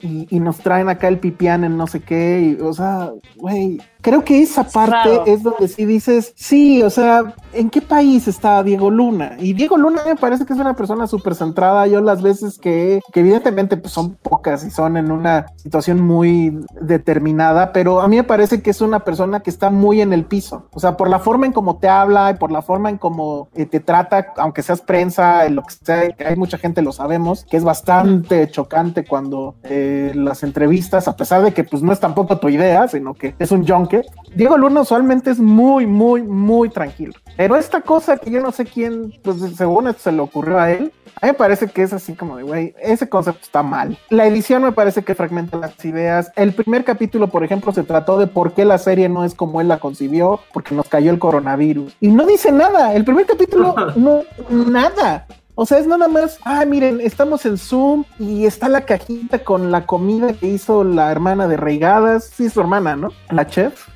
y, 0.00 0.26
y 0.34 0.40
nos 0.40 0.58
traen 0.58 0.88
acá 0.88 1.08
el 1.08 1.18
pipián 1.18 1.64
en 1.64 1.76
no 1.76 1.86
sé 1.86 2.00
qué. 2.00 2.40
y, 2.58 2.62
o 2.62 2.72
sea, 2.72 3.10
güey, 3.36 3.80
creo 4.00 4.24
que 4.24 4.42
esa 4.42 4.64
parte 4.64 4.92
raro. 4.92 5.26
es 5.26 5.42
donde 5.42 5.68
sí 5.68 5.84
dices, 5.84 6.32
sí, 6.36 6.82
o 6.82 6.90
sea, 6.90 7.34
¿en 7.52 7.70
qué 7.70 7.80
país 7.80 8.28
está 8.28 8.62
Diego 8.62 8.90
Luna? 8.90 9.36
Y 9.38 9.52
Diego 9.54 9.76
Luna 9.76 10.02
me 10.06 10.16
parece 10.16 10.46
que 10.46 10.52
es 10.52 10.58
una 10.58 10.74
persona 10.74 11.06
súper 11.06 11.34
centrada. 11.34 11.86
Yo 11.86 12.00
las 12.00 12.22
veces 12.22 12.58
que, 12.58 13.00
que 13.12 13.20
evidentemente 13.20 13.76
pues, 13.76 13.92
son 13.92 14.14
pocas 14.14 14.64
y 14.64 14.70
son 14.70 14.96
en 14.96 15.10
una 15.10 15.46
situación 15.56 16.00
muy 16.00 16.58
determinada, 16.80 17.72
pero 17.72 18.00
a 18.00 18.08
mí 18.08 18.16
me 18.16 18.24
parece 18.24 18.62
que 18.62 18.70
es 18.70 18.80
una 18.80 19.00
persona 19.00 19.40
que 19.40 19.50
está 19.50 19.70
muy 19.70 20.00
en 20.00 20.12
el 20.12 20.24
piso. 20.24 20.68
O 20.72 20.80
sea, 20.80 20.96
por 20.96 21.08
la 21.08 21.18
forma 21.18 21.46
en 21.46 21.52
cómo 21.52 21.78
te 21.78 21.88
habla 21.88 22.30
y 22.30 22.34
por 22.34 22.50
la 22.52 22.62
forma 22.62 22.90
en 22.90 22.98
cómo 22.98 23.48
eh, 23.54 23.66
te 23.66 23.80
trata, 23.80 24.32
aunque 24.36 24.62
seas 24.62 24.80
prensa, 24.80 25.46
en 25.46 25.56
lo 25.56 25.62
que 25.62 25.74
sea, 25.74 26.10
que 26.12 26.24
hay 26.24 26.36
mucha 26.36 26.58
gente 26.58 26.82
lo 26.82 26.92
sabemos, 26.92 27.44
que 27.44 27.56
es 27.56 27.64
bastante 27.64 28.50
chocante 28.50 29.04
cuando 29.04 29.56
eh, 29.62 30.12
las 30.14 30.42
entrevistas, 30.42 31.08
a 31.08 31.16
pesar 31.16 31.42
de 31.42 31.52
que 31.52 31.64
pues 31.64 31.82
no 31.82 31.92
es 31.92 32.00
tampoco 32.00 32.38
tu 32.38 32.48
idea, 32.48 32.88
sino 32.88 33.14
que 33.14 33.34
es 33.38 33.52
un 33.52 33.64
junket. 33.88 34.06
Diego 34.34 34.58
Luna 34.58 34.82
usualmente 34.82 35.30
es 35.30 35.38
muy, 35.38 35.86
muy, 35.86 36.22
muy 36.22 36.68
tranquilo. 36.68 37.12
Pero 37.36 37.56
esta 37.56 37.80
cosa 37.80 38.16
que 38.16 38.30
yo 38.30 38.40
no 38.40 38.52
sé 38.52 38.64
quién, 38.64 39.14
pues 39.22 39.36
según 39.56 39.88
esto 39.88 40.02
se 40.02 40.12
le 40.12 40.20
ocurrió 40.20 40.58
a 40.58 40.70
él, 40.70 40.92
a 41.20 41.26
mí 41.26 41.32
me 41.32 41.34
parece 41.34 41.68
que 41.68 41.82
es 41.82 41.92
así 41.92 42.14
como 42.14 42.36
de, 42.36 42.42
güey, 42.42 42.74
ese 42.80 43.08
concepto 43.08 43.40
está 43.42 43.62
mal. 43.62 43.98
La 44.10 44.26
edición 44.26 44.62
me 44.62 44.72
parece 44.72 45.02
que 45.02 45.14
fragmenta 45.14 45.56
las 45.56 45.84
ideas. 45.84 46.30
El 46.36 46.52
primer 46.52 46.84
capítulo, 46.84 47.28
por 47.28 47.44
ejemplo, 47.44 47.72
se 47.72 47.82
trató 47.82 48.18
de 48.18 48.26
por 48.26 48.52
qué 48.52 48.64
la 48.64 48.78
serie 48.78 49.08
no 49.08 49.24
es 49.24 49.34
como 49.34 49.60
él 49.60 49.68
la 49.68 49.78
concibió, 49.78 50.40
porque 50.52 50.74
nos 50.74 50.88
cayó 50.88 51.10
el 51.10 51.18
coronavirus. 51.18 51.96
Y 52.00 52.08
no 52.08 52.26
dice 52.26 52.52
nada. 52.52 52.94
El 52.94 53.04
primer 53.04 53.26
capítulo, 53.26 53.74
no, 53.96 54.22
nada. 54.50 55.26
O 55.60 55.66
sea, 55.66 55.78
es 55.78 55.88
nada 55.88 56.06
más, 56.06 56.38
ah, 56.44 56.64
miren, 56.64 57.00
estamos 57.00 57.44
en 57.44 57.58
Zoom 57.58 58.04
y 58.20 58.46
está 58.46 58.68
la 58.68 58.82
cajita 58.82 59.42
con 59.42 59.72
la 59.72 59.86
comida 59.86 60.32
que 60.32 60.46
hizo 60.46 60.84
la 60.84 61.10
hermana 61.10 61.48
de 61.48 61.56
Reigadas. 61.56 62.30
Sí, 62.32 62.48
su 62.48 62.60
hermana, 62.60 62.94
¿no? 62.94 63.08
La 63.30 63.44
chef. 63.44 63.88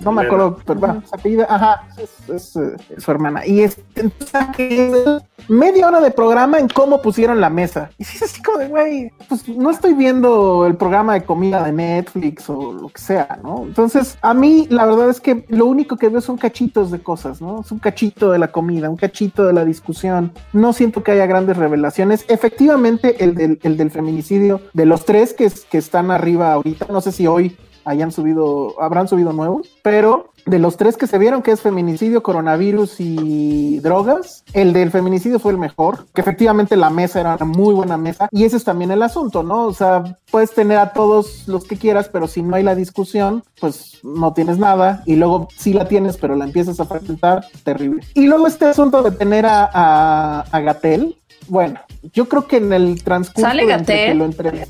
No 0.00 0.12
me 0.12 0.22
acuerdo, 0.22 0.58
pero 0.64 0.80
bueno, 0.80 1.02
se 1.08 1.14
apellida, 1.14 1.46
ajá, 1.48 1.88
es, 1.98 2.28
es, 2.28 2.56
eh, 2.56 2.76
su 2.98 3.10
hermana. 3.10 3.46
Y 3.46 3.60
es, 3.60 3.78
entonces, 3.94 5.22
media 5.48 5.88
hora 5.88 6.00
de 6.00 6.10
programa 6.10 6.58
en 6.58 6.68
cómo 6.68 7.00
pusieron 7.00 7.40
la 7.40 7.50
mesa. 7.50 7.90
Y 7.98 8.04
sí, 8.04 8.16
es 8.16 8.22
así 8.24 8.42
como 8.42 8.58
de, 8.58 8.68
güey, 8.68 9.12
pues 9.28 9.48
no 9.48 9.70
estoy 9.70 9.94
viendo 9.94 10.66
el 10.66 10.76
programa 10.76 11.14
de 11.14 11.24
comida 11.24 11.62
de 11.62 11.72
Netflix 11.72 12.48
o 12.50 12.72
lo 12.72 12.88
que 12.88 13.00
sea, 13.00 13.38
¿no? 13.42 13.62
Entonces, 13.64 14.18
a 14.22 14.34
mí 14.34 14.66
la 14.70 14.86
verdad 14.86 15.08
es 15.08 15.20
que 15.20 15.44
lo 15.48 15.66
único 15.66 15.96
que 15.96 16.08
veo 16.08 16.20
son 16.20 16.36
cachitos 16.36 16.90
de 16.90 17.00
cosas, 17.00 17.40
¿no? 17.40 17.60
Es 17.60 17.70
un 17.70 17.78
cachito 17.78 18.32
de 18.32 18.38
la 18.38 18.50
comida, 18.50 18.90
un 18.90 18.96
cachito 18.96 19.44
de 19.44 19.52
la 19.52 19.64
discusión. 19.64 20.32
No 20.52 20.72
siento 20.72 21.02
que 21.02 21.12
haya 21.12 21.26
grandes 21.26 21.56
revelaciones. 21.56 22.24
Efectivamente, 22.28 23.22
el 23.24 23.34
del, 23.34 23.58
el 23.62 23.76
del 23.76 23.90
feminicidio, 23.90 24.60
de 24.72 24.86
los 24.86 25.04
tres 25.04 25.32
que, 25.32 25.50
que 25.70 25.78
están 25.78 26.10
arriba 26.10 26.52
ahorita, 26.52 26.86
no 26.90 27.00
sé 27.00 27.12
si 27.12 27.26
hoy 27.26 27.56
hayan 27.84 28.12
subido, 28.12 28.80
habrán 28.80 29.08
subido 29.08 29.32
nuevos, 29.32 29.68
pero 29.82 30.30
de 30.44 30.58
los 30.58 30.76
tres 30.76 30.96
que 30.96 31.06
se 31.06 31.18
vieron, 31.18 31.40
que 31.42 31.52
es 31.52 31.60
feminicidio, 31.60 32.22
coronavirus 32.22 32.96
y 32.98 33.78
drogas, 33.78 34.42
el 34.52 34.72
del 34.72 34.90
feminicidio 34.90 35.38
fue 35.38 35.52
el 35.52 35.58
mejor, 35.58 36.06
que 36.14 36.20
efectivamente 36.20 36.76
la 36.76 36.90
mesa 36.90 37.20
era 37.20 37.36
una 37.36 37.44
muy 37.44 37.72
buena 37.74 37.96
mesa, 37.96 38.28
y 38.32 38.44
ese 38.44 38.56
es 38.56 38.64
también 38.64 38.90
el 38.90 39.02
asunto, 39.04 39.44
¿no? 39.44 39.66
O 39.66 39.72
sea, 39.72 40.02
puedes 40.32 40.52
tener 40.52 40.78
a 40.78 40.92
todos 40.92 41.46
los 41.46 41.64
que 41.64 41.76
quieras, 41.76 42.08
pero 42.12 42.26
si 42.26 42.42
no 42.42 42.56
hay 42.56 42.64
la 42.64 42.74
discusión, 42.74 43.44
pues 43.60 44.00
no 44.02 44.32
tienes 44.32 44.58
nada, 44.58 45.04
y 45.06 45.14
luego 45.14 45.46
sí 45.56 45.72
la 45.72 45.86
tienes, 45.86 46.16
pero 46.16 46.34
la 46.34 46.44
empiezas 46.44 46.80
a 46.80 46.86
fragmentar, 46.86 47.46
terrible. 47.62 48.02
Y 48.14 48.26
luego 48.26 48.48
este 48.48 48.64
asunto 48.66 49.02
de 49.02 49.12
tener 49.12 49.46
a, 49.46 49.70
a, 49.72 50.40
a 50.50 50.60
Gatel, 50.60 51.16
bueno, 51.46 51.78
yo 52.12 52.28
creo 52.28 52.48
que 52.48 52.56
en 52.56 52.72
el 52.72 53.02
transcurso 53.04 53.48
¿Sale 53.48 53.64
de 53.66 53.72
entre 53.74 54.06
que 54.06 54.14
lo 54.14 54.24
entre- 54.24 54.66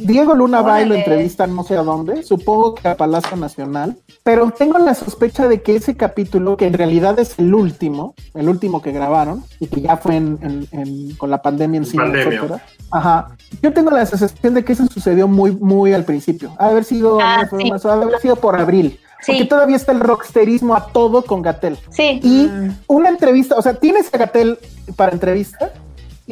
Diego 0.00 0.34
Luna 0.34 0.60
va 0.62 0.80
y 0.80 0.84
lo 0.84 0.90
Órale. 0.94 0.98
entrevista 1.00 1.46
no 1.46 1.64
sé 1.64 1.76
a 1.76 1.82
dónde, 1.82 2.22
supongo 2.22 2.74
que 2.74 2.88
a 2.88 2.96
Palacio 2.96 3.36
Nacional, 3.36 3.96
pero 4.22 4.50
tengo 4.50 4.78
la 4.78 4.94
sospecha 4.94 5.48
de 5.48 5.62
que 5.62 5.76
ese 5.76 5.96
capítulo, 5.96 6.56
que 6.56 6.66
en 6.66 6.74
realidad 6.74 7.18
es 7.18 7.38
el 7.38 7.54
último, 7.54 8.14
el 8.34 8.48
último 8.48 8.82
que 8.82 8.92
grabaron, 8.92 9.42
y 9.60 9.66
que 9.68 9.80
ya 9.80 9.96
fue 9.96 10.16
en, 10.16 10.38
en- 10.42 10.68
en- 10.78 11.14
con 11.16 11.30
la 11.30 11.40
pandemia 11.40 11.78
en 11.78 11.86
sí, 11.86 11.96
Pandemia. 11.96 12.34
etcétera. 12.38 12.64
Ajá. 12.90 13.36
Yo 13.62 13.72
tengo 13.72 13.90
la 13.90 14.04
sensación 14.04 14.54
de 14.54 14.64
que 14.64 14.74
eso 14.74 14.86
sucedió 14.86 15.26
muy, 15.26 15.52
muy 15.52 15.92
al 15.94 16.04
principio. 16.04 16.52
Ha 16.58 16.66
de 16.66 16.70
haber 16.72 16.84
sido, 16.84 17.18
Ah, 17.20 17.48
sí. 17.50 17.70
haber 17.88 18.20
sido 18.20 18.36
por 18.36 18.56
abril. 18.60 18.98
Sí. 19.22 19.32
Porque 19.32 19.44
todavía 19.46 19.76
está 19.76 19.92
el 19.92 20.00
rocksterismo 20.00 20.74
a 20.74 20.86
todo 20.88 21.22
con 21.24 21.42
Gatel. 21.42 21.78
Sí. 21.90 22.18
Y 22.24 22.50
una 22.88 23.08
entrevista, 23.08 23.54
o 23.56 23.62
sea, 23.62 23.74
tienes 23.74 24.12
a 24.12 24.18
Gatel 24.18 24.58
para 24.96 25.12
entrevista 25.12 25.70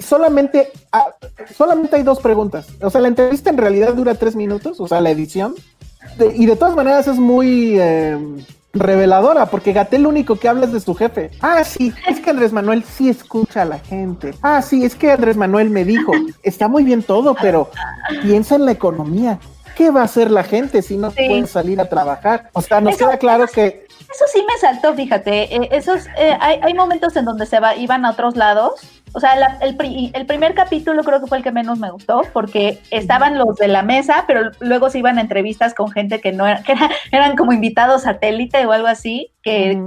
y 0.01 0.03
solamente, 0.03 0.73
ah, 0.93 1.15
solamente 1.57 1.97
hay 1.97 2.03
dos 2.03 2.21
preguntas. 2.21 2.67
O 2.83 2.89
sea, 2.91 3.01
la 3.01 3.09
entrevista 3.09 3.51
en 3.51 3.59
realidad 3.59 3.95
dura 3.95 4.15
tres 4.15 4.35
minutos, 4.35 4.81
o 4.81 4.89
sea, 4.89 5.01
la 5.01 5.11
edición. 5.11 5.55
De- 6.17 6.35
y 6.35 6.47
de 6.47 6.57
todas 6.57 6.75
maneras 6.75 7.07
es 7.07 7.17
muy 7.17 7.77
eh, 7.79 8.17
reveladora, 8.73 9.47
porque 9.47 9.73
Gatel 9.73 10.03
lo 10.03 10.09
único 10.09 10.37
que 10.37 10.49
habla 10.49 10.67
es 10.67 10.73
de 10.73 10.81
su 10.81 10.95
jefe. 10.95 11.31
Ah, 11.41 11.63
sí, 11.65 11.93
es 12.09 12.21
que 12.21 12.31
Andrés 12.31 12.53
Manuel 12.53 12.85
sí 12.85 13.09
escucha 13.09 13.63
a 13.63 13.65
la 13.65 13.79
gente. 13.79 14.33
Ah, 14.43 14.63
sí, 14.63 14.85
es 14.85 14.95
que 14.95 15.11
Andrés 15.13 15.37
Manuel 15.37 15.71
me 15.71 15.85
dijo, 15.85 16.13
está 16.43 16.69
muy 16.69 16.85
bien 16.85 17.03
todo, 17.03 17.35
pero 17.41 17.71
piensa 18.23 18.55
en 18.55 18.65
la 18.67 18.73
economía. 18.73 19.39
¿Qué 19.77 19.91
va 19.91 20.03
a 20.03 20.05
hacer 20.05 20.31
la 20.31 20.45
gente 20.45 20.83
si 20.83 20.97
no 20.97 21.11
Sí. 21.11 21.17
puede 21.27 21.47
salir 21.47 21.81
a 21.81 21.89
trabajar? 21.89 22.51
O 22.53 22.61
sea, 22.63 22.81
nos 22.81 22.95
Eso- 22.95 23.07
queda 23.07 23.19
claro 23.19 23.47
que 23.47 23.87
Eso 24.13 24.25
sí 24.33 24.45
me 24.47 24.59
saltó, 24.59 24.93
fíjate. 24.95 25.55
eh, 25.55 25.69
esos, 25.73 26.07
eh, 26.19 26.37
hay, 26.41 26.59
hay 26.63 26.75
momentos 26.75 27.15
en 27.17 27.25
donde 27.25 27.47
se 27.47 27.61
va, 27.61 27.77
iban 27.77 28.05
a 28.05 28.11
otros 28.11 28.37
lados. 28.37 28.81
O 29.13 29.21
sea, 29.21 29.37
la- 29.37 29.59
el, 29.61 29.77
pri- 29.77 30.11
el 30.15 30.27
primer 30.27 30.55
capítulo 30.55 31.03
creo 31.05 31.21
que 31.21 31.27
fue 31.27 31.39
el 31.39 31.45
que 31.45 31.53
menos 31.53 31.79
me 31.79 31.91
gustó, 31.91 32.23
porque 32.33 32.79
estaban 32.91 33.39
los 33.39 33.57
de 33.57 33.69
la 33.69 33.83
mesa, 33.83 34.25
pero 34.27 34.51
luego 34.61 34.91
se 34.91 34.99
iban 34.99 35.19
a 35.19 35.21
entrevistas 35.23 35.75
con 35.75 35.91
gente 35.91 36.21
que 36.21 36.33
no 36.33 36.47
era, 36.47 36.63
que 36.63 36.73
era- 36.73 36.91
eran 37.13 37.37
como 37.37 37.53
invitados 37.53 38.03
satélite 38.03 38.65
o 38.67 38.73
algo 38.73 38.87
así, 38.89 39.33
que, 39.43 39.71
el, 39.71 39.83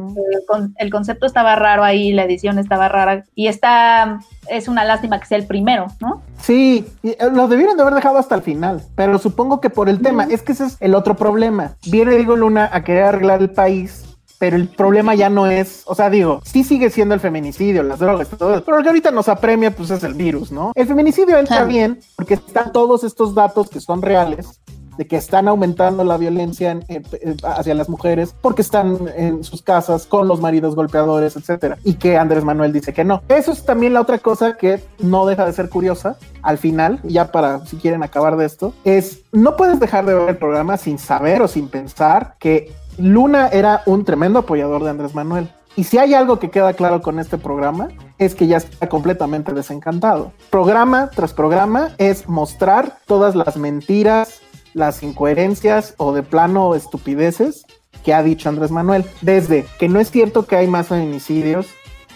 con- 0.47 0.73
el 0.77 0.89
concepto 0.89 1.25
estaba 1.25 1.55
raro 1.55 1.83
ahí, 1.83 2.11
la 2.11 2.23
edición 2.23 2.57
estaba 2.59 2.89
rara, 2.89 3.23
y 3.35 3.47
está, 3.47 4.19
es 4.47 4.67
una 4.67 4.83
lástima 4.83 5.19
que 5.19 5.25
sea 5.27 5.37
el 5.37 5.45
primero, 5.47 5.87
¿no? 5.99 6.21
Sí, 6.39 6.85
eh, 7.03 7.17
lo 7.31 7.47
debieron 7.47 7.75
de 7.77 7.83
haber 7.83 7.93
dejado 7.95 8.17
hasta 8.17 8.35
el 8.35 8.41
final, 8.41 8.81
pero 8.95 9.17
supongo 9.19 9.61
que 9.61 9.69
por 9.69 9.89
el 9.89 10.01
tema, 10.01 10.23
es 10.29 10.41
que 10.41 10.51
ese 10.53 10.65
es 10.65 10.77
el 10.81 10.95
otro 10.95 11.15
problema. 11.15 11.75
Viene 11.87 12.15
Diego 12.15 12.35
Luna 12.35 12.69
a 12.73 12.83
querer 12.83 13.03
arreglar 13.03 13.41
el 13.41 13.51
país, 13.51 14.05
pero 14.43 14.57
el 14.57 14.67
problema 14.67 15.15
ya 15.15 15.29
no 15.29 15.47
es, 15.47 15.83
o 15.85 15.95
sea, 15.95 16.09
digo, 16.09 16.41
sí 16.43 16.65
sigue 16.65 16.89
siendo 16.89 17.13
el 17.15 17.21
feminicidio, 17.21 17.81
las 17.81 17.99
drogas, 17.99 18.27
todo 18.27 18.61
pero 18.61 18.75
lo 18.75 18.83
que 18.83 18.89
ahorita 18.89 19.09
nos 19.09 19.29
apremia, 19.29 19.71
pues 19.73 19.89
es 19.89 20.03
el 20.03 20.15
virus, 20.15 20.51
¿no? 20.51 20.73
El 20.75 20.85
feminicidio 20.85 21.37
entra 21.37 21.59
Ah. 21.61 21.63
bien 21.63 22.01
porque 22.17 22.33
están 22.33 22.73
todos 22.73 23.05
estos 23.05 23.33
datos 23.33 23.69
que 23.69 23.79
son 23.79 24.01
reales 24.01 24.59
de 24.97 25.07
que 25.07 25.15
están 25.15 25.47
aumentando 25.47 26.03
la 26.03 26.17
violencia 26.17 26.69
en- 26.71 26.83
en- 26.89 27.03
en- 27.21 27.37
hacia 27.45 27.73
las 27.73 27.87
mujeres 27.87 28.35
porque 28.41 28.61
están 28.61 28.99
en 29.15 29.43
sus 29.45 29.61
casas 29.63 30.05
con 30.05 30.27
los 30.27 30.41
maridos 30.41 30.75
golpeadores, 30.75 31.35
etcétera, 31.37 31.77
y 31.85 31.93
que 31.95 32.17
Andrés 32.17 32.43
Manuel 32.43 32.73
dice 32.73 32.93
que 32.93 33.03
no. 33.05 33.21
Eso 33.29 33.53
es 33.53 33.63
también 33.65 33.93
la 33.93 34.01
otra 34.01 34.19
cosa 34.19 34.57
que 34.57 34.83
no 34.99 35.25
deja 35.25 35.45
de 35.45 35.53
ser 35.53 35.69
curiosa 35.69 36.17
al 36.41 36.57
final, 36.57 36.99
ya 37.03 37.31
para 37.31 37.65
si 37.65 37.77
quieren 37.77 38.03
acabar 38.03 38.35
de 38.35 38.45
esto, 38.45 38.73
es 38.83 39.21
no 39.31 39.55
puedes 39.55 39.79
dejar 39.79 40.05
de 40.05 40.13
ver 40.15 40.29
el 40.29 40.37
programa 40.37 40.75
sin 40.77 40.99
saber 40.99 41.41
o 41.41 41.47
sin 41.47 41.69
pensar 41.69 42.35
que 42.37 42.71
Luna 42.97 43.47
era 43.47 43.83
un 43.85 44.05
tremendo 44.05 44.39
apoyador 44.39 44.83
de 44.83 44.89
Andrés 44.89 45.15
Manuel. 45.15 45.49
Y 45.75 45.85
si 45.85 45.97
hay 45.97 46.13
algo 46.13 46.37
que 46.39 46.51
queda 46.51 46.73
claro 46.73 47.01
con 47.01 47.17
este 47.17 47.37
programa, 47.37 47.87
es 48.19 48.35
que 48.35 48.45
ya 48.45 48.57
está 48.57 48.87
completamente 48.87 49.53
desencantado. 49.53 50.31
Programa 50.51 51.09
tras 51.15 51.33
programa 51.33 51.91
es 51.97 52.29
mostrar 52.29 52.97
todas 53.07 53.35
las 53.35 53.57
mentiras, 53.57 54.41
las 54.73 55.01
incoherencias 55.01 55.95
o 55.97 56.13
de 56.13 56.21
plano 56.21 56.75
estupideces 56.75 57.65
que 58.03 58.13
ha 58.13 58.21
dicho 58.21 58.49
Andrés 58.49 58.69
Manuel. 58.69 59.05
Desde 59.21 59.65
que 59.79 59.89
no 59.89 59.99
es 59.99 60.11
cierto 60.11 60.45
que 60.45 60.57
hay 60.57 60.67
más 60.67 60.87
feminicidios, 60.87 61.67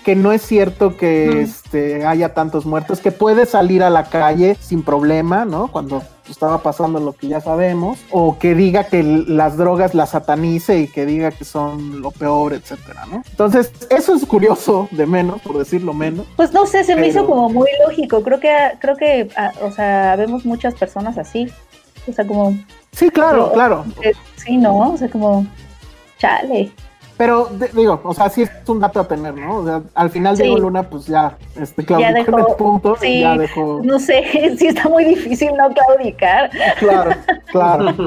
que 0.07 0.15
no 0.15 0.31
es 0.31 0.41
cierto 0.41 0.95
que 0.95 1.41
este, 1.41 2.05
haya 2.05 2.33
tantos 2.33 2.65
muertos, 2.65 3.01
que 3.01 3.11
puede 3.11 3.45
salir 3.45 3.83
a 3.83 3.89
la 3.89 4.05
calle 4.05 4.55
sin 4.61 4.81
problema, 4.81 5.43
¿no? 5.43 5.67
Cuando 5.67 6.01
estaba 6.29 6.63
pasando 6.63 7.01
lo 7.01 7.11
que 7.11 7.27
ya 7.27 7.41
sabemos, 7.41 7.99
o 8.09 8.39
que 8.39 8.55
diga 8.55 8.85
que 8.85 9.03
las 9.03 9.57
drogas 9.57 9.93
las 9.93 10.11
satanice 10.11 10.79
y 10.79 10.87
que 10.87 11.05
diga 11.05 11.31
que 11.31 11.43
son 11.43 11.99
lo 11.99 12.11
peor, 12.11 12.53
etcétera, 12.53 13.05
¿no? 13.11 13.21
Entonces, 13.29 13.69
eso 13.89 14.15
es 14.15 14.25
curioso, 14.25 14.87
de 14.91 15.05
menos, 15.05 15.41
por 15.41 15.57
decirlo 15.57 15.93
menos. 15.93 16.25
Pues 16.37 16.53
no 16.53 16.65
sé, 16.65 16.85
se 16.85 16.95
me 16.95 17.09
hizo 17.09 17.27
como 17.27 17.49
muy 17.49 17.67
lógico. 17.85 18.23
Creo 18.23 18.39
que, 18.39 18.55
creo 18.79 18.95
que, 18.95 19.27
ah, 19.35 19.51
o 19.61 19.71
sea, 19.71 20.15
vemos 20.15 20.45
muchas 20.45 20.73
personas 20.75 21.17
así. 21.17 21.51
O 22.07 22.13
sea, 22.13 22.25
como, 22.25 22.57
Sí, 22.93 23.09
claro, 23.09 23.51
claro. 23.51 23.83
eh, 24.01 24.13
sí, 24.37 24.55
¿no? 24.55 24.93
O 24.93 24.97
sea, 24.97 25.09
como, 25.09 25.45
chale. 26.17 26.71
Pero 27.17 27.45
de- 27.51 27.69
digo, 27.69 27.99
o 28.03 28.13
sea, 28.13 28.29
sí 28.29 28.43
es 28.43 28.51
un 28.67 28.79
dato 28.79 28.99
a 28.99 29.07
tener, 29.07 29.33
¿no? 29.33 29.57
O 29.57 29.65
sea, 29.65 29.81
al 29.95 30.09
final 30.11 30.37
Sí. 30.37 30.43
Diego 30.43 30.59
Luna, 30.59 30.83
pues 30.83 31.07
ya, 31.07 31.35
este, 31.59 31.81
Ya 31.83 31.85
claudicó 31.97 32.17
en 32.19 32.25
dejó- 32.25 32.47
el 32.49 32.55
punto 32.55 32.95
y 33.01 33.05
sí, 33.05 33.19
ya 33.21 33.37
dejó. 33.37 33.81
No 33.83 33.99
sé, 33.99 34.23
sí 34.59 34.67
está 34.67 34.87
muy 34.87 35.03
difícil 35.03 35.49
no 35.57 35.69
claudicar. 35.73 36.51
Claro, 36.79 37.11
claro. 37.47 37.89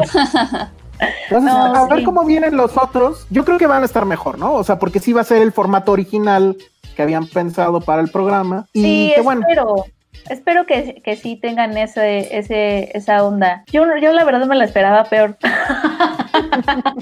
Entonces, 1.31 1.53
No, 1.53 1.74
a 1.74 1.87
ver 1.89 2.05
cómo 2.05 2.24
vienen 2.24 2.57
los 2.57 2.77
otros. 2.77 3.27
Yo 3.31 3.45
creo 3.45 3.59
que 3.59 3.66
van 3.66 3.82
a 3.82 3.87
estar 3.87 4.05
mejor, 4.05 4.39
¿no? 4.39 4.53
O 4.55 4.65
sea, 4.65 4.78
porque 4.78 5.01
sí 5.01 5.12
va 5.12 5.23
a 5.23 5.24
ser 5.24 5.41
el 5.43 5.51
formato 5.53 5.93
original 5.93 6.57
que 6.95 7.03
habían 7.03 7.27
pensado 7.27 7.81
para 7.81 8.03
el 8.03 8.11
programa. 8.11 8.66
Y 8.74 8.82
Sí, 8.82 9.12
que 9.15 9.23
bueno, 9.23 9.41
espero. 9.43 9.85
Espero 10.28 10.66
que, 10.66 11.01
que 11.05 11.16
sí 11.16 11.37
tengan 11.37 11.77
ese, 11.77 12.37
ese, 12.37 12.91
esa 12.97 13.24
onda. 13.24 13.65
Yo, 13.73 13.85
yo 14.03 14.12
la 14.12 14.24
verdad 14.24 14.47
me 14.47 14.55
la 14.57 14.65
esperaba 14.65 15.05
peor. 15.05 15.37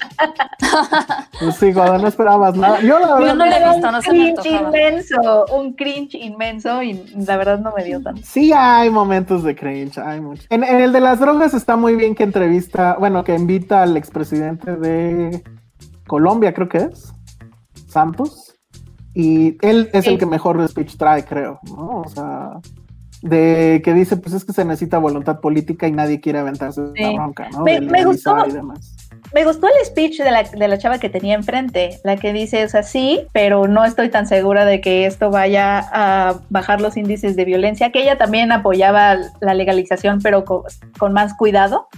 pues 1.41 1.57
sí, 1.57 1.73
Goda, 1.73 1.99
no 1.99 2.09
esperabas 2.09 2.57
nada. 2.57 2.81
Yo 2.81 2.99
la 2.99 3.15
verdad. 3.15 3.27
Yo 3.29 3.35
no 3.35 3.47
le 3.47 3.57
he 3.57 3.69
visto, 3.73 3.87
un 3.87 3.93
no 3.93 4.03
se 4.03 4.13
me 4.13 4.19
cringe 4.35 4.39
antojaba. 4.39 4.69
inmenso, 4.69 5.47
un 5.57 5.73
cringe 5.75 6.15
inmenso 6.15 6.83
y 6.83 6.95
la 7.27 7.37
verdad 7.37 7.59
no 7.59 7.73
me 7.77 7.85
dio 7.85 8.01
tanto. 8.03 8.21
Sí 8.25 8.53
hay 8.55 8.91
momentos 8.91 9.43
de 9.43 9.55
cringe, 9.57 9.99
hay 9.99 10.21
muchos. 10.21 10.47
En, 10.51 10.65
en 10.65 10.81
el 10.81 10.93
de 10.93 11.01
las 11.01 11.21
drogas 11.21 11.55
está 11.55 11.77
muy 11.77 11.97
bien 11.97 12.15
que 12.15 12.25
entrevista, 12.25 12.97
bueno, 12.99 13.25
que 13.25 13.35
invita 13.35 13.83
al 13.83 13.97
expresidente 13.97 14.77
de 14.77 15.43
Colombia, 16.07 16.55
creo 16.55 16.69
que 16.69 16.79
es, 16.79 17.13
Santos, 17.89 18.55
y 19.15 19.57
él 19.67 19.91
es 19.93 20.05
Sí. 20.05 20.11
el 20.13 20.19
que 20.19 20.27
mejor 20.27 20.67
speech 20.69 20.97
trae, 20.97 21.25
creo, 21.25 21.59
¿no? 21.65 22.03
O 22.03 22.09
sea, 22.09 22.53
de 23.23 23.81
que 23.85 23.95
dice, 23.95 24.17
pues 24.17 24.35
es 24.35 24.45
que 24.45 24.53
se 24.53 24.65
necesita 24.65 24.99
voluntad 24.99 25.41
política 25.41 25.87
y 25.89 25.93
nadie 25.93 26.21
quiere 26.21 26.39
aventarse 26.39 26.83
Sí. 26.95 27.03
la 27.03 27.13
bronca, 27.13 27.49
¿no? 27.51 27.65
Me- 27.65 28.05
gustó. 28.05 28.37
y 28.47 28.53
demás. 28.53 28.95
Me 29.35 29.45
gustó 29.45 29.67
el 29.67 29.85
speech 29.85 30.19
de 30.23 30.31
la, 30.31 30.45
de 30.45 30.69
la 30.69 30.79
chava 30.79 30.99
que 30.99 31.09
tenía 31.11 31.35
enfrente, 31.35 31.99
la 32.05 32.17
que 32.17 32.33
dice, 32.33 32.65
o 32.65 32.69
sea, 32.69 32.83
sí, 32.83 33.27
pero 33.33 33.67
no 33.67 33.85
estoy 33.85 34.09
tan 34.09 34.27
segura 34.27 34.65
de 34.65 34.81
que 34.81 35.05
esto 35.07 35.31
vaya 35.31 35.81
a 35.93 36.37
bajar 36.49 36.81
los 36.81 36.97
índices 36.97 37.35
de 37.37 37.45
violencia, 37.45 37.91
que 37.91 38.03
ella 38.03 38.17
también 38.17 38.53
apoyaba 38.53 39.17
la 39.41 39.55
legalización, 39.55 40.21
pero 40.23 40.45
co- 40.45 40.65
con, 40.99 41.13
más 41.13 41.35
cuidado, 41.35 41.89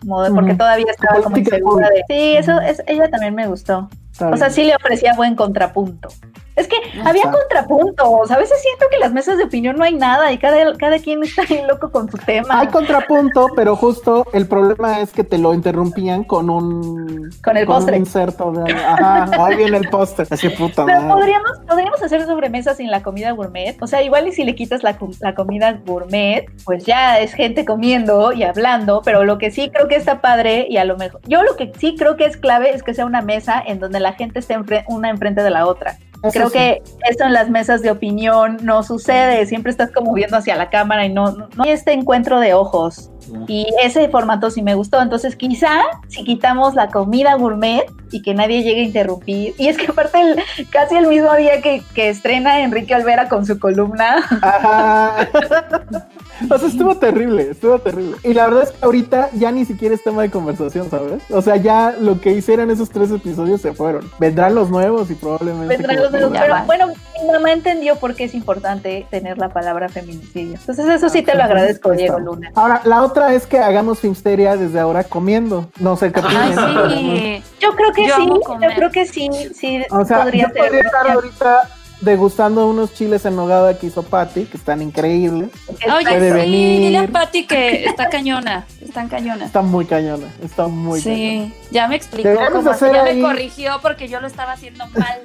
como 0.00 0.22
de- 0.22 0.30
porque 0.30 0.54
todavía 0.54 0.86
estaba 0.88 1.20
como 1.22 1.36
insegura 1.36 1.88
de... 1.90 2.02
Sí, 2.08 2.36
eso 2.36 2.58
es, 2.60 2.82
ella 2.86 3.10
también 3.10 3.34
me 3.34 3.48
gustó. 3.48 3.90
Está 4.18 4.30
O 4.30 4.36
sea, 4.36 4.48
bien. 4.48 4.54
sí 4.54 4.64
le 4.64 4.74
ofrecía 4.76 5.14
buen 5.14 5.34
contrapunto. 5.36 6.08
Es 6.56 6.66
que 6.66 6.74
había 7.04 7.22
contrapuntos. 7.30 8.32
A 8.32 8.36
veces 8.36 8.60
siento 8.60 8.86
que 8.90 8.98
las 8.98 9.12
mesas 9.12 9.38
de 9.38 9.44
opinión 9.44 9.76
no 9.76 9.84
hay 9.84 9.94
nada 9.94 10.32
y 10.32 10.38
cada, 10.38 10.76
cada 10.76 10.98
quien 10.98 11.22
está 11.22 11.44
bien 11.44 11.68
loco 11.68 11.92
con 11.92 12.10
su 12.10 12.18
tema. 12.18 12.58
Hay 12.58 12.66
contrapunto, 12.66 13.46
pero 13.54 13.76
justo 13.76 14.26
el 14.32 14.48
problema 14.48 15.00
es 15.00 15.12
que 15.12 15.22
te 15.22 15.38
lo 15.38 15.54
interrumpían 15.54 16.24
con 16.24 16.50
un 16.50 17.30
Con 17.44 17.56
el 17.56 17.62
un 17.68 17.74
postre. 17.74 17.96
inserto 17.96 18.50
de 18.50 18.72
ajá, 18.72 19.30
ahí 19.46 19.56
viene 19.56 19.76
el 19.76 19.88
póster, 19.88 20.26
así 20.28 20.48
puta 20.48 20.84
Pero 20.84 21.00
madre. 21.02 21.14
podríamos, 21.14 21.50
podríamos 21.68 22.02
hacer 22.02 22.26
sobremesa 22.26 22.74
sin 22.74 22.90
la 22.90 23.04
comida 23.04 23.30
gourmet. 23.30 23.76
O 23.80 23.86
sea, 23.86 24.02
igual 24.02 24.26
y 24.26 24.32
si 24.32 24.42
le 24.42 24.56
quitas 24.56 24.82
la, 24.82 24.98
la 25.20 25.36
comida 25.36 25.78
gourmet, 25.86 26.46
pues 26.64 26.84
ya 26.84 27.20
es 27.20 27.34
gente 27.34 27.64
comiendo 27.64 28.32
y 28.32 28.42
hablando. 28.42 29.02
Pero 29.04 29.22
lo 29.24 29.38
que 29.38 29.52
sí 29.52 29.70
creo 29.72 29.86
que 29.86 29.94
está 29.94 30.20
padre 30.20 30.66
y 30.68 30.78
a 30.78 30.84
lo 30.84 30.96
mejor. 30.96 31.20
Yo 31.28 31.44
lo 31.44 31.54
que 31.54 31.72
sí 31.78 31.94
creo 31.96 32.16
que 32.16 32.24
es 32.24 32.36
clave 32.36 32.70
es 32.74 32.82
que 32.82 32.94
sea 32.94 33.06
una 33.06 33.22
mesa 33.22 33.62
en 33.64 33.78
donde 33.78 34.00
la 34.00 34.07
gente 34.14 34.38
esté 34.40 34.56
una 34.88 35.10
enfrente 35.10 35.42
de 35.42 35.50
la 35.50 35.66
otra. 35.66 35.96
Eso 36.20 36.32
Creo 36.32 36.48
sí. 36.48 36.58
que 36.58 36.82
eso 37.08 37.24
en 37.24 37.32
las 37.32 37.48
mesas 37.48 37.80
de 37.80 37.92
opinión 37.92 38.56
no 38.62 38.82
sucede. 38.82 39.46
Siempre 39.46 39.70
estás 39.70 39.92
como 39.92 40.12
viendo 40.14 40.36
hacia 40.36 40.56
la 40.56 40.68
cámara 40.68 41.06
y 41.06 41.12
no, 41.12 41.30
no, 41.30 41.48
no 41.54 41.62
hay 41.62 41.70
este 41.70 41.92
encuentro 41.92 42.40
de 42.40 42.54
ojos. 42.54 43.10
Y 43.46 43.68
ese 43.84 44.08
formato 44.08 44.50
sí 44.50 44.60
me 44.62 44.74
gustó. 44.74 45.00
Entonces, 45.00 45.36
quizá 45.36 45.70
si 46.08 46.24
quitamos 46.24 46.74
la 46.74 46.88
comida 46.88 47.34
gourmet 47.36 47.84
y 48.10 48.22
que 48.22 48.34
nadie 48.34 48.64
llegue 48.64 48.80
a 48.80 48.84
interrumpir. 48.84 49.54
Y 49.58 49.68
es 49.68 49.76
que 49.78 49.86
aparte, 49.92 50.20
el- 50.20 50.42
casi 50.70 50.96
el 50.96 51.06
mismo 51.06 51.32
día 51.36 51.62
que, 51.62 51.84
que 51.94 52.08
estrena 52.08 52.62
Enrique 52.62 52.96
Olvera 52.96 53.28
con 53.28 53.46
su 53.46 53.60
columna. 53.60 54.16
Ajá. 54.42 55.28
O 56.50 56.58
sea, 56.58 56.68
estuvo 56.68 56.96
terrible, 56.96 57.50
estuvo 57.50 57.78
terrible. 57.78 58.16
Y 58.22 58.32
la 58.34 58.46
verdad 58.46 58.62
es 58.64 58.70
que 58.70 58.84
ahorita 58.84 59.30
ya 59.34 59.50
ni 59.50 59.64
siquiera 59.64 59.94
es 59.94 60.02
tema 60.02 60.22
de 60.22 60.30
conversación, 60.30 60.88
¿sabes? 60.90 61.22
O 61.30 61.42
sea, 61.42 61.56
ya 61.56 61.94
lo 61.98 62.20
que 62.20 62.30
hicieron 62.32 62.70
esos 62.70 62.90
tres 62.90 63.10
episodios 63.10 63.60
se 63.60 63.72
fueron. 63.72 64.08
Vendrán 64.18 64.54
los 64.54 64.70
nuevos 64.70 65.10
y 65.10 65.14
probablemente. 65.14 65.76
Vendrán 65.76 65.96
los 65.96 66.10
nuevos, 66.12 66.32
pero 66.38 66.54
bueno, 66.66 66.86
mi 66.88 67.30
mamá 67.32 67.52
entendió 67.52 67.96
por 67.96 68.14
qué 68.14 68.24
es 68.24 68.34
importante 68.34 69.06
tener 69.10 69.38
la 69.38 69.48
palabra 69.48 69.88
feminicidio. 69.88 70.54
Entonces, 70.54 70.86
eso 70.86 71.08
sí 71.08 71.22
te 71.22 71.34
lo 71.34 71.42
agradezco, 71.42 71.90
Ahí 71.90 71.98
Diego. 71.98 72.18
Luna. 72.20 72.50
Ahora, 72.54 72.80
la 72.84 73.02
otra 73.02 73.34
es 73.34 73.46
que 73.46 73.58
hagamos 73.58 73.98
Filmsteria 74.00 74.56
desde 74.56 74.78
ahora 74.80 75.04
comiendo. 75.04 75.68
No 75.80 75.96
sé 75.96 76.12
qué 76.12 76.20
Ay, 76.24 76.52
opinan. 76.52 76.90
sí. 76.90 77.42
Yo 77.60 77.74
creo 77.74 77.92
que 77.92 78.06
Yo 78.06 78.14
sí, 78.16 78.26
yo 78.28 78.68
creo 78.76 78.90
que 78.90 79.06
sí, 79.06 79.28
sí 79.54 79.82
O 79.90 80.04
sea, 80.04 80.22
podría 80.22 80.44
yo 80.48 80.54
ser. 80.54 80.62
podría 80.62 80.80
estar 80.82 81.10
ahorita 81.10 81.68
degustando 82.00 82.66
unos 82.68 82.94
chiles 82.94 83.24
en 83.24 83.34
nogada 83.36 83.78
que 83.78 83.86
hizo 83.88 84.02
Patty, 84.02 84.44
que 84.44 84.56
están 84.56 84.80
increíbles. 84.82 85.50
Oye, 85.68 86.08
Puede 86.08 86.30
sí, 86.30 86.36
venir. 86.36 86.80
dile 86.80 86.98
a 86.98 87.06
Pati 87.08 87.46
que 87.46 87.84
está 87.86 88.08
cañona, 88.08 88.66
están 88.80 89.08
cañona. 89.08 89.44
Está 89.46 89.62
muy 89.62 89.84
cañona, 89.84 90.26
está 90.42 90.66
muy 90.68 91.02
cañona. 91.02 91.16
Sí, 91.18 91.54
ya 91.70 91.88
me 91.88 91.96
explicó 91.96 92.30
cómo 92.52 92.70
hacer, 92.70 92.90
hacer 92.90 92.92
ya 92.94 93.02
ahí- 93.04 93.16
me 93.16 93.22
corrigió 93.28 93.78
porque 93.82 94.08
yo 94.08 94.20
lo 94.20 94.26
estaba 94.28 94.52
haciendo 94.52 94.84
mal. 94.96 95.18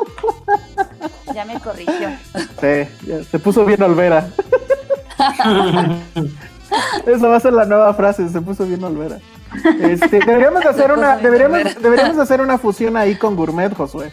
ya 1.36 1.46
me 1.46 1.60
corrigió. 1.60 2.10
Sí, 2.60 2.88
ya, 3.08 3.24
se 3.30 3.40
puso 3.40 3.66
bien 3.66 3.82
Olvera. 3.84 4.28
Esa 7.06 7.28
va 7.28 7.36
a 7.38 7.40
ser 7.40 7.54
la 7.54 7.66
nueva 7.66 7.94
frase, 7.94 8.28
se 8.30 8.42
puso 8.42 8.66
bien 8.66 8.84
Olvera. 8.84 9.20
Este, 9.82 10.20
deberíamos 10.20 10.64
de 10.64 10.70
hacer 10.70 10.92
una, 10.92 11.18
deberíamos, 11.18 11.60
deberíamos 11.80 12.16
de 12.18 12.24
hacer 12.24 12.42
una 12.42 12.58
fusión 12.58 12.98
ahí 12.98 13.16
con 13.16 13.36
Gourmet, 13.36 13.72
Josué. 13.76 14.12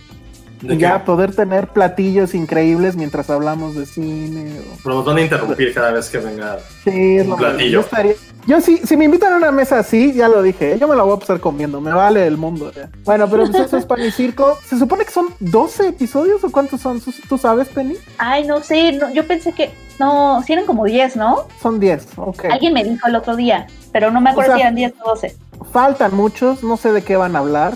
¿De 0.61 0.75
Y 0.75 0.77
qué? 0.77 0.83
ya 0.83 1.05
poder 1.07 1.35
tener 1.35 1.69
platillos 1.69 2.35
increíbles 2.35 2.95
mientras 2.97 3.31
hablamos 3.31 3.75
de 3.75 3.87
cine. 3.87 4.59
o- 4.61 4.77
Pero 4.83 4.97
nos 4.97 5.05
van 5.07 5.17
a 5.17 5.21
interrumpir 5.23 5.73
cada 5.73 5.91
vez 5.91 6.09
que 6.11 6.19
venga. 6.19 6.59
Sí, 6.85 7.17
es 7.17 7.27
lo 7.27 7.33
Un 7.35 7.39
platillo. 7.41 7.71
Yo 7.71 7.81
estaría. 7.81 8.13
Yo 8.47 8.61
sí, 8.61 8.79
si 8.85 8.97
me 8.97 9.05
invitan 9.07 9.33
a 9.33 9.37
una 9.37 9.53
mesa 9.53 9.79
así, 9.79 10.13
ya 10.13 10.29
lo 10.29 10.43
dije, 10.43 10.79
yo 10.79 10.89
me 10.89 10.97
la 10.97 11.03
voy 11.03 11.17
a 11.17 11.21
pasar 11.21 11.41
comiendo, 11.41 11.81
me 11.81 11.93
vale 11.93 12.27
el 12.27 12.37
mundo. 12.37 12.73
Bueno, 13.05 13.29
pero 13.31 13.45
pues 13.51 13.67
eso 13.67 13.77
es 13.77 13.87
Pan 13.87 14.01
y 14.03 14.11
Circo. 14.11 14.59
Se 14.67 14.79
supone 14.79 15.05
que 15.05 15.13
son 15.13 15.27
12 15.41 15.89
episodios 15.89 16.43
o 16.45 16.51
cuántos 16.51 16.81
son, 16.81 17.01
¿Tú- 17.01 17.13
¿tú 17.29 17.39
sabes, 17.39 17.69
Penny? 17.69 17.97
Ay, 18.19 18.47
no 18.47 18.63
sé, 18.63 18.93
no, 18.93 19.11
yo 19.13 19.27
pensé 19.27 19.53
que. 19.53 19.71
No, 19.99 20.43
si 20.47 20.55
eran 20.55 20.65
como 20.65 20.85
10, 20.87 21.17
¿no? 21.17 21.47
Son 21.63 21.79
10, 21.79 22.07
ok. 22.17 22.47
Alguien 22.51 22.73
me 22.73 22.83
dijo 22.85 23.07
el 23.07 23.17
otro 23.17 23.37
día, 23.37 23.67
pero 23.93 24.11
no 24.11 24.21
me 24.23 24.31
acuerdo 24.31 24.53
O 24.53 24.57
sea- 24.57 24.57
si 24.57 24.63
eran 24.63 24.75
10 24.75 24.95
o 25.05 25.11
12. 25.11 25.37
Faltan 25.73 26.15
muchos, 26.17 26.63
no 26.63 26.79
sé 26.79 26.93
de 26.93 27.03
qué 27.03 27.17
van 27.17 27.37
a 27.37 27.41
hablar. 27.41 27.75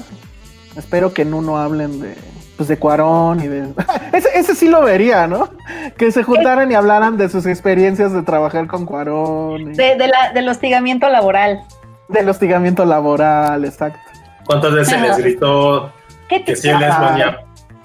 Espero 0.77 1.13
que 1.13 1.23
en 1.23 1.35
uno 1.35 1.59
hablen 1.59 2.01
de. 2.01 2.15
Pues 2.57 2.69
de 2.69 2.79
Cuarón 2.79 3.41
y 3.43 3.49
de. 3.49 3.69
ese, 4.13 4.29
ese 4.35 4.55
sí 4.55 4.69
lo 4.69 4.83
vería, 4.83 5.27
¿no? 5.27 5.49
Que 5.97 6.13
se 6.13 6.23
juntaran 6.23 6.71
y 6.71 6.75
hablaran 6.75 7.17
de 7.17 7.29
sus 7.29 7.47
experiencias 7.47 8.13
de 8.13 8.23
trabajar 8.23 8.67
con 8.69 8.87
Cuarón. 8.87 9.73
y 9.73 9.77
De, 9.77 9.97
de 9.97 10.09
la, 10.09 10.33
del 10.33 10.49
hostigamiento 10.49 11.09
laboral. 11.09 11.61
del 12.09 12.29
hostigamiento 12.29 12.85
laboral, 12.85 13.65
exacto. 13.65 13.99
¿Cuántas 14.47 14.73
veces 14.75 15.01
les 15.01 15.17
gritó 15.19 15.91
¿Qué, 16.29 16.45
que 16.45 16.55
si 16.55 16.69
les 16.73 16.95
ponía, 16.95 17.41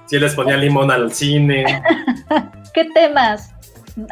si 0.05 0.19
les 0.19 0.35
ponía 0.35 0.57
limón 0.57 0.91
al 0.91 1.11
cine? 1.13 1.81
¿Qué 2.73 2.85
temas? 2.93 3.51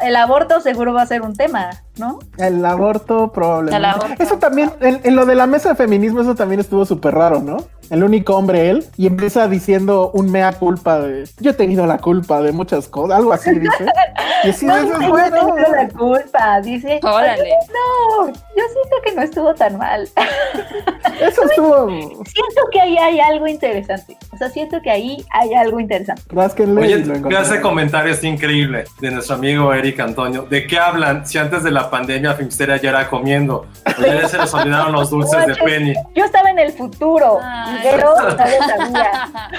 El 0.02 0.16
aborto 0.16 0.60
seguro 0.60 0.92
va 0.92 1.02
a 1.02 1.06
ser 1.06 1.22
un 1.22 1.34
tema, 1.34 1.70
¿no? 1.98 2.18
El 2.36 2.64
aborto, 2.64 3.30
probablemente. 3.32 3.76
El 3.76 3.84
aborto. 3.84 4.22
Eso 4.22 4.38
también, 4.38 4.70
en, 4.80 5.00
en 5.04 5.14
lo 5.16 5.24
de 5.24 5.34
la 5.34 5.46
mesa 5.46 5.70
de 5.70 5.74
feminismo, 5.76 6.20
eso 6.20 6.34
también 6.34 6.60
estuvo 6.60 6.84
súper 6.84 7.14
raro, 7.14 7.40
¿no? 7.40 7.58
El 7.90 8.04
único 8.04 8.36
hombre 8.36 8.70
él, 8.70 8.84
y 8.96 9.06
empieza 9.06 9.48
diciendo 9.48 10.10
un 10.14 10.30
mea 10.30 10.52
culpa 10.52 11.00
de 11.00 11.28
yo 11.40 11.50
he 11.50 11.54
tenido 11.54 11.86
la 11.86 11.98
culpa 11.98 12.42
de 12.42 12.52
muchas 12.52 12.88
cosas, 12.88 13.18
algo 13.18 13.32
así 13.32 13.50
dice. 13.58 13.86
Y 14.44 14.50
así 14.50 14.66
No, 14.66 14.76
dices, 14.76 14.98
dice, 15.00 15.10
yo 15.10 15.30
tengo 15.30 15.56
la 15.56 15.88
culpa, 15.88 16.60
dice. 16.60 17.00
Órale. 17.02 17.54
No, 17.72 18.28
yo 18.28 18.34
siento 18.54 18.96
que 19.04 19.12
no 19.16 19.22
estuvo 19.22 19.52
tan 19.52 19.76
mal. 19.76 20.08
eso 21.20 21.42
estuvo. 21.42 21.88
siento 21.88 22.62
que 22.70 22.80
ahí 22.80 22.96
hay 22.98 23.18
algo 23.18 23.48
interesante. 23.48 24.16
O 24.32 24.36
sea, 24.36 24.48
siento 24.48 24.80
que 24.80 24.90
ahí 24.90 25.24
hay 25.30 25.54
algo 25.54 25.80
interesante. 25.80 26.22
Rásquenle 26.28 26.80
Oye, 26.82 26.98
me 26.98 27.36
hace 27.36 27.60
comentario 27.60 28.12
este 28.12 28.28
increíble 28.28 28.84
de 29.00 29.10
nuestro 29.10 29.34
amigo 29.34 29.74
Eric 29.74 29.98
Antonio. 29.98 30.42
¿De 30.42 30.68
qué 30.68 30.78
hablan 30.78 31.26
si 31.26 31.38
antes 31.38 31.64
de 31.64 31.72
la 31.72 31.90
pandemia 31.90 32.34
Filmsteria 32.34 32.76
ya 32.76 32.90
era 32.90 33.08
comiendo? 33.08 33.66
Ya 33.84 34.28
se 34.28 34.38
les 34.38 34.54
olvidaron 34.54 34.92
los 34.92 35.10
dulces 35.10 35.46
de 35.46 35.56
Penny. 35.56 35.94
Yo 36.14 36.24
estaba 36.24 36.50
en 36.50 36.60
el 36.60 36.72
futuro, 36.72 37.38
Ay. 37.42 37.77
Pero 37.82 38.14
no 38.16 38.28
lo 38.28 38.36
sabía. 38.36 39.50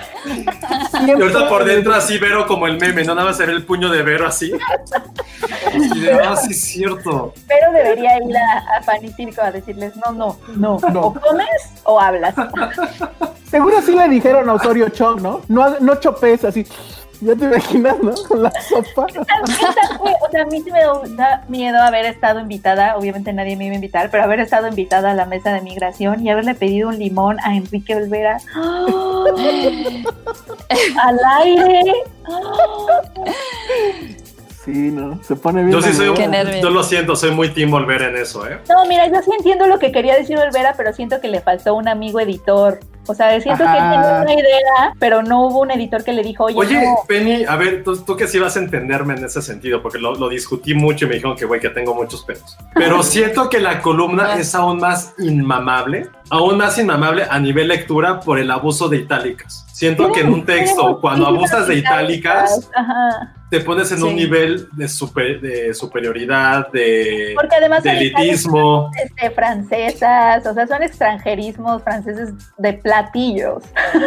Y 1.07 1.11
ahorita 1.11 1.49
por 1.49 1.63
dentro 1.65 1.93
así 1.93 2.17
Vero 2.17 2.45
como 2.47 2.67
el 2.67 2.79
meme, 2.79 3.03
no 3.03 3.15
nada 3.15 3.27
más 3.29 3.37
se 3.37 3.45
ve 3.45 3.53
el 3.53 3.65
puño 3.65 3.89
de 3.89 4.01
Vero 4.03 4.27
así. 4.27 4.51
Y 5.73 5.99
de, 5.99 6.13
ah, 6.13 6.35
sí 6.35 6.51
es 6.51 6.61
cierto. 6.61 7.33
Pero 7.47 7.71
debería 7.71 8.17
ir 8.17 8.35
a, 8.37 8.77
a 8.77 8.81
Pan 8.81 9.03
y 9.03 9.09
Circo 9.13 9.41
a 9.41 9.51
decirles, 9.51 9.93
no, 9.97 10.11
no, 10.11 10.37
no, 10.55 10.79
No. 10.91 11.01
o 11.01 11.13
comes 11.13 11.47
o 11.83 11.99
hablas. 11.99 12.35
Seguro 13.49 13.81
sí 13.81 13.93
le 13.95 14.07
dijeron 14.09 14.47
a 14.49 14.53
Osorio 14.53 14.89
Chong, 14.89 15.21
¿no? 15.21 15.41
No, 15.47 15.79
no 15.79 15.95
chopes 15.95 16.43
así. 16.45 16.65
Ya 17.21 17.35
te 17.35 17.45
imaginas, 17.45 18.01
¿no? 18.01 18.13
Con 18.27 18.43
la 18.43 18.51
sopa. 18.61 19.05
o 19.05 20.31
sea, 20.31 20.43
a 20.43 20.45
mí 20.45 20.61
sí 20.61 20.71
me 20.71 20.81
da 21.15 21.43
miedo 21.47 21.79
haber 21.79 22.05
estado 22.05 22.39
invitada, 22.39 22.95
obviamente 22.95 23.33
nadie 23.33 23.57
me 23.57 23.65
iba 23.65 23.73
a 23.73 23.75
invitar, 23.75 24.09
pero 24.09 24.23
haber 24.23 24.39
estado 24.39 24.67
invitada 24.67 25.11
a 25.11 25.13
la 25.13 25.25
mesa 25.25 25.53
de 25.53 25.61
migración 25.61 26.25
y 26.25 26.29
haberle 26.29 26.55
pedido 26.55 26.89
un 26.89 26.97
limón 26.97 27.37
a 27.43 27.55
Enrique 27.55 27.95
Olvera. 27.95 28.39
Al 31.03 31.19
aire. 31.41 31.93
Sí, 34.63 34.91
no, 34.91 35.19
se 35.23 35.37
pone 35.37 35.63
bien. 35.63 35.71
Yo 35.71 35.81
sí 35.81 35.93
soy, 35.93 36.11
nervios. 36.27 36.61
yo 36.61 36.69
lo 36.69 36.83
siento, 36.83 37.15
soy 37.15 37.31
muy 37.31 37.49
team 37.49 37.71
volver 37.71 38.01
en 38.01 38.17
eso, 38.17 38.45
¿eh? 38.45 38.59
No, 38.67 38.85
mira, 38.87 39.07
yo 39.07 39.21
sí 39.23 39.31
entiendo 39.37 39.67
lo 39.67 39.79
que 39.79 39.91
quería 39.91 40.15
decir 40.15 40.37
Olvera, 40.37 40.73
pero 40.75 40.91
siento 40.91 41.21
que 41.21 41.29
le 41.29 41.39
faltó 41.39 41.75
un 41.75 41.87
amigo 41.87 42.19
editor. 42.19 42.79
O 43.07 43.15
sea, 43.15 43.39
siento 43.41 43.63
que 43.63 43.71
él 43.71 43.77
tenía 43.77 44.19
una 44.21 44.33
idea, 44.33 44.93
pero 44.99 45.23
no 45.23 45.47
hubo 45.47 45.61
un 45.61 45.71
editor 45.71 46.03
que 46.03 46.13
le 46.13 46.21
dijo, 46.21 46.43
oye, 46.43 46.57
Oye, 46.57 46.75
no. 46.75 46.97
Penny, 47.07 47.45
a 47.45 47.55
ver, 47.55 47.83
tú, 47.83 47.97
tú 48.03 48.15
que 48.15 48.27
sí 48.27 48.37
vas 48.37 48.55
a 48.57 48.59
entenderme 48.59 49.15
en 49.15 49.23
ese 49.23 49.41
sentido, 49.41 49.81
porque 49.81 49.97
lo, 49.97 50.13
lo 50.13 50.29
discutí 50.29 50.73
mucho 50.75 51.05
y 51.05 51.07
me 51.07 51.15
dijeron 51.15 51.35
que, 51.35 51.45
güey, 51.45 51.59
que 51.59 51.69
tengo 51.69 51.95
muchos 51.95 52.23
pedos. 52.23 52.57
Pero 52.75 53.01
siento 53.01 53.49
que 53.49 53.59
la 53.59 53.81
columna 53.81 54.35
es 54.35 54.53
aún 54.53 54.79
más 54.79 55.15
inmamable, 55.17 56.09
aún 56.29 56.57
más 56.57 56.77
inmamable 56.77 57.25
a 57.27 57.39
nivel 57.39 57.69
lectura 57.69 58.19
por 58.19 58.37
el 58.37 58.51
abuso 58.51 58.89
de 58.89 58.97
itálicas. 58.97 59.65
Siento 59.73 60.11
que 60.11 60.19
en 60.19 60.33
un 60.33 60.45
texto, 60.45 60.99
cuando 60.99 61.25
abusas 61.25 61.67
de 61.67 61.75
itálicas, 61.75 62.69
Ajá. 62.75 63.33
Te 63.49 63.59
pones 63.61 63.91
en 63.91 64.03
un 64.03 64.09
Sí. 64.09 64.15
nivel 64.15 64.67
de, 64.73 64.87
super- 64.87 65.39
de 65.41 65.73
superioridad, 65.73 66.71
de, 66.71 67.33
Porque 67.35 67.55
además 67.55 67.83
de 67.83 67.89
son 67.89 67.97
elitismo. 67.99 68.91
este, 69.03 69.31
francesas, 69.31 70.45
o 70.45 70.53
sea, 70.53 70.67
son 70.67 70.83
extranjerismos 70.83 71.83
franceses 71.83 72.29
de 72.57 72.73
platillos. 72.73 73.63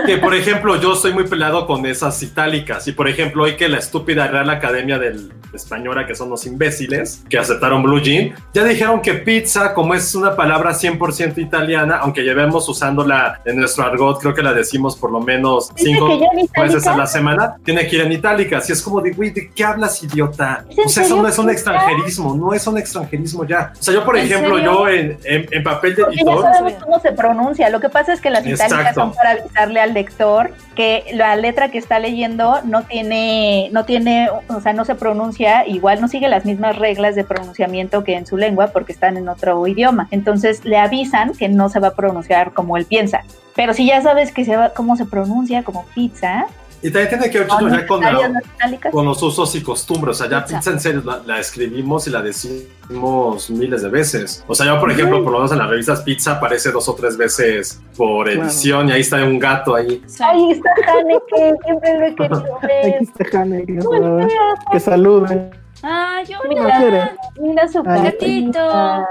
Que 0.07 0.19
por 0.19 0.35
ejemplo, 0.35 0.81
yo 0.81 0.93
estoy 0.95 1.13
muy 1.13 1.25
pelado 1.27 1.67
con 1.67 1.85
esas 1.87 2.23
itálicas. 2.23 2.87
Y 2.89 2.93
por 2.93 3.09
ejemplo, 3.09 3.45
hoy 3.45 3.57
que 3.57 3.69
la 3.69 3.79
estúpida 3.79 4.27
Real 4.29 4.49
Academia 4.51 4.99
del 4.99 5.33
Española, 5.53 6.07
que 6.07 6.15
son 6.15 6.31
los 6.31 6.47
imbéciles, 6.47 7.23
que 7.29 7.39
aceptaron 7.39 7.83
Blue 7.83 8.01
Jean, 8.01 8.35
ya 8.55 8.65
dijeron 8.65 9.03
que 9.03 9.15
pizza, 9.15 9.75
como 9.75 9.95
es 9.95 10.15
una 10.15 10.35
palabra 10.35 10.73
100% 10.73 11.39
italiana, 11.39 11.99
aunque 11.99 12.23
llevemos 12.23 12.69
usándola 12.69 13.41
en 13.45 13.57
nuestro 13.59 13.85
argot, 13.85 14.19
creo 14.21 14.35
que 14.35 14.43
la 14.43 14.55
decimos 14.55 14.97
por 14.97 15.11
lo 15.13 15.21
menos 15.21 15.71
cinco 15.77 16.19
veces 16.59 16.87
a 16.87 16.97
la 16.97 17.07
semana, 17.07 17.57
tiene 17.65 17.87
que 17.87 17.97
ir 17.97 18.03
en 18.03 18.13
itálicas. 18.13 18.69
Y 18.71 18.73
es 18.73 18.81
como 18.83 19.01
de, 19.03 19.11
güey, 19.13 19.32
¿de 19.33 19.51
qué 19.51 19.65
hablas, 19.65 20.03
idiota? 20.03 20.65
¿Es 20.71 20.79
en 20.79 20.85
O 20.87 20.89
sea, 20.89 21.03
eso 21.05 21.17
no 21.23 21.29
es 21.29 21.39
un 21.39 21.51
extranjerismo, 21.51 22.35
no 22.35 22.53
es 22.55 22.67
un 22.67 22.79
extranjerismo 22.79 23.45
ya. 23.45 23.73
O 23.79 23.83
sea, 23.83 23.95
yo 23.95 24.05
por 24.05 24.17
¿En 24.17 24.25
ejemplo, 24.27 24.57
serio? 24.57 24.73
yo 24.73 24.89
en, 24.89 25.19
en- 25.25 25.47
en 25.51 25.63
papel 25.63 25.95
de 25.95 26.03
Porque 26.05 26.17
ya 26.17 26.23
editor... 26.31 26.53
sabemos 26.55 26.83
cómo 26.85 27.01
se 27.01 27.13
pronuncia. 27.13 27.69
Lo 27.71 27.81
que 27.81 27.89
pasa 27.89 28.13
es 28.13 28.21
que 28.21 28.31
las 28.31 28.41
itálicas 28.47 28.71
Exacto. 28.73 29.01
son 29.01 29.13
para 29.15 29.31
avisarle 29.33 29.81
al 29.81 29.95
lector 29.95 30.53
que 30.75 31.05
la 31.15 31.37
letra 31.37 31.71
que 31.71 31.79
está 31.79 31.99
leyendo 31.99 32.61
no 32.65 32.83
tiene, 32.83 33.69
no 33.73 33.85
tiene, 33.85 34.29
o 34.49 34.61
sea, 34.61 34.73
no 34.73 34.85
se 34.85 34.95
pronuncia, 34.95 35.67
igual 35.67 36.01
no 36.01 36.09
sigue 36.09 36.29
las 36.29 36.45
mismas 36.45 36.77
reglas 36.79 37.15
de 37.15 37.25
pronunciamiento 37.25 38.05
que 38.05 38.15
en 38.15 38.27
su 38.27 38.37
lengua 38.37 38.69
porque 38.69 38.93
están 38.93 39.17
en 39.17 39.29
otro 39.29 39.67
idioma. 39.67 40.09
Entonces 40.11 40.65
le 40.65 40.79
avisan 40.79 41.33
que 41.35 41.49
no 41.49 41.69
se 41.69 41.81
va 41.81 41.89
a 41.89 41.95
pronunciar 41.95 42.53
como 42.53 42.77
él 42.77 42.87
piensa. 42.87 43.23
Pero 43.55 43.75
si 43.75 43.87
ya 43.87 44.01
sabes 44.01 44.33
que 44.33 44.45
se 44.47 44.57
va, 44.57 44.71
cómo 44.71 44.97
se 44.97 45.05
pronuncia 45.05 45.63
como 45.63 45.85
pizza, 45.95 46.47
Y 46.83 46.91
también 46.91 47.09
tiene 47.11 47.31
que 47.31 47.39
ver 47.39 47.49
no 47.49 47.69
ya 47.69 47.87
con 47.87 48.01
la, 48.01 48.43
con 48.91 49.07
los 49.07 49.23
usos 49.23 49.55
y 49.55 49.63
costumbres. 49.63 50.21
O 50.21 50.25
sea, 50.25 50.31
ya 50.31 50.45
Pizza. 50.45 50.71
en 50.71 50.81
serio 50.81 51.03
la, 51.05 51.23
la 51.25 51.39
escribimos 51.39 52.09
y 52.09 52.11
la 52.11 52.21
decimos 52.23 53.51
miles 53.51 53.83
de 53.83 53.89
veces. 53.89 54.45
O 54.49 54.55
sea, 54.55 54.67
yo, 54.67 54.81
por 54.81 54.91
ejemplo, 54.91 55.23
por 55.23 55.33
lo 55.33 55.39
menos 55.39 55.53
en 55.53 55.59
las 55.59 55.69
revistas 55.71 56.01
Pizza 56.03 56.33
aparece 56.33 56.73
dos 56.73 56.89
o 56.89 56.95
tres 56.95 57.17
veces 57.17 57.81
por 57.97 58.29
edición 58.29 58.89
y 58.89 58.93
ahí 58.93 59.01
está 59.03 59.17
un 59.25 59.39
gato 59.39 59.75
ahí. 59.77 60.03
Ahí 60.21 60.51
está 60.51 60.71
Haneke, 60.89 61.55
siempre 61.65 61.99
lo 61.99 62.07
he 62.07 62.15
querido 62.17 62.59
ver. 62.63 62.95
Aquí 62.95 63.05
está 63.05 63.39
Hanne, 63.41 63.65
que, 63.65 63.73
Mira, 63.73 64.27
que 64.73 64.81
salude. 64.81 65.51
Ay, 65.85 66.25
Mira, 66.49 66.65
¿Qué 66.67 66.73
quiere? 66.79 67.11
mira 67.41 67.69
su 67.69 67.83
Ay, 67.87 68.03
patita. 68.13 69.09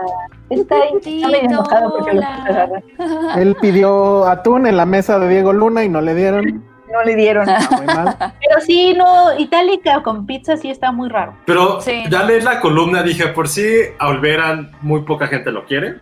Está 0.50 0.76
ahí, 0.76 0.90
está 1.04 1.28
medio 1.28 1.50
enojado 1.50 1.94
porque 1.98 2.14
lo. 2.14 3.36
Él 3.42 3.56
pidió 3.62 4.26
atún 4.26 4.68
en 4.68 4.78
la 4.78 4.86
mesa 4.86 5.20
de 5.20 5.28
Diego 5.30 5.52
Luna 5.54 5.84
y 5.84 5.90
no 5.90 6.02
le 6.02 6.16
dieron. 6.16 6.64
No 6.92 7.04
le 7.04 7.16
dieron. 7.16 7.46
Mal. 7.46 8.16
Pero 8.40 8.62
sí, 8.66 8.94
no, 8.96 9.38
itálica 9.40 10.02
con 10.04 10.26
pizza 10.26 10.58
sí 10.58 10.70
está 10.70 10.92
muy 10.92 11.10
raro. 11.10 11.34
Pero 11.46 11.80
Sí. 11.82 12.04
ya 12.10 12.24
leí 12.24 12.42
la 12.42 12.60
columna, 12.60 13.04
dije, 13.04 13.28
por 13.28 13.48
sí, 13.48 13.66
a 13.98 14.08
Olveran 14.10 14.72
muy 14.82 15.02
poca 15.04 15.28
gente 15.28 15.52
lo 15.52 15.66
quiere. 15.66 15.96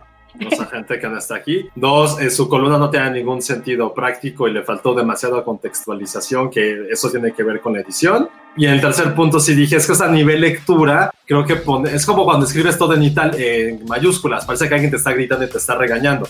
O 0.46 0.56
sea, 0.56 0.66
gente 0.70 0.98
que 0.98 1.08
no 1.08 1.18
está 1.18 1.34
aquí. 1.36 1.68
Dos, 1.74 2.20
eh, 2.20 2.30
su 2.30 2.48
columna 2.48 2.78
no 2.78 2.88
tiene 2.90 3.10
ningún 3.10 3.42
sentido 3.42 3.92
práctico 3.92 4.46
y 4.48 4.52
le 4.52 4.62
faltó 4.62 4.94
demasiada 4.94 5.42
contextualización, 5.44 6.50
que 6.50 6.86
eso 6.90 7.10
tiene 7.10 7.32
que 7.32 7.42
ver 7.42 7.60
con 7.60 7.72
la 7.74 7.80
edición. 7.80 8.28
Y 8.56 8.66
en 8.66 8.72
el 8.72 8.80
tercer 8.80 9.14
punto 9.14 9.38
sí 9.40 9.54
dije, 9.54 9.76
es 9.76 9.86
que 9.86 9.92
es 9.92 10.00
a 10.00 10.08
nivel 10.08 10.40
lectura, 10.40 11.10
creo 11.26 11.44
que 11.44 11.56
pone, 11.56 11.94
es 11.94 12.04
como 12.06 12.24
cuando 12.24 12.46
escribes 12.46 12.76
todo 12.78 12.94
en, 12.94 13.02
ital, 13.02 13.34
en 13.40 13.84
mayúsculas, 13.86 14.44
parece 14.44 14.68
que 14.68 14.74
alguien 14.74 14.90
te 14.90 14.96
está 14.96 15.12
gritando 15.12 15.44
y 15.44 15.48
te 15.48 15.58
está 15.58 15.74
regañando. 15.76 16.28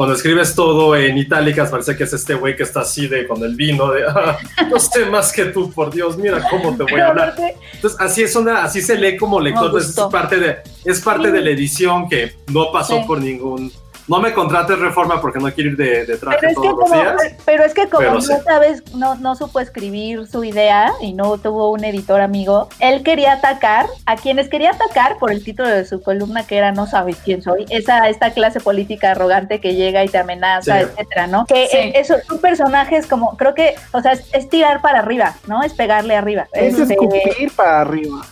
Cuando 0.00 0.14
escribes 0.14 0.54
todo 0.54 0.96
en 0.96 1.18
itálicas, 1.18 1.68
parece 1.68 1.94
que 1.94 2.04
es 2.04 2.12
este 2.14 2.32
güey 2.32 2.56
que 2.56 2.62
está 2.62 2.80
así 2.80 3.06
de 3.06 3.26
con 3.26 3.44
el 3.44 3.54
vino, 3.54 3.90
de 3.92 4.04
"Ah, 4.08 4.38
no 4.70 4.80
sé 4.80 5.04
más 5.04 5.30
que 5.30 5.44
tú, 5.44 5.70
por 5.70 5.92
Dios, 5.92 6.16
mira 6.16 6.42
cómo 6.48 6.74
te 6.74 6.84
voy 6.84 6.98
a 7.02 7.08
hablar. 7.08 7.34
Entonces, 7.74 8.00
así 8.00 8.22
es 8.22 8.34
una, 8.34 8.64
así 8.64 8.80
se 8.80 8.96
lee 8.96 9.18
como 9.18 9.38
lector, 9.38 9.66
entonces 9.66 9.90
es 9.90 10.04
parte 10.10 10.36
de, 10.40 10.56
es 10.86 11.00
parte 11.02 11.30
de 11.30 11.42
la 11.42 11.50
edición 11.50 12.08
que 12.08 12.32
no 12.50 12.72
pasó 12.72 12.96
Sí. 12.96 13.04
por 13.06 13.20
ningún. 13.20 13.70
No 14.10 14.20
me 14.20 14.32
contrates 14.34 14.78
reforma 14.78 15.20
porque 15.20 15.38
no 15.38 15.50
quiero 15.52 15.70
ir 15.70 15.76
de, 15.76 16.04
de 16.04 16.16
traje 16.18 16.38
Pero 16.40 16.50
es, 16.50 16.56
que 16.58 16.62
todos 16.68 16.78
los 16.80 16.90
como, 16.90 17.00
días. 17.00 17.14
pero 17.44 17.64
es 17.64 17.74
que 17.74 17.86
como 17.88 17.98
Pero 18.00 18.14
no 18.14 18.20
sí. 18.20 18.32
sabes, 18.44 18.82
no, 18.94 19.14
no 19.14 19.36
supo 19.36 19.60
escribir 19.60 20.26
su 20.26 20.42
idea 20.42 20.92
y 21.00 21.12
no 21.12 21.38
tuvo 21.38 21.70
un 21.70 21.84
editor 21.84 22.20
amigo, 22.20 22.68
él 22.80 23.02
quería 23.04 23.34
atacar 23.34 23.86
a 24.06 24.16
quienes 24.16 24.48
quería 24.48 24.70
atacar 24.70 25.16
por 25.18 25.30
el 25.30 25.44
título 25.44 25.68
de 25.68 25.84
su 25.84 26.02
columna 26.02 26.44
que 26.46 26.56
era 26.56 26.72
No 26.72 26.86
sabes 26.88 27.16
quién 27.24 27.40
soy, 27.40 27.66
esa 27.70 28.08
esta 28.08 28.32
clase 28.32 28.58
política 28.58 29.12
arrogante 29.12 29.60
que 29.60 29.76
llega 29.76 30.04
y 30.04 30.08
te 30.08 30.18
amenaza, 30.18 30.78
Sí. 30.80 30.86
etcétera, 30.90 31.26
¿no? 31.28 31.46
Que 31.46 31.68
Sí. 31.68 31.76
eh, 31.76 31.92
eso, 31.94 32.16
un 32.32 32.38
personaje 32.40 32.96
es 32.96 33.06
como, 33.06 33.36
creo 33.36 33.54
que, 33.54 33.76
o 33.92 34.00
sea, 34.02 34.12
es, 34.12 34.24
es 34.32 34.48
tirar 34.48 34.80
para 34.82 34.98
arriba, 34.98 35.36
¿no? 35.46 35.62
Es 35.62 35.72
pegarle 35.72 36.16
arriba. 36.16 36.48
Es 36.52 36.76
Este, 36.76 36.94
escupir 36.94 37.52
para 37.54 37.82
arriba. 37.82 38.22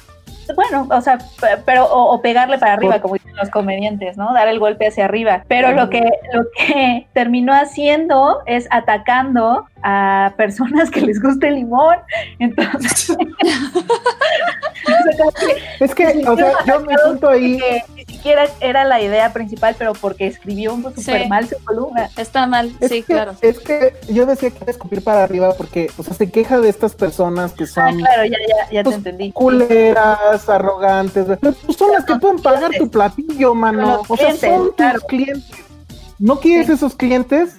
Bueno, 0.55 0.87
o 0.91 1.01
sea, 1.01 1.19
pe- 1.19 1.59
pero 1.65 1.85
o, 1.87 2.13
o 2.15 2.21
pegarle 2.23 2.59
para 2.59 2.75
arriba, 2.75 3.01
como 3.01 3.15
dicen 3.15 3.35
los 3.37 3.51
comediantes, 3.51 4.17
¿no? 4.17 4.33
Dar 4.33 4.49
el 4.49 4.59
golpe 4.59 4.87
hacia 4.87 5.05
arriba. 5.05 5.45
Pero 5.49 5.73
lo 5.73 5.89
que 5.91 6.01
lo 6.33 6.43
que 6.57 7.07
terminó 7.13 7.53
haciendo 7.55 8.41
es 8.47 8.67
atacando 8.71 9.67
a 9.83 10.33
personas 10.37 10.91
que 10.91 11.01
les 11.03 11.21
gusta 11.23 11.49
el 11.49 11.55
limón. 11.57 11.97
Entonces, 12.39 13.11
o 13.17 13.17
sea, 14.87 15.17
como 15.19 15.31
que 15.33 15.85
Es 15.85 15.95
que, 15.95 16.07
o 16.27 16.37
sea, 16.37 16.53
yo 16.67 16.81
me 16.81 16.97
junto 16.97 17.29
ahí. 17.29 17.59
que 17.59 17.98
siquiera 18.19 18.45
era 18.61 18.85
la 18.85 19.01
idea 19.01 19.33
principal, 19.33 19.75
pero 19.79 19.95
porque 19.95 20.27
escribió 20.27 20.75
un 20.75 20.83
súper 20.95 21.23
Sí. 21.23 21.29
mal 21.29 21.49
su 21.49 21.57
columna. 21.65 22.11
Está 22.17 22.47
mal, 22.47 22.71
Es 22.81 22.91
sí, 22.91 23.03
que, 23.03 23.15
claro. 23.15 23.33
es 23.41 23.59
que 23.61 23.95
yo 24.09 24.27
decía 24.27 24.51
que 24.51 24.59
era 24.63 24.71
escupir 24.73 25.03
para 25.03 25.23
arriba 25.25 25.55
porque, 25.57 25.91
o 25.97 26.03
sea, 26.03 26.13
se 26.15 26.31
queja 26.31 26.61
de 26.61 26.69
estas 26.69 26.95
personas 26.95 27.53
que 27.53 27.65
Ah, 27.65 27.67
son 27.67 27.97
claro, 27.99 28.25
ya, 28.25 28.37
ya, 28.49 28.71
ya 28.71 28.81
te 28.81 28.85
Pues, 28.85 28.97
entendí. 28.97 29.33
culeras, 29.33 30.49
arrogantes. 30.49 31.25
Pero, 31.41 31.55
pues, 31.65 31.77
son 31.77 31.93
las 31.93 32.05
que 32.05 32.17
pueden 32.17 32.39
pagar 32.41 32.71
tu 32.77 32.91
platillo, 32.91 33.55
mano. 33.55 34.03
O 34.09 34.17
sea, 34.17 34.27
clientes, 34.29 34.51
son 34.51 34.67
tus 34.67 34.75
claro. 34.77 35.01
clientes. 35.09 35.45
¿No 36.19 36.41
quieres 36.41 36.69
esos 36.69 36.95
clientes? 36.95 37.57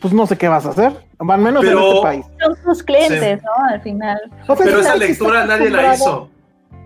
Pues 0.00 0.14
no 0.14 0.26
sé 0.26 0.38
qué 0.38 0.48
vas 0.48 0.64
a 0.64 0.70
hacer. 0.70 0.92
Al 1.18 1.38
menos 1.38 1.64
Pero- 1.64 1.80
en 1.80 1.86
este 1.88 2.02
país. 2.02 2.26
Son 2.40 2.56
tus 2.64 2.82
clientes, 2.82 3.42
¿no? 3.42 3.50
Al 3.70 3.80
final. 3.82 4.18
O 4.46 4.56
sea, 4.56 4.64
Pero 4.64 4.80
esa 4.80 4.96
lectura 4.96 5.44
nadie 5.44 5.70
la 5.70 5.94
hizo. 5.94 6.30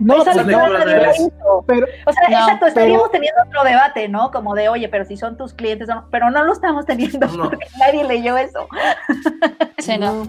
No, 0.00 0.22
Esa 0.22 0.32
pues, 0.32 0.46
lectura 0.46 0.68
nadie 0.70 0.96
la 0.96 1.02
la 1.02 1.12
hizo. 1.14 1.30
Pero 1.66 1.86
O 2.06 2.12
sea, 2.12 2.28
No, 2.28 2.36
exacto, 2.38 2.56
pero- 2.60 2.68
estaríamos 2.68 3.10
teniendo 3.10 3.40
otro 3.46 3.64
debate, 3.64 4.08
¿no? 4.08 4.30
Como 4.30 4.54
de, 4.54 4.68
oye, 4.68 4.88
pero 4.88 5.04
si 5.04 5.16
son 5.16 5.36
tus 5.36 5.52
clientes 5.52 5.88
o 5.90 5.94
no, 5.94 6.04
pero 6.10 6.30
no 6.30 6.44
lo 6.44 6.52
estamos 6.52 6.86
teniendo 6.86 7.26
No. 7.28 7.44
porque 7.50 7.66
nadie 7.78 8.04
leyó 8.04 8.36
eso. 8.36 8.66
Sí, 9.78 9.98
no. 9.98 10.28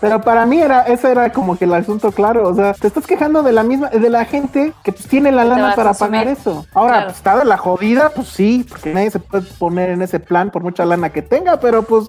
Pero 0.00 0.20
para 0.22 0.46
mí 0.46 0.60
era, 0.62 0.82
ese 0.82 1.10
era 1.10 1.30
como 1.30 1.58
que 1.58 1.64
el 1.66 1.74
asunto 1.74 2.10
claro. 2.12 2.48
O 2.48 2.54
sea, 2.54 2.72
te 2.72 2.86
estás 2.86 3.06
quejando 3.06 3.42
de 3.42 3.52
la 3.52 3.62
misma, 3.62 3.88
de 3.90 4.08
la 4.08 4.24
gente 4.24 4.72
que 4.82 4.92
pues, 4.92 5.06
tiene 5.08 5.30
la 5.30 5.44
lana 5.44 5.74
para 5.74 5.92
pagar 5.92 6.26
eso. 6.28 6.64
Ahora, 6.72 6.92
Claro. 6.92 7.06
pues, 7.08 7.16
está 7.18 7.36
de 7.36 7.44
la 7.44 7.58
jodida, 7.58 8.10
pues 8.14 8.28
sí, 8.28 8.64
porque 8.66 8.94
nadie 8.94 9.10
se 9.10 9.18
puede 9.18 9.44
poner 9.58 9.90
en 9.90 10.00
ese 10.00 10.20
plan 10.20 10.50
por 10.50 10.62
mucha 10.62 10.86
lana 10.86 11.10
que 11.10 11.20
tenga, 11.20 11.58
pero 11.60 11.82
pues 11.82 12.06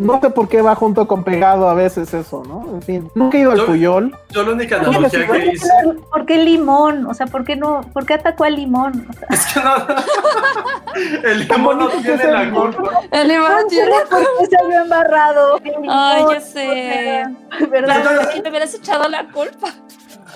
no 0.00 0.20
sé 0.20 0.30
por 0.30 0.48
qué 0.48 0.62
va 0.62 0.74
junto 0.74 1.06
con 1.06 1.22
pegado 1.22 1.68
a 1.68 1.74
veces 1.74 2.12
eso, 2.12 2.42
¿no? 2.44 2.74
En 2.74 2.82
fin, 2.82 3.10
nunca 3.14 3.36
he 3.38 3.42
ido 3.42 3.52
al 3.52 3.58
Yo- 3.58 3.66
Puyol. 3.66 4.16
Yo 4.30 4.42
la 4.42 4.52
única 4.52 4.76
analogía 4.80 5.26
que 5.28 5.46
hice. 5.52 5.68
¿Por 6.10 6.26
qué 6.26 6.38
limón? 6.38 7.06
O 7.06 7.14
sea, 7.14 7.26
¿por 7.26 7.44
qué 7.44 7.54
no? 7.54 7.82
¿Por 7.92 8.04
qué 8.06 8.14
atacó 8.14 8.44
al 8.44 8.56
limón? 8.56 9.08
O 9.08 9.12
sea, 9.12 9.26
Es 9.30 9.46
que 9.46 9.60
no. 9.60 11.28
El 11.28 11.40
limón 11.48 11.78
no 11.78 11.88
que 11.90 11.98
tiene 11.98 12.26
la 12.30 12.50
culpa. 12.50 13.00
El 13.10 13.28
limón 13.28 13.50
no 13.52 13.66
tiene- 13.68 13.90
por 14.10 14.20
qué 14.20 14.46
se 14.50 14.64
había 14.64 14.82
embarrado. 14.82 15.60
Ay, 15.88 16.24
ya 16.32 16.40
sé. 16.40 17.24
¿Verdad? 17.70 18.30
Y 18.36 18.42
me 18.42 18.50
hubieras 18.50 18.74
echado 18.74 19.08
la 19.08 19.24
culpa. 19.28 19.68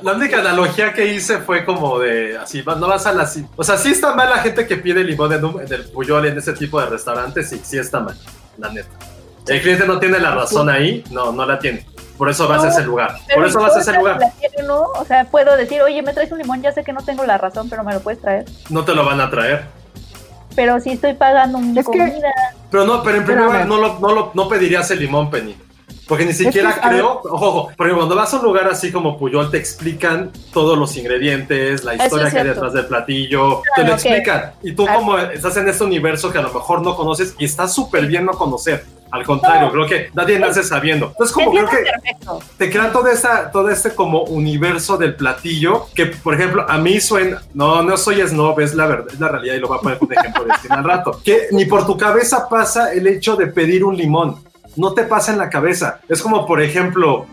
La 0.03 0.13
única 0.13 0.39
analogía 0.39 0.95
que 0.95 1.13
hice 1.13 1.39
fue 1.41 1.65
como 1.65 1.99
de 1.99 2.39
así, 2.39 2.63
no 2.65 2.89
vas 2.89 3.07
a 3.07 3.13
la. 3.13 3.29
O 3.57 3.63
sea, 3.65 3.77
sí 3.77 3.91
está 3.91 4.15
mal 4.15 4.31
la 4.31 4.39
gente 4.39 4.67
que 4.67 4.77
pide 4.77 5.05
limón 5.05 5.33
en, 5.33 5.45
un- 5.45 5.61
en 5.61 5.71
el 5.73 5.85
Puyol, 5.91 6.25
en 6.27 6.39
ese 6.39 6.53
tipo 6.55 6.81
de 6.81 6.87
restaurantes, 6.87 7.51
sí, 7.51 7.61
sí 7.63 7.77
está 7.79 8.01
mal, 8.01 8.17
la 8.57 8.71
neta. 8.71 8.89
El 9.47 9.61
cliente 9.61 9.87
no 9.87 9.99
tiene 9.99 10.19
la 10.19 10.31
razón 10.35 10.71
ahí, 10.71 11.05
no, 11.11 11.33
no 11.33 11.45
la 11.45 11.59
tiene. 11.59 11.85
Por 12.21 12.29
eso 12.29 12.47
vas 12.47 12.63
a 12.63 12.69
ese 12.69 12.83
lugar. 12.83 13.17
Por 13.35 13.47
eso 13.47 13.59
vas 13.63 13.75
a 13.77 13.81
ese 13.81 13.95
lugar. 13.95 14.19
quiero, 14.39 14.69
¿no? 14.69 14.83
O 15.01 15.07
sea, 15.07 15.25
puedo 15.25 15.57
decir, 15.57 15.81
oye, 15.81 16.03
me 16.03 16.13
traes 16.13 16.31
un 16.31 16.37
limón, 16.37 16.61
ya 16.61 16.71
sé 16.71 16.85
que 16.85 16.93
no 16.93 17.01
tengo 17.03 17.25
la 17.25 17.39
razón, 17.39 17.71
pero 17.71 17.83
me 17.83 17.95
lo 17.95 18.01
puedes 18.01 18.21
traer. 18.21 18.45
No 18.69 18.85
te 18.85 18.95
lo 18.95 19.07
van 19.07 19.23
a 19.23 19.31
traer. 19.31 19.65
Pero 20.55 20.79
si 20.81 20.91
estoy 20.91 21.15
pagando 21.15 21.57
mi 21.59 21.71
Es 21.79 21.87
que- 21.87 21.99
comida. 21.99 22.29
Pero 22.71 22.85
no, 22.85 23.03
pero 23.03 23.17
en 23.17 23.25
primer 23.25 23.45
lugar 23.47 23.67
no, 23.67 23.79
lo, 23.79 23.99
no, 24.01 24.13
lo, 24.15 24.31
no 24.35 24.49
pedirías 24.51 24.91
el 24.91 24.99
limón, 25.01 25.31
Penny. 25.31 25.57
Porque 26.07 26.27
ni 26.27 26.35
siquiera 26.35 26.75
que, 26.75 26.81
creo, 26.89 27.23
ojo, 27.25 27.47
ojo, 27.47 27.71
porque 27.75 27.95
cuando 27.95 28.15
vas 28.15 28.35
a 28.35 28.37
un 28.37 28.43
lugar 28.45 28.69
así 28.69 28.93
como 28.93 29.17
Puyol 29.17 29.51
te 29.51 29.57
explican 29.57 30.31
todos 30.53 30.77
los 30.77 30.95
ingredientes, 30.99 31.85
la 31.85 31.95
historia 31.95 32.27
es 32.27 32.35
que 32.35 32.41
hay 32.41 32.49
detrás 32.49 32.75
del 32.75 32.85
platillo, 32.85 33.63
te 33.77 33.83
lo 33.85 33.93
Ah, 33.93 33.95
explican. 33.95 34.53
Y 34.63 34.73
tú 34.73 34.87
Ah. 34.87 34.95
como 34.97 35.17
estás 35.17 35.57
en 35.57 35.69
este 35.69 35.85
universo 35.85 36.31
que 36.31 36.37
a 36.39 36.43
lo 36.43 36.53
mejor 36.53 36.83
no 36.83 36.95
conoces 36.97 37.35
y 37.39 37.47
está 37.47 37.67
súper 37.67 38.05
bien 38.07 38.27
no 38.27 38.33
conocer. 38.33 38.85
Al 39.11 39.25
contrario, 39.25 39.71
creo 39.73 39.87
que 39.87 40.11
nadie 40.15 40.39
nace 40.39 40.63
sabiendo. 40.63 41.09
Entonces 41.09 41.35
como 41.35 41.51
creo 41.51 41.69
que 41.69 41.77
perfecto. 41.79 42.41
te 42.57 42.71
crean 42.71 42.93
todo, 42.93 43.09
esta, 43.09 43.51
todo 43.51 43.69
este 43.71 43.95
como 43.95 44.23
universo 44.23 44.97
del 44.97 45.15
platillo 45.15 45.89
que, 45.95 46.07
por 46.07 46.35
ejemplo, 46.35 46.65
a 46.69 46.79
mí 46.79 47.01
suena, 47.01 47.43
no, 47.55 47.83
no 47.83 47.97
soy 47.97 48.21
snob, 48.27 48.61
es 48.61 48.75
la 48.75 48.87
verdad, 48.87 49.07
es 49.13 49.21
la 49.21 49.29
realidad 49.29 49.55
y 49.55 49.59
lo 49.59 49.69
voy 49.69 49.79
a 49.79 49.81
poner 49.81 49.99
un 50.01 50.13
ejemplo 50.13 50.45
de 50.45 50.51
este 50.51 50.73
al 50.73 50.85
rato, 50.85 51.21
que 51.25 51.49
ni 51.51 51.65
por 51.65 51.87
tu 51.87 51.97
cabeza 51.97 52.49
pasa 52.49 52.93
el 52.93 53.07
hecho 53.07 53.37
de 53.37 53.49
pedir 53.49 53.85
un 53.85 53.97
limón, 53.97 54.43
no 54.77 54.95
te 54.95 55.03
pasa 55.03 55.33
en 55.33 55.39
la 55.39 55.51
cabeza. 55.51 56.01
Es 56.09 56.23
como, 56.23 56.47
por 56.47 56.63
ejemplo, 56.63 57.27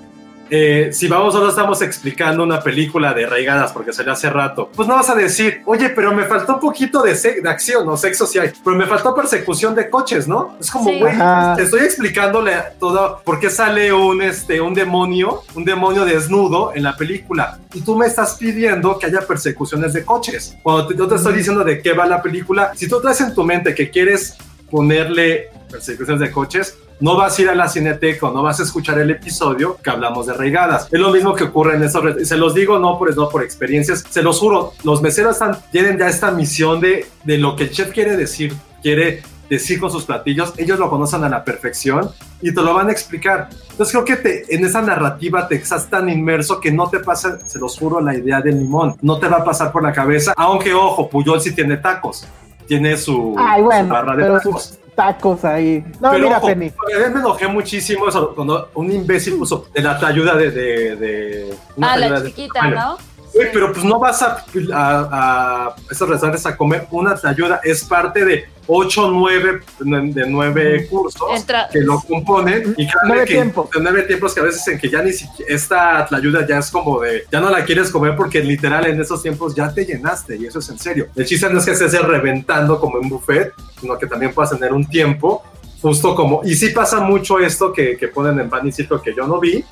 eh, 0.50 0.90
si 0.94 1.08
vamos, 1.08 1.34
solo 1.34 1.50
estamos 1.50 1.82
explicando 1.82 2.44
una 2.44 2.62
película 2.62 3.14
de 3.14 3.26
raigadas 3.26 3.72
porque 3.72 3.94
salió 3.94 4.14
hace 4.14 4.30
rato, 4.30 4.70
pues 4.76 4.88
no 4.88 4.96
vas 4.96 5.10
a 5.10 5.16
decir, 5.16 5.62
oye, 5.66 5.90
pero 5.90 6.14
me 6.14 6.24
faltó 6.26 6.56
un 6.56 6.60
poquito 6.60 7.02
de, 7.02 7.14
de 7.14 7.50
acción, 7.50 7.86
no 7.86 7.98
sexo 7.98 8.26
sí 8.26 8.40
hay, 8.40 8.52
pero 8.64 8.76
me 8.76 8.86
faltó 8.86 9.14
persecución 9.16 9.76
de 9.76 9.90
coches, 9.90 10.28
¿no? 10.28 10.58
Es 10.60 10.72
como, 10.72 10.90
Sí. 10.90 11.00
güey, 11.00 11.14
Ajá. 11.14 11.56
te 11.56 11.64
estoy 11.64 11.82
explicándole 11.82 12.54
todo 12.80 13.22
por 13.26 13.40
qué 13.40 13.50
sale 13.50 13.92
un, 13.94 14.22
este, 14.22 14.62
un 14.62 14.74
demonio, 14.74 15.44
un 15.56 15.66
demonio 15.66 16.06
desnudo 16.06 16.72
en 16.76 16.84
la 16.84 16.96
película 16.96 17.60
y 17.74 17.82
tú 17.82 17.96
me 17.98 18.06
estás 18.08 18.36
pidiendo 18.36 18.98
que 19.00 19.06
haya 19.08 19.22
persecuciones 19.22 19.94
de 19.94 20.06
coches. 20.06 20.56
Cuando 20.64 20.88
te- 20.88 20.96
yo 20.96 21.08
te 21.08 21.16
estoy 21.16 21.34
diciendo 21.34 21.64
de 21.64 21.82
qué 21.82 21.94
va 21.94 22.06
la 22.06 22.22
película, 22.22 22.72
si 22.76 22.88
tú 22.88 23.00
traes 23.02 23.20
en 23.22 23.34
tu 23.34 23.44
mente 23.44 23.76
que 23.76 23.90
quieres 23.90 24.38
ponerle 24.72 25.50
persecuciones 25.72 26.22
de 26.22 26.32
coches, 26.32 26.78
no 27.00 27.16
vas 27.16 27.38
a 27.38 27.42
ir 27.42 27.50
a 27.50 27.56
la 27.56 27.68
cineteca 27.70 28.28
o 28.28 28.34
no 28.34 28.42
vas 28.44 28.60
a 28.60 28.64
escuchar 28.64 28.98
el 29.00 29.12
episodio 29.12 29.78
que 29.84 29.90
hablamos 29.90 30.26
de 30.28 30.34
regadas. 30.34 30.88
Es 30.92 31.00
lo 31.00 31.12
mismo 31.12 31.36
que 31.36 31.44
ocurre 31.46 31.76
en 31.76 31.84
esos, 31.84 32.04
re- 32.04 32.26
se 32.26 32.38
los 32.38 32.54
digo 32.54 32.80
no 32.80 32.98
por, 32.98 33.16
no 33.16 33.30
por 33.30 33.44
experiencias, 33.44 34.04
se 34.10 34.24
los 34.24 34.40
juro, 34.40 34.74
los 34.84 35.02
meseros 35.02 35.34
están, 35.34 35.58
tienen 35.72 35.98
ya 35.98 36.08
esta 36.08 36.32
misión 36.32 36.80
de, 36.80 37.06
de 37.24 37.38
lo 37.38 37.56
que 37.56 37.64
el 37.66 37.72
chef 37.72 37.92
quiere 37.92 38.18
decir, 38.18 38.56
quiere 38.82 39.22
decir 39.50 39.80
con 39.80 39.90
sus 39.90 40.04
platillos, 40.04 40.54
ellos 40.58 40.78
lo 40.78 40.90
conocen 40.90 41.24
a 41.24 41.30
la 41.30 41.44
perfección 41.44 42.10
y 42.42 42.54
te 42.54 42.62
lo 42.62 42.74
van 42.74 42.90
a 42.90 42.92
explicar. 42.92 43.48
Entonces 43.72 43.94
creo 43.94 44.04
que 44.04 44.16
te, 44.18 44.54
en 44.56 44.66
esa 44.66 44.82
narrativa 44.82 45.48
te 45.48 45.56
estás 45.56 45.90
tan 45.90 46.10
inmerso 46.10 46.60
que 46.60 46.72
no 46.72 46.90
te 46.90 47.00
pasa, 47.00 47.40
se 47.46 47.58
los 47.60 47.78
juro, 47.78 48.02
la 48.02 48.14
idea 48.16 48.42
del 48.42 48.60
limón. 48.60 48.96
No 49.02 49.20
te 49.20 49.28
va 49.28 49.38
a 49.38 49.44
pasar 49.44 49.72
por 49.72 49.84
la 49.84 49.94
cabeza, 49.94 50.34
aunque 50.36 50.74
ojo, 50.74 51.08
Puyol 51.10 51.40
sí 51.40 51.54
tiene 51.54 51.78
tacos. 51.78 52.28
Tiene 52.68 52.98
su, 52.98 53.34
Ay, 53.38 53.62
su 53.62 53.66
bueno, 53.66 53.94
barra 53.94 54.16
de 54.18 54.24
tacos. 54.28 54.78
Tacos 54.98 55.46
ahí. 55.46 55.86
No, 56.02 56.10
Pero 56.12 56.24
mira, 56.24 56.38
ojo, 56.40 56.48
Penny. 56.48 56.66
a 56.68 57.08
mí 57.08 57.14
me 57.14 57.20
enojé 57.20 57.48
muchísimo 57.48 58.06
cuando 58.36 58.72
un 58.74 58.92
imbécil 58.92 59.38
puso 59.38 59.68
de 59.72 59.82
la 59.82 59.92
ayuda 60.08 60.36
de, 60.36 60.50
de, 60.52 60.96
de- 60.96 61.54
una 61.76 61.94
Ah, 61.94 61.98
la 61.98 62.20
de- 62.20 62.30
chiquita, 62.30 62.62
Bueno, 62.64 62.76
¿no? 62.76 62.98
Güey, 63.38 63.52
pero 63.54 63.72
pues 63.72 63.86
no 63.86 64.00
vas 64.00 64.22
a, 64.22 64.44
a, 64.74 65.66
a 65.70 65.76
esos 65.92 66.10
restaurantes 66.10 66.46
a 66.46 66.58
comer 66.58 66.88
una 66.92 67.16
ayuda, 67.24 67.62
es 67.64 67.84
parte 67.84 68.26
de 68.26 68.46
8 68.70 69.06
o 69.06 69.12
9 69.12 69.60
de 69.80 70.26
9 70.28 70.88
cursos 70.90 71.22
Entra- 71.34 71.70
que 71.72 71.80
lo 71.80 72.02
componen 72.02 72.74
y 72.78 72.86
cada 72.86 73.08
Nueve 73.08 73.26
que, 73.26 73.34
tiempos. 73.36 73.70
de 73.70 73.80
nueve 73.82 74.04
tiempos 74.04 74.34
que 74.34 74.40
a 74.42 74.44
veces 74.44 74.68
en 74.68 74.78
que 74.78 74.90
ya 74.90 75.02
ni 75.02 75.14
siquiera 75.14 75.56
esta 75.56 76.08
ayuda 76.14 76.46
ya 76.46 76.58
es 76.58 76.70
como 76.70 77.00
de 77.00 77.24
ya 77.32 77.40
no 77.40 77.50
la 77.50 77.64
quieres 77.64 77.90
comer 77.92 78.16
porque 78.18 78.44
literal 78.44 78.86
en 78.88 79.00
esos 79.00 79.22
tiempos 79.22 79.56
ya 79.56 79.74
te 79.74 79.86
llenaste 79.86 80.36
y 80.36 80.48
eso 80.48 80.60
es 80.60 80.68
en 80.70 80.80
serio. 80.80 81.08
El 81.16 81.26
chiste 81.26 81.50
no 81.50 81.60
es 81.60 81.66
que 81.66 81.72
estés 81.72 81.94
reventando 82.02 82.78
como 82.80 83.00
en 83.02 83.08
buffet, 83.08 83.54
sino 83.80 83.98
que 83.98 84.06
también 84.08 84.34
puedas 84.34 84.52
tener 84.52 84.74
un 84.74 84.86
tiempo 84.86 85.44
justo 85.82 86.14
como 86.16 86.42
y 86.44 86.54
sí 86.56 86.70
pasa 86.72 87.00
mucho 87.00 87.40
esto 87.40 87.72
que, 87.72 87.96
que 87.96 88.10
ponen 88.10 88.38
en 88.40 88.50
pan 88.50 88.68
y 88.68 88.72
circo 88.74 89.02
que 89.02 89.14
yo 89.16 89.26
no 89.28 89.40
vi, 89.40 89.64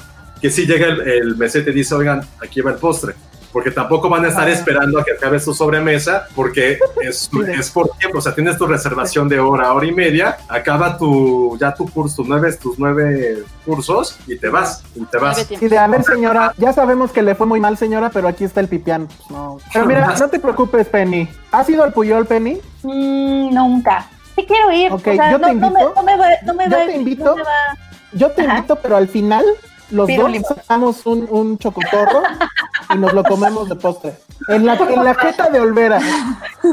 que 0.41 0.49
sí 0.49 0.65
llega 0.65 0.87
el, 0.87 1.01
el 1.01 1.35
mesero 1.35 1.63
y 1.63 1.65
te 1.65 1.71
dice, 1.73 1.95
oigan, 1.95 2.21
aquí 2.41 2.61
va 2.61 2.71
el 2.71 2.77
postre. 2.77 3.13
Porque 3.55 3.71
tampoco 3.71 4.09
van 4.09 4.25
a 4.25 4.27
estar 4.27 4.45
Ah. 4.49 4.51
esperando 4.51 4.99
a 4.99 5.05
que 5.05 5.13
acabe 5.13 5.39
su 5.39 5.53
sobremesa, 5.53 6.27
porque 6.35 6.77
es, 7.01 7.29
es 7.57 7.69
por 7.69 7.89
tiempo. 7.97 8.17
O 8.17 8.21
sea, 8.21 8.35
tienes 8.35 8.57
tu 8.57 8.67
reservación 8.67 9.29
de 9.29 9.39
hora, 9.39 9.71
hora 9.71 9.85
y 9.85 9.93
media, 9.93 10.35
acaba 10.49 10.97
tu, 10.97 11.57
ya 11.57 11.73
tu 11.73 11.87
curso, 11.89 12.17
tus 12.17 12.27
nueve, 12.27 12.51
tus 12.61 12.77
nueve 12.77 13.43
cursos 13.65 14.17
y 14.27 14.37
te 14.37 14.49
vas, 14.49 14.83
y 14.93 15.05
te 15.05 15.17
vas. 15.17 15.47
Tiempos. 15.47 15.69
de 15.69 15.77
a 15.77 15.87
ver, 15.87 16.03
señora, 16.03 16.53
ya 16.57 16.73
sabemos 16.73 17.13
que 17.13 17.21
le 17.21 17.33
fue 17.33 17.47
muy 17.47 17.61
mal, 17.61 17.77
señora, 17.77 18.09
pero 18.09 18.27
aquí 18.27 18.43
está 18.43 18.59
el 18.59 18.67
pipián. 18.67 19.07
Pues, 19.07 19.31
no. 19.31 19.57
Pero 19.71 19.85
mira, 19.85 20.13
no 20.19 20.27
te 20.27 20.37
preocupes, 20.41 20.87
Penny. 20.89 21.29
¿Has 21.53 21.69
ido 21.69 21.85
al 21.85 21.93
Puyol, 21.93 22.25
Penny? 22.25 22.59
Mm, 22.83 23.53
nunca. 23.53 24.09
Sí 24.35 24.45
quiero 24.45 24.69
ir. 24.73 24.91
Ok, 24.91 25.07
o 25.07 25.13
sea, 25.15 25.31
yo 25.31 25.39
te 25.39 25.53
no, 25.53 25.61
no 25.61 25.71
me, 25.71 25.79
invito. 25.79 25.93
no 25.95 26.03
me 26.03 26.17
va, 26.17 26.25
no 26.45 26.53
me 26.55 26.65
Yo 26.65 26.77
va- 26.77 26.85
te 26.87 26.95
invito. 26.97 27.23
no 27.23 27.35
me 27.37 27.43
va- 27.43 27.77
Yo 28.11 28.31
te 28.31 28.41
Ajá. 28.41 28.55
invito, 28.57 28.75
pero 28.81 28.97
al 28.97 29.07
final 29.07 29.45
los 29.91 30.09
dos 30.09 30.31
sacamos 30.47 31.05
un, 31.05 31.25
un 31.29 31.57
chocotorro 31.57 32.23
y 32.93 32.97
nos 32.97 33.13
lo 33.13 33.23
comemos 33.23 33.67
de 33.69 33.75
postre. 33.75 34.13
En 34.49 34.65
la, 34.65 34.73
en 34.75 35.03
la 35.03 35.15
jeta 35.15 35.49
de 35.49 35.59
Olvera. 35.59 35.99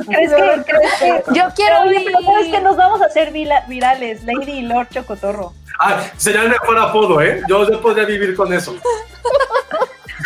¿Crees 0.07 0.31
que, 0.33 0.63
crees 0.67 0.93
que- 0.99 1.23
Yo 1.35 1.45
quiero 1.55 1.81
Oye, 1.83 2.03
pero 2.05 2.21
sabes 2.25 2.49
que 2.49 2.61
nos 2.61 2.77
vamos 2.77 3.01
a 3.03 3.07
hacer 3.07 3.33
vila- 3.33 3.65
virales, 3.69 4.23
Lady 4.25 4.53
y 4.53 4.63
Lord 4.63 4.89
Chocotorro. 4.91 5.53
Ah, 5.79 6.03
sería 6.17 6.43
el 6.43 6.51
mejor 6.51 6.79
apodo, 6.79 7.21
¿eh? 7.21 7.43
Yo, 7.49 7.69
yo 7.71 7.81
podría 7.81 8.05
vivir 8.05 8.35
con 8.37 8.53
eso. 8.53 8.75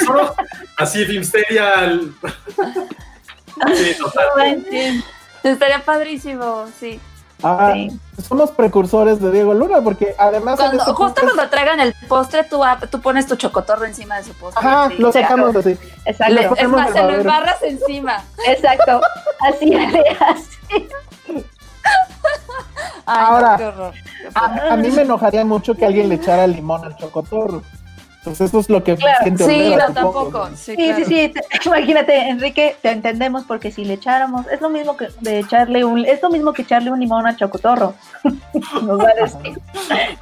Solo 0.05 0.35
así, 0.77 1.05
Filmsteria. 1.05 1.73
al- 1.79 2.13
Sí, 3.75 3.95
total. 3.99 4.65
Estaría 5.43 5.83
padrísimo, 5.83 6.67
sí. 6.79 7.01
Ah, 7.43 7.73
Sí. 7.75 8.01
Somos 8.27 8.51
precursores 8.51 9.21
de 9.21 9.31
Diego 9.31 9.53
Luna, 9.53 9.83
porque 9.83 10.15
además. 10.19 10.57
Cuando, 10.59 10.79
este 10.79 10.93
justo 10.93 11.21
podcast- 11.21 11.25
cuando 11.35 11.51
traigan 11.51 11.81
el 11.81 11.95
postre, 12.09 12.45
tú, 12.45 12.63
tú 12.91 13.01
pones 13.03 13.27
tu 13.27 13.37
chocotorro 13.37 13.85
encima 13.85 14.17
de 14.17 14.25
su 14.25 14.33
postre. 14.33 14.67
Ajá, 14.67 14.89
sí. 14.89 14.95
lo 14.99 15.13
sacamos 15.13 15.55
así. 15.55 15.77
Exacto. 16.07 16.35
Le- 16.35 16.41
es 16.47 16.53
Hacemos 16.53 16.81
más, 16.81 16.89
el 16.89 16.95
se 16.95 17.03
lo 17.03 17.11
embarras 17.21 17.63
encima. 17.63 18.25
Exacto. 18.47 19.01
Así, 19.41 19.75
así. 19.75 20.89
Ay, 23.09 23.25
Ahora, 23.25 23.51
no, 23.53 23.57
qué 23.59 23.65
horror. 23.67 23.95
A, 24.35 24.73
a 24.73 24.77
mí 24.77 24.91
me 24.91 25.03
enojaría 25.03 25.45
mucho 25.45 25.75
que 25.75 25.87
alguien 25.87 26.09
le 26.09 26.17
echara 26.17 26.47
limón 26.47 26.85
al 26.85 26.97
chocotorro. 26.97 27.63
Entonces, 28.27 28.49
eso 28.49 28.59
es 28.59 28.69
lo 28.69 28.83
que 28.83 28.97
Claro. 28.97 29.19
siente 29.23 29.45
Sí, 29.45 29.51
Olvera, 29.67 29.87
no, 29.89 29.95
tampoco. 29.95 30.49
Sí, 30.49 30.57
Sí, 30.57 30.75
claro. 30.77 30.97
sí, 30.97 31.05
sí. 31.05 31.29
te- 31.29 31.43
Imagínate, 31.69 32.29
Enrique, 32.29 32.77
te 32.83 32.91
entendemos 32.91 33.45
porque 33.45 33.71
si 33.71 33.85
le 33.85 33.95
echáramos, 33.95 34.47
es 34.49 34.61
lo 34.61 34.69
mismo 34.69 34.97
que 34.97 35.07
de 35.21 35.39
echarle 35.39 35.85
un, 35.85 36.05
es 36.05 36.21
lo 36.21 36.31
mismo 36.31 36.53
que 36.53 36.63
echarle 36.63 36.91
un 36.91 36.99
limón 36.99 37.25
al 37.25 37.37
chocotorro. 37.37 37.95
Nos 38.83 38.99
va 38.99 39.11
a 39.11 39.23
decir, 39.23 39.61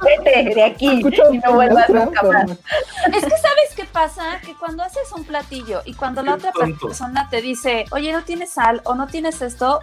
vete 0.03 0.53
de 0.53 0.63
aquí 0.63 0.97
Escucha, 0.97 1.23
y 1.31 1.39
no 1.39 1.53
vuelvas 1.53 1.89
nunca 1.89 2.21
más. 2.23 2.51
Es 2.51 3.23
que 3.23 3.37
sabes 3.37 3.73
qué 3.75 3.85
pasa, 3.85 4.39
que 4.45 4.53
cuando 4.53 4.83
haces 4.83 5.11
un 5.15 5.23
platillo 5.23 5.81
y 5.85 5.95
cuando 5.95 6.21
la 6.21 6.35
otra 6.35 6.51
tonto. 6.51 6.87
persona 6.87 7.27
te 7.31 7.41
dice, 7.41 7.85
oye, 7.89 8.11
no 8.11 8.21
tienes 8.23 8.51
sal 8.51 8.81
o 8.83 8.93
no 8.93 9.07
tienes 9.07 9.41
esto, 9.41 9.79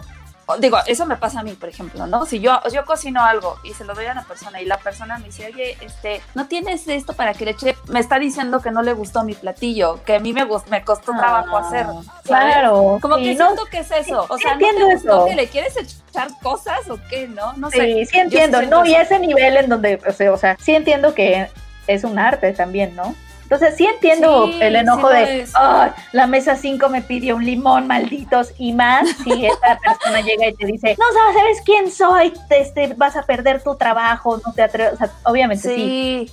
digo, 0.59 0.77
eso 0.85 1.05
me 1.05 1.17
pasa 1.17 1.39
a 1.39 1.43
mí, 1.43 1.53
por 1.53 1.69
ejemplo, 1.69 2.07
¿no? 2.07 2.25
Si 2.25 2.39
yo, 2.39 2.59
yo 2.71 2.85
cocino 2.85 3.23
algo 3.23 3.57
y 3.63 3.73
se 3.73 3.85
lo 3.85 3.93
doy 3.93 4.05
a 4.05 4.11
una 4.11 4.23
persona 4.23 4.61
y 4.61 4.65
la 4.65 4.77
persona 4.77 5.17
me 5.17 5.25
dice, 5.25 5.47
oye, 5.47 5.77
este, 5.81 6.21
no 6.35 6.47
tienes 6.47 6.87
esto 6.87 7.13
para 7.13 7.33
que 7.33 7.45
le 7.45 7.51
eche, 7.51 7.75
me 7.87 7.99
está 7.99 8.19
diciendo 8.19 8.61
que 8.61 8.71
no 8.71 8.81
le 8.81 8.93
gustó 8.93 9.23
mi 9.23 9.33
platillo, 9.33 10.03
que 10.03 10.15
a 10.15 10.19
mí 10.19 10.33
me, 10.33 10.45
me 10.69 10.83
costó 10.83 11.13
trabajo 11.13 11.57
hacer. 11.57 11.85
¿sabes? 11.85 12.13
Claro. 12.23 12.99
Como 13.01 13.15
sí, 13.17 13.23
que 13.23 13.35
no, 13.35 13.45
siento 13.47 13.65
que 13.65 13.79
es 13.79 13.91
eso. 13.91 14.25
O 14.29 14.37
sí 14.37 14.43
sea, 14.43 14.53
¿no 14.53 14.59
te 14.59 14.65
entiendo 14.65 14.93
gustó 14.93 15.15
eso. 15.17 15.25
que 15.25 15.35
le 15.35 15.47
quieres 15.47 15.75
echar 15.77 16.27
cosas 16.41 16.89
o 16.89 16.99
qué, 17.09 17.27
no? 17.27 17.53
No 17.53 17.69
sé. 17.69 18.05
Sí, 18.05 18.17
entiendo, 18.17 18.61
¿no? 18.63 18.85
Y 18.85 18.95
ese 18.95 19.19
nivel 19.19 19.57
en 19.57 19.69
donde, 19.69 19.99
o 20.07 20.11
sea, 20.11 20.31
o 20.33 20.37
sea, 20.37 20.57
sí 20.59 20.75
entiendo 20.75 21.13
que 21.13 21.47
es 21.87 22.03
un 22.03 22.19
arte 22.19 22.53
también, 22.53 22.95
¿no? 22.95 23.15
Entonces 23.53 23.77
sí 23.77 23.85
entiendo 23.85 24.47
Sí, 24.47 24.59
el 24.61 24.75
enojo 24.75 25.09
sí 25.09 25.15
de. 25.15 25.47
"Ay, 25.53 25.91
la 26.11 26.27
mesa 26.27 26.55
5 26.55 26.89
me 26.89 27.01
pidió 27.01 27.35
un 27.35 27.45
limón, 27.45 27.85
malditos, 27.87 28.51
y 28.57 28.73
más 28.73 29.07
si 29.23 29.45
esta 29.45 29.77
persona 29.79 30.21
llega 30.21 30.47
y 30.47 30.53
te 30.53 30.65
dice, 30.65 30.95
no 30.99 31.05
sabes, 31.13 31.35
¿sabes 31.37 31.57
quién 31.65 31.91
soy? 31.91 32.33
Este, 32.49 32.93
vas 32.95 33.15
a 33.15 33.23
perder 33.23 33.61
tu 33.63 33.75
trabajo, 33.75 34.39
no 34.45 34.53
te 34.53 34.63
atreves, 34.63 34.93
o 34.93 34.97
sea, 34.97 35.11
obviamente 35.25 35.69
sí. 35.69 35.75
Sí, 35.75 36.31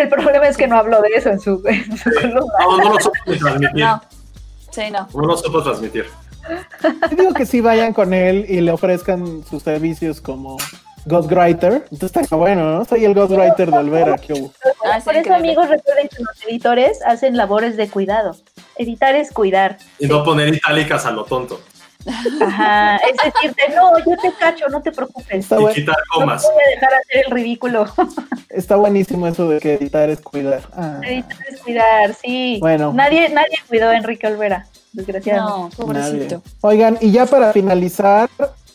El 0.00 0.08
problema 0.08 0.46
es 0.48 0.56
que 0.56 0.66
no 0.66 0.76
habló 0.78 1.02
de 1.02 1.08
eso 1.14 1.28
en 1.28 1.40
su, 1.40 1.62
en 1.66 1.98
su 1.98 2.10
columna. 2.10 2.40
No, 2.60 2.76
no 2.78 2.92
lo 2.94 3.00
supo 3.00 3.12
transmitir. 3.38 3.84
no. 3.84 4.02
Sí, 4.70 4.82
no. 4.90 5.08
No 5.14 5.26
lo 5.26 5.36
supo 5.36 5.62
transmitir. 5.62 6.06
Yo 7.10 7.16
digo 7.16 7.34
que 7.34 7.44
sí 7.44 7.60
vayan 7.60 7.92
con 7.92 8.14
él 8.14 8.46
y 8.48 8.62
le 8.62 8.72
ofrezcan 8.72 9.44
sus 9.44 9.62
servicios 9.62 10.20
como 10.22 10.56
Ghostwriter. 11.06 11.84
Entonces 11.90 12.22
está 12.22 12.36
bueno, 12.36 12.64
¿no? 12.78 12.84
Soy 12.84 13.04
el 13.04 13.14
Ghostwriter 13.14 13.70
de 13.70 13.76
Olvera. 13.78 14.16
¿qué 14.18 14.32
hubo? 14.34 14.52
Ah, 14.84 14.98
sí, 15.00 15.04
Por 15.04 15.16
eso, 15.16 15.34
amigos, 15.34 15.68
recuerden 15.68 16.08
que 16.08 16.22
los 16.22 16.44
editores 16.46 17.00
hacen 17.04 17.36
labores 17.36 17.76
de 17.76 17.88
cuidado. 17.88 18.36
Editar 18.76 19.14
es 19.14 19.32
cuidar. 19.32 19.78
Y 19.98 20.06
no 20.06 20.22
poner 20.24 20.54
itálicas 20.54 21.04
a 21.06 21.10
lo 21.10 21.24
tonto. 21.24 21.60
Ajá, 22.40 22.96
es 22.96 23.12
decirte, 23.32 23.62
no, 23.76 23.96
yo 23.98 24.16
te 24.20 24.32
cacho, 24.38 24.68
no 24.68 24.82
te 24.82 24.90
preocupes. 24.90 25.38
Está, 25.38 25.56
Y 25.56 25.60
bueno. 25.60 25.74
quitar 25.74 25.94
No 26.14 26.20
comas. 26.20 26.42
voy 26.42 26.62
a 26.66 26.70
dejar 26.74 26.90
hacer 26.94 27.24
el 27.26 27.30
ridículo. 27.30 27.86
Está 28.48 28.74
buenísimo 28.76 29.26
eso 29.28 29.48
de 29.48 29.60
que 29.60 29.74
editar 29.74 30.10
es 30.10 30.20
cuidar. 30.20 30.62
Ah, 30.76 30.98
Editar 31.04 31.38
es 31.48 31.60
cuidar, 31.60 32.14
sí. 32.14 32.58
Bueno. 32.60 32.92
Nadie, 32.92 33.28
nadie 33.28 33.56
cuidó 33.68 33.88
a 33.90 33.96
Enrique 33.96 34.26
Olvera, 34.26 34.66
desgraciadamente. 34.92 35.76
No, 35.78 35.86
pobrecito. 35.86 36.36
nadie. 36.36 36.40
Oigan, 36.60 36.98
y 37.00 37.10
ya 37.10 37.26
para 37.26 37.52
finalizar, 37.52 38.28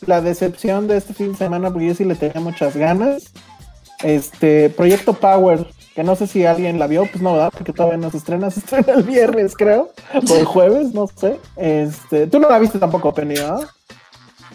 la 0.06 0.20
decepción 0.20 0.86
de 0.86 0.96
este 0.96 1.14
fin 1.14 1.32
de 1.32 1.38
semana, 1.38 1.70
porque 1.70 1.88
yo 1.88 1.94
sí 1.94 2.04
le 2.04 2.14
tenía 2.14 2.40
muchas 2.40 2.76
ganas. 2.76 3.32
Este, 4.02 4.70
Proyecto 4.70 5.12
Power, 5.12 5.66
que 5.94 6.04
no 6.04 6.14
sé 6.14 6.26
si 6.26 6.46
alguien 6.46 6.78
la 6.78 6.86
vio, 6.86 7.06
pues 7.06 7.20
no, 7.20 7.32
¿verdad? 7.32 7.50
Porque 7.52 7.72
todavía 7.72 7.98
no 7.98 8.10
se 8.10 8.18
estrena, 8.18 8.50
se 8.52 8.60
estrena 8.60 8.92
el 8.94 9.02
viernes, 9.02 9.56
creo, 9.56 9.90
o 10.14 10.36
el 10.36 10.44
jueves, 10.44 10.94
no 10.94 11.06
sé. 11.08 11.38
Este, 11.56 12.26
tú 12.26 12.38
no 12.38 12.48
la 12.48 12.58
viste 12.58 12.78
tampoco, 12.78 13.12
Penny, 13.12 13.34
¿verdad? 13.34 13.68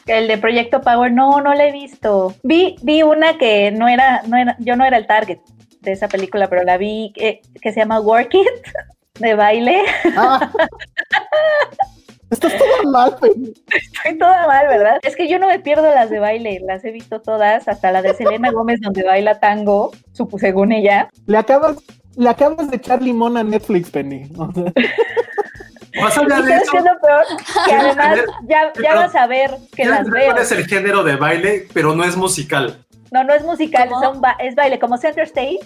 El 0.06 0.28
de 0.28 0.38
Proyecto 0.38 0.82
Power, 0.82 1.12
no, 1.12 1.42
no 1.42 1.54
la 1.54 1.68
he 1.68 1.72
visto. 1.72 2.34
Vi, 2.44 2.76
vi 2.82 3.04
una 3.04 3.38
que 3.38 3.72
no 3.72 3.88
era, 3.88 4.24
no 4.24 4.38
era, 4.38 4.58
yo 4.60 4.76
no 4.76 4.86
era 4.86 4.98
el 4.98 5.08
target 5.08 5.40
de 5.82 5.92
esa 5.92 6.08
película, 6.08 6.50
pero 6.50 6.64
la 6.64 6.78
vi 6.78 7.12
que, 7.16 7.42
que 7.62 7.74
se 7.74 7.82
llama 7.82 8.00
Work 8.00 8.34
It, 8.34 8.48
de 9.20 9.36
baile. 9.36 9.82
Ah. 10.18 10.52
Estás 12.30 12.58
todo 12.58 12.92
mal, 12.92 13.16
Penny. 13.22 13.54
Estoy 13.68 14.18
toda 14.18 14.48
mal, 14.48 14.68
¿verdad? 14.68 14.98
Es 15.04 15.16
que 15.16 15.28
yo 15.30 15.38
no 15.38 15.48
me 15.48 15.60
pierdo 15.60 15.84
las 15.84 16.10
de 16.10 16.20
baile, 16.20 16.60
las 16.66 16.84
he 16.84 16.92
visto 16.92 17.22
todas, 17.22 17.68
hasta 17.68 17.92
la 17.92 18.02
de 18.02 18.16
Selena 18.16 18.52
Gómez 18.52 18.82
donde 18.82 19.04
baila 19.04 19.40
tango, 19.40 19.92
supo- 20.14 20.40
según 20.40 20.72
ella. 20.72 21.10
Le 21.28 21.38
acabas, 21.38 21.78
le 22.16 22.28
acabas 22.30 22.72
de 22.72 22.78
echar 22.78 23.04
limón 23.04 23.38
a 23.38 23.44
Netflix, 23.44 23.92
Penny. 23.92 24.32
O 24.36 24.52
sea, 24.52 24.74
Más 26.02 26.18
¿Y 26.18 26.22
allá 26.22 26.36
de 26.42 26.42
sabes 26.42 26.62
eso, 26.64 26.72
qué 26.72 26.78
es 26.80 26.84
lo 26.86 27.00
peor? 27.00 27.24
Que 27.38 27.70
¿Quieres 27.70 27.86
además 27.98 28.20
ya, 28.48 28.64
ya 28.66 28.72
Pero- 28.74 28.96
vas 28.96 29.16
a 29.16 29.28
ver 29.28 29.52
que 29.52 29.68
¿quieres 29.84 29.94
las 29.94 30.10
veo. 30.10 30.26
cuál 30.32 30.38
es 30.42 30.52
el 30.52 30.66
género 30.66 31.04
de 31.04 31.16
baile? 31.18 31.68
Pero 31.72 31.94
no 31.96 32.04
es 32.04 32.18
musical. 32.18 32.84
No, 33.12 33.24
no 33.24 33.32
es 33.36 33.44
musical, 33.44 33.90
son 34.02 34.22
ba- 34.22 34.38
es 34.40 34.56
baile, 34.56 34.80
como 34.80 34.98
Center 34.98 35.26
Stage. 35.26 35.60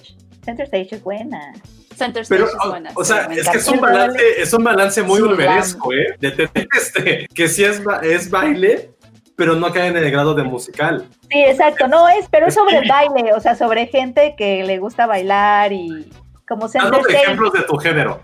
Center 0.44 0.66
Stage 0.66 0.96
es 0.96 1.02
buena. 1.04 1.54
Center 1.98 2.22
Stage 2.24 2.42
Pero, 2.44 2.46
es 2.50 2.66
o, 2.66 2.70
buena. 2.70 2.92
o 2.94 3.04
sí, 3.04 3.14
sea, 3.14 3.24
es 3.32 3.50
que 3.50 3.58
es 3.58 3.68
un 3.68 3.80
balance, 3.82 4.42
es 4.42 4.54
un 4.54 4.64
balance 4.64 5.02
muy 5.04 5.18
Sí, 5.18 5.24
olveresco, 5.24 5.94
¿eh? 5.94 6.16
De 6.20 6.32
tener 6.32 6.68
este, 6.78 7.28
que 7.34 7.48
sí 7.48 7.64
es, 7.64 7.84
ba- 7.84 8.00
es 8.04 8.30
baile, 8.30 8.92
pero 9.36 9.56
no 9.56 9.72
cae 9.74 9.88
en 9.88 9.98
el 9.98 10.10
grado 10.12 10.34
de 10.34 10.44
musical. 10.44 11.06
Sí, 11.30 11.44
exacto, 11.44 11.88
no 11.88 12.08
es, 12.10 12.28
pero 12.30 12.48
es 12.48 12.54
sobre 12.54 12.82
baile, 12.88 13.34
o 13.34 13.40
sea, 13.40 13.56
sobre 13.56 13.88
gente 13.88 14.36
que 14.38 14.64
le 14.64 14.78
gusta 14.80 15.06
bailar 15.08 15.74
y 15.74 16.10
como 16.48 16.68
Center 16.70 17.00
Stage. 17.02 17.24
ejemplos 17.24 17.54
de 17.54 17.62
tu 17.64 17.78
género. 17.78 18.22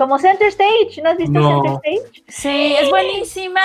Como 0.00 0.18
Center 0.18 0.48
Stage, 0.48 1.02
¿no 1.02 1.10
has 1.10 1.18
visto 1.18 1.38
No. 1.38 1.62
Center 1.62 1.92
Stage? 1.92 2.22
Sí, 2.28 2.74
es 2.80 2.88
buenísima. 2.88 3.60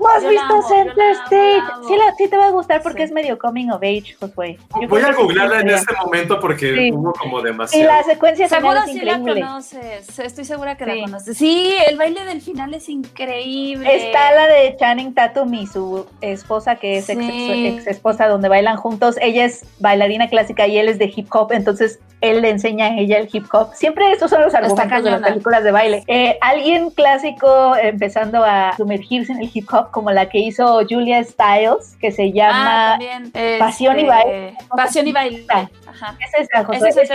¿No 0.00 0.08
has 0.08 0.22
Yo 0.22 0.30
la 0.30 0.30
visto 0.30 0.44
amo, 0.54 0.62
Center 0.66 0.96
la 0.96 1.04
amo, 1.10 1.24
Stage? 1.24 1.56
la 1.58 1.74
amo. 1.74 1.88
Sí, 1.88 1.94
la- 1.98 2.14
sí 2.16 2.28
te 2.28 2.36
va 2.38 2.46
a 2.46 2.50
gustar 2.52 2.82
porque 2.82 3.00
Sí. 3.00 3.04
es 3.04 3.12
medio 3.12 3.38
coming 3.38 3.68
of 3.68 3.82
age, 3.82 4.16
Josué. 4.18 4.58
Yo 4.80 4.88
Voy 4.88 5.02
a 5.02 5.12
googlearla 5.12 5.60
en 5.60 5.66
te 5.66 5.74
este 5.74 5.94
momento 6.02 6.40
porque 6.40 6.74
Sí. 6.74 6.90
hubo 6.90 7.12
como 7.12 7.40
Y 7.40 7.44
demasiado. 7.44 7.86
la 7.86 8.02
secuencia 8.02 8.48
Seguro 8.48 8.80
sí 8.86 9.00
la 9.00 9.18
conoces. 9.18 10.18
Estoy 10.18 10.44
segura 10.46 10.74
que 10.78 10.84
Sí. 10.86 10.90
la 10.90 11.00
conoces. 11.04 11.36
Sí, 11.36 11.74
el 11.86 11.98
baile 11.98 12.24
del 12.24 12.40
final 12.40 12.72
es 12.72 12.88
increíble. 12.88 13.94
Está 13.94 14.32
la 14.32 14.48
de 14.48 14.74
Channing 14.78 15.12
Tatum 15.12 15.52
y 15.52 15.66
su 15.66 16.06
esposa, 16.22 16.76
que 16.76 16.96
es 16.96 17.10
ex, 17.10 17.20
Sí. 17.22 17.66
ex 17.66 17.86
esposa, 17.88 18.26
donde 18.26 18.48
bailan 18.48 18.78
juntos. 18.78 19.16
Ella 19.20 19.44
es 19.44 19.66
bailarina 19.80 20.28
clásica 20.30 20.66
y 20.66 20.78
él 20.78 20.88
es 20.88 20.98
de 20.98 21.12
hip 21.14 21.28
hop, 21.34 21.52
entonces 21.52 22.00
él 22.20 22.40
le 22.42 22.50
enseña 22.50 22.86
a 22.86 22.98
ella 22.98 23.18
el 23.18 23.28
hip 23.30 23.46
hop. 23.52 23.74
Siempre 23.74 24.10
estos 24.10 24.30
son 24.30 24.40
los 24.42 24.54
argumentos 24.54 25.04
de 25.04 25.10
las 25.10 25.20
cañona. 25.20 25.28
De 25.62 25.70
baile. 25.72 26.04
Eh, 26.06 26.38
alguien 26.40 26.90
clásico 26.90 27.74
empezando 27.76 28.44
a 28.44 28.74
sumergirse 28.76 29.32
en 29.32 29.40
el 29.42 29.50
hip 29.52 29.68
hop, 29.72 29.90
como 29.90 30.10
la 30.10 30.28
que 30.28 30.38
hizo 30.38 30.80
Julia 30.88 31.22
Stiles, 31.24 31.96
que 32.00 32.10
se 32.12 32.24
Ah, 32.24 32.30
llama 32.34 32.88
también. 32.98 33.58
Pasión 33.58 33.96
y 33.96 34.00
este, 34.02 34.08
Baile. 34.10 34.54
Pasión 34.68 35.08
y 35.08 35.12
baile. 35.12 35.46
Ajá. 35.86 36.16
Es 36.20 36.48
esa, 36.48 36.60
es 36.72 36.96
es, 36.96 37.10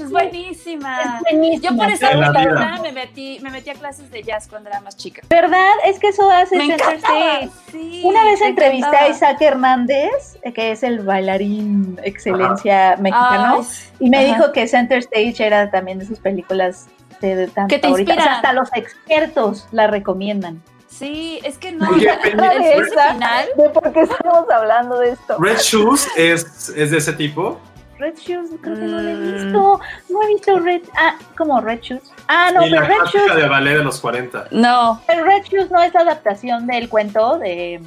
es- 0.00 0.10
buenísima. 0.10 1.20
es 1.26 1.30
buenísima. 1.32 1.70
Yo 1.70 1.76
por 1.76 1.90
esa 1.90 2.78
me 2.82 2.92
metí, 2.92 3.38
me 3.42 3.50
metí 3.50 3.70
a 3.70 3.74
clases 3.74 4.10
de 4.10 4.22
jazz 4.22 4.48
cuando 4.48 4.68
era 4.70 4.80
más 4.80 4.96
chica. 4.96 5.22
¿Verdad? 5.28 5.70
Es 5.84 5.98
que 5.98 6.08
eso 6.08 6.30
hace 6.30 6.56
Me 6.56 6.66
Center 6.66 6.86
encantaba. 6.96 7.18
Stage. 7.38 7.50
Sí, 7.72 8.02
Una 8.04 8.24
vez 8.24 8.40
entrevisté 8.40 8.96
a. 8.96 9.08
Isaac 9.08 9.40
Hernández, 9.40 10.38
eh, 10.42 10.52
que 10.52 10.72
es 10.72 10.82
el 10.82 11.00
bailarín 11.00 11.98
excelencia 12.02 12.96
mexicano, 12.98 13.58
Ay, 13.60 13.66
y 14.00 14.10
me 14.10 14.18
ajá. 14.18 14.26
dijo 14.26 14.52
que 14.52 14.66
Center 14.68 14.98
Stage 14.98 15.44
era 15.46 15.70
también 15.70 15.98
de 15.98 16.06
sus 16.06 16.18
películas 16.18 16.86
de, 17.20 17.36
de 17.36 17.48
tan 17.48 17.68
Que 17.68 17.78
te 17.78 17.88
favoritas. 17.88 18.16
O 18.18 18.20
sea, 18.22 18.34
hasta 18.36 18.52
los 18.52 18.68
expertos 18.74 19.66
la 19.72 19.86
recomiendan. 19.86 20.62
Sí, 20.88 21.38
es 21.44 21.58
que 21.58 21.72
no. 21.72 21.88
Oye, 21.90 22.08
ese 22.24 22.78
esa- 22.78 23.12
final. 23.12 23.46
¿De 23.56 23.68
por 23.70 23.92
qué 23.92 24.00
estamos 24.00 24.50
hablando 24.50 24.98
de 24.98 25.10
esto? 25.10 25.36
Red 25.38 25.58
Shoes 25.58 26.08
es, 26.16 26.70
es 26.70 26.90
de 26.90 26.98
ese 26.98 27.12
tipo. 27.12 27.60
Red 27.98 28.14
Shoes, 28.16 28.50
creo 28.62 28.74
que 28.76 28.80
no 28.82 29.00
lo 29.02 29.08
he 29.08 29.14
Mm. 29.14 29.34
visto. 29.44 29.80
No 30.08 30.22
he 30.22 30.26
visto 30.28 30.58
Red. 30.60 30.82
Ah, 30.96 31.16
como 31.36 31.60
Red 31.60 31.80
Shoes. 31.80 32.02
Ah, 32.28 32.50
no, 32.54 32.66
y 32.66 32.70
pero 32.70 32.82
la 32.82 32.88
Red 32.88 33.04
Shoes. 33.12 33.36
de 33.36 33.48
ballet 33.48 33.76
de 33.76 33.84
los 33.84 34.00
40. 34.00 34.44
No. 34.50 35.00
Pero 35.06 35.24
Red 35.24 35.42
Shoes 35.44 35.70
no 35.70 35.82
es 35.82 35.92
la 35.94 36.00
adaptación 36.00 36.66
del 36.66 36.88
cuento 36.88 37.38
de, 37.38 37.80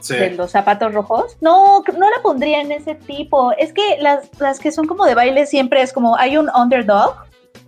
Sí. 0.00 0.16
de 0.16 0.30
los 0.32 0.50
zapatos 0.50 0.92
rojos. 0.92 1.36
No, 1.40 1.82
no 1.96 2.10
la 2.10 2.22
pondría 2.22 2.60
en 2.60 2.72
ese 2.72 2.96
tipo. 2.96 3.52
Es 3.52 3.72
que 3.72 3.98
las, 4.00 4.28
las 4.40 4.58
que 4.58 4.72
son 4.72 4.86
como 4.88 5.04
de 5.06 5.14
baile 5.14 5.46
siempre 5.46 5.80
es 5.80 5.92
como 5.92 6.16
hay 6.16 6.36
un 6.36 6.50
underdog 6.54 7.14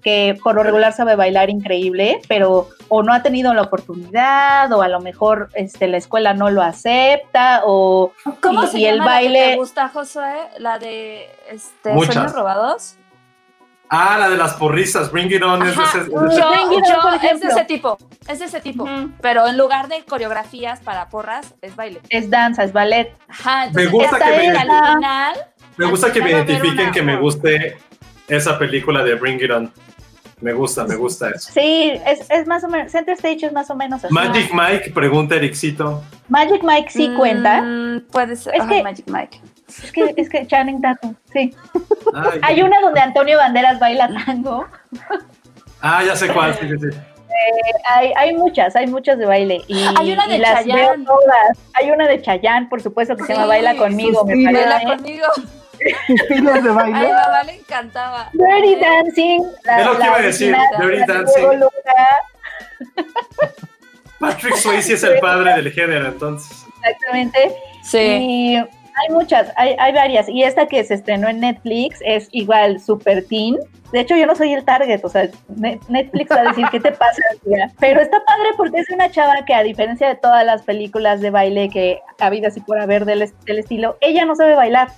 que 0.02 0.39
por 0.43 0.55
lo 0.55 0.62
regular 0.62 0.93
sabe 0.93 1.16
bailar 1.16 1.48
increíble, 1.51 2.20
pero 2.28 2.69
o 2.89 3.02
no 3.02 3.12
ha 3.15 3.23
tenido 3.23 3.55
la 3.55 3.62
oportunidad, 3.62 4.70
o 4.73 4.82
a 4.82 4.89
lo 4.89 5.01
mejor 5.01 5.48
este, 5.55 5.89
la 5.89 5.97
escuela 5.97 6.35
no 6.35 6.51
lo 6.51 6.62
acepta, 6.62 7.62
o 7.65 8.12
¿Cómo 8.43 8.65
y, 8.65 8.66
se 8.69 8.78
y 8.81 8.85
el 8.86 8.98
llama 8.98 9.11
la 9.15 9.19
que 9.20 9.24
baile. 9.27 9.51
te 9.51 9.56
gusta, 9.56 9.89
Josué? 9.89 10.35
La 10.59 10.78
de 10.78 11.28
este. 11.51 11.94
Sueños 11.94 12.32
Robados. 12.35 12.97
Ah, 13.90 14.16
la 14.19 14.28
de 14.28 14.36
las 14.36 14.55
porrisas, 14.55 15.12
Bring 15.12 15.31
It 15.31 15.43
On 15.43 15.62
es 15.62 15.77
de 15.77 15.82
Ajá, 15.82 15.98
ese- 16.01 16.11
yo, 16.11 16.24
es 16.27 16.35
de 16.35 16.40
ese- 16.40 16.48
Bring 16.48 16.73
It 16.73 16.85
On, 16.86 16.93
yo- 16.94 17.01
por 17.02 17.15
es 17.15 17.20
de 17.20 17.27
ejemplo. 17.28 17.51
ese 17.51 17.65
tipo, 17.65 17.98
es 18.28 18.39
de 18.40 18.44
ese 18.47 18.61
tipo. 18.61 18.89
Pero 19.20 19.47
en 19.47 19.56
lugar 19.59 19.89
de 19.89 20.02
coreografías 20.05 20.81
para 20.81 21.09
porras, 21.11 21.55
es 21.62 21.77
baile. 21.77 22.01
Es 22.09 22.28
danza, 22.31 22.65
es 22.65 22.73
ballet. 22.73 23.15
Ajá, 23.28 23.66
entonces 23.66 23.93
Me 23.93 23.98
gusta 23.98 24.19
que 24.19 24.36
me- 24.36 24.48
al 24.48 24.94
final. 24.94 25.35
Me 25.77 25.86
gusta 25.86 26.06
al 26.09 26.12
que 26.12 26.23
me 26.23 26.31
identifiquen 26.31 26.81
una- 26.81 26.93
que 26.93 27.02
me 27.02 27.16
guste 27.16 27.77
esa 28.28 28.59
película 28.59 29.02
de 29.05 29.14
Bring 29.14 29.40
It 29.42 29.51
On. 29.51 29.72
Me 30.40 30.52
gusta, 30.52 30.84
me 30.84 30.96
gusta 30.96 31.30
eso. 31.30 31.51
Sí, 31.52 31.92
es, 32.06 32.28
es 32.28 32.46
más 32.46 32.62
o 32.64 32.68
menos, 32.68 32.92
Center 32.92 33.14
Stage 33.14 33.46
es 33.46 33.52
más 33.52 33.70
o 33.70 33.76
menos 33.76 34.05
así. 34.05 34.12
Magic 34.12 34.51
Mike, 34.52 34.90
pregunta 34.92 35.36
Ericito. 35.36 36.02
Magic 36.28 36.62
Mike 36.62 36.90
sí 36.90 37.09
Mm, 37.09 37.16
cuenta. 37.16 37.64
Puede 38.10 38.36
ser. 38.36 38.55
Es 38.56 38.64
que- 38.64 38.82
Magic 38.82 39.06
Mike. 39.09 39.40
Es 39.68 39.90
que, 39.92 40.14
es 40.16 40.28
que 40.28 40.46
Channing 40.46 40.82
Tatum, 40.82 41.14
sí. 41.32 41.55
Ay, 42.14 42.40
Hay 42.42 42.62
una 42.62 42.80
donde 42.80 43.01
Antonio 43.01 43.38
Banderas 43.38 43.80
baila 43.80 44.09
tango. 44.26 44.66
Ah, 45.80 46.02
ya 46.05 46.14
sé 46.16 46.28
cuál, 46.28 46.55
sí, 46.55 46.68
sí, 46.68 46.90
sí. 46.90 46.98
Hay, 47.90 48.12
hay 48.16 48.34
muchas, 48.36 48.76
hay 48.76 48.86
muchas 48.86 49.18
de 49.18 49.26
baile. 49.26 49.62
Y, 49.66 49.82
Hay 49.98 50.12
una 50.12 50.26
de 50.26 50.36
y 50.36 50.38
las 50.38 50.52
Chayanne. 50.60 50.80
veo 50.82 50.94
todas. 51.05 51.59
Hay 51.74 51.90
una 51.90 52.06
de 52.06 52.20
Chayanne, 52.22 52.68
por 52.68 52.80
supuesto, 52.82 53.16
que 53.16 53.24
se 53.24 53.32
llama 53.34 53.46
Baila 53.46 53.76
conmigo, 53.76 54.24
me. 54.24 54.44
Baila 54.44 54.82
conmigo. 54.96 55.26
estilos 56.09 56.62
de 56.62 56.70
A 56.70 56.72
baile. 56.72 56.98
mi 57.01 57.06
mamá 57.12 57.42
le 57.44 57.55
encantaba. 57.56 58.30
Dirty 58.32 58.76
Dancing. 58.80 59.42
La, 59.64 59.80
Es 59.80 59.86
lo 59.86 59.98
que 59.98 60.05
iba 60.06 60.16
a 60.16 60.22
decir, 60.22 60.56
Dirty 60.80 61.05
Dancing. 61.06 61.44
Patrick 64.20 64.56
Swayze 64.56 64.94
es 64.94 65.02
el 65.02 65.18
padre 65.20 65.55
del 65.55 65.70
género, 65.72 66.09
entonces. 66.09 66.64
Exactamente. 66.82 67.55
Sí. 67.82 67.98
Y 67.98 68.56
hay 68.56 69.09
muchas, 69.10 69.52
hay, 69.56 69.74
hay 69.78 69.92
varias. 69.92 70.28
Y 70.28 70.44
esta 70.44 70.66
que 70.66 70.82
se 70.84 70.94
estrenó 70.94 71.28
en 71.28 71.40
Netflix 71.40 71.98
es 72.05 72.28
igual 72.32 72.80
super 72.80 73.24
teen. 73.26 73.56
De 73.92 74.01
hecho, 74.01 74.16
yo 74.16 74.26
no 74.26 74.34
soy 74.34 74.52
el 74.52 74.64
target, 74.64 75.05
o 75.05 75.09
sea, 75.09 75.28
Ne- 75.56 75.78
Netflix 75.88 76.30
va 76.30 76.40
a 76.40 76.44
decir, 76.44 76.66
¿qué 76.70 76.80
te 76.80 76.90
pasa? 76.92 77.22
tía?". 77.44 77.70
Pero 77.78 78.01
está 78.01 78.24
padre 78.24 78.48
porque 78.56 78.80
es 78.80 78.90
una 78.90 79.10
chava 79.10 79.44
que 79.46 79.55
a 79.55 79.62
diferencia 79.62 80.09
de 80.09 80.14
todas 80.16 80.44
las 80.44 80.62
películas 80.62 81.20
de 81.20 81.30
baile 81.30 81.68
que 81.68 82.01
ha 82.18 82.26
habido 82.26 82.48
así 82.48 82.60
por 82.60 82.80
haber 82.80 83.05
del, 83.05 83.30
del 83.44 83.59
estilo, 83.59 83.96
ella 84.01 84.24
no 84.24 84.34
sabe 84.36 84.55
bailar. 84.55 84.88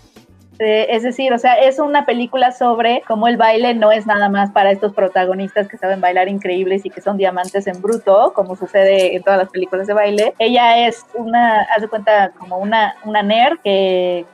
Eh, 0.59 0.87
es 0.91 1.03
decir, 1.03 1.33
o 1.33 1.39
sea, 1.39 1.55
es 1.55 1.79
una 1.79 2.07
película 2.07 2.53
sobre 2.53 3.03
cómo 3.07 3.29
el 3.29 3.37
baile 3.37 3.75
no 3.75 3.93
es 3.93 4.07
nada 4.07 4.29
más 4.29 4.51
para 4.51 4.71
estos 4.71 4.93
protagonistas 4.95 5.69
que 5.69 5.77
saben 5.77 6.01
bailar 6.01 6.29
increíbles 6.29 6.87
y 6.87 6.91
que 6.91 7.01
son 7.01 7.17
diamantes 7.17 7.67
en 7.67 7.81
bruto, 7.83 8.33
como 8.35 8.57
sucede 8.57 9.15
en 9.15 9.23
todas 9.23 9.39
las 9.39 9.51
películas 9.51 9.87
de 9.87 9.95
baile. 9.95 10.35
Ella 10.39 10.87
es 10.87 11.05
una, 11.15 11.63
haz 11.75 11.83
de 11.83 11.89
cuenta, 11.89 12.31
como 12.39 12.59
una, 12.59 12.97
una 13.05 13.23
nerd 13.23 13.59
que 13.63 14.25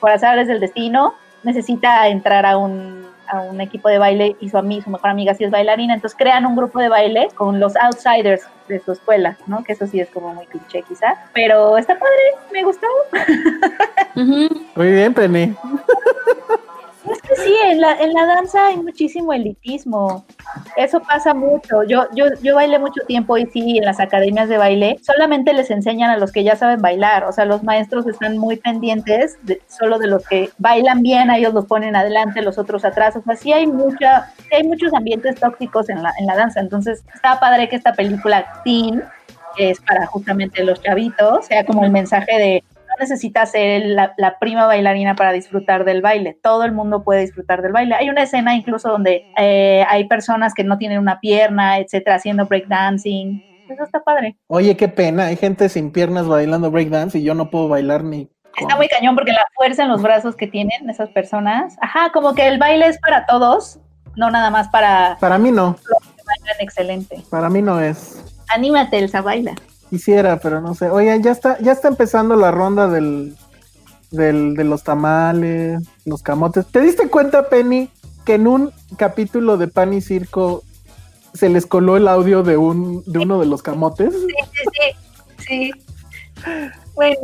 por 0.00 0.10
azares 0.10 0.48
del 0.48 0.60
destino 0.60 1.14
necesita 1.44 2.08
entrar 2.08 2.44
a 2.44 2.56
un, 2.56 3.06
a 3.30 3.40
un 3.42 3.60
equipo 3.60 3.88
de 3.88 3.98
baile 3.98 4.36
y 4.40 4.48
su, 4.48 4.56
ami- 4.56 4.82
su 4.82 4.90
mejor 4.90 5.10
amiga 5.10 5.34
sí 5.34 5.44
es 5.44 5.50
bailarina, 5.50 5.94
entonces 5.94 6.16
crean 6.18 6.46
un 6.46 6.56
grupo 6.56 6.78
de 6.80 6.88
baile 6.88 7.28
con 7.34 7.60
los 7.60 7.76
outsiders 7.76 8.42
de 8.68 8.80
su 8.80 8.92
escuela, 8.92 9.36
¿no? 9.46 9.64
Que 9.64 9.72
eso 9.72 9.86
sí 9.86 9.98
es 10.00 10.08
como 10.10 10.34
muy 10.34 10.46
cliché 10.46 10.82
quizá, 10.82 11.14
pero 11.32 11.78
está 11.78 11.94
padre, 11.98 12.12
me 12.52 12.62
gustó. 12.64 12.86
Muy 14.14 14.92
bien, 14.92 15.14
Penny. 15.14 15.54
Es 17.10 17.22
que 17.22 17.36
sí, 17.36 17.54
en 17.66 17.80
la, 17.80 17.92
en 17.92 18.12
la 18.12 18.26
danza 18.26 18.66
hay 18.66 18.76
muchísimo 18.76 19.32
elitismo. 19.32 20.24
Eso 20.76 21.00
pasa 21.00 21.34
mucho. 21.34 21.82
Yo, 21.84 22.06
yo, 22.14 22.26
yo 22.42 22.54
bailé 22.54 22.78
mucho 22.78 23.00
tiempo 23.06 23.38
y 23.38 23.46
sí, 23.46 23.78
en 23.78 23.84
las 23.84 24.00
academias 24.00 24.48
de 24.48 24.58
baile 24.58 24.96
solamente 25.02 25.52
les 25.52 25.70
enseñan 25.70 26.10
a 26.10 26.18
los 26.18 26.32
que 26.32 26.44
ya 26.44 26.56
saben 26.56 26.82
bailar. 26.82 27.24
O 27.24 27.32
sea, 27.32 27.44
los 27.44 27.62
maestros 27.62 28.06
están 28.06 28.36
muy 28.38 28.56
pendientes 28.56 29.38
de, 29.42 29.62
solo 29.68 29.98
de 29.98 30.08
los 30.08 30.26
que 30.26 30.50
bailan 30.58 31.02
bien, 31.02 31.30
a 31.30 31.38
ellos 31.38 31.54
los 31.54 31.66
ponen 31.66 31.96
adelante, 31.96 32.42
los 32.42 32.58
otros 32.58 32.84
atrás. 32.84 33.16
O 33.16 33.22
sea, 33.22 33.36
sí 33.36 33.52
hay 33.52 33.66
mucha, 33.66 34.32
sí 34.36 34.56
hay 34.56 34.64
muchos 34.64 34.92
ambientes 34.94 35.36
tóxicos 35.40 35.88
en 35.88 36.02
la, 36.02 36.12
en 36.18 36.26
la 36.26 36.36
danza. 36.36 36.60
Entonces, 36.60 37.04
está 37.14 37.40
padre 37.40 37.68
que 37.68 37.76
esta 37.76 37.92
película 37.92 38.62
Teen, 38.64 39.02
que 39.56 39.70
es 39.70 39.80
para 39.80 40.06
justamente 40.06 40.62
los 40.64 40.80
chavitos, 40.82 41.46
sea 41.46 41.64
como 41.64 41.84
el 41.84 41.90
mensaje 41.90 42.38
de 42.38 42.64
necesitas 42.98 43.50
ser 43.50 43.86
la, 43.86 44.14
la, 44.16 44.38
prima 44.38 44.66
bailarina 44.66 45.14
para 45.14 45.32
disfrutar 45.32 45.84
del 45.84 46.02
baile. 46.02 46.38
Todo 46.42 46.64
el 46.64 46.72
mundo 46.72 47.02
puede 47.02 47.22
disfrutar 47.22 47.62
del 47.62 47.72
baile. 47.72 47.94
Hay 47.94 48.10
una 48.10 48.22
escena 48.22 48.54
incluso 48.54 48.88
donde 48.88 49.26
eh, 49.36 49.84
hay 49.88 50.06
personas 50.08 50.54
que 50.54 50.64
no 50.64 50.78
tienen 50.78 50.98
una 50.98 51.20
pierna, 51.20 51.78
etcétera, 51.78 52.16
haciendo 52.16 52.46
breakdancing. 52.46 53.44
Eso 53.68 53.84
está 53.84 54.02
padre. 54.02 54.36
Oye, 54.46 54.76
qué 54.76 54.88
pena. 54.88 55.26
Hay 55.26 55.36
gente 55.36 55.68
sin 55.68 55.90
piernas 55.90 56.26
bailando 56.26 56.70
breakdance 56.70 57.18
y 57.18 57.22
yo 57.22 57.34
no 57.34 57.50
puedo 57.50 57.68
bailar 57.68 58.04
ni. 58.04 58.28
Está 58.56 58.76
muy 58.76 58.88
cañón 58.88 59.14
porque 59.14 59.32
la 59.32 59.46
fuerza 59.54 59.84
en 59.84 59.88
los 59.90 60.02
brazos 60.02 60.34
que 60.34 60.46
tienen 60.46 60.88
esas 60.90 61.10
personas. 61.10 61.76
Ajá, 61.80 62.10
como 62.12 62.34
que 62.34 62.46
el 62.48 62.58
baile 62.58 62.86
es 62.86 62.98
para 62.98 63.24
todos, 63.26 63.78
no 64.16 64.30
nada 64.30 64.50
más 64.50 64.68
para. 64.68 65.16
Para 65.20 65.38
mí 65.38 65.52
no. 65.52 65.76
Los 65.88 66.14
que 66.14 66.22
bailan 66.26 66.56
excelente. 66.60 67.22
Para 67.30 67.48
mí 67.48 67.62
no 67.62 67.80
es. 67.80 68.24
Anímate, 68.48 68.98
Elsa, 68.98 69.20
baila. 69.20 69.54
Quisiera, 69.90 70.38
pero 70.38 70.60
no 70.60 70.74
sé. 70.74 70.90
Oigan, 70.90 71.22
ya 71.22 71.30
está, 71.30 71.58
ya 71.60 71.72
está 71.72 71.88
empezando 71.88 72.36
la 72.36 72.50
ronda 72.50 72.88
del, 72.88 73.36
del, 74.10 74.54
de 74.54 74.64
los 74.64 74.82
tamales, 74.82 75.82
los 76.04 76.22
camotes. 76.22 76.66
¿Te 76.66 76.80
diste 76.80 77.08
cuenta, 77.08 77.48
Penny, 77.48 77.90
que 78.24 78.34
en 78.34 78.46
un 78.46 78.72
capítulo 78.96 79.56
de 79.56 79.68
Pan 79.68 79.92
y 79.94 80.00
Circo 80.00 80.62
se 81.32 81.48
les 81.48 81.66
coló 81.66 81.96
el 81.96 82.08
audio 82.08 82.42
de 82.42 82.56
un, 82.56 83.02
de 83.06 83.18
uno 83.18 83.40
de 83.40 83.46
los 83.46 83.62
camotes? 83.62 84.12
Sí, 84.12 84.34
sí, 85.38 85.46
sí. 85.46 85.70
Bueno. 86.94 87.18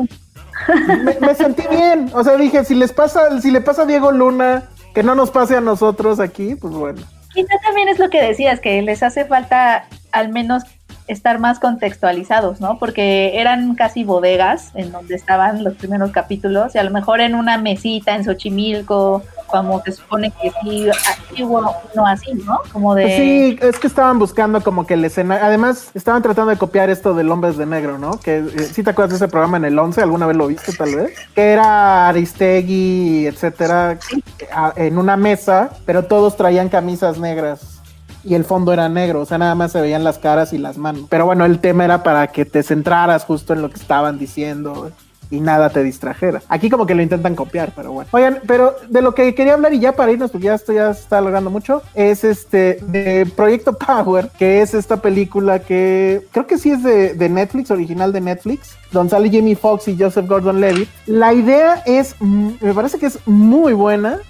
Me, 1.05 1.19
me, 1.21 1.35
sentí 1.35 1.65
bien. 1.69 2.11
O 2.15 2.25
sea, 2.25 2.37
dije, 2.37 2.65
si 2.65 2.75
les 2.75 2.93
pasa, 2.93 3.41
si 3.41 3.51
le 3.51 3.61
pasa 3.61 3.83
a 3.83 3.87
Diego 3.87 4.13
Luna, 4.13 4.71
que 4.95 5.03
no 5.03 5.15
nos 5.15 5.31
pase 5.31 5.57
a 5.57 5.61
nosotros 5.61 6.21
aquí, 6.21 6.55
pues 6.55 6.73
bueno. 6.73 7.03
Quizá 7.35 7.55
también 7.65 7.89
es 7.89 7.99
lo 7.99 8.09
que 8.09 8.23
decías, 8.23 8.61
que 8.61 8.81
les 8.81 9.03
hace 9.03 9.25
falta 9.25 9.87
al 10.13 10.31
menos 10.31 10.63
estar 11.07 11.39
más 11.39 11.59
contextualizados, 11.59 12.61
¿no? 12.61 12.79
Porque 12.79 13.39
eran 13.39 13.75
casi 13.75 14.05
bodegas 14.05 14.71
en 14.75 14.91
donde 14.91 15.15
estaban 15.15 15.63
los 15.63 15.75
primeros 15.75 16.11
capítulos 16.13 16.75
y 16.75 16.79
a 16.79 16.83
lo 16.83 16.91
mejor 16.91 17.21
en 17.21 17.35
una 17.35 17.59
mesita 17.59 18.15
en 18.15 18.25
Xochimilco, 18.25 19.23
como 19.47 19.83
se 19.83 19.93
supone 19.93 20.33
que 20.41 20.51
sí, 20.63 20.89
antiguo, 21.29 21.75
no 21.95 22.07
así, 22.07 22.33
¿no? 22.47 22.59
Como 22.73 22.95
de... 22.95 23.17
Sí, 23.17 23.59
es 23.61 23.79
que 23.79 23.87
estaban 23.87 24.19
buscando 24.19 24.63
como 24.63 24.87
que 24.87 24.95
el 24.95 25.05
escenario, 25.05 25.45
además 25.45 25.91
estaban 25.95 26.23
tratando 26.23 26.51
de 26.51 26.57
copiar 26.57 26.89
esto 26.89 27.15
del 27.15 27.31
Hombres 27.31 27.57
de 27.57 27.67
Negro, 27.67 27.99
¿no? 27.99 28.19
Que 28.19 28.39
eh, 28.39 28.59
si 28.73 28.83
te 28.83 28.91
acuerdas 28.91 29.11
de 29.11 29.17
ese 29.25 29.29
programa 29.29 29.59
en 29.59 29.67
el 29.67 29.79
11, 29.79 30.01
alguna 30.01 30.27
vez 30.27 30.37
lo 30.37 30.47
viste 30.47 30.73
tal 30.73 30.95
vez, 30.95 31.13
que 31.35 31.53
era 31.53 32.09
Aristegui, 32.09 33.27
etcétera, 33.27 33.99
en 34.77 34.99
una 34.99 35.17
mesa, 35.17 35.71
pero 35.85 36.05
todos 36.05 36.37
traían 36.37 36.69
camisas 36.69 37.19
negras 37.19 37.74
y 38.25 38.35
el 38.35 38.45
fondo 38.45 38.73
era 38.73 38.89
negro, 38.89 39.21
o 39.21 39.27
sea, 39.27 39.39
nada 39.39 39.55
más 39.55 39.73
se 39.73 39.81
veían 39.81 40.05
las 40.05 40.19
caras 40.19 40.53
y 40.53 40.59
las 40.59 40.79
manos. 40.79 41.07
Pero 41.09 41.27
bueno, 41.27 41.45
el 41.45 41.59
tema 41.59 41.85
era 41.85 42.03
para 42.03 42.29
que 42.29 42.45
te 42.45 42.63
centraras 42.63 43.25
justo 43.25 43.53
en 43.53 43.63
lo 43.63 43.71
que 43.71 43.79
estaban 43.79 44.19
diciendo 44.19 44.91
y 45.31 45.41
nada 45.41 45.71
te 45.71 45.83
distrajera. 45.83 46.43
Aquí 46.49 46.71
como 46.71 46.87
que 46.87 46.95
lo 46.95 47.03
intentan 47.03 47.35
copiar, 47.35 47.73
pero 47.75 47.93
bueno. 47.93 48.09
Oigan, 48.13 48.41
pero 48.47 48.77
de 48.89 49.03
lo 49.03 49.15
que 49.15 49.35
quería 49.35 49.55
hablar 49.55 49.75
y 49.75 49.81
ya 49.81 49.93
para 49.93 50.13
irnos, 50.13 50.31
porque 50.31 50.47
ya 50.47 50.55
esto 50.55 50.73
ya 50.73 50.91
está 50.91 51.19
alargando 51.19 51.51
mucho, 51.51 51.83
es 51.95 52.25
este 52.25 52.79
de 52.87 53.27
Proyecto 53.37 53.77
Power, 53.77 54.31
que 54.39 54.63
es 54.63 54.75
esta 54.75 54.99
película 54.99 55.61
que 55.61 56.27
creo 56.31 56.47
que 56.47 56.59
sí 56.59 56.71
es 56.71 56.83
de, 56.83 57.29
Netflix, 57.29 57.71
original 57.71 58.13
de 58.13 58.21
Netflix, 58.21 58.77
donde 58.93 59.11
sale 59.11 59.31
Jamie 59.31 59.57
Foxx 59.57 59.89
y 59.89 59.99
Joseph 59.99 60.27
Gordon-Levitt. 60.29 60.89
La 61.07 61.33
idea 61.33 61.83
es, 61.87 62.15
me 62.21 62.75
parece 62.75 62.99
que 62.99 63.07
es 63.07 63.19
muy 63.27 63.73
buena 63.73 64.21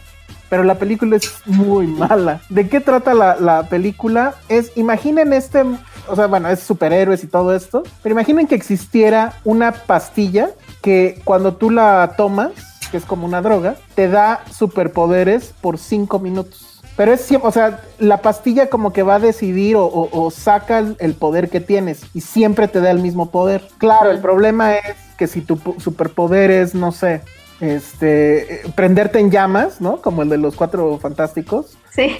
pero 0.55 0.63
la 0.63 0.77
película 0.77 1.17
es 1.17 1.35
muy 1.47 1.89
mala. 1.89 2.41
¿De 2.49 2.69
qué 2.69 2.79
trata 2.79 3.13
la, 3.13 3.35
la, 3.41 3.65
película? 3.65 4.35
Es, 4.49 4.71
imaginen 4.77 5.33
este, 5.33 5.65
o 6.07 6.15
sea, 6.15 6.29
bueno, 6.29 6.49
es 6.49 6.61
superhéroes 6.61 7.25
y 7.25 7.27
todo 7.27 7.57
esto, 7.57 7.83
pero 8.05 8.13
imaginen 8.13 8.47
que 8.47 8.55
existiera 8.55 9.33
una 9.43 9.73
pastilla 9.73 10.51
que 10.81 11.21
cuando 11.25 11.55
tú 11.55 11.73
la 11.73 12.15
tomas, 12.17 12.53
que 12.93 12.99
es 12.99 13.05
como 13.05 13.27
una 13.27 13.43
droga, 13.43 13.75
te 13.97 14.07
da 14.07 14.45
superpoderes 14.49 15.53
por 15.61 15.77
cinco 15.77 16.21
minutos. 16.21 16.81
Pero 16.97 17.13
es 17.13 17.23
siempre, 17.23 17.49
o 17.49 17.51
sea, 17.51 17.81
la 17.99 18.19
pastilla 18.19 18.71
como 18.71 18.93
que 18.93 19.03
va 19.03 19.17
a 19.17 19.19
decidir 19.19 19.75
o, 19.75 19.87
o, 19.87 20.09
o 20.13 20.31
saca 20.31 20.79
el, 20.79 20.97
el 21.01 21.15
poder 21.15 21.51
que 21.51 21.59
tienes 21.59 22.03
y 22.15 22.21
siempre 22.21 22.69
te 22.69 22.81
da 22.81 22.93
el 22.93 23.01
mismo 23.01 23.33
poder. 23.33 23.67
Claro, 23.79 24.13
el 24.13 24.21
problema 24.21 24.77
es 24.77 24.95
que 25.19 25.27
si 25.27 25.41
tu 25.41 25.59
superpoder 25.79 26.53
es, 26.53 26.77
no 26.77 26.93
sé, 26.93 27.23
este, 27.61 28.63
prenderte 28.75 29.19
en 29.19 29.31
llamas, 29.31 29.81
¿no? 29.81 29.99
Como 29.99 30.23
el 30.23 30.29
de 30.29 30.39
los 30.39 30.57
cuatro 30.57 30.99
fantásticos. 30.99 31.77
Sí. 31.91 32.17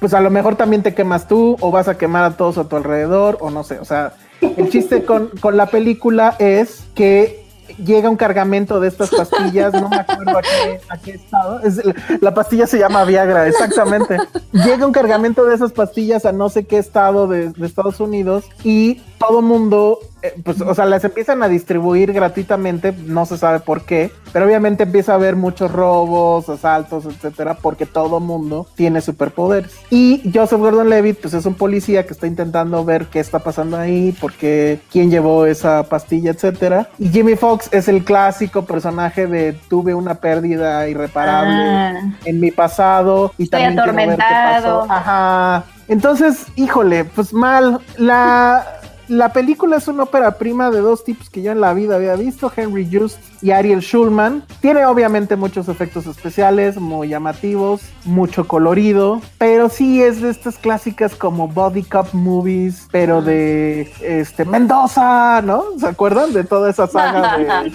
Pues 0.00 0.14
a 0.14 0.20
lo 0.20 0.30
mejor 0.30 0.56
también 0.56 0.82
te 0.82 0.94
quemas 0.94 1.28
tú 1.28 1.56
o 1.60 1.70
vas 1.70 1.88
a 1.88 1.96
quemar 1.96 2.24
a 2.24 2.36
todos 2.36 2.58
a 2.58 2.64
tu 2.64 2.76
alrededor 2.76 3.38
o 3.40 3.50
no 3.50 3.62
sé, 3.62 3.78
o 3.78 3.84
sea, 3.84 4.14
el 4.40 4.68
chiste 4.68 5.04
con, 5.04 5.28
con 5.40 5.56
la 5.56 5.66
película 5.66 6.34
es 6.40 6.84
que 6.96 7.42
llega 7.78 8.10
un 8.10 8.16
cargamento 8.16 8.80
de 8.80 8.88
estas 8.88 9.10
pastillas, 9.10 9.72
no 9.72 9.88
me 9.88 9.96
acuerdo 9.96 10.38
a 10.38 10.42
qué, 10.42 10.80
a 10.88 10.98
qué 10.98 11.12
estado, 11.12 11.60
es, 11.60 11.80
la 12.20 12.34
pastilla 12.34 12.66
se 12.66 12.78
llama 12.78 13.04
Viagra, 13.04 13.46
exactamente. 13.46 14.18
Llega 14.52 14.86
un 14.86 14.92
cargamento 14.92 15.44
de 15.44 15.54
esas 15.54 15.72
pastillas 15.72 16.24
a 16.24 16.32
no 16.32 16.48
sé 16.48 16.66
qué 16.66 16.78
estado 16.78 17.26
de, 17.26 17.50
de 17.50 17.66
Estados 17.66 18.00
Unidos 18.00 18.44
y 18.64 19.00
todo 19.18 19.42
mundo, 19.42 20.00
eh, 20.22 20.34
pues, 20.42 20.60
o 20.60 20.74
sea, 20.74 20.86
las 20.86 21.04
empiezan 21.04 21.42
a 21.42 21.48
distribuir 21.48 22.12
gratuitamente, 22.12 22.94
no 23.06 23.26
se 23.26 23.36
sabe 23.36 23.60
por 23.60 23.84
qué, 23.84 24.12
pero 24.32 24.46
obviamente 24.46 24.84
empieza 24.84 25.12
a 25.12 25.14
haber 25.16 25.34
muchos 25.34 25.72
robos, 25.72 26.48
asaltos, 26.48 27.06
etcétera, 27.06 27.54
porque 27.54 27.86
todo 27.86 28.20
mundo 28.20 28.66
tiene 28.76 29.00
superpoderes. 29.00 29.72
Y 29.90 30.30
Joseph 30.32 30.60
Gordon-Levitt, 30.60 31.20
pues 31.20 31.34
es 31.34 31.44
un 31.44 31.54
policía 31.54 32.06
que 32.06 32.12
está 32.12 32.26
intentando 32.26 32.84
ver 32.84 33.06
qué 33.06 33.18
está 33.20 33.40
pasando 33.40 33.76
ahí, 33.76 34.16
porque 34.20 34.80
quién 34.90 35.10
llevó 35.10 35.46
esa 35.46 35.82
pastilla, 35.84 36.30
etcétera. 36.30 36.88
Y 36.98 37.08
Jimmy 37.08 37.34
Fox 37.34 37.68
es 37.72 37.88
el 37.88 38.04
clásico 38.04 38.64
personaje 38.64 39.26
de 39.26 39.54
tuve 39.68 39.94
una 39.94 40.14
pérdida 40.14 40.88
irreparable 40.88 41.62
ah. 41.62 42.14
en 42.24 42.40
mi 42.40 42.50
pasado 42.50 43.32
y 43.38 43.48
también 43.48 43.78
atormentado. 43.78 44.86
Ajá. 44.88 45.64
Entonces, 45.88 46.46
híjole, 46.56 47.04
pues 47.04 47.32
mal. 47.32 47.80
La 47.98 48.80
la 49.08 49.32
película 49.32 49.76
es 49.76 49.88
una 49.88 50.04
ópera 50.04 50.32
prima 50.38 50.70
de 50.70 50.80
dos 50.80 51.04
tipos 51.04 51.28
que 51.30 51.42
yo 51.42 51.52
en 51.52 51.60
la 51.60 51.74
vida 51.74 51.96
había 51.96 52.14
visto, 52.16 52.52
Henry 52.54 52.88
Just 52.90 53.18
y 53.42 53.50
Ariel 53.50 53.80
Schulman. 53.80 54.44
Tiene 54.60 54.84
obviamente 54.86 55.36
muchos 55.36 55.68
efectos 55.68 56.06
especiales, 56.06 56.78
muy 56.78 57.08
llamativos, 57.08 57.82
mucho 58.04 58.46
colorido, 58.46 59.20
pero 59.38 59.68
sí 59.68 60.02
es 60.02 60.20
de 60.20 60.30
estas 60.30 60.58
clásicas 60.58 61.14
como 61.14 61.48
body 61.48 61.82
cup 61.82 62.08
movies, 62.12 62.88
pero 62.90 63.22
de 63.22 63.90
este 64.00 64.44
Mendoza, 64.44 65.42
¿no? 65.42 65.64
¿Se 65.78 65.86
acuerdan 65.86 66.32
de 66.32 66.44
toda 66.44 66.70
esa 66.70 66.86
saga 66.86 67.38
de, 67.38 67.72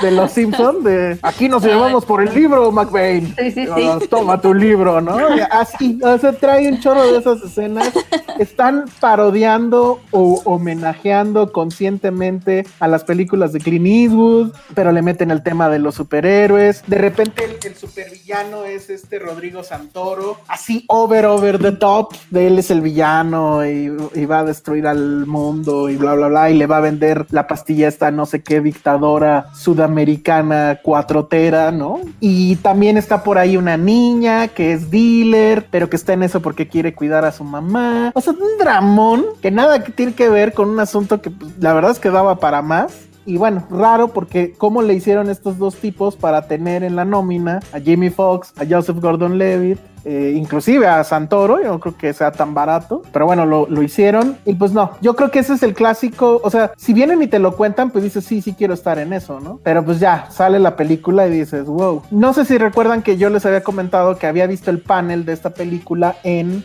de 0.02 0.10
Los 0.10 0.32
Simpsons? 0.32 0.84
De 0.84 1.18
aquí 1.22 1.48
nos 1.48 1.64
llevamos 1.64 2.04
por 2.04 2.22
el 2.22 2.34
libro, 2.34 2.70
McBain. 2.72 3.34
Sí, 3.38 3.50
sí, 3.50 3.66
sí. 3.66 3.88
Oh, 3.88 3.98
toma 4.08 4.40
tu 4.40 4.52
libro, 4.52 5.00
¿no? 5.00 5.16
Así, 5.50 5.98
o 6.02 6.18
sea, 6.18 6.32
trae 6.32 6.68
un 6.68 6.80
chorro 6.80 7.12
de 7.12 7.18
esas 7.18 7.42
escenas. 7.42 7.92
Están 8.38 8.84
parodiando 9.00 10.00
o 10.10 10.58
homenajeando 10.66 11.52
conscientemente 11.52 12.66
a 12.80 12.88
las 12.88 13.04
películas 13.04 13.52
de 13.52 13.60
Clint 13.60 13.86
Eastwood, 13.86 14.52
pero 14.74 14.90
le 14.90 15.00
meten 15.00 15.30
el 15.30 15.44
tema 15.44 15.68
de 15.68 15.78
los 15.78 15.94
superhéroes. 15.94 16.82
De 16.88 16.98
repente 16.98 17.44
el, 17.44 17.56
el 17.64 17.76
supervillano 17.76 18.64
es 18.64 18.90
este 18.90 19.20
Rodrigo 19.20 19.62
Santoro, 19.62 20.38
así 20.48 20.84
over, 20.88 21.26
over 21.26 21.58
the 21.60 21.70
top, 21.70 22.14
de 22.30 22.48
él 22.48 22.58
es 22.58 22.72
el 22.72 22.80
villano 22.80 23.64
y, 23.64 23.86
va 24.26 24.40
a 24.40 24.44
destruir 24.44 24.88
al 24.88 25.24
mundo 25.26 25.88
y 25.88 25.94
bla, 25.94 26.14
bla, 26.14 26.26
bla, 26.26 26.50
y 26.50 26.54
le 26.54 26.66
va 26.66 26.78
a 26.78 26.80
vender 26.80 27.26
la 27.30 27.46
pastilla 27.46 27.86
esta 27.86 28.10
no 28.10 28.26
sé 28.26 28.42
qué 28.42 28.60
dictadora 28.60 29.50
sudamericana 29.54 30.80
cuatrotera, 30.82 31.70
¿no? 31.70 32.00
Y 32.18 32.56
también 32.56 32.96
está 32.96 33.22
por 33.22 33.38
ahí 33.38 33.56
una 33.56 33.76
niña 33.76 34.48
que 34.48 34.72
es 34.72 34.90
dealer, 34.90 35.68
pero 35.70 35.88
que 35.88 35.94
está 35.94 36.14
en 36.14 36.24
eso 36.24 36.42
porque 36.42 36.66
quiere 36.66 36.92
cuidar 36.92 37.24
a 37.24 37.30
su 37.30 37.44
mamá. 37.44 38.10
O 38.14 38.20
sea, 38.20 38.32
un 38.32 38.58
dramón 38.58 39.26
que 39.40 39.52
nada 39.52 39.78
tiene 39.84 40.14
que 40.14 40.28
ver 40.28 40.55
con 40.56 40.68
un 40.68 40.80
asunto 40.80 41.22
que 41.22 41.30
pues, 41.30 41.56
la 41.60 41.72
verdad 41.72 41.92
es 41.92 42.00
que 42.00 42.10
daba 42.10 42.40
para 42.40 42.62
más. 42.62 43.06
Y 43.24 43.38
bueno, 43.38 43.64
raro 43.70 44.08
porque 44.08 44.52
cómo 44.56 44.82
le 44.82 44.94
hicieron 44.94 45.28
estos 45.30 45.58
dos 45.58 45.74
tipos 45.76 46.14
para 46.16 46.46
tener 46.46 46.84
en 46.84 46.94
la 46.94 47.04
nómina 47.04 47.60
a 47.72 47.80
Jamie 47.84 48.10
Foxx, 48.10 48.52
a 48.56 48.64
Joseph 48.68 48.98
Gordon-Levitt, 49.00 49.80
eh, 50.04 50.34
inclusive 50.36 50.86
a 50.86 51.02
Santoro, 51.02 51.60
yo 51.60 51.66
no 51.66 51.80
creo 51.80 51.96
que 51.96 52.12
sea 52.12 52.30
tan 52.30 52.54
barato, 52.54 53.02
pero 53.12 53.26
bueno, 53.26 53.44
lo, 53.44 53.66
lo, 53.68 53.82
hicieron 53.82 54.38
y 54.44 54.54
pues 54.54 54.70
no, 54.70 54.92
yo 55.00 55.16
creo 55.16 55.32
que 55.32 55.40
ese 55.40 55.54
es 55.54 55.64
el 55.64 55.74
clásico, 55.74 56.40
o 56.44 56.48
sea, 56.48 56.70
si 56.76 56.92
vienen 56.92 57.20
y 57.22 57.26
te 57.26 57.40
lo 57.40 57.56
cuentan, 57.56 57.90
pues 57.90 58.04
dices, 58.04 58.24
sí, 58.24 58.40
sí 58.40 58.54
quiero 58.56 58.74
estar 58.74 59.00
en 59.00 59.12
eso, 59.12 59.40
¿no? 59.40 59.58
Pero 59.64 59.84
pues 59.84 59.98
ya, 59.98 60.30
sale 60.30 60.60
la 60.60 60.76
película 60.76 61.26
y 61.26 61.32
dices, 61.32 61.64
wow. 61.66 62.02
No 62.12 62.32
sé 62.32 62.44
si 62.44 62.56
recuerdan 62.56 63.02
que 63.02 63.16
yo 63.16 63.30
les 63.30 63.44
había 63.46 63.64
comentado 63.64 64.16
que 64.16 64.28
había 64.28 64.46
visto 64.46 64.70
el 64.70 64.80
panel 64.80 65.24
de 65.24 65.32
esta 65.32 65.50
película 65.50 66.14
en 66.22 66.64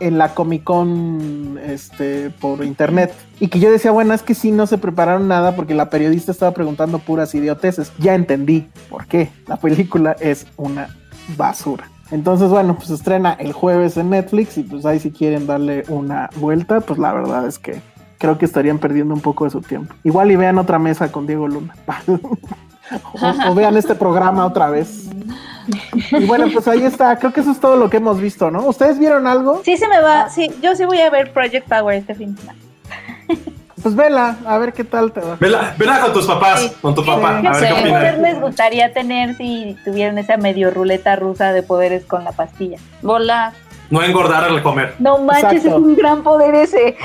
en 0.00 0.18
la 0.18 0.34
Comic 0.34 0.64
Con 0.64 1.58
este, 1.64 2.30
por 2.30 2.64
internet. 2.64 3.14
Y 3.40 3.48
que 3.48 3.60
yo 3.60 3.70
decía, 3.70 3.90
bueno, 3.90 4.14
es 4.14 4.22
que 4.22 4.34
sí 4.34 4.52
no 4.52 4.66
se 4.66 4.78
prepararon 4.78 5.28
nada 5.28 5.56
porque 5.56 5.74
la 5.74 5.90
periodista 5.90 6.32
estaba 6.32 6.52
preguntando 6.52 6.98
puras 6.98 7.34
idioteces. 7.34 7.92
Ya 7.98 8.14
entendí 8.14 8.68
por 8.88 9.06
qué. 9.06 9.30
La 9.46 9.56
película 9.56 10.16
es 10.20 10.46
una 10.56 10.88
basura. 11.36 11.90
Entonces, 12.10 12.48
bueno, 12.50 12.76
pues 12.76 12.90
estrena 12.90 13.32
el 13.32 13.52
jueves 13.52 13.96
en 13.96 14.10
Netflix 14.10 14.58
y 14.58 14.62
pues 14.62 14.86
ahí 14.86 15.00
si 15.00 15.10
quieren 15.10 15.46
darle 15.46 15.84
una 15.88 16.30
vuelta, 16.36 16.80
pues 16.80 16.98
la 16.98 17.12
verdad 17.12 17.46
es 17.46 17.58
que 17.58 17.80
creo 18.18 18.38
que 18.38 18.44
estarían 18.44 18.78
perdiendo 18.78 19.12
un 19.12 19.20
poco 19.20 19.44
de 19.44 19.50
su 19.50 19.60
tiempo. 19.60 19.94
Igual 20.04 20.30
y 20.30 20.36
vean 20.36 20.58
otra 20.58 20.78
mesa 20.78 21.10
con 21.10 21.26
Diego 21.26 21.48
Luna. 21.48 21.74
o, 23.12 23.50
o 23.50 23.54
vean 23.54 23.76
este 23.76 23.94
programa 23.94 24.46
otra 24.46 24.70
vez. 24.70 25.08
Y 26.10 26.24
bueno, 26.26 26.46
pues 26.52 26.68
ahí 26.68 26.84
está. 26.84 27.18
Creo 27.18 27.32
que 27.32 27.40
eso 27.40 27.50
es 27.50 27.60
todo 27.60 27.76
lo 27.76 27.90
que 27.90 27.96
hemos 27.96 28.20
visto, 28.20 28.50
¿no? 28.50 28.66
¿Ustedes 28.66 28.98
vieron 28.98 29.26
algo? 29.26 29.62
Sí, 29.64 29.76
se 29.76 29.88
me 29.88 30.00
va. 30.00 30.28
Sí, 30.28 30.50
yo 30.62 30.74
sí 30.76 30.84
voy 30.84 31.00
a 31.00 31.10
ver 31.10 31.32
Project 31.32 31.68
Power 31.68 31.96
este 31.96 32.14
fin 32.14 32.34
de 32.34 32.40
semana. 32.40 32.58
Pues 33.82 33.94
vela, 33.94 34.36
a 34.46 34.58
ver 34.58 34.72
qué 34.72 34.82
tal 34.82 35.12
te 35.12 35.20
va. 35.20 35.36
Vela, 35.38 35.74
vela 35.78 36.00
con 36.00 36.12
tus 36.12 36.26
papás, 36.26 36.72
con 36.80 36.94
tu 36.94 37.04
papá. 37.04 37.40
¿Qué 37.40 37.48
A 37.48 37.52
ver 37.52 37.74
qué 37.74 37.90
poder 37.90 38.18
les 38.18 38.40
gustaría 38.40 38.92
tener 38.92 39.36
si 39.36 39.76
tuvieran 39.84 40.18
esa 40.18 40.36
medio 40.36 40.70
ruleta 40.70 41.14
rusa 41.14 41.52
de 41.52 41.62
poderes 41.62 42.04
con 42.04 42.24
la 42.24 42.32
pastilla? 42.32 42.78
Volar. 43.02 43.52
No 43.90 44.02
engordar 44.02 44.44
al 44.44 44.62
comer. 44.62 44.94
No 44.98 45.18
manches, 45.18 45.44
Exacto. 45.64 45.68
es 45.68 45.74
un 45.74 45.94
gran 45.96 46.22
poder 46.22 46.54
ese. 46.56 46.96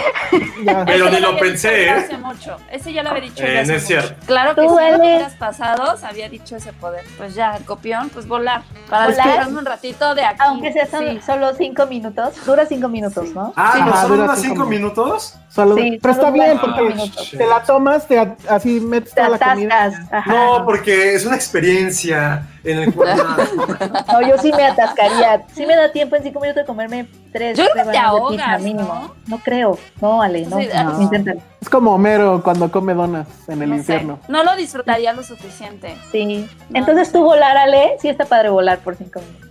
Ya. 0.64 0.86
Pero 0.86 1.08
Ese 1.08 1.16
ni 1.16 1.22
lo 1.22 1.38
pensé, 1.38 1.86
¿eh? 1.86 1.90
Hace 1.92 2.18
mucho. 2.18 2.58
Ese 2.72 2.94
ya 2.94 3.04
lo 3.04 3.10
había 3.12 3.22
dicho. 3.24 3.44
Eh, 3.44 3.54
ya 3.54 3.62
hace 3.62 3.72
no 3.72 3.78
es 3.78 3.84
mucho. 3.84 4.02
cierto. 4.02 4.26
Claro 4.26 4.56
que 4.56 4.62
sí, 4.68 4.76
en 4.80 5.02
días 5.02 5.34
pasados 5.36 6.04
había 6.04 6.30
dicho 6.30 6.56
ese 6.56 6.74
poder. 6.74 7.04
Pues 7.18 7.36
ya, 7.36 7.58
copión, 7.66 8.10
pues 8.10 8.28
volar. 8.28 8.64
Para 8.90 9.08
¿Volar? 9.10 9.48
un 9.48 9.66
ratito 9.66 10.16
de 10.16 10.24
aquí. 10.26 10.38
Aunque 10.40 10.74
sea 10.74 10.88
son- 10.88 11.08
Sí. 11.08 11.20
solo 11.26 11.54
cinco 11.56 11.86
minutos. 11.86 12.34
Dura 12.46 12.66
cinco 12.66 12.88
minutos, 12.88 13.30
¿no? 13.36 13.54
Ah, 13.56 13.74
Sí. 13.76 13.80
¿no 13.82 14.08
dura 14.08 14.24
unos 14.26 14.40
cinco 14.40 14.56
cinco 14.56 14.66
minutos? 14.70 15.36
Solo- 15.50 15.76
Sí, 15.76 16.00
pero 16.02 16.14
solo 16.14 16.28
está 16.28 16.44
bien 16.46 16.60
porque 16.60 16.82
minutos. 16.82 17.32
te 17.32 17.46
la 17.46 17.64
tomas, 17.64 18.08
te 18.08 18.18
a- 18.20 18.36
así 18.50 18.80
metes 18.80 19.14
Te 19.14 19.22
toda 19.22 19.38
la 19.38 19.40
comida. 19.52 20.08
Ajá. 20.12 20.32
No, 20.34 20.66
porque 20.66 21.14
es 21.16 21.26
una 21.26 21.36
experiencia 21.36 22.44
en 22.64 22.80
el. 22.80 22.94
No, 24.12 24.22
yo 24.28 24.38
sí 24.38 24.52
me 24.52 24.64
atascaría. 24.64 25.44
Sí 25.54 25.66
me 25.66 25.76
da 25.76 25.92
tiempo 25.92 26.16
en 26.16 26.24
cinco 26.24 26.40
minutos 26.40 26.64
de 26.64 26.66
comerme 26.68 27.08
tres 27.32 27.58
Yo 27.58 27.66
creo 27.66 27.86
que 27.86 27.92
te 27.92 27.98
rebanadas 27.98 28.12
de 28.12 28.18
ahogas, 28.18 28.32
pizza 28.32 28.58
mínimo. 28.60 29.16
¿no? 29.28 29.38
creo. 29.40 29.78
No, 30.02 30.22
Ale, 30.22 30.46
no. 30.46 30.58
Sí, 30.58 30.70
no, 30.74 31.02
inténtalo. 31.02 31.42
Es 31.62 31.70
como 31.70 31.94
Homero 31.94 32.42
cuando 32.44 32.72
come 32.72 32.94
donas 32.94 33.28
en 33.48 33.62
el 33.62 33.70
No 33.70 33.76
sé, 33.76 33.80
infierno. 33.82 34.20
No 34.28 34.44
lo 34.44 34.56
disfrutaría 34.56 35.14
lo 35.14 35.24
suficiente. 35.24 35.96
Sí. 36.12 36.48
No, 36.70 36.80
Entonces 36.80 37.14
no 37.14 37.20
tú 37.20 37.26
volar, 37.26 37.58
Ale, 37.58 37.98
sí 38.00 38.10
está 38.10 38.26
padre 38.26 38.50
volar 38.50 38.80
por 38.80 38.96
cinco 38.96 39.20
minutos. 39.20 39.51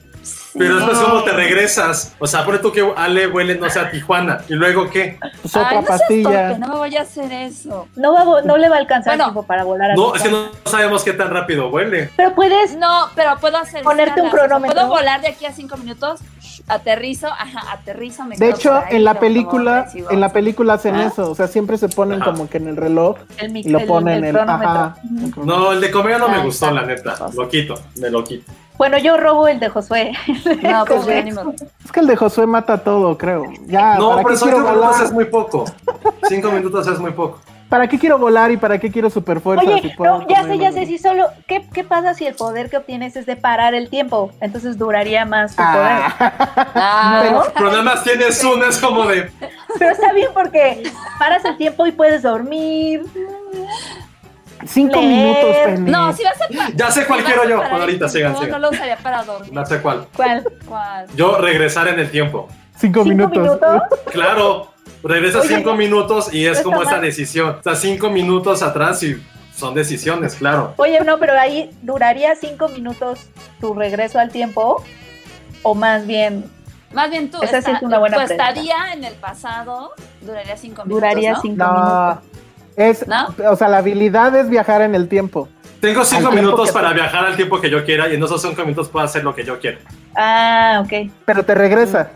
Pero 0.58 0.76
después, 0.76 0.98
No. 0.98 1.04
¿cómo 1.10 1.22
te 1.24 1.32
regresas? 1.32 2.14
O 2.18 2.26
sea, 2.26 2.44
pone 2.44 2.58
tú 2.58 2.72
que 2.72 2.84
Ale 2.96 3.28
huele, 3.28 3.54
no 3.56 3.70
sé, 3.70 3.78
a 3.78 3.90
Tijuana. 3.90 4.40
¿Y 4.48 4.54
luego 4.54 4.90
qué? 4.90 5.18
Pues 5.42 5.54
Ay, 5.56 5.62
otra 5.62 5.80
no 5.80 5.86
seas 5.86 6.00
pastilla. 6.00 6.48
torpe, 6.48 6.58
no 6.58 6.68
me 6.68 6.76
voy 6.76 6.96
a 6.96 7.02
hacer 7.02 7.32
eso. 7.32 7.88
No, 7.96 8.12
va, 8.12 8.42
no 8.42 8.56
le 8.56 8.68
va 8.68 8.76
a 8.76 8.78
alcanzar 8.80 9.12
Bueno. 9.12 9.24
tiempo 9.26 9.42
para 9.44 9.64
volar 9.64 9.92
a 9.92 9.94
No, 9.94 10.14
es 10.14 10.22
que 10.22 10.30
no 10.30 10.48
sabemos 10.64 11.04
qué 11.04 11.12
tan 11.12 11.30
rápido 11.30 11.68
huele. 11.70 12.10
Pero 12.16 12.34
puedes. 12.34 12.76
No, 12.76 13.06
pero 13.14 13.36
puedo 13.40 13.58
hacer 13.58 13.82
Ponerte 13.84 14.20
un 14.22 14.30
cronómetro. 14.30 14.74
Puedo 14.74 14.88
volar 14.88 15.20
de 15.20 15.28
aquí 15.28 15.46
a 15.46 15.52
cinco 15.52 15.76
minutos, 15.76 16.20
aterrizo, 16.66 17.28
ajá, 17.28 17.72
aterrizo, 17.72 18.24
me 18.24 18.36
De 18.36 18.50
hecho, 18.50 18.70
por 18.70 18.84
ahí, 18.84 18.96
en 18.96 19.04
la 19.04 19.20
película, 19.20 19.88
en 20.10 20.20
la 20.20 20.32
película 20.32 20.74
hacen 20.74 20.96
¿Ah? 20.96 21.04
eso, 21.06 21.30
o 21.30 21.34
sea, 21.34 21.46
siempre 21.46 21.78
se 21.78 21.88
ponen 21.88 22.22
Ajá. 22.22 22.32
como 22.32 22.48
que 22.48 22.58
en 22.58 22.68
el 22.68 22.76
reloj 22.76 23.16
El, 23.38 23.56
y 23.56 23.62
lo 23.64 23.78
el- 23.78 23.86
ponen 23.86 24.14
el 24.16 24.24
en 24.24 24.24
el 24.26 24.32
cronómetro. 24.36 24.70
ajá. 24.70 24.96
No, 25.44 25.72
el 25.72 25.80
de 25.80 25.90
comer 25.90 26.18
no 26.18 26.28
me 26.28 26.36
Ah, 26.38 26.42
gustó, 26.44 26.70
la 26.70 26.82
neta. 26.82 27.14
Lo 27.36 27.48
quito, 27.48 27.74
me 27.96 28.10
lo 28.10 28.24
quito. 28.24 28.50
Bueno, 28.80 28.96
yo 28.96 29.18
robo 29.18 29.46
el 29.46 29.60
de 29.60 29.68
Josué. 29.68 30.12
No, 30.62 30.86
pues 30.86 31.06
ni 31.22 31.32
modo. 31.32 31.52
Es 31.84 31.92
que 31.92 32.00
el 32.00 32.06
de 32.06 32.16
Josué 32.16 32.46
mata 32.46 32.78
todo, 32.78 33.18
creo. 33.18 33.44
Ya, 33.66 33.96
No, 33.96 34.12
¿para 34.12 34.22
pero 34.22 34.36
cinco 34.38 34.58
minutos 34.58 35.00
es 35.02 35.12
muy 35.12 35.24
poco. 35.26 35.64
Cinco 36.26 36.50
minutos 36.50 36.86
es 36.86 36.98
muy 36.98 37.10
poco. 37.10 37.40
¿Para 37.68 37.86
qué 37.88 37.98
quiero 37.98 38.18
volar 38.18 38.50
y 38.50 38.56
para 38.56 38.78
qué 38.78 38.90
quiero 38.90 39.10
super 39.10 39.38
fuerza? 39.42 39.66
Oye, 39.66 39.94
no, 39.98 40.26
ya 40.26 40.44
sé, 40.44 40.56
ya 40.56 40.72
sé, 40.72 40.86
si 40.86 40.96
solo, 40.96 41.26
¿qué, 41.46 41.68
¿qué 41.74 41.84
pasa 41.84 42.14
si 42.14 42.26
el 42.26 42.34
poder 42.34 42.70
que 42.70 42.78
obtienes 42.78 43.16
es 43.16 43.26
de 43.26 43.36
parar 43.36 43.74
el 43.74 43.90
tiempo? 43.90 44.30
Entonces 44.40 44.78
duraría 44.78 45.26
más 45.26 45.54
tu 45.54 45.62
poder. 45.62 46.00
Ah, 46.74 47.28
¿No? 47.30 47.42
Pero 47.54 47.70
nada 47.72 47.82
más 47.82 48.02
tienes 48.02 48.42
una, 48.42 48.68
es 48.68 48.78
como 48.78 49.06
de. 49.06 49.30
Pero 49.78 49.90
está 49.90 50.14
bien 50.14 50.30
porque 50.32 50.90
paras 51.18 51.44
el 51.44 51.58
tiempo 51.58 51.86
y 51.86 51.92
puedes 51.92 52.22
dormir. 52.22 53.02
Cinco 54.66 55.00
Leer. 55.00 55.08
minutos, 55.08 55.56
Penny. 55.64 55.90
No, 55.90 56.12
si 56.12 56.22
vas 56.24 56.40
a 56.40 56.70
Ya 56.74 56.90
sé 56.90 57.06
cuál 57.06 57.20
si 57.20 57.26
quiero 57.26 57.48
yo. 57.48 57.56
Bueno, 57.58 57.76
ahorita, 57.76 58.08
sigan, 58.08 58.34
sigan. 58.36 58.50
No 58.50 58.58
lo 58.58 58.70
usaría 58.70 58.96
para 58.96 59.22
dormir. 59.24 59.52
No 59.52 59.64
sé 59.66 59.80
cuál. 59.80 60.06
¿Cuál? 60.16 60.44
¿Cuál? 60.66 61.06
Yo 61.14 61.38
regresar 61.38 61.88
en 61.88 61.98
el 61.98 62.10
tiempo. 62.10 62.48
Cinco, 62.76 63.02
¿Cinco 63.04 63.14
minutos. 63.28 63.38
minutos? 63.42 63.82
Claro, 64.12 64.72
regresas 65.02 65.44
Oye, 65.44 65.56
cinco 65.56 65.74
minutos 65.74 66.32
y 66.32 66.46
es 66.46 66.58
no 66.58 66.64
como 66.64 66.82
esta 66.82 66.96
mal. 66.96 67.02
decisión. 67.04 67.56
O 67.60 67.62
sea, 67.62 67.74
cinco 67.74 68.10
minutos 68.10 68.62
atrás 68.62 69.02
y 69.02 69.22
son 69.54 69.74
decisiones, 69.74 70.34
claro. 70.36 70.72
Oye, 70.76 71.00
no, 71.04 71.18
pero 71.18 71.38
ahí 71.38 71.70
duraría 71.82 72.34
cinco 72.36 72.68
minutos 72.68 73.28
tu 73.60 73.74
regreso 73.74 74.18
al 74.18 74.30
tiempo. 74.30 74.82
O 75.62 75.74
más 75.74 76.06
bien, 76.06 76.44
Más 76.92 77.08
bien 77.10 77.30
tú, 77.30 77.36
Esa 77.42 77.52
sí 77.62 77.70
esta- 77.70 77.72
es 77.76 77.82
una 77.82 77.98
buena 78.00 78.24
estadía 78.24 78.92
en 78.94 79.04
el 79.04 79.14
pasado 79.14 79.92
duraría 80.22 80.56
cinco 80.56 80.84
minutos, 80.84 80.88
duraría 81.08 81.32
¿no? 81.34 81.40
cinco 81.40 81.64
No, 81.64 81.72
minutos. 81.72 82.29
Es, 82.88 83.06
¿No? 83.06 83.34
o 83.50 83.56
sea, 83.56 83.68
la 83.68 83.78
habilidad 83.78 84.34
es 84.36 84.48
viajar 84.48 84.82
en 84.82 84.94
el 84.94 85.08
tiempo. 85.08 85.48
Tengo 85.80 86.04
cinco 86.04 86.30
minutos 86.32 86.70
para 86.72 86.92
viajar 86.92 87.24
al 87.26 87.36
tiempo 87.36 87.60
que 87.60 87.70
yo 87.70 87.84
quiera 87.84 88.08
y 88.08 88.14
en 88.14 88.22
esos 88.22 88.42
cinco 88.42 88.62
minutos 88.62 88.88
puedo 88.88 89.04
hacer 89.04 89.24
lo 89.24 89.34
que 89.34 89.44
yo 89.44 89.58
quiera. 89.58 89.78
Ah, 90.14 90.82
ok. 90.84 91.10
Pero 91.24 91.42
te 91.44 91.54
regresa. 91.54 92.10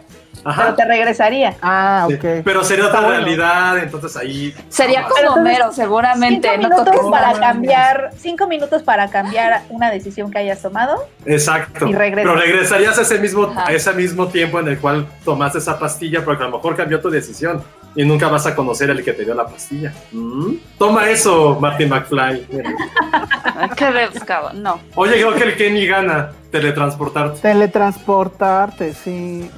Pero 0.44 0.74
te 0.74 0.84
regresaría. 0.84 1.54
Ah, 1.62 2.04
Sí. 2.06 2.14
ok. 2.16 2.24
Pero 2.44 2.62
sería 2.62 2.84
Está 2.84 2.98
otra 2.98 3.08
bueno. 3.08 3.24
realidad, 3.24 3.78
entonces 3.78 4.14
ahí. 4.18 4.54
Sería 4.68 5.00
no, 5.02 5.08
como 5.08 5.32
Homero, 5.40 5.72
seguramente. 5.72 6.46
Cinco 6.50 6.62
no 6.62 6.68
minutos 6.68 6.84
toques 6.94 7.10
para 7.10 7.28
nada. 7.28 7.40
cambiar, 7.40 8.10
cinco 8.18 8.46
minutos 8.46 8.82
para 8.82 9.08
cambiar 9.08 9.62
una 9.70 9.90
decisión 9.90 10.30
que 10.30 10.38
hayas 10.40 10.60
tomado. 10.60 11.06
Exacto. 11.24 11.86
Y 11.88 11.94
regresas. 11.94 12.30
Pero 12.30 12.38
regresarías 12.38 12.98
a 12.98 13.02
ese 13.02 13.18
mismo, 13.18 13.44
Ajá. 13.44 13.68
a 13.68 13.72
ese 13.72 13.92
mismo 13.94 14.26
tiempo 14.28 14.60
en 14.60 14.68
el 14.68 14.78
cual 14.78 15.06
tomaste 15.24 15.56
esa 15.58 15.78
pastilla, 15.78 16.22
porque 16.22 16.42
a 16.42 16.48
lo 16.48 16.56
mejor 16.58 16.76
cambió 16.76 17.00
tu 17.00 17.08
decisión 17.08 17.62
y 17.96 18.04
nunca 18.04 18.28
vas 18.28 18.46
a 18.46 18.54
conocer 18.54 18.90
el 18.90 19.04
que 19.04 19.12
te 19.12 19.24
dio 19.24 19.34
la 19.34 19.46
pastilla. 19.46 19.92
¿Mm? 20.12 20.54
Toma 20.78 21.10
eso, 21.10 21.58
Martin 21.60 21.88
McFly. 21.88 22.46
Qué 23.76 23.90
rebuscado. 23.90 24.52
No. 24.52 24.80
Oye, 24.94 25.12
creo 25.12 25.34
que 25.34 25.44
el 25.44 25.56
Kenny 25.56 25.86
gana 25.86 26.32
teletransportarte. 26.50 27.40
Teletransportarte, 27.40 28.94
sí. 28.94 29.50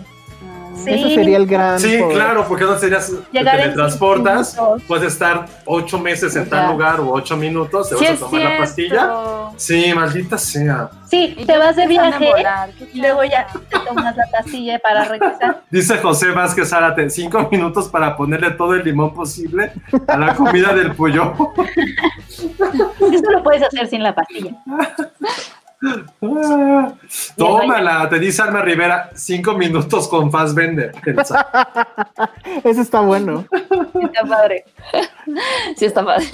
Sí. 0.85 0.91
Ese 0.91 1.15
sería 1.15 1.37
el 1.39 1.47
gran 1.47 1.79
Sí, 1.81 1.99
poder. 1.99 2.17
claro, 2.17 2.45
porque 2.49 2.65
no 2.65 2.79
serías, 2.79 3.07
te 3.11 3.39
Llegar 3.39 3.57
cinco 3.63 4.17
minutos. 4.17 4.57
puedes 4.87 5.13
estar 5.13 5.47
ocho 5.65 5.99
meses 5.99 6.37
en 6.37 6.49
tal 6.49 6.73
lugar 6.73 7.01
o 7.01 7.13
ocho 7.13 7.37
minutos, 7.37 7.89
te 7.89 7.97
Sí 7.97 8.05
vas 8.05 8.23
a 8.23 8.25
tomar 8.27 8.43
la 8.43 8.59
pastilla. 8.59 9.11
Sí, 9.57 9.93
maldita 9.95 10.37
sea. 10.39 10.91
Sí, 11.09 11.37
te 11.47 11.57
vas 11.57 11.77
de 11.77 11.87
viaje 11.87 12.31
y 12.93 13.01
luego 13.01 13.25
ya 13.25 13.47
te 13.71 13.79
tomas 13.79 14.15
la 14.17 14.25
pastilla 14.31 14.79
para 14.81 15.05
regresar. 15.05 15.63
Dice 15.71 15.97
José 15.99 16.31
Vázquez 16.33 16.69
Zárate, 16.69 17.09
cinco 17.11 17.49
minutos 17.51 17.89
para 17.89 18.17
ponerle 18.17 18.51
todo 18.51 18.75
el 18.75 18.85
limón 18.85 19.15
posible 19.15 19.73
a 20.09 20.17
la 20.17 20.35
comida 20.35 20.75
del 20.75 20.95
pollo. 20.95 21.33
Eso 22.29 23.31
lo 23.31 23.43
puedes 23.43 23.63
hacer 23.63 23.87
sin 23.89 24.03
la 24.03 24.15
pastilla. 24.15 24.53
Ah, 26.23 26.93
Tómala, 27.37 28.09
te 28.09 28.19
dice 28.19 28.43
Alma 28.43 28.63
Rivera, 28.63 29.11
cinco 29.15 29.55
minutos 29.55 30.09
con 30.09 30.31
Fassbender. 30.31 30.93
Ese 32.65 32.81
está 32.81 33.01
bueno. 33.01 33.45
Está 34.03 34.25
padre. 34.27 34.65
Sí, 35.77 35.85
está 35.85 36.05
padre. 36.05 36.27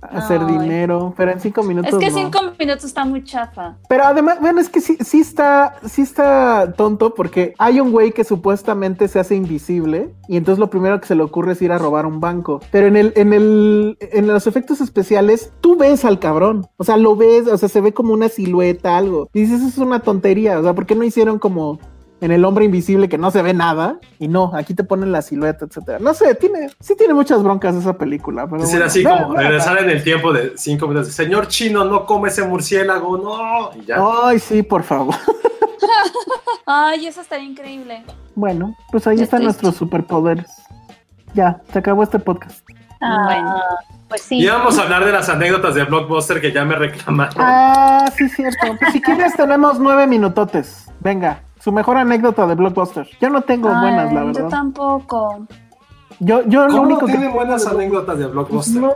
Hacer 0.00 0.40
Ay. 0.46 0.58
dinero, 0.58 1.14
pero 1.16 1.30
en 1.30 1.40
cinco 1.40 1.62
minutos. 1.62 1.92
Es 1.92 1.98
que 1.98 2.10
no. 2.10 2.16
cinco 2.16 2.38
minutos 2.58 2.84
está 2.84 3.04
muy 3.04 3.22
chafa. 3.24 3.76
Pero 3.88 4.04
además, 4.04 4.38
bueno, 4.40 4.60
es 4.60 4.68
que 4.68 4.80
sí, 4.80 4.96
sí 5.00 5.20
está, 5.20 5.76
sí 5.86 6.02
está 6.02 6.72
tonto 6.76 7.14
porque 7.14 7.54
hay 7.58 7.80
un 7.80 7.92
güey 7.92 8.12
que 8.12 8.24
supuestamente 8.24 9.08
se 9.08 9.18
hace 9.18 9.34
invisible 9.34 10.14
y 10.28 10.36
entonces 10.36 10.58
lo 10.58 10.70
primero 10.70 11.00
que 11.00 11.06
se 11.06 11.14
le 11.14 11.22
ocurre 11.22 11.52
es 11.52 11.62
ir 11.62 11.72
a 11.72 11.78
robar 11.78 12.06
un 12.06 12.20
banco. 12.20 12.60
Pero 12.70 12.86
en 12.86 12.96
el, 12.96 13.12
en 13.16 13.32
el, 13.32 13.98
en 14.00 14.26
los 14.26 14.46
efectos 14.46 14.80
especiales, 14.80 15.52
tú 15.60 15.76
ves 15.76 16.04
al 16.04 16.18
cabrón. 16.18 16.66
O 16.76 16.84
sea, 16.84 16.96
lo 16.96 17.16
ves, 17.16 17.46
o 17.46 17.56
sea, 17.56 17.68
se 17.68 17.80
ve 17.80 17.92
como 17.92 18.12
una 18.12 18.28
silueta, 18.28 18.96
algo. 18.96 19.28
Y 19.32 19.40
dices, 19.40 19.60
eso 19.60 19.68
es 19.68 19.78
una 19.78 20.00
tontería. 20.00 20.58
O 20.58 20.62
sea, 20.62 20.74
¿por 20.74 20.86
qué 20.86 20.94
no 20.94 21.04
hicieron 21.04 21.38
como 21.38 21.78
en 22.20 22.30
el 22.32 22.44
hombre 22.44 22.64
invisible 22.64 23.08
que 23.08 23.18
no 23.18 23.30
se 23.30 23.42
ve 23.42 23.54
nada? 23.54 23.98
Y 24.18 24.28
no, 24.28 24.50
aquí 24.54 24.74
te 24.74 24.84
ponen 24.84 25.12
la 25.12 25.22
silueta, 25.22 25.64
etcétera. 25.66 25.98
No 26.00 26.14
sé, 26.14 26.34
tiene, 26.34 26.70
sí 26.80 26.94
tiene 26.96 27.14
muchas 27.14 27.42
broncas 27.42 27.74
esa 27.76 27.96
película. 27.96 28.46
Pero 28.46 28.62
Decir 28.62 28.76
bueno. 28.76 28.86
así 28.86 29.02
como 29.04 29.28
ve- 29.34 29.42
regresar 29.42 29.78
en 29.82 29.90
el 29.90 30.02
tiempo 30.02 30.32
de 30.32 30.52
cinco 30.56 30.88
minutos. 30.88 31.12
Señor 31.12 31.48
chino, 31.48 31.84
no 31.84 32.06
come 32.06 32.28
ese 32.28 32.42
murciélago, 32.44 33.16
no. 33.18 33.70
Y 33.80 33.86
ya. 33.86 33.96
Ay, 34.24 34.38
sí, 34.38 34.62
por 34.62 34.82
favor. 34.82 35.14
Ay, 36.66 37.06
eso 37.06 37.20
estaría 37.20 37.46
increíble. 37.46 38.04
Bueno, 38.34 38.76
pues 38.90 39.06
ahí 39.06 39.20
están 39.20 39.42
nuestros 39.42 39.74
superpoderes. 39.76 40.46
Ya, 41.34 41.60
se 41.72 41.78
acabó 41.78 42.02
este 42.02 42.18
podcast. 42.18 42.66
Ah, 43.00 43.22
Bueno. 43.24 43.62
Pues 44.08 44.22
sí. 44.22 44.38
Y 44.38 44.46
vamos 44.48 44.78
a 44.78 44.82
hablar 44.84 45.04
de 45.04 45.12
las 45.12 45.28
anécdotas 45.28 45.74
de 45.74 45.84
Blockbuster 45.84 46.40
que 46.40 46.50
ya 46.50 46.64
me 46.64 46.74
reclamaron. 46.76 47.34
Ah, 47.38 48.10
sí, 48.16 48.26
cierto. 48.30 48.66
Pues 48.80 48.92
si 48.92 49.02
quieres, 49.02 49.34
tenemos 49.36 49.78
nueve 49.78 50.06
minutotes. 50.06 50.86
Venga. 51.00 51.42
Su 51.60 51.72
mejor 51.72 51.96
anécdota 51.96 52.46
de 52.46 52.54
Blockbuster. 52.54 53.08
Yo 53.20 53.30
no 53.30 53.42
tengo 53.42 53.68
buenas, 53.68 54.12
la 54.12 54.24
verdad. 54.24 54.42
Yo 54.42 54.48
tampoco. 54.48 55.46
Yo, 56.20 56.42
yo 56.48 56.62
lo 56.66 56.70
¿Cómo 56.70 56.82
único 56.82 57.00
no 57.02 57.06
que 57.06 57.12
tiene 57.12 57.28
buenas 57.28 57.64
anécdotas 57.64 58.18
de 58.18 58.26
Blockbuster? 58.26 58.82
No, 58.82 58.92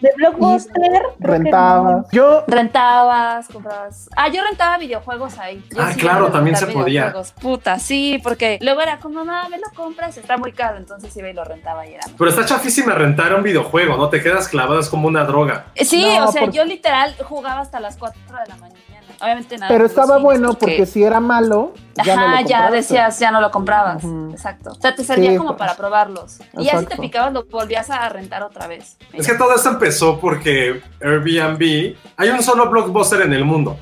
De 0.00 0.10
Blockbuster. 0.16 0.72
creo 0.74 1.14
que 1.16 1.24
rentaba. 1.24 1.90
no. 1.92 2.04
Yo, 2.10 2.42
Rentabas, 2.48 3.46
comprabas. 3.46 4.10
Ah, 4.16 4.26
yo 4.28 4.42
rentaba 4.42 4.76
videojuegos 4.76 5.38
ahí. 5.38 5.64
Yo 5.70 5.80
Ah, 5.80 5.92
sí 5.92 6.00
claro, 6.00 6.32
también 6.32 6.56
se 6.56 6.66
podía. 6.66 7.02
videojuegos. 7.02 7.30
Puta, 7.40 7.78
sí, 7.78 8.18
porque 8.24 8.58
luego 8.60 8.80
era 8.80 8.98
como, 8.98 9.24
mamá, 9.24 9.48
me 9.48 9.58
lo 9.58 9.68
compras, 9.76 10.16
está 10.16 10.36
muy 10.36 10.50
caro. 10.50 10.78
Entonces 10.78 11.16
iba 11.16 11.28
y 11.28 11.32
lo 11.32 11.44
rentaba 11.44 11.86
y 11.86 11.94
era. 11.94 12.02
Pero 12.18 12.28
está 12.30 12.44
chafísima 12.44 12.92
rentar 12.92 13.32
un 13.36 13.44
videojuego, 13.44 13.96
¿no? 13.96 14.08
Te 14.08 14.20
quedas 14.20 14.48
clavado, 14.48 14.80
es 14.80 14.88
como 14.88 15.06
una 15.06 15.22
droga. 15.24 15.66
Sí, 15.76 16.16
No, 16.18 16.24
o 16.26 16.32
sea, 16.32 16.46
yo 16.50 16.64
literal 16.64 17.14
jugaba 17.22 17.60
hasta 17.60 17.78
las 17.78 17.96
4 17.96 18.20
de 18.26 18.48
la 18.48 18.56
mañana. 18.56 18.80
Obviamente 19.20 19.56
nada. 19.56 19.68
pero 19.68 19.84
pues, 19.84 19.90
estaba 19.90 20.18
bueno 20.18 20.54
porque 20.54 20.86
si 20.86 21.02
era 21.02 21.20
malo, 21.20 21.74
ya 22.04 22.16
no 22.16 22.22
lo 22.22 22.34
Ajá, 22.34 22.42
ya 22.42 22.70
decías, 22.70 23.18
ya 23.18 23.30
no 23.30 23.40
lo 23.40 23.50
comprabas. 23.50 24.04
Exacto. 24.30 24.70
O 24.70 24.74
sea, 24.80 24.94
te 24.94 25.04
servía 25.04 25.32
Sí, 25.32 25.36
como 25.36 25.50
pues. 25.50 25.58
para 25.58 25.76
probarlos. 25.76 26.38
Y 26.56 26.64
ya 26.64 26.78
si 26.78 26.86
te 26.86 26.96
picabas, 26.96 27.32
lo 27.32 27.44
volvías 27.44 27.90
a 27.90 28.08
rentar 28.08 28.42
otra 28.42 28.66
vez. 28.66 28.96
Es 29.12 29.26
que 29.26 29.34
todo 29.34 29.54
esto 29.54 29.70
empezó 29.70 30.18
porque 30.20 30.80
Airbnb, 31.02 31.96
hay 32.16 32.28
un 32.30 32.42
solo 32.42 32.70
blockbuster 32.70 33.22
en 33.22 33.32
el 33.32 33.44
mundo 33.44 33.76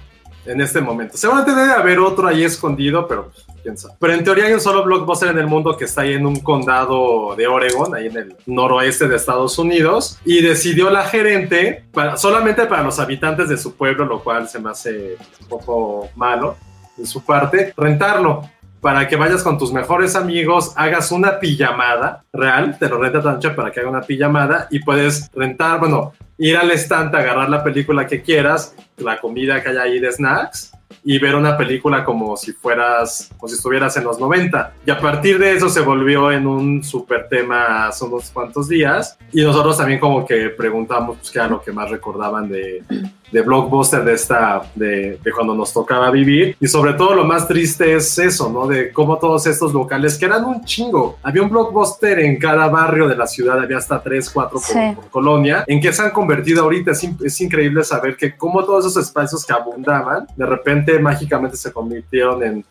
en 0.46 0.60
este 0.60 0.80
momento. 0.80 1.16
Seguramente 1.16 1.58
debe 1.60 1.72
haber 1.72 1.98
otro 1.98 2.28
ahí 2.28 2.44
escondido, 2.44 3.06
pero 3.06 3.30
pues, 3.30 3.45
sabe. 3.74 3.94
Pero 3.98 4.12
en 4.12 4.24
teoría 4.24 4.46
hay 4.46 4.52
un 4.52 4.60
solo 4.60 4.84
blockbuster 4.84 5.30
en 5.30 5.38
el 5.38 5.46
mundo 5.46 5.76
que 5.76 5.86
está 5.86 6.02
ahí 6.02 6.12
en 6.12 6.26
un 6.26 6.40
condado 6.40 7.34
de 7.36 7.46
Oregon, 7.46 7.94
ahí 7.94 8.06
en 8.06 8.16
el 8.16 8.36
noroeste 8.46 9.08
de 9.08 9.16
Estados 9.16 9.58
Unidos, 9.58 10.18
y 10.24 10.42
decidió 10.42 10.90
la 10.90 11.04
gerente, 11.04 11.84
solamente 12.16 12.66
para 12.66 12.82
los 12.82 12.98
habitantes 12.98 13.48
de 13.48 13.56
su 13.56 13.74
pueblo, 13.74 14.04
lo 14.04 14.22
cual 14.22 14.48
se 14.48 14.58
me 14.58 14.70
hace 14.70 15.16
un 15.40 15.48
poco 15.48 16.08
malo 16.14 16.56
de 16.96 17.06
su 17.06 17.24
parte, 17.24 17.72
rentarlo 17.76 18.42
para 18.80 19.08
que 19.08 19.16
vayas 19.16 19.42
con 19.42 19.58
tus 19.58 19.72
mejores 19.72 20.14
amigos, 20.14 20.72
hagas 20.76 21.10
una 21.10 21.40
pijamada 21.40 22.24
real, 22.32 22.78
te 22.78 22.88
lo 22.88 22.98
renta 22.98 23.20
Tancha 23.20 23.56
para 23.56 23.72
que 23.72 23.80
haga 23.80 23.88
una 23.88 24.02
pijamada 24.02 24.68
y 24.70 24.78
puedes 24.78 25.28
rentar, 25.34 25.80
bueno, 25.80 26.12
ir 26.38 26.56
al 26.56 26.70
estante, 26.70 27.16
agarrar 27.16 27.48
la 27.48 27.64
película 27.64 28.06
que 28.06 28.22
quieras, 28.22 28.76
la 28.98 29.18
comida 29.18 29.62
que 29.62 29.70
hay 29.70 29.76
ahí 29.76 29.98
de 29.98 30.12
snacks 30.12 30.75
y 31.08 31.20
ver 31.20 31.36
una 31.36 31.56
película 31.56 32.04
como 32.04 32.36
si 32.36 32.52
fueras, 32.52 33.30
como 33.38 33.48
si 33.48 33.54
estuvieras 33.54 33.96
en 33.96 34.02
los 34.02 34.18
90. 34.18 34.74
Y 34.84 34.90
a 34.90 34.98
partir 34.98 35.38
de 35.38 35.52
eso 35.52 35.68
se 35.68 35.80
volvió 35.80 36.32
en 36.32 36.48
un 36.48 36.82
súper 36.82 37.28
tema 37.28 37.86
hace 37.86 38.04
unos 38.04 38.28
cuantos 38.30 38.68
días 38.68 39.16
y 39.32 39.42
nosotros 39.42 39.78
también 39.78 40.00
como 40.00 40.26
que 40.26 40.50
preguntamos 40.50 41.18
pues, 41.18 41.30
qué 41.30 41.38
era 41.38 41.46
lo 41.46 41.62
que 41.62 41.70
más 41.70 41.90
recordaban 41.90 42.48
de, 42.48 42.82
de 43.32 43.42
Blockbuster 43.42 44.04
de 44.04 44.12
esta, 44.14 44.62
de, 44.74 45.18
de 45.22 45.32
cuando 45.32 45.54
nos 45.54 45.72
tocaba 45.72 46.10
vivir. 46.10 46.56
Y 46.60 46.68
sobre 46.68 46.92
todo 46.94 47.14
lo 47.14 47.24
más 47.24 47.48
triste 47.48 47.94
es 47.96 48.16
eso, 48.18 48.50
¿no? 48.50 48.66
De 48.66 48.92
cómo 48.92 49.18
todos 49.18 49.46
estos 49.46 49.72
locales, 49.72 50.16
que 50.16 50.26
eran 50.26 50.44
un 50.44 50.64
chingo. 50.64 51.18
Había 51.22 51.42
un 51.42 51.50
Blockbuster 51.50 52.20
en 52.20 52.38
cada 52.38 52.68
barrio 52.68 53.08
de 53.08 53.16
la 53.16 53.26
ciudad, 53.26 53.58
había 53.58 53.78
hasta 53.78 54.00
tres, 54.02 54.30
cuatro 54.30 54.58
por, 54.60 54.66
Sí. 54.68 54.92
por 54.94 55.10
colonia, 55.10 55.64
en 55.66 55.80
que 55.80 55.92
se 55.92 56.02
han 56.02 56.10
convertido 56.10 56.62
ahorita. 56.62 56.92
Es, 56.92 57.02
in- 57.04 57.18
es 57.24 57.40
increíble 57.40 57.82
saber 57.84 58.16
que 58.16 58.36
cómo 58.36 58.64
todos 58.64 58.86
esos 58.86 59.04
espacios 59.06 59.44
que 59.44 59.52
abundaban, 59.52 60.26
de 60.36 60.46
repente 60.46 60.98
mágicamente 60.98 61.56
se 61.56 61.72
convirtieron 61.72 62.42
en, 62.42 62.64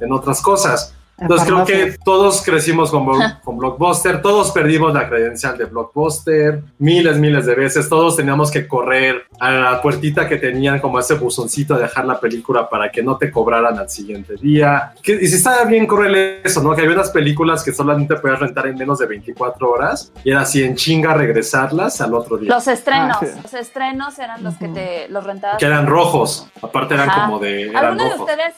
en 0.00 0.12
otras 0.12 0.40
cosas. 0.42 0.94
Entonces 1.22 1.46
creo 1.46 1.64
que 1.64 1.96
todos 2.04 2.42
crecimos 2.42 2.90
con, 2.90 3.06
con 3.42 3.56
Blockbuster, 3.58 4.20
todos 4.22 4.50
perdimos 4.50 4.92
la 4.92 5.08
credencial 5.08 5.56
de 5.56 5.64
Blockbuster 5.66 6.62
miles, 6.78 7.16
miles 7.18 7.46
de 7.46 7.54
veces, 7.54 7.88
todos 7.88 8.16
teníamos 8.16 8.50
que 8.50 8.66
correr 8.68 9.24
a 9.40 9.50
la 9.50 9.82
puertita 9.82 10.28
que 10.28 10.36
tenían 10.36 10.80
como 10.80 10.98
ese 10.98 11.14
buzoncito 11.14 11.74
de 11.74 11.82
dejar 11.82 12.04
la 12.04 12.18
película 12.20 12.68
para 12.68 12.90
que 12.90 13.02
no 13.02 13.16
te 13.16 13.30
cobraran 13.30 13.78
al 13.78 13.88
siguiente 13.88 14.34
día. 14.36 14.92
Que- 15.02 15.18
y 15.20 15.26
si 15.26 15.36
estaba 15.36 15.64
bien 15.64 15.86
cruel 15.86 16.40
eso, 16.44 16.62
¿no? 16.62 16.74
Que 16.74 16.82
había 16.82 16.94
unas 16.94 17.10
películas 17.10 17.62
que 17.64 17.72
solamente 17.72 18.16
podías 18.16 18.40
rentar 18.40 18.66
en 18.66 18.76
menos 18.76 18.98
de 18.98 19.06
24 19.06 19.70
horas 19.70 20.12
y 20.24 20.30
era 20.30 20.42
así 20.42 20.62
en 20.62 20.74
chinga 20.76 21.14
regresarlas 21.14 22.00
al 22.00 22.14
otro 22.14 22.36
día. 22.36 22.50
Los 22.54 22.66
estrenos. 22.68 23.16
Ah, 23.20 23.24
sí. 23.26 23.40
Los 23.42 23.54
estrenos 23.54 24.18
eran 24.18 24.42
los 24.42 24.54
que 24.56 24.68
te 24.68 25.08
los 25.08 25.24
rentabas. 25.24 25.58
Que 25.58 25.66
eran 25.66 25.86
rojos, 25.86 26.48
aparte 26.60 26.94
eran 26.94 27.08
Ajá. 27.10 27.26
como 27.26 27.38
de... 27.38 27.62
Eran 27.70 27.84
¿Alguno 27.84 28.04
de 28.04 28.10
rojos. 28.10 28.30
ustedes, 28.30 28.54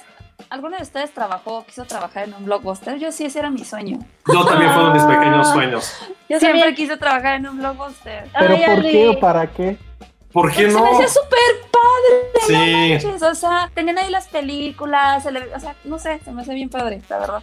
¿Alguno 0.50 0.76
de 0.76 0.82
ustedes 0.82 1.12
trabajó, 1.12 1.64
quiso 1.64 1.84
trabajar 1.84 2.24
en 2.28 2.34
un 2.34 2.44
blockbuster? 2.44 2.98
Yo 2.98 3.12
sí, 3.12 3.24
ese 3.24 3.38
era 3.38 3.50
mi 3.50 3.64
sueño. 3.64 3.98
Yo 4.32 4.44
también 4.44 4.70
fueron 4.72 4.92
mis 4.92 5.02
pequeños 5.04 5.48
sueños. 5.50 5.92
Yo 6.28 6.38
siempre 6.40 6.74
quise 6.74 6.96
trabajar 6.96 7.36
en 7.36 7.46
un 7.48 7.58
blockbuster. 7.58 8.28
¿Pero 8.38 8.54
Ay, 8.54 8.62
por 8.64 8.70
Ale. 8.78 8.90
qué 8.92 9.08
o 9.08 9.20
para 9.20 9.46
qué? 9.46 9.76
¿Por 10.32 10.50
qué 10.52 10.68
Se 10.68 10.72
no? 10.76 10.82
me 10.82 10.90
hacía 10.90 11.08
súper 11.08 11.38
padre. 11.70 12.46
Sí. 12.46 12.52
no 13.06 13.10
manches, 13.12 13.22
O 13.22 13.34
sea, 13.34 13.70
tenían 13.74 13.98
ahí 13.98 14.10
las 14.10 14.26
películas, 14.28 15.22
se 15.22 15.28
o 15.30 15.60
sea, 15.60 15.76
no 15.84 15.98
sé, 15.98 16.20
se 16.24 16.32
me 16.32 16.42
hace 16.42 16.54
bien 16.54 16.68
padre, 16.68 17.00
la 17.08 17.18
verdad. 17.18 17.42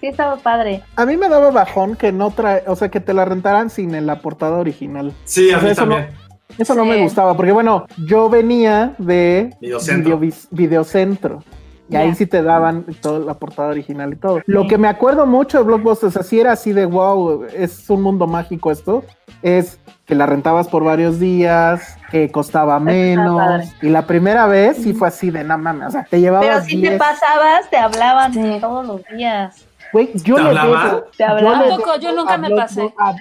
Sí, 0.00 0.06
estaba 0.06 0.36
padre. 0.36 0.82
A 0.96 1.06
mí 1.06 1.16
me 1.16 1.28
daba 1.28 1.50
bajón 1.50 1.96
que 1.96 2.12
no 2.12 2.30
trae, 2.30 2.62
o 2.66 2.76
sea, 2.76 2.88
que 2.90 3.00
te 3.00 3.14
la 3.14 3.24
rentaran 3.24 3.68
sin 3.70 3.94
en 3.94 4.06
la 4.06 4.20
portada 4.20 4.58
original. 4.58 5.12
Sí, 5.24 5.50
a 5.50 5.56
O 5.56 5.60
sea, 5.60 5.66
mí 5.66 5.72
eso 5.72 5.86
no- 5.86 5.94
también. 5.96 6.18
Eso 6.56 6.74
no 6.74 6.84
me 6.84 7.00
gustaba, 7.02 7.36
porque 7.36 7.52
bueno, 7.52 7.86
yo 8.06 8.28
venía 8.28 8.94
de 8.98 9.54
Videocentro. 9.60 10.18
Videovis- 10.18 10.48
Videocentro. 10.50 11.42
Y 11.90 11.96
ahí 11.96 12.14
sí 12.14 12.26
te 12.26 12.42
daban 12.42 12.84
toda 13.00 13.20
la 13.20 13.34
portada 13.34 13.68
original 13.70 14.12
y 14.12 14.16
todo. 14.16 14.40
Lo 14.46 14.66
que 14.66 14.76
me 14.78 14.88
acuerdo 14.88 15.26
mucho 15.26 15.58
de 15.58 15.64
Blockbuster, 15.64 16.08
o 16.08 16.12
sea, 16.12 16.22
sí 16.22 16.38
era 16.38 16.52
así 16.52 16.72
de 16.72 16.84
wow, 16.86 17.44
es 17.54 17.88
un 17.88 18.02
mundo 18.02 18.26
mágico 18.26 18.70
esto, 18.70 19.04
es 19.42 19.78
que 20.04 20.14
la 20.14 20.26
rentabas 20.26 20.68
por 20.68 20.84
varios 20.84 21.18
días, 21.18 21.96
que 22.10 22.30
costaba 22.30 22.78
menos. 22.80 23.64
Y 23.82 23.88
la 23.88 24.06
primera 24.06 24.46
vez 24.46 24.76
sí 24.78 24.92
fue 24.92 25.08
así 25.08 25.30
de 25.30 25.44
no 25.44 25.56
mames, 25.58 25.88
o 25.88 25.90
sea, 25.92 26.04
te 26.10 26.20
llevabas 26.20 26.46
Pero 26.46 26.60
si 26.64 26.80
te 26.82 26.88
10. 26.90 26.98
pasabas, 26.98 27.70
te 27.70 27.76
hablaban 27.78 28.32
Sí. 28.34 28.58
todos 28.60 28.86
los 28.86 29.02
días. 29.16 29.64
Güey, 29.90 30.10
yo 30.22 30.34
¿Te 30.34 30.42
le 30.42 30.48
hablaba? 30.48 30.84
debo. 30.84 31.04
¿Te 31.16 31.24
hablaba? 31.24 31.68
yo 31.68 31.78
debo 31.78 31.96
yo 31.96 32.12
nunca 32.14 32.36
me 32.36 32.50
pasé. 32.50 32.92
A, 32.98 33.14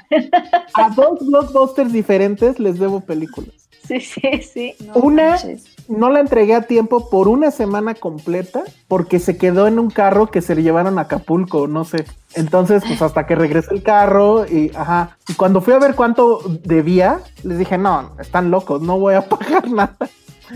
a 0.76 0.90
dos 0.90 1.20
blockbusters 1.26 1.94
diferentes 1.94 2.60
les 2.60 2.78
debo 2.80 3.00
películas. 3.00 3.52
Sí, 3.88 4.02
sí, 4.02 4.42
sí. 4.44 4.76
No 4.86 4.96
Una- 4.96 5.30
manches. 5.30 5.64
No 5.88 6.10
la 6.10 6.20
entregué 6.20 6.56
a 6.56 6.64
tiempo 6.64 7.10
por 7.10 7.28
una 7.28 7.52
semana 7.52 7.94
completa 7.94 8.64
porque 8.88 9.20
se 9.20 9.38
quedó 9.38 9.68
en 9.68 9.80
un 9.80 9.90
carro 9.90 10.28
que 10.28 10.42
se 10.42 10.56
le 10.56 10.64
llevaron 10.64 11.00
a 11.00 11.04
Acapulco, 11.04 11.68
no 11.68 11.86
sé. 11.86 12.06
Entonces, 12.36 12.84
pues 12.86 13.02
hasta 13.02 13.26
que 13.26 13.36
regresé 13.36 13.74
el 13.74 13.84
carro 13.84 14.46
y 14.46 14.72
ajá. 14.76 15.18
Y 15.28 15.34
cuando 15.34 15.62
fui 15.62 15.74
a 15.74 15.80
ver 15.80 15.96
cuánto 15.96 16.42
debía, 16.64 17.20
les 17.44 17.58
dije, 17.58 17.78
no, 17.78 18.12
están 18.20 18.52
locos, 18.52 18.82
no 18.82 19.00
voy 19.00 19.16
a 19.16 19.22
pagar 19.30 19.70
nada. 19.70 19.98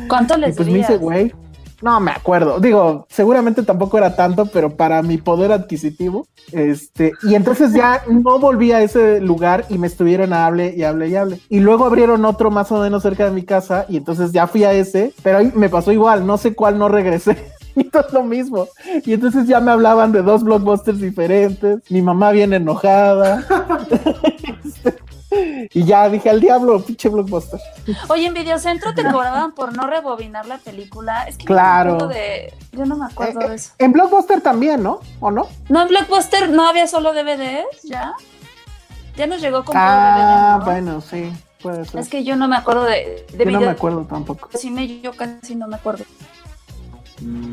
¿Cuánto 0.08 0.38
Y 0.38 0.42
les 0.42 0.56
pues 0.56 0.68
me 0.68 0.80
hice, 0.80 0.98
güey. 0.98 1.34
No 1.82 2.00
me 2.00 2.12
acuerdo. 2.12 2.60
Digo, 2.60 3.06
seguramente 3.10 3.64
tampoco 3.64 3.98
era 3.98 4.16
tanto, 4.16 4.46
pero 4.46 4.76
para 4.76 5.02
mi 5.02 5.18
poder 5.18 5.52
adquisitivo. 5.52 6.28
Este, 6.52 7.14
y 7.24 7.36
entonces 7.36 7.74
ya 7.74 8.04
no 8.08 8.40
volví 8.40 8.72
a 8.72 8.82
ese 8.82 9.20
lugar 9.20 9.66
y 9.70 9.78
me 9.78 9.88
estuvieron 9.88 10.34
a 10.34 10.46
hable 10.46 10.74
y 10.76 10.84
hable 10.84 11.10
y 11.10 11.16
hable. 11.16 11.40
Y 11.50 11.60
luego 11.60 11.86
abrieron 11.86 12.26
otro 12.26 12.52
más 12.52 12.72
o 12.72 12.80
menos 12.80 13.04
cerca 13.04 13.26
de 13.26 13.32
mi 13.32 13.44
casa 13.44 13.86
y 13.90 13.98
entonces 13.98 14.32
ya 14.32 14.48
fui 14.48 14.64
a 14.64 14.74
ese, 14.74 15.14
pero 15.24 15.40
ahí 15.40 15.52
me 15.56 15.70
pasó 15.70 15.92
igual, 15.92 16.26
no 16.26 16.38
sé 16.38 16.54
cuál 16.54 16.78
no 16.78 16.88
regresé. 16.90 17.38
Y 17.74 17.86
todo 17.86 18.06
es 18.06 18.12
lo 18.12 18.24
mismo. 18.24 18.68
Y 19.06 19.14
entonces 19.14 19.48
ya 19.48 19.62
me 19.62 19.72
hablaban 19.72 20.12
de 20.12 20.22
dos 20.22 20.44
blockbusters 20.44 21.00
diferentes. 21.00 21.80
Mi 21.90 22.02
mamá 22.02 22.32
bien 22.32 22.52
enojada. 22.52 23.46
Este, 24.66 24.96
y 25.74 25.84
ya 25.86 26.10
dije 26.10 26.30
al 26.30 26.40
diablo, 26.42 26.82
pinche 26.84 27.10
blockbuster. 27.10 27.60
Oye, 28.10 28.28
en 28.28 28.34
Videocentro 28.34 28.94
te 28.94 29.04
cobraban 29.12 29.54
por 29.54 29.76
no 29.76 29.88
rebobinar 29.88 30.46
la 30.46 30.58
película. 30.58 31.24
Es 31.24 31.38
que 31.38 31.46
Claro. 31.46 31.98
yo 31.98 32.06
no 32.06 32.08
me 32.08 32.14
acuerdo 32.16 32.20
de, 32.20 32.54
yo 32.74 32.86
no 32.86 32.96
me 32.98 33.06
acuerdo 33.06 33.42
Eh, 33.42 33.50
de 33.50 33.56
eso. 33.56 33.72
En 33.78 33.92
Blockbuster 33.94 34.42
también, 34.42 34.84
¿no? 34.84 35.00
¿O 35.20 35.32
no? 35.32 35.48
No, 35.70 35.82
en 35.82 35.88
Blockbuster 35.88 36.50
no 36.50 36.68
había 36.68 36.88
solo 36.88 37.14
DVDs, 37.14 37.84
¿ya? 37.84 38.14
Ya 39.16 39.28
nos 39.28 39.42
llegó 39.42 39.64
con 39.66 39.76
Ah, 39.78 40.58
DVD, 40.58 40.60
¿no? 40.60 40.66
bueno, 40.66 41.02
sí, 41.02 41.32
puede 41.62 41.86
ser. 41.86 42.00
Es 42.00 42.10
que 42.10 42.24
yo 42.24 42.36
no 42.36 42.48
me 42.48 42.56
acuerdo 42.56 42.84
de, 42.84 43.26
de 43.34 43.38
Yo 43.38 43.46
no 43.46 43.52
me 43.52 43.58
video- 43.60 43.70
acuerdo 43.72 44.06
tampoco. 44.06 44.50
cine, 44.58 45.00
yo 45.02 45.14
casi 45.14 45.56
no 45.56 45.68
me 45.68 45.76
acuerdo. 45.76 46.06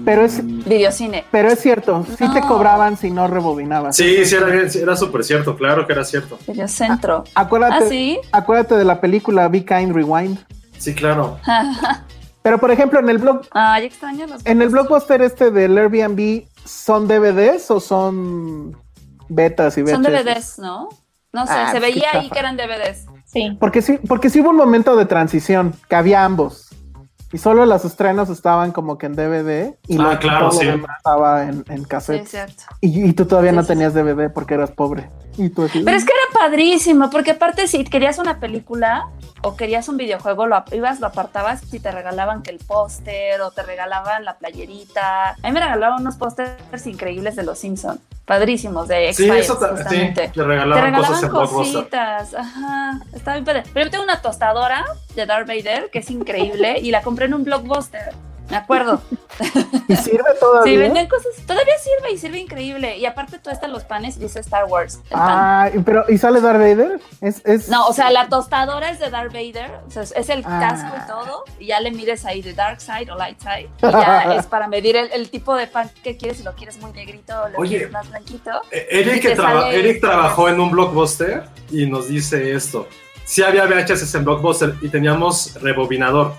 Pero 0.04 0.22
es, 0.24 0.40
Videocine. 0.44 1.24
pero 1.30 1.48
es 1.48 1.60
cierto, 1.60 2.04
sí 2.08 2.16
te 2.32 2.40
No. 2.40 2.48
cobraban 2.48 2.96
si 2.96 3.10
no 3.10 3.26
rebobinabas. 3.26 3.96
Sí, 3.96 4.24
sí, 4.24 4.34
era, 4.36 4.48
era 4.62 4.96
súper 4.96 5.22
cierto, 5.24 5.56
claro 5.56 5.86
que 5.86 5.92
era 5.92 6.04
cierto. 6.04 6.38
Videocentro. 6.46 7.24
Acuérdate, 7.34 7.84
Ah, 7.84 7.88
sí. 7.88 8.18
acuérdate 8.32 8.76
de 8.76 8.84
la 8.84 9.00
película 9.00 9.48
Be 9.48 9.64
Kind 9.64 9.94
Rewind. 9.94 10.38
Sí, 10.78 10.94
claro. 10.94 11.38
Pero 12.42 12.58
por 12.58 12.70
ejemplo, 12.70 12.98
en 13.00 13.08
el 13.10 13.18
blog, 13.18 13.42
Ay, 13.50 13.84
extraño 13.86 14.26
los 14.26 14.46
en 14.46 14.62
el 14.62 14.68
blockbuster 14.70 15.20
este 15.20 15.50
del 15.50 15.76
Airbnb, 15.76 16.44
¿son 16.64 17.06
DVDs 17.06 17.70
o 17.70 17.80
son 17.80 18.76
betas 19.28 19.76
y 19.76 19.86
Son 19.86 20.02
VHS? 20.02 20.24
DVDs, 20.24 20.58
¿no? 20.58 20.88
No 21.32 21.46
sé, 21.46 21.52
Ah, 21.54 21.72
se 21.72 21.78
pues 21.80 21.94
veía 21.94 22.08
ahí 22.14 22.30
que 22.30 22.38
eran 22.38 22.56
DVDs. 22.56 23.04
Sí. 23.26 23.54
Porque 23.60 23.82
sí, 23.82 23.98
porque 24.08 24.30
sí 24.30 24.40
hubo 24.40 24.48
un 24.50 24.56
momento 24.56 24.96
de 24.96 25.04
transición, 25.04 25.74
que 25.90 25.96
había 25.96 26.24
ambos. 26.24 26.67
Y 27.32 27.38
solo 27.38 27.66
los 27.66 27.84
estrenos 27.84 28.30
estaban 28.30 28.72
como 28.72 28.96
que 28.96 29.06
en 29.06 29.14
DVD 29.14 29.74
y 29.86 29.98
Ah, 29.98 30.02
luego 30.02 30.18
claro, 30.20 30.48
todo 30.48 30.55
lo 30.55 30.60
sí. 30.60 30.66
demás 30.66 30.96
estaba 30.96 31.42
en, 31.44 31.64
en 31.68 31.78
Sí, 31.78 31.84
cassette. 31.84 32.26
cierto. 32.26 32.62
y, 32.80 33.05
y 33.09 33.12
tú 33.12 33.26
todavía 33.26 33.50
Sí, 33.50 33.56
no 33.56 33.62
sí, 33.62 33.68
tenías 33.68 33.92
DVD 33.94 34.30
porque 34.32 34.55
eras 34.55 34.70
pobre. 34.70 35.09
Y 35.36 35.50
tú 35.50 35.64
así, 35.66 35.82
Pero 35.84 35.96
es 35.96 36.05
que 36.05 36.10
era 36.12 36.40
padrísimo, 36.46 37.10
porque 37.10 37.32
aparte 37.32 37.68
si 37.68 37.84
querías 37.84 38.18
una 38.18 38.40
película, 38.40 39.06
o 39.42 39.55
querías 39.56 39.88
un 39.88 39.96
videojuego, 39.96 40.46
lo 40.48 40.64
ibas, 40.72 40.98
lo 40.98 41.06
apartabas 41.06 41.62
y 41.72 41.78
te 41.78 41.92
regalaban 41.92 42.42
que 42.42 42.50
el 42.50 42.59
póster 42.59 43.40
o 43.42 43.52
te 43.52 43.62
regalaban 43.62 44.24
la 44.24 44.36
playerita. 44.36 45.30
A 45.30 45.36
mí 45.44 45.52
me 45.52 45.60
regalaban 45.60 46.00
unos 46.00 46.16
pósters 46.16 46.86
increíbles 46.86 47.36
de 47.36 47.44
los 47.44 47.56
Simpsons, 47.59 48.00
padrísimos, 48.24 48.88
de 48.88 49.12
Sí, 49.14 49.22
X-Files, 49.26 49.44
eso 49.44 49.59
sí, 49.60 49.66
justamente. 49.70 50.32
le 50.34 50.42
regalaban, 50.42 50.74
Te 50.84 50.90
regalaban 50.90 51.28
cosas 51.30 51.50
cositas, 51.50 52.34
ajá, 52.34 53.00
está 53.14 53.32
bien 53.34 53.44
padre. 53.44 53.62
Pero 53.72 53.86
yo 53.86 53.90
tengo 53.92 54.05
una 54.05 54.20
tostadora 54.20 54.84
de 55.14 55.24
Darth 55.24 55.46
Vader 55.46 55.88
que 55.92 56.00
es 56.00 56.10
increíble 56.10 56.80
y 56.80 56.90
la 56.90 57.02
compré 57.02 57.17
en 57.24 57.34
un 57.34 57.44
blockbuster, 57.44 58.12
me 58.50 58.56
acuerdo. 58.56 59.02
¿Y 59.88 59.96
sirve 59.96 60.24
todavía? 60.40 60.72
Sí, 60.72 60.76
venden 60.78 61.06
cosas, 61.06 61.32
todavía 61.46 61.74
sirve 61.78 62.12
y 62.12 62.18
sirve 62.18 62.38
increíble. 62.38 62.96
Y 62.96 63.04
aparte 63.04 63.38
tú 63.38 63.50
están 63.50 63.72
los 63.72 63.84
panes 63.84 64.16
y 64.16 64.20
dice 64.20 64.40
Star 64.40 64.64
Wars. 64.64 64.96
el 65.04 65.10
pan. 65.10 65.20
Ah, 65.20 65.70
pero 65.84 66.04
¿y 66.08 66.16
sale 66.16 66.40
Darth 66.40 66.58
Vader? 66.58 66.98
Es, 67.20 67.42
es... 67.44 67.68
No, 67.68 67.86
o 67.86 67.92
sea, 67.92 68.10
la 68.10 68.28
tostadora 68.28 68.90
es 68.90 68.98
de 69.00 69.10
Darth 69.10 69.32
Vader, 69.34 69.70
o 69.86 69.90
sea, 69.90 70.02
es- 70.02 70.28
el 70.30 70.42
Ah. 70.46 70.58
casco 70.60 70.96
y 70.96 71.06
todo, 71.06 71.44
y 71.58 71.66
ya 71.66 71.80
le 71.80 71.90
mides 71.90 72.24
ahí 72.24 72.40
de 72.40 72.54
dark 72.54 72.80
side 72.80 73.10
o 73.12 73.16
light 73.16 73.38
side, 73.38 73.68
y 73.82 73.92
ya 73.92 74.34
es 74.36 74.46
para 74.46 74.66
medir 74.66 74.96
el, 74.96 75.12
el 75.12 75.28
tipo 75.30 75.54
de 75.54 75.66
pan 75.66 75.90
que 76.02 76.16
quieres, 76.16 76.38
si 76.38 76.42
lo 76.44 76.54
quieres 76.54 76.78
muy 76.80 76.90
negrito 76.92 77.34
o 77.42 77.48
lo 77.50 77.58
Oye. 77.58 77.76
quieres 77.76 77.92
más 77.92 78.08
blanquito. 78.08 78.50
Eh, 78.70 78.86
Eric, 78.90 79.22
que 79.22 79.36
traba- 79.36 79.70
Eric 79.72 80.00
trabajó 80.00 80.48
en 80.48 80.58
un 80.58 80.70
blockbuster 80.70 81.44
y 81.70 81.84
nos 81.86 82.08
dice 82.08 82.54
esto. 82.54 82.88
Sí 83.26 83.42
había 83.42 83.66
VHS 83.66 84.14
en 84.14 84.24
blockbuster 84.24 84.74
y 84.80 84.88
teníamos 84.88 85.54
rebobinador, 85.60 86.32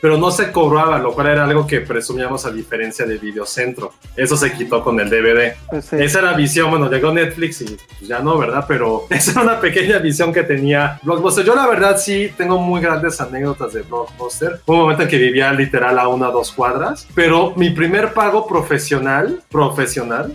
pero 0.00 0.16
no 0.16 0.30
se 0.30 0.50
cobraba, 0.50 0.98
lo 0.98 1.12
cual 1.12 1.26
era 1.28 1.44
algo 1.44 1.66
que 1.66 1.80
presumíamos 1.80 2.46
a 2.46 2.50
diferencia 2.50 3.04
de 3.04 3.18
Videocentro. 3.18 3.92
Eso 4.16 4.36
se 4.36 4.52
quitó 4.52 4.82
con 4.82 4.98
el 4.98 5.10
DVD. 5.10 5.54
Pues 5.68 5.84
sí. 5.84 5.96
Esa 5.98 6.20
era 6.20 6.32
visión, 6.32 6.70
bueno, 6.70 6.90
llegó 6.90 7.12
Netflix 7.12 7.60
y 7.60 7.76
pues 7.98 8.08
ya 8.08 8.20
no, 8.20 8.38
¿verdad? 8.38 8.64
Pero 8.66 9.06
esa 9.10 9.32
era 9.32 9.42
una 9.42 9.60
pequeña 9.60 9.98
visión 9.98 10.32
que 10.32 10.42
tenía 10.42 10.98
Blockbuster. 11.02 11.44
Yo 11.44 11.54
la 11.54 11.66
verdad 11.66 11.98
sí 11.98 12.32
tengo 12.36 12.58
muy 12.58 12.80
grandes 12.80 13.20
anécdotas 13.20 13.72
de 13.72 13.82
Blockbuster. 13.82 14.60
Hubo 14.66 14.74
un 14.76 14.82
momento 14.82 15.02
en 15.02 15.08
que 15.08 15.18
vivía 15.18 15.52
literal 15.52 15.98
a 15.98 16.08
una 16.08 16.30
o 16.30 16.32
dos 16.32 16.50
cuadras, 16.52 17.06
pero 17.14 17.52
mi 17.56 17.70
primer 17.70 18.12
pago 18.14 18.46
profesional, 18.46 19.42
profesional, 19.50 20.32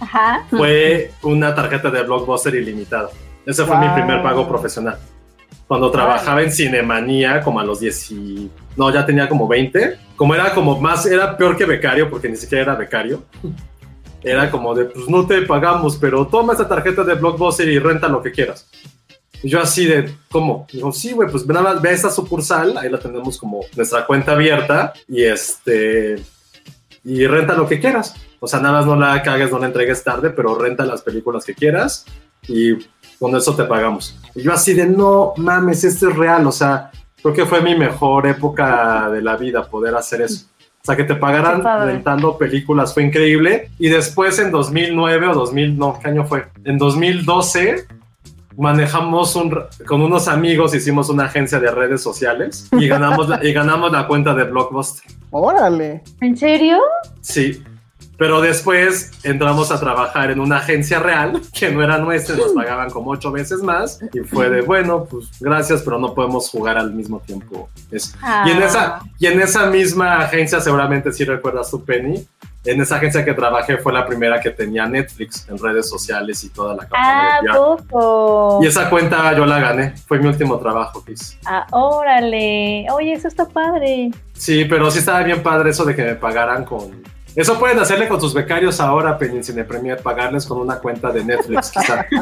Ajá. 0.00 0.44
fue 0.50 1.12
una 1.22 1.54
tarjeta 1.54 1.90
de 1.90 2.02
Blockbuster 2.02 2.54
ilimitada. 2.56 3.10
Ese 3.46 3.64
fue 3.64 3.76
mi 3.78 3.86
Wow. 3.86 3.94
primer 3.94 4.22
pago 4.22 4.48
profesional. 4.48 4.98
Cuando 5.72 5.90
trabajaba 5.90 6.42
en 6.42 6.52
Cinemanía, 6.52 7.40
como 7.40 7.58
a 7.58 7.64
los 7.64 7.80
10 7.80 8.10
y... 8.10 8.50
No, 8.76 8.92
ya 8.92 9.06
tenía 9.06 9.26
como 9.26 9.48
20. 9.48 9.96
Como 10.16 10.34
era 10.34 10.52
como 10.52 10.78
más... 10.78 11.06
Era 11.06 11.34
peor 11.34 11.56
que 11.56 11.64
becario, 11.64 12.10
porque 12.10 12.28
ni 12.28 12.36
siquiera 12.36 12.64
era 12.64 12.74
becario. 12.74 13.24
Era 14.22 14.50
como 14.50 14.74
de, 14.74 14.84
pues 14.84 15.08
no 15.08 15.26
te 15.26 15.40
pagamos, 15.40 15.96
pero 15.96 16.26
toma 16.26 16.52
esta 16.52 16.68
tarjeta 16.68 17.04
de 17.04 17.14
Blockbuster 17.14 17.66
y 17.70 17.78
renta 17.78 18.06
lo 18.06 18.20
que 18.22 18.32
quieras. 18.32 18.68
Y 19.42 19.48
yo 19.48 19.62
así 19.62 19.86
de, 19.86 20.14
¿cómo? 20.30 20.66
Digo, 20.70 20.92
sí, 20.92 21.12
güey, 21.12 21.30
pues 21.30 21.46
nada 21.46 21.72
ve 21.80 21.88
a 21.88 21.92
esta 21.92 22.10
sucursal, 22.10 22.76
ahí 22.76 22.90
la 22.90 22.98
tenemos 22.98 23.38
como 23.38 23.62
nuestra 23.74 24.04
cuenta 24.04 24.32
abierta 24.32 24.92
y 25.08 25.22
este... 25.22 26.22
Y 27.02 27.26
renta 27.26 27.54
lo 27.54 27.66
que 27.66 27.80
quieras. 27.80 28.14
O 28.40 28.46
sea, 28.46 28.60
nada 28.60 28.74
más 28.74 28.86
no 28.86 28.94
la 28.94 29.22
cagues, 29.22 29.50
no 29.50 29.58
la 29.58 29.68
entregues 29.68 30.04
tarde, 30.04 30.28
pero 30.28 30.54
renta 30.54 30.84
las 30.84 31.00
películas 31.00 31.46
que 31.46 31.54
quieras 31.54 32.04
y 32.46 32.76
con 33.22 33.36
eso 33.36 33.54
te 33.54 33.62
pagamos. 33.62 34.18
Y 34.34 34.42
yo 34.42 34.52
así 34.52 34.74
de, 34.74 34.84
no 34.84 35.32
mames, 35.36 35.84
esto 35.84 36.10
es 36.10 36.16
real. 36.16 36.44
O 36.44 36.50
sea, 36.50 36.90
creo 37.22 37.32
que 37.32 37.46
fue 37.46 37.62
mi 37.62 37.76
mejor 37.76 38.26
época 38.26 39.08
de 39.10 39.22
la 39.22 39.36
vida 39.36 39.64
poder 39.64 39.94
hacer 39.94 40.22
eso. 40.22 40.46
O 40.58 40.84
sea, 40.84 40.96
que 40.96 41.04
te 41.04 41.14
pagaran 41.14 41.62
rentando 41.86 42.36
películas 42.36 42.92
fue 42.92 43.04
increíble. 43.04 43.70
Y 43.78 43.88
después 43.88 44.40
en 44.40 44.50
2009 44.50 45.28
o 45.28 45.34
2000, 45.34 45.78
no, 45.78 46.00
¿qué 46.02 46.08
año 46.08 46.24
fue? 46.24 46.48
En 46.64 46.78
2012 46.78 47.86
manejamos 48.58 49.36
un, 49.36 49.56
con 49.86 50.02
unos 50.02 50.26
amigos, 50.26 50.74
hicimos 50.74 51.08
una 51.08 51.26
agencia 51.26 51.60
de 51.60 51.70
redes 51.70 52.02
sociales 52.02 52.68
y 52.72 52.88
ganamos 52.88 53.28
la, 53.28 53.42
y 53.42 53.52
ganamos 53.52 53.92
la 53.92 54.08
cuenta 54.08 54.34
de 54.34 54.42
Blockbuster. 54.44 55.10
Órale. 55.30 56.02
¿En 56.20 56.36
serio? 56.36 56.80
Sí. 57.20 57.62
Pero 58.18 58.40
después 58.40 59.10
entramos 59.24 59.70
a 59.72 59.80
trabajar 59.80 60.30
en 60.30 60.38
una 60.38 60.58
agencia 60.58 61.00
real 61.00 61.40
que 61.58 61.70
no 61.70 61.82
era 61.82 61.98
nuestra, 61.98 62.36
nos 62.36 62.52
pagaban 62.52 62.90
como 62.90 63.10
ocho 63.10 63.32
veces 63.32 63.62
más 63.62 63.98
y 64.12 64.20
fue 64.20 64.48
de 64.50 64.60
bueno, 64.62 65.04
pues 65.04 65.30
gracias, 65.40 65.82
pero 65.82 65.98
no 65.98 66.14
podemos 66.14 66.48
jugar 66.50 66.78
al 66.78 66.92
mismo 66.92 67.20
tiempo. 67.20 67.68
eso. 67.90 68.16
Y, 68.46 68.50
en 68.50 68.62
Ah. 68.62 68.66
esa, 68.66 69.00
y 69.18 69.26
en 69.26 69.40
esa 69.40 69.66
misma 69.66 70.18
agencia, 70.20 70.60
seguramente 70.60 71.10
sí 71.12 71.24
recuerdas 71.24 71.70
tu 71.70 71.84
Penny, 71.84 72.24
en 72.64 72.80
esa 72.80 72.96
agencia 72.96 73.24
que 73.24 73.34
trabajé 73.34 73.78
fue 73.78 73.92
la 73.92 74.06
primera 74.06 74.38
que 74.40 74.50
tenía 74.50 74.86
Netflix 74.86 75.48
en 75.48 75.58
redes 75.58 75.88
sociales 75.88 76.44
y 76.44 76.50
toda 76.50 76.76
la 76.76 76.86
Ah, 76.92 77.38
campaña. 77.40 77.54
poco. 77.58 78.60
y 78.62 78.66
esa 78.68 78.88
cuenta 78.88 79.32
yo 79.36 79.44
la 79.46 79.58
gané, 79.58 79.94
fue 80.06 80.20
mi 80.20 80.28
último 80.28 80.58
trabajo 80.60 81.02
que 81.04 81.12
hice. 81.12 81.38
Ah, 81.44 81.66
órale. 81.72 82.86
Oye, 82.92 83.14
eso 83.14 83.26
está 83.26 83.48
padre. 83.48 84.10
Sí, 84.34 84.64
pero 84.66 84.90
sí 84.92 85.00
estaba 85.00 85.22
bien 85.24 85.42
padre 85.42 85.70
eso 85.70 85.84
de 85.84 85.96
que 85.96 86.04
me 86.04 86.14
pagaran 86.14 86.64
con... 86.64 87.02
Eso 87.34 87.58
pueden 87.58 87.78
hacerle 87.78 88.08
con 88.08 88.20
sus 88.20 88.34
becarios 88.34 88.78
ahora, 88.80 89.16
en 89.20 89.42
Cine 89.42 89.64
Premier, 89.64 90.02
pagarles 90.02 90.44
con 90.46 90.58
una 90.58 90.76
cuenta 90.78 91.10
de 91.10 91.24
Netflix, 91.24 91.70
quizá. 91.70 92.06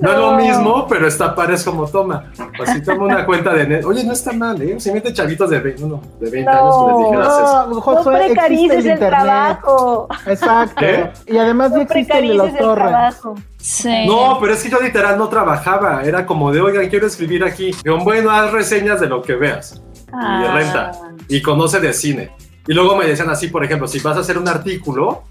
No 0.00 0.10
es 0.12 0.18
lo 0.18 0.32
mismo, 0.36 0.86
pero 0.88 1.06
está 1.06 1.34
padre, 1.34 1.54
es 1.54 1.64
como 1.64 1.86
toma. 1.86 2.30
Pues 2.56 2.70
si 2.70 2.82
toma 2.82 3.04
una 3.04 3.24
cuenta 3.26 3.52
de 3.54 3.66
Netflix. 3.66 3.86
Oye, 3.86 4.04
no 4.04 4.12
está 4.12 4.32
mal, 4.32 4.60
¿eh? 4.62 4.78
Si 4.78 4.90
mete 4.92 5.12
chavitos 5.12 5.50
de 5.50 5.60
20, 5.60 5.84
uno, 5.84 6.00
de 6.20 6.30
20 6.30 6.50
años 6.50 6.74
que 6.76 6.92
les 6.92 6.98
dijeras 7.10 7.26
eso. 7.28 7.66
No, 7.66 7.74
No 7.74 7.80
Josué, 7.80 8.14
existe 8.14 8.34
precarices 8.34 8.70
el 8.84 8.90
internet. 8.92 9.08
trabajo. 9.08 10.08
Exacto. 10.26 10.74
¿Qué? 10.78 11.10
Y 11.26 11.36
además 11.38 11.70
ya 11.70 11.76
No 11.76 11.82
existe 11.82 12.18
el 12.18 12.28
de 12.28 12.34
los 12.34 12.56
torres. 12.56 13.16
Sí. 13.58 14.06
No, 14.06 14.38
pero 14.40 14.52
es 14.54 14.62
que 14.62 14.70
yo 14.70 14.80
literal 14.80 15.18
no 15.18 15.28
trabajaba. 15.28 16.02
Era 16.04 16.26
como 16.26 16.52
de, 16.52 16.60
oigan, 16.60 16.88
quiero 16.88 17.06
escribir 17.06 17.44
aquí. 17.44 17.72
Digo, 17.84 17.98
bueno, 18.04 18.30
haz 18.30 18.52
reseñas 18.52 19.00
de 19.00 19.06
lo 19.08 19.22
que 19.22 19.34
veas. 19.34 19.82
Y 20.08 20.14
Ah. 20.14 20.52
renta. 20.54 20.92
Y 21.28 21.40
conoce 21.42 21.80
de 21.80 21.92
cine. 21.92 22.30
Y 22.66 22.74
luego 22.74 22.96
me 22.96 23.06
decían 23.06 23.30
así, 23.30 23.48
por 23.48 23.64
ejemplo, 23.64 23.88
si 23.88 23.98
vas 24.00 24.16
a 24.16 24.20
hacer 24.20 24.38
un 24.38 24.48
artículo, 24.48 25.24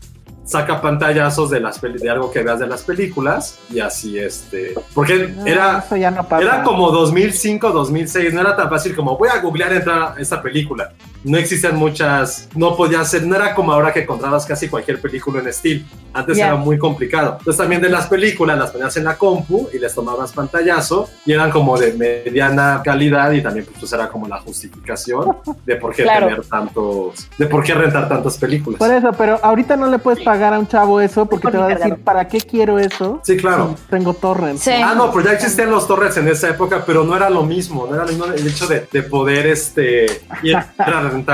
saca 0.43 0.81
pantallazos 0.81 1.49
de 1.49 1.59
las 1.59 1.79
de 1.79 2.09
algo 2.09 2.31
que 2.31 2.43
veas 2.43 2.59
de 2.59 2.67
las 2.67 2.81
películas 2.83 3.59
y 3.69 3.79
así 3.79 4.17
este 4.17 4.73
porque 4.93 5.27
No, 5.29 5.45
era 5.45 5.85
no 5.89 6.39
era 6.39 6.63
como 6.63 6.91
2005 6.91 7.71
2006 7.71 8.33
no 8.33 8.41
era 8.41 8.55
tan 8.55 8.69
fácil 8.69 8.95
como 8.95 9.17
voy 9.17 9.29
a 9.29 9.39
googlear 9.39 9.71
entrar 9.71 10.19
esta 10.19 10.41
película 10.41 10.91
no 11.23 11.37
existían 11.37 11.75
muchas 11.75 12.49
no 12.55 12.75
podía 12.75 13.03
ser 13.05 13.23
no 13.27 13.35
era 13.35 13.53
como 13.53 13.71
ahora 13.71 13.93
que 13.93 14.01
encontrabas 14.01 14.45
casi 14.45 14.67
cualquier 14.67 14.99
película 14.99 15.39
en 15.39 15.51
Steam 15.53 15.83
antes 16.13 16.35
Ya. 16.37 16.47
era 16.47 16.55
muy 16.55 16.77
complicado 16.77 17.37
entonces 17.39 17.57
también 17.57 17.81
de 17.81 17.89
las 17.89 18.07
películas 18.07 18.57
las 18.57 18.71
ponías 18.71 18.95
en 18.97 19.03
la 19.05 19.17
compu 19.17 19.69
y 19.73 19.79
les 19.79 19.93
tomabas 19.93 20.31
pantallazo 20.33 21.07
y 21.25 21.33
eran 21.33 21.51
como 21.51 21.77
de 21.77 21.93
mediana 21.93 22.81
calidad 22.83 23.31
y 23.31 23.41
también 23.41 23.65
pues 23.79 23.91
era 23.93 24.09
como 24.09 24.27
la 24.27 24.39
justificación 24.39 25.37
de 25.65 25.75
por 25.75 25.93
qué 25.95 26.03
Claro. 26.03 26.27
tener 26.27 26.45
tantos 26.45 27.27
de 27.37 27.45
por 27.45 27.63
qué 27.63 27.73
rentar 27.73 28.09
tantas 28.09 28.37
películas 28.37 28.79
Por 28.79 28.91
eso, 28.91 29.11
pero 29.17 29.39
ahorita 29.43 29.77
no 29.77 29.87
le 29.89 29.99
puedes 29.99 30.23
pagar 30.23 30.53
a 30.53 30.59
un 30.59 30.67
chavo 30.67 30.99
eso 31.01 31.25
porque 31.27 31.43
Por 31.43 31.51
te 31.51 31.57
va 31.57 31.65
a 31.65 31.69
decir. 31.69 31.95
¿para 32.03 32.27
qué 32.27 32.39
quiero 32.41 32.79
eso? 32.79 33.21
Sí, 33.23 33.37
claro. 33.37 33.75
si 33.77 33.83
tengo 33.89 34.13
torrent. 34.13 34.57
Sí. 34.59 34.71
Ah, 34.71 34.93
no, 34.95 35.11
pero 35.11 35.25
ya 35.25 35.33
existían 35.33 35.69
los 35.69 35.87
torrents 35.87 36.17
en 36.17 36.27
esa 36.27 36.49
época, 36.49 36.83
pero 36.85 37.03
no 37.03 37.15
era 37.15 37.29
lo 37.29 37.43
mismo, 37.43 37.85
no 37.87 37.93
era 37.95 38.03
lo 38.03 38.09
mismo 38.09 38.25
el 38.25 38.45
hecho 38.47 38.67
de, 38.67 38.87
de 38.91 39.03
poder 39.03 39.47
este, 39.47 40.05
ir 40.43 40.57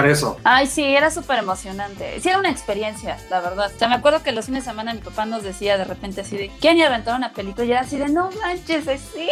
eso. 0.06 0.38
Ay, 0.44 0.68
sí, 0.68 0.84
era 0.84 1.10
súper 1.12 1.40
emocionante. 1.40 2.20
Sí, 2.22 2.30
era 2.30 2.40
una 2.40 2.50
experiencia, 2.50 3.18
la 3.30 3.40
verdad. 3.42 3.72
O 3.76 3.80
sea, 3.80 3.88
me 3.88 3.96
acuerdo 3.96 4.24
que 4.24 4.32
los 4.32 4.46
fines 4.46 4.66
de 4.66 4.72
semana 4.72 4.94
mi 4.94 5.00
papá 5.00 5.26
nos 5.26 5.44
decía 5.44 5.78
de 5.78 5.84
repente 5.84 6.22
así 6.22 6.38
de, 6.38 6.50
¿quieren 6.60 6.80
ir 6.80 6.86
a 6.86 6.90
rentar 6.90 7.16
una 7.16 7.34
película? 7.34 7.66
Y 7.66 7.72
era 7.72 7.82
así 7.82 7.98
de, 7.98 8.10
no 8.10 8.30
manches, 8.42 8.86
sí. 9.14 9.28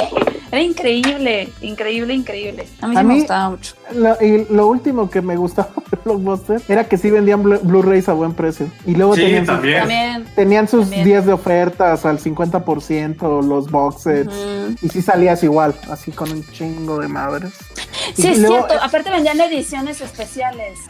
Era 0.51 0.61
increíble, 0.61 1.49
increíble, 1.61 2.13
increíble. 2.13 2.67
A 2.81 2.88
mí 2.88 2.93
sí 2.95 2.99
A 2.99 3.03
me 3.03 3.13
mí- 3.13 3.19
gustaba 3.19 3.49
mucho. 3.49 3.76
Lo, 3.93 4.22
y 4.22 4.45
lo 4.49 4.67
último 4.67 5.09
que 5.09 5.22
me 5.22 5.35
gustaba 5.38 5.69
de 5.91 5.97
Blockbuster 6.03 6.61
era 6.67 6.84
que 6.88 6.97
sí 6.97 7.09
vendían 7.11 7.43
Blu- 7.43 7.59
Blu-rays 7.61 8.07
a 8.09 8.13
buen 8.13 8.34
precio. 8.34 8.69
Y 8.85 8.95
luego 8.95 9.15
Sí, 9.15 9.22
tenían, 9.22 9.45
sus, 9.45 9.55
también. 9.55 10.26
Tenían 10.35 10.67
sus 10.67 10.81
También. 10.81 11.05
días 11.05 11.26
de 11.26 11.34
ofertas 11.34 12.05
al 12.05 12.19
50%, 12.19 13.41
los 13.43 13.69
box 13.69 14.01
sets. 14.03 14.27
Ujú. 14.34 14.76
Y 14.81 14.89
sí 14.89 15.01
salías 15.01 15.43
igual, 15.43 15.76
así 15.89 16.11
con 16.11 16.31
un 16.31 16.45
chingo 16.51 16.99
de 16.99 17.07
madres. 17.07 17.53
Sí, 18.15 18.27
Y 18.27 18.31
es 18.31 18.39
luego- 18.39 18.67
cierto. 18.67 18.84
Aparte 18.84 19.09
vendían 19.09 19.39
ediciones 19.41 19.99
especiales. 20.01 20.35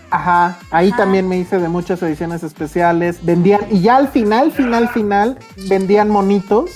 Ajá, 0.09 0.57
ahí 0.71 0.89
Ajá. 0.89 0.97
también 0.97 1.27
me 1.27 1.37
hice 1.37 1.59
de 1.59 1.67
muchas 1.69 2.01
ediciones 2.01 2.43
especiales. 2.43 3.23
Vendían, 3.23 3.61
y 3.69 3.81
ya 3.81 3.97
al 3.97 4.07
final, 4.07 4.51
final, 4.51 4.89
final, 4.89 5.37
vendían 5.69 6.09
monitos, 6.09 6.71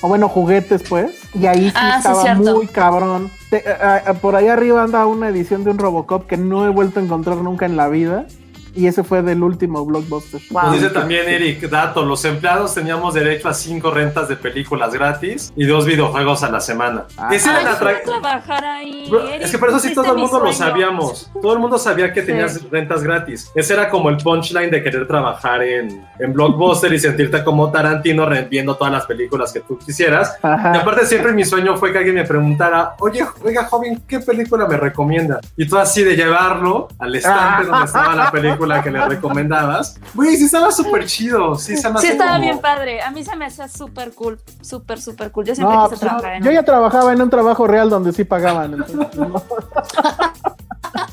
o 0.00 0.08
bueno, 0.08 0.28
juguetes 0.28 0.82
pues. 0.88 1.12
Y 1.34 1.46
ahí 1.46 1.68
sí 1.70 1.76
Ah, 1.76 1.94
estaba 1.98 2.34
muy 2.34 2.66
cabrón. 2.66 3.30
Te- 3.50 3.64
a- 3.68 4.02
a- 4.06 4.14
por 4.14 4.36
ahí 4.36 4.48
arriba 4.48 4.82
anda 4.82 5.06
una 5.06 5.28
edición 5.28 5.64
de 5.64 5.70
un 5.70 5.78
Robocop 5.78 6.26
que 6.26 6.36
no 6.36 6.66
he 6.66 6.70
vuelto 6.70 7.00
a 7.00 7.02
encontrar 7.02 7.36
nunca 7.38 7.66
en 7.66 7.76
la 7.76 7.88
vida. 7.88 8.26
Y 8.74 8.86
ese 8.86 9.04
fue 9.04 9.22
del 9.22 9.42
último 9.42 9.84
blockbuster. 9.84 10.40
Nos 10.50 10.72
dice 10.72 10.90
también 10.90 11.28
Eric, 11.28 11.68
dato, 11.68 12.04
los 12.04 12.24
empleados 12.24 12.74
teníamos 12.74 13.14
derecho 13.14 13.48
a 13.48 13.54
cinco 13.54 13.90
rentas 13.90 14.28
de 14.28 14.36
películas 14.36 14.92
gratis 14.92 15.52
y 15.56 15.64
dos 15.64 15.86
videojuegos 15.86 16.42
a 16.42 16.50
la 16.50 16.60
semana. 16.60 17.04
Ese 17.30 17.48
era 17.50 17.58
Ay, 17.58 17.64
la 17.64 17.78
quiero 17.78 17.92
tra- 18.00 18.02
trabajar 18.04 18.64
ahí. 18.64 19.06
Bro, 19.08 19.28
Eric, 19.28 19.42
Es 19.42 19.50
que 19.52 19.58
por 19.58 19.68
eso 19.68 19.78
sí 19.78 19.94
todo 19.94 20.12
el 20.12 20.18
mundo 20.18 20.40
lo 20.40 20.52
sabíamos. 20.52 21.30
Todo 21.40 21.52
el 21.52 21.58
mundo 21.60 21.78
sabía 21.78 22.12
que 22.12 22.22
tenías 22.22 22.60
rentas 22.70 23.02
gratis. 23.02 23.50
Ese 23.54 23.74
era 23.74 23.88
como 23.90 24.08
el 24.10 24.16
punchline 24.16 24.70
de 24.70 24.82
querer 24.82 25.06
trabajar 25.06 25.62
en, 25.62 26.04
en 26.18 26.32
Blockbuster 26.32 26.92
y 26.92 26.98
sentirte 26.98 27.44
como 27.44 27.70
Tarantino 27.70 28.26
viendo 28.50 28.74
todas 28.74 28.92
las 28.92 29.06
películas 29.06 29.52
que 29.52 29.60
tú 29.60 29.78
quisieras. 29.78 30.36
Ajá. 30.42 30.72
Y 30.74 30.78
aparte 30.78 31.06
siempre 31.06 31.32
mi 31.32 31.44
sueño 31.44 31.76
fue 31.76 31.92
que 31.92 31.98
alguien 31.98 32.16
me 32.16 32.24
preguntara, 32.24 32.94
oye, 32.98 33.24
oiga 33.44 33.66
joven, 33.66 34.02
¿qué 34.08 34.18
película 34.20 34.66
me 34.66 34.76
recomienda? 34.76 35.38
Y 35.56 35.68
tú 35.68 35.78
así 35.78 36.02
de 36.02 36.16
llevarlo 36.16 36.88
al 36.98 37.14
estante 37.14 37.66
donde 37.68 37.84
estaba 37.84 38.14
la 38.16 38.30
película 38.32 38.63
que 38.82 38.90
le 38.90 39.04
recomendabas. 39.06 39.98
Güey, 40.14 40.36
sí 40.36 40.44
estaba 40.46 40.70
súper 40.72 41.06
chido. 41.06 41.54
Sí, 41.56 41.76
se 41.76 41.88
me 41.90 41.98
Sí, 42.00 42.06
hace 42.06 42.12
estaba 42.12 42.32
como- 42.32 42.42
bien 42.42 42.58
padre. 42.60 43.02
A 43.02 43.10
mí 43.10 43.24
se 43.24 43.34
me 43.36 43.46
hacía 43.46 43.68
súper 43.68 44.12
cool, 44.14 44.38
súper, 44.62 45.00
súper 45.00 45.30
cool. 45.30 45.44
Yo 45.44 45.54
siempre 45.54 45.76
No, 45.76 45.84
quise 45.84 45.88
pues, 45.90 46.00
yo, 46.00 46.06
trabajar 46.08 46.32
en 46.36 46.42
yo 46.44 46.50
ya 46.50 46.62
trabajaba 46.62 47.12
en 47.12 47.22
un 47.22 47.30
trabajo 47.30 47.66
real 47.66 47.90
donde 47.90 48.12
sí 48.12 48.24
pagaban. 48.24 48.74
entonces, 48.74 48.96
no. 49.18 49.42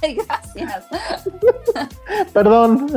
Ay, 0.01 0.15
gracias. 0.15 0.83
Perdón. 2.33 2.87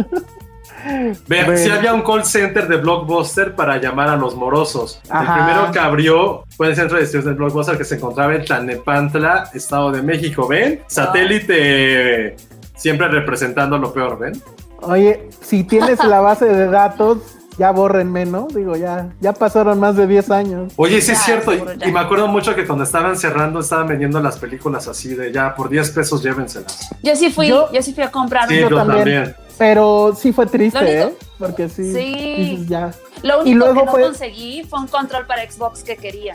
Ve, 1.26 1.44
Bueno. 1.44 1.56
sí 1.56 1.70
había 1.70 1.94
un 1.94 2.02
call 2.02 2.24
center 2.26 2.68
de 2.68 2.76
Blockbuster 2.76 3.54
para 3.54 3.78
llamar 3.78 4.08
a 4.10 4.16
los 4.16 4.34
morosos. 4.36 5.00
Ajá. 5.08 5.38
El 5.38 5.44
primero 5.46 5.72
que 5.72 5.78
abrió 5.78 6.44
fue 6.56 6.66
el 6.68 6.76
centro 6.76 6.96
de 6.96 7.04
distribución 7.04 7.34
de 7.34 7.38
Blockbuster 7.38 7.78
que 7.78 7.84
se 7.84 7.94
encontraba 7.94 8.34
en 8.34 8.44
Tlanepantla, 8.44 9.50
Estado 9.54 9.92
de 9.92 10.02
México. 10.02 10.46
¿Ven? 10.46 10.82
Satélite 10.86 12.36
siempre 12.76 13.08
representando 13.08 13.78
lo 13.78 13.92
peor, 13.92 14.18
¿ven? 14.18 14.40
Oye, 14.82 15.28
si 15.40 15.64
tienes 15.64 16.02
la 16.04 16.20
base 16.20 16.44
de 16.46 16.66
datos, 16.66 17.18
ya 17.56 17.70
bórrenme, 17.70 18.26
¿no? 18.26 18.48
Digo, 18.52 18.76
ya, 18.76 19.10
ya 19.20 19.32
pasaron 19.32 19.78
más 19.80 19.96
de 19.96 20.06
10 20.06 20.30
años. 20.30 20.72
Oye, 20.76 21.00
sí 21.00 21.12
es 21.12 21.18
Ya, 21.18 21.24
cierto. 21.24 21.52
Y, 21.52 21.56
seguro, 21.56 21.74
ya. 21.74 21.88
y 21.88 21.92
me 21.92 22.00
acuerdo 22.00 22.26
mucho 22.28 22.54
que 22.54 22.66
cuando 22.66 22.84
estaban 22.84 23.16
cerrando 23.16 23.60
estaban 23.60 23.86
vendiendo 23.86 24.20
las 24.20 24.38
películas 24.38 24.88
así 24.88 25.14
de 25.14 25.32
ya 25.32 25.54
por 25.54 25.68
10 25.70 25.90
pesos 25.92 26.22
llévenselas. 26.22 26.90
Yo 27.02 27.14
sí 27.16 27.30
fui, 27.30 27.48
Yo- 27.48 27.70
yo, 27.72 27.80
sí 27.82 27.94
fui 27.94 28.02
a 28.02 28.10
comprar. 28.10 28.48
Sí, 28.48 28.54
un- 28.56 28.60
yo, 28.62 28.68
yo 28.70 28.76
también. 28.76 28.98
también. 29.04 29.36
Pero 29.56 30.14
sí 30.18 30.32
fue 30.32 30.46
triste, 30.46 30.78
único- 30.78 30.92
¿eh? 30.92 31.14
Porque 31.38 31.68
sí. 31.68 31.92
Sí. 31.94 32.34
dices, 32.36 32.68
ya. 32.68 32.90
Lo 33.22 33.36
único 33.40 33.48
Y 33.50 33.54
luego 33.54 33.74
que 33.80 33.86
no 33.86 33.92
fue- 33.92 34.02
conseguí 34.02 34.64
fue 34.68 34.80
un 34.80 34.88
control 34.88 35.26
para 35.26 35.48
Xbox 35.48 35.84
que 35.84 35.96
quería, 35.96 36.34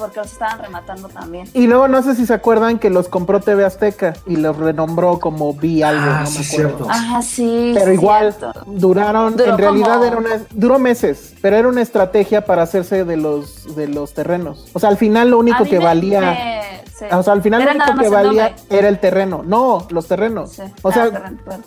porque 0.00 0.18
los 0.18 0.32
estaban 0.32 0.58
rematando 0.58 1.08
también. 1.08 1.48
Y 1.54 1.68
luego 1.68 1.86
no 1.86 2.02
sé 2.02 2.16
si 2.16 2.26
se 2.26 2.34
acuerdan 2.34 2.78
que 2.80 2.90
los 2.90 3.08
compró 3.08 3.38
TV 3.38 3.64
Azteca 3.64 4.14
y 4.26 4.34
los 4.36 4.56
renombró 4.56 5.20
como 5.20 5.54
Vi 5.54 5.82
algo, 5.84 6.02
Ah, 6.04 6.20
no 6.22 6.26
sí, 6.26 6.38
me 6.38 6.44
acuerdo. 6.46 6.68
cierto. 6.78 6.90
Ajá, 6.90 7.22
sí. 7.22 7.72
Pero 7.76 7.92
igual 7.92 8.32
cierto. 8.32 8.60
duraron, 8.66 9.36
Duró 9.36 9.50
en 9.52 9.58
realidad 9.58 9.92
como- 9.94 10.04
era 10.06 10.16
una, 10.16 10.30
duró 10.50 10.78
meses, 10.80 11.34
pero 11.40 11.56
era 11.56 11.68
una 11.68 11.82
estrategia 11.82 12.44
para 12.44 12.62
hacerse 12.62 13.04
de 13.04 13.16
los 13.16 13.76
de 13.76 13.86
los 13.86 14.14
terrenos. 14.14 14.66
O 14.72 14.80
sea, 14.80 14.88
al 14.88 14.96
final 14.96 15.30
lo 15.30 15.38
único 15.38 15.62
que 15.64 15.78
me- 15.78 15.84
valía, 15.84 16.20
me- 16.20 16.82
sí. 16.98 17.04
o 17.12 17.22
sea, 17.22 17.32
al 17.34 17.42
final 17.42 17.60
Era 17.62 17.74
lo 17.74 17.84
único 17.84 18.00
que 18.02 18.08
valía 18.08 18.48
nombre. 18.50 18.64
era 18.78 18.88
el 18.88 18.98
terreno, 18.98 19.42
no, 19.46 19.86
los 19.90 20.08
terrenos. 20.08 20.52
Sí. 20.52 20.62
O 20.82 20.88
Ah, 20.88 20.92
sea, 20.92 21.10
terreno, 21.10 21.38
bueno. 21.44 21.62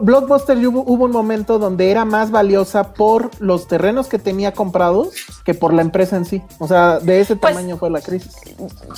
Blockbuster 0.00 0.56
hubo, 0.66 0.82
hubo 0.86 1.04
un 1.04 1.10
momento 1.12 1.58
donde 1.58 1.90
era 1.90 2.04
más 2.04 2.30
valiosa 2.30 2.92
por 2.94 3.30
los 3.40 3.66
terrenos 3.68 4.08
que 4.08 4.18
tenía 4.18 4.52
comprados 4.52 5.08
que 5.44 5.54
por 5.54 5.72
la 5.74 5.82
empresa 5.82 6.16
en 6.16 6.24
sí. 6.24 6.42
O 6.58 6.66
sea, 6.68 6.98
de 6.98 7.20
ese 7.20 7.36
Pues- 7.36 7.54
tamaño 7.54 7.76
fue 7.76 7.90
la 7.90 8.00
crisis. 8.00 8.34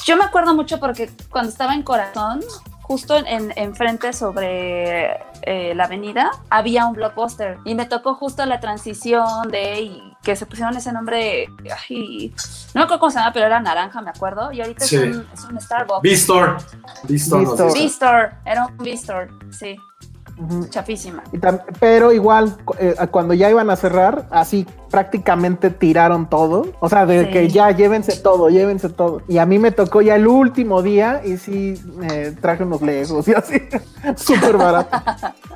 Yo 0.05 0.17
me 0.17 0.25
acuerdo 0.25 0.55
mucho 0.55 0.79
porque 0.81 1.11
cuando 1.31 1.51
estaba 1.51 1.75
en 1.75 1.83
Corazón, 1.83 2.41
justo 2.83 3.17
en, 3.17 3.53
en 3.57 3.75
frente 3.75 4.13
sobre 4.15 5.11
eh, 5.43 5.75
la 5.75 5.85
avenida, 5.85 6.31
había 6.51 6.87
un 6.87 6.95
blockbuster 6.95 7.59
y 7.65 7.75
me 7.75 7.85
tocó 7.87 8.15
justo 8.15 8.45
la 8.47 8.61
transición 8.61 9.49
de 9.51 9.81
y 9.83 10.03
que 10.23 10.35
se 10.37 10.47
pusieron 10.47 10.77
ese 10.77 10.91
nombre, 10.93 11.49
ay, 11.89 12.35
no 12.75 12.81
me 12.81 12.83
acuerdo 12.83 12.99
cómo 13.01 13.11
se 13.11 13.19
llama, 13.19 13.33
pero 13.33 13.47
era 13.47 13.61
naranja, 13.61 14.01
me 14.03 14.11
acuerdo, 14.11 14.53
y 14.53 14.61
ahorita 14.61 14.85
Sí. 14.85 14.97
es, 14.97 15.03
un, 15.17 15.27
es 15.33 15.45
un 15.45 15.61
Starbucks. 15.61 16.03
V-Store. 16.03 16.53
V-Store, 17.09 18.31
era 18.45 18.67
un 18.67 18.75
V-Store, 18.79 19.29
sí, 19.51 19.77
Ujú. 20.41 20.67
chafísima. 20.69 21.23
Y 21.33 21.39
tam- 21.39 21.61
pero 21.81 22.13
igual, 22.13 22.57
eh, 22.79 22.95
cuando 23.11 23.35
ya 23.35 23.51
iban 23.51 23.71
a 23.71 23.77
cerrar, 23.77 24.27
así 24.31 24.67
prácticamente 24.91 25.71
tiraron 25.71 26.29
todo. 26.31 26.67
O 26.81 26.89
sea, 26.89 27.05
de 27.07 27.25
Sí. 27.27 27.31
que 27.31 27.49
ya 27.49 27.71
llévense 27.73 28.17
todo, 28.21 28.49
llévense 28.49 28.89
todo. 28.89 29.23
Y 29.29 29.39
a 29.39 29.47
mí 29.47 29.59
me 29.59 29.71
tocó 29.73 30.01
ya 30.01 30.15
el 30.17 30.27
último 30.27 30.83
día 30.83 31.21
y 31.25 31.37
sí 31.37 31.75
me 31.97 32.31
traje 32.33 32.63
unos 32.65 32.81
legos 32.83 33.27
y 33.29 33.35
así, 33.35 33.61
súper 34.17 34.57
barato. 34.57 34.97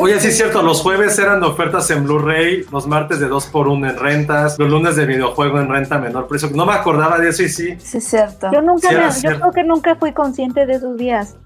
Oye, 0.00 0.18
sí 0.20 0.28
es 0.28 0.36
cierto, 0.36 0.62
los 0.62 0.80
jueves 0.80 1.18
eran 1.18 1.42
ofertas 1.42 1.90
en 1.90 2.04
Blu-ray, 2.04 2.64
los 2.72 2.86
martes 2.86 3.20
de 3.20 3.28
2x1 3.28 3.90
en 3.90 3.98
rentas, 3.98 4.58
los 4.58 4.70
lunes 4.70 4.96
de 4.96 5.06
videojuego 5.06 5.58
en 5.60 5.68
renta 5.68 5.98
menor 5.98 6.26
precio. 6.28 6.48
No 6.54 6.64
me 6.66 6.72
acordaba 6.72 7.18
de 7.18 7.28
eso 7.28 7.42
y 7.42 7.48
sí. 7.48 7.76
Sí, 7.78 7.98
es 7.98 8.04
cierto. 8.08 8.48
Yo 8.52 8.62
nunca, 8.62 8.88
Sí, 8.88 8.94
era 8.94 9.06
me- 9.08 9.12
yo 9.14 9.20
cierto. 9.20 9.40
creo 9.40 9.52
que 9.52 9.64
nunca 9.64 9.94
fui 9.96 10.12
consciente 10.12 10.66
de 10.66 10.74
esos 10.74 10.96
días. 10.96 11.36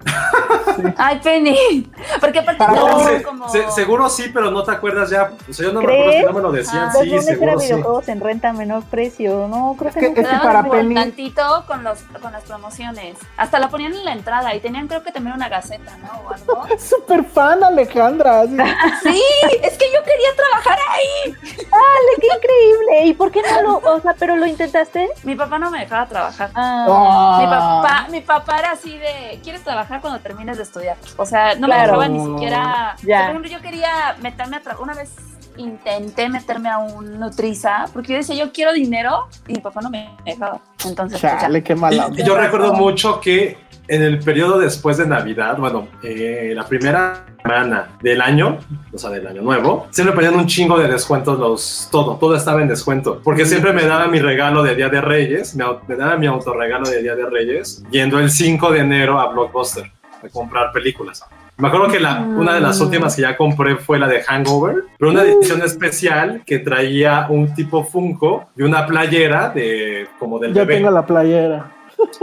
Ay, 0.96 1.20
Penny, 1.22 1.90
porque 2.20 2.40
aparte 2.40 2.64
No, 2.66 2.98
se- 3.00 3.22
como... 3.22 3.48
se- 3.48 3.70
seguro 3.70 4.08
sí, 4.08 4.30
pero 4.32 4.50
no 4.50 4.62
te 4.64 4.72
acuerdas 4.72 5.10
ya. 5.10 5.30
O 5.48 5.52
sea, 5.52 5.66
yo 5.66 5.72
no 5.72 5.80
me 5.80 5.86
acuerdo 5.86 6.04
¿Crees? 6.04 6.20
que 6.20 6.26
no 6.26 6.32
me 6.36 6.42
lo 6.42 6.52
decían. 6.52 6.88
Ah. 6.88 6.90
Los 6.94 7.02
sí, 7.02 7.08
lunes 7.10 7.26
era 7.28 7.34
seguro 7.36 7.60
sí. 7.60 7.66
videojuegos 7.66 8.08
en 8.08 8.20
renta 8.20 8.48
a 8.50 8.52
menor 8.52 8.82
precio. 8.84 9.46
No, 9.48 9.76
creo 9.78 9.88
Es 9.90 9.94
que, 9.94 10.00
que- 10.00 10.06
nunca. 10.08 10.20
es 10.22 10.28
que 10.28 10.36
para 10.46 10.64
Penny- 10.64 10.94
tantito 10.94 11.64
con, 11.66 11.84
los, 11.84 12.00
con 12.20 12.32
las 12.32 12.42
promociones. 12.44 13.16
Hasta 13.36 13.58
la 13.60 13.68
ponían 13.68 13.92
en 13.94 14.04
la 14.04 14.12
entrada 14.12 14.54
y 14.54 14.60
tenían 14.60 14.88
creo 14.88 15.02
que 15.02 15.12
también 15.12 15.36
una 15.36 15.48
gaceta, 15.48 15.96
¿no? 15.98 16.08
O 16.28 16.32
algo. 16.32 16.66
Súper 16.78 17.24
fan, 17.24 17.62
Alejandra. 18.06 18.40
así. 18.40 18.56
Sí, 19.14 19.22
es 19.62 19.76
que 19.76 19.86
yo 19.92 20.02
quería 20.02 20.28
trabajar 20.36 20.78
ahí. 20.90 21.32
¡Dale, 21.32 22.12
qué 22.20 22.26
increíble! 22.26 23.06
¿Y 23.06 23.14
por 23.14 23.30
qué 23.30 23.42
no 23.42 23.62
lo, 23.62 23.76
o 23.94 24.00
sea, 24.00 24.14
pero 24.18 24.36
lo 24.36 24.46
intentaste? 24.46 25.08
Mi 25.24 25.34
papá 25.34 25.58
no 25.58 25.70
me 25.70 25.80
dejaba 25.80 26.06
trabajar. 26.06 26.50
Ah, 26.54 27.38
Mi 27.40 27.46
papá, 27.46 28.06
mi 28.10 28.20
papá 28.20 28.58
era 28.60 28.70
así 28.72 28.96
de, 28.96 29.40
¿quieres 29.42 29.62
trabajar 29.62 30.00
cuando 30.00 30.20
termines 30.20 30.56
de 30.56 30.62
estudiar? 30.62 30.96
O 31.16 31.26
sea, 31.26 31.54
no 31.56 31.68
me 31.68 31.76
dejaba 31.78 32.08
ni 32.08 32.24
siquiera... 32.24 32.96
Ya. 33.02 33.20
Por 33.22 33.30
ejemplo, 33.30 33.50
yo 33.50 33.60
quería 33.60 34.16
meterme 34.20 34.56
a... 34.56 34.62
tra- 34.62 34.78
Una 34.80 34.94
vez 34.94 35.10
intenté 35.56 36.28
meterme 36.28 36.68
a 36.68 36.78
un 36.78 37.20
Nutriza, 37.20 37.84
porque 37.92 38.12
yo 38.12 38.18
decía, 38.18 38.34
yo 38.34 38.52
quiero 38.52 38.72
dinero, 38.72 39.28
y 39.46 39.52
mi 39.52 39.60
papá 39.60 39.80
no 39.82 39.88
me 39.90 40.16
dejaba. 40.24 40.58
Entonces, 40.84 41.20
pues. 41.20 41.32
Chale, 41.40 41.62
qué 41.62 41.74
mala. 41.76 42.08
Y 42.12 42.24
yo 42.24 42.36
recuerdo 42.36 42.72
mucho 42.74 43.20
que 43.20 43.56
en 43.88 44.02
el 44.02 44.18
periodo 44.20 44.58
después 44.58 44.96
de 44.96 45.06
Navidad, 45.06 45.56
bueno, 45.58 45.88
eh, 46.02 46.52
la 46.54 46.66
primera 46.66 47.24
semana 47.42 47.88
del 48.02 48.20
año, 48.22 48.58
o 48.92 48.98
sea, 48.98 49.10
del 49.10 49.26
año 49.26 49.42
nuevo, 49.42 49.86
siempre 49.90 50.14
ponían 50.14 50.34
un 50.34 50.46
chingo 50.46 50.78
de 50.78 50.88
descuentos, 50.88 51.38
los, 51.38 51.88
todo, 51.90 52.16
todo 52.16 52.36
estaba 52.36 52.62
en 52.62 52.68
descuento, 52.68 53.20
porque 53.22 53.44
siempre 53.44 53.72
me 53.72 53.84
daba 53.84 54.06
mi 54.08 54.18
regalo 54.20 54.62
de 54.62 54.74
Día 54.74 54.88
de 54.88 55.00
Reyes, 55.00 55.54
me, 55.54 55.64
me 55.86 55.96
daba 55.96 56.16
mi 56.16 56.26
autorregalo 56.26 56.88
de 56.88 57.02
Día 57.02 57.14
de 57.14 57.26
Reyes, 57.26 57.82
yendo 57.90 58.18
el 58.18 58.30
5 58.30 58.70
de 58.72 58.80
enero 58.80 59.20
a 59.20 59.30
Blockbuster 59.32 59.90
a 60.22 60.28
comprar 60.28 60.72
películas. 60.72 61.22
Me 61.56 61.68
acuerdo 61.68 61.86
que 61.86 62.00
la, 62.00 62.20
una 62.20 62.54
de 62.54 62.60
las 62.60 62.80
últimas 62.80 63.14
que 63.14 63.22
ya 63.22 63.36
compré 63.36 63.76
fue 63.76 63.96
la 63.98 64.08
de 64.08 64.22
Hangover, 64.22 64.86
pero 64.98 65.12
una 65.12 65.22
edición 65.22 65.62
especial 65.62 66.42
que 66.44 66.58
traía 66.58 67.26
un 67.28 67.54
tipo 67.54 67.84
Funko 67.84 68.48
y 68.56 68.62
una 68.62 68.84
playera 68.86 69.50
de 69.50 70.08
como 70.18 70.40
del 70.40 70.52
Ya 70.52 70.62
bebé. 70.62 70.76
tengo 70.78 70.90
la 70.90 71.06
playera. 71.06 71.70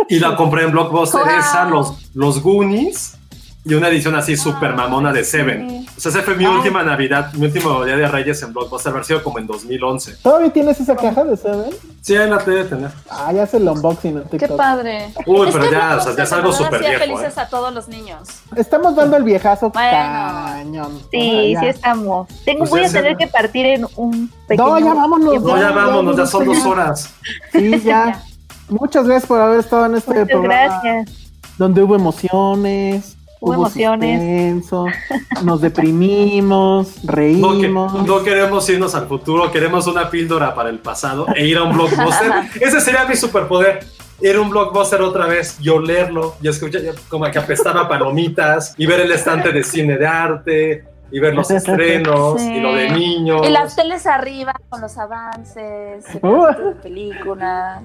Y 0.10 0.19
la 0.19 0.35
compré 0.35 0.64
en 0.64 0.72
Blockbuster 0.72 1.22
Wow. 1.22 1.30
esa, 1.39 1.65
los, 1.65 1.93
los 2.14 2.41
Goonies 2.41 3.18
y 3.64 3.76
una 3.76 3.89
edición 3.89 4.15
así 4.15 4.35
súper 4.35 4.73
mamona 4.73 5.14
de 5.14 5.23
Seven. 5.23 5.69
sí. 5.69 5.77
O 5.95 6.02
sea, 6.02 6.10
esa 6.11 6.23
fue 6.23 6.34
mi 6.34 6.45
Ah. 6.45 6.49
última 6.52 6.81
Navidad, 6.81 7.31
mi 7.34 7.45
último 7.45 7.85
día 7.85 7.95
de 7.95 8.07
Reyes 8.07 8.41
en 8.41 8.53
Blockbuster, 8.53 8.91
haber 8.91 9.06
sido 9.06 9.22
como 9.23 9.38
en 9.38 9.45
2011. 9.45 10.15
¿Todavía 10.23 10.52
tienes 10.52 10.80
esa 10.80 10.95
caja 10.95 11.23
de 11.23 11.38
Seven? 11.38 11.69
Sí, 12.02 12.15
ahí 12.15 12.27
la 12.27 12.39
debe 12.39 12.64
tener. 12.64 12.89
Ah, 13.07 13.31
ya 13.31 13.43
hace 13.43 13.57
el 13.57 13.69
unboxing 13.69 14.23
en 14.31 14.39
Qué 14.39 14.48
padre. 14.48 15.14
Uy, 15.27 15.48
Es 15.48 15.53
pero 15.56 15.69
ya, 15.72 15.98
o 15.98 16.02
sea, 16.02 16.15
ya 16.15 16.23
es 16.23 16.31
algo 16.34 16.52
súper 16.52 16.80
viejo, 16.80 16.99
felices 17.02 17.38
¿eh? 17.38 17.39
a 17.41 17.48
todos 17.49 17.72
los 17.72 17.88
niños. 17.88 18.27
Estamos 18.56 18.95
dando 18.95 19.15
el 19.18 19.23
viejazo 19.23 19.69
Bueno. 19.69 19.91
cañón. 19.91 20.99
sí, 21.11 21.53
Ah, 21.56 21.60
sí 21.60 21.65
estamos. 21.68 22.27
Tengo, 22.43 22.60
Pues 22.61 22.72
voy 22.72 22.85
a 22.85 22.89
tener 22.91 23.15
que 23.15 23.27
partir 23.27 23.68
en 23.68 23.85
un 23.95 24.27
pequeño... 24.48 24.69
No, 24.69 24.80
ya 24.80 24.93
vámonos. 24.95 25.43
No, 25.43 25.57
ya 25.60 25.72
vámonos, 25.72 26.15
ya 26.18 26.23
ya, 26.23 26.27
son 26.31 26.45
dos 26.45 26.65
horas. 26.65 27.14
Sí, 27.52 27.80
ya. 27.85 28.23
Muchas 28.72 29.06
gracias 29.06 29.27
por 29.27 29.39
haber 29.39 29.60
estado 29.60 29.85
en 29.85 29.95
este 29.95 30.11
Muchas 30.11 30.27
programa. 30.30 30.81
gracias. 30.84 31.18
Donde 31.57 31.84
hubo 31.84 31.95
emociones. 31.95 33.18
Hubo 33.43 33.56
emociones. 33.56 34.19
suspenso, 34.19 34.85
nos 35.43 35.61
deprimimos, 35.61 36.95
No, 36.98 37.02
que- 37.02 37.11
reímos. 37.11 38.06
no 38.06 38.23
queremos 38.23 38.69
irnos 38.69 38.93
al 38.93 39.07
futuro, 39.07 39.52
queremos 39.52 39.88
una 39.88 40.11
píldora 40.11 40.53
para 40.53 40.69
el 40.69 40.77
pasado 40.77 41.26
e 41.35 41.48
ir 41.48 41.57
a 41.57 41.64
un 41.64 41.73
blockbuster. 41.76 42.31
Ese 42.61 42.80
sería 42.81 43.06
mi 43.06 43.15
superpoder. 43.15 43.80
Ir 44.22 44.35
a 44.35 44.41
un 44.41 44.52
blockbuster 44.52 45.02
otra 45.02 45.26
vez 45.26 45.57
y 45.60 45.69
olerlo 45.69 46.35
y 46.39 46.48
escuchar 46.49 46.81
como 47.10 47.26
que 47.31 47.39
apestaba 47.39 47.81
a 47.81 47.89
palomitas 47.89 48.76
y 48.77 48.85
ver 48.85 48.99
el 48.99 49.11
estante 49.11 49.52
de 49.52 49.64
cine 49.64 49.98
de 49.98 50.06
arte 50.06 50.84
y 51.12 51.20
ver 51.20 51.34
los 51.36 51.52
estrenos 51.52 52.40
Sí. 52.42 52.54
y 52.56 52.60
lo 52.62 52.74
de 52.74 52.90
niños. 52.92 53.46
Y 53.46 53.50
las 53.50 53.76
teles 53.76 54.06
arriba 54.08 54.54
con 54.70 54.82
los 54.82 54.98
avances, 54.98 56.06
Uh. 56.22 56.74
películas. 56.82 57.84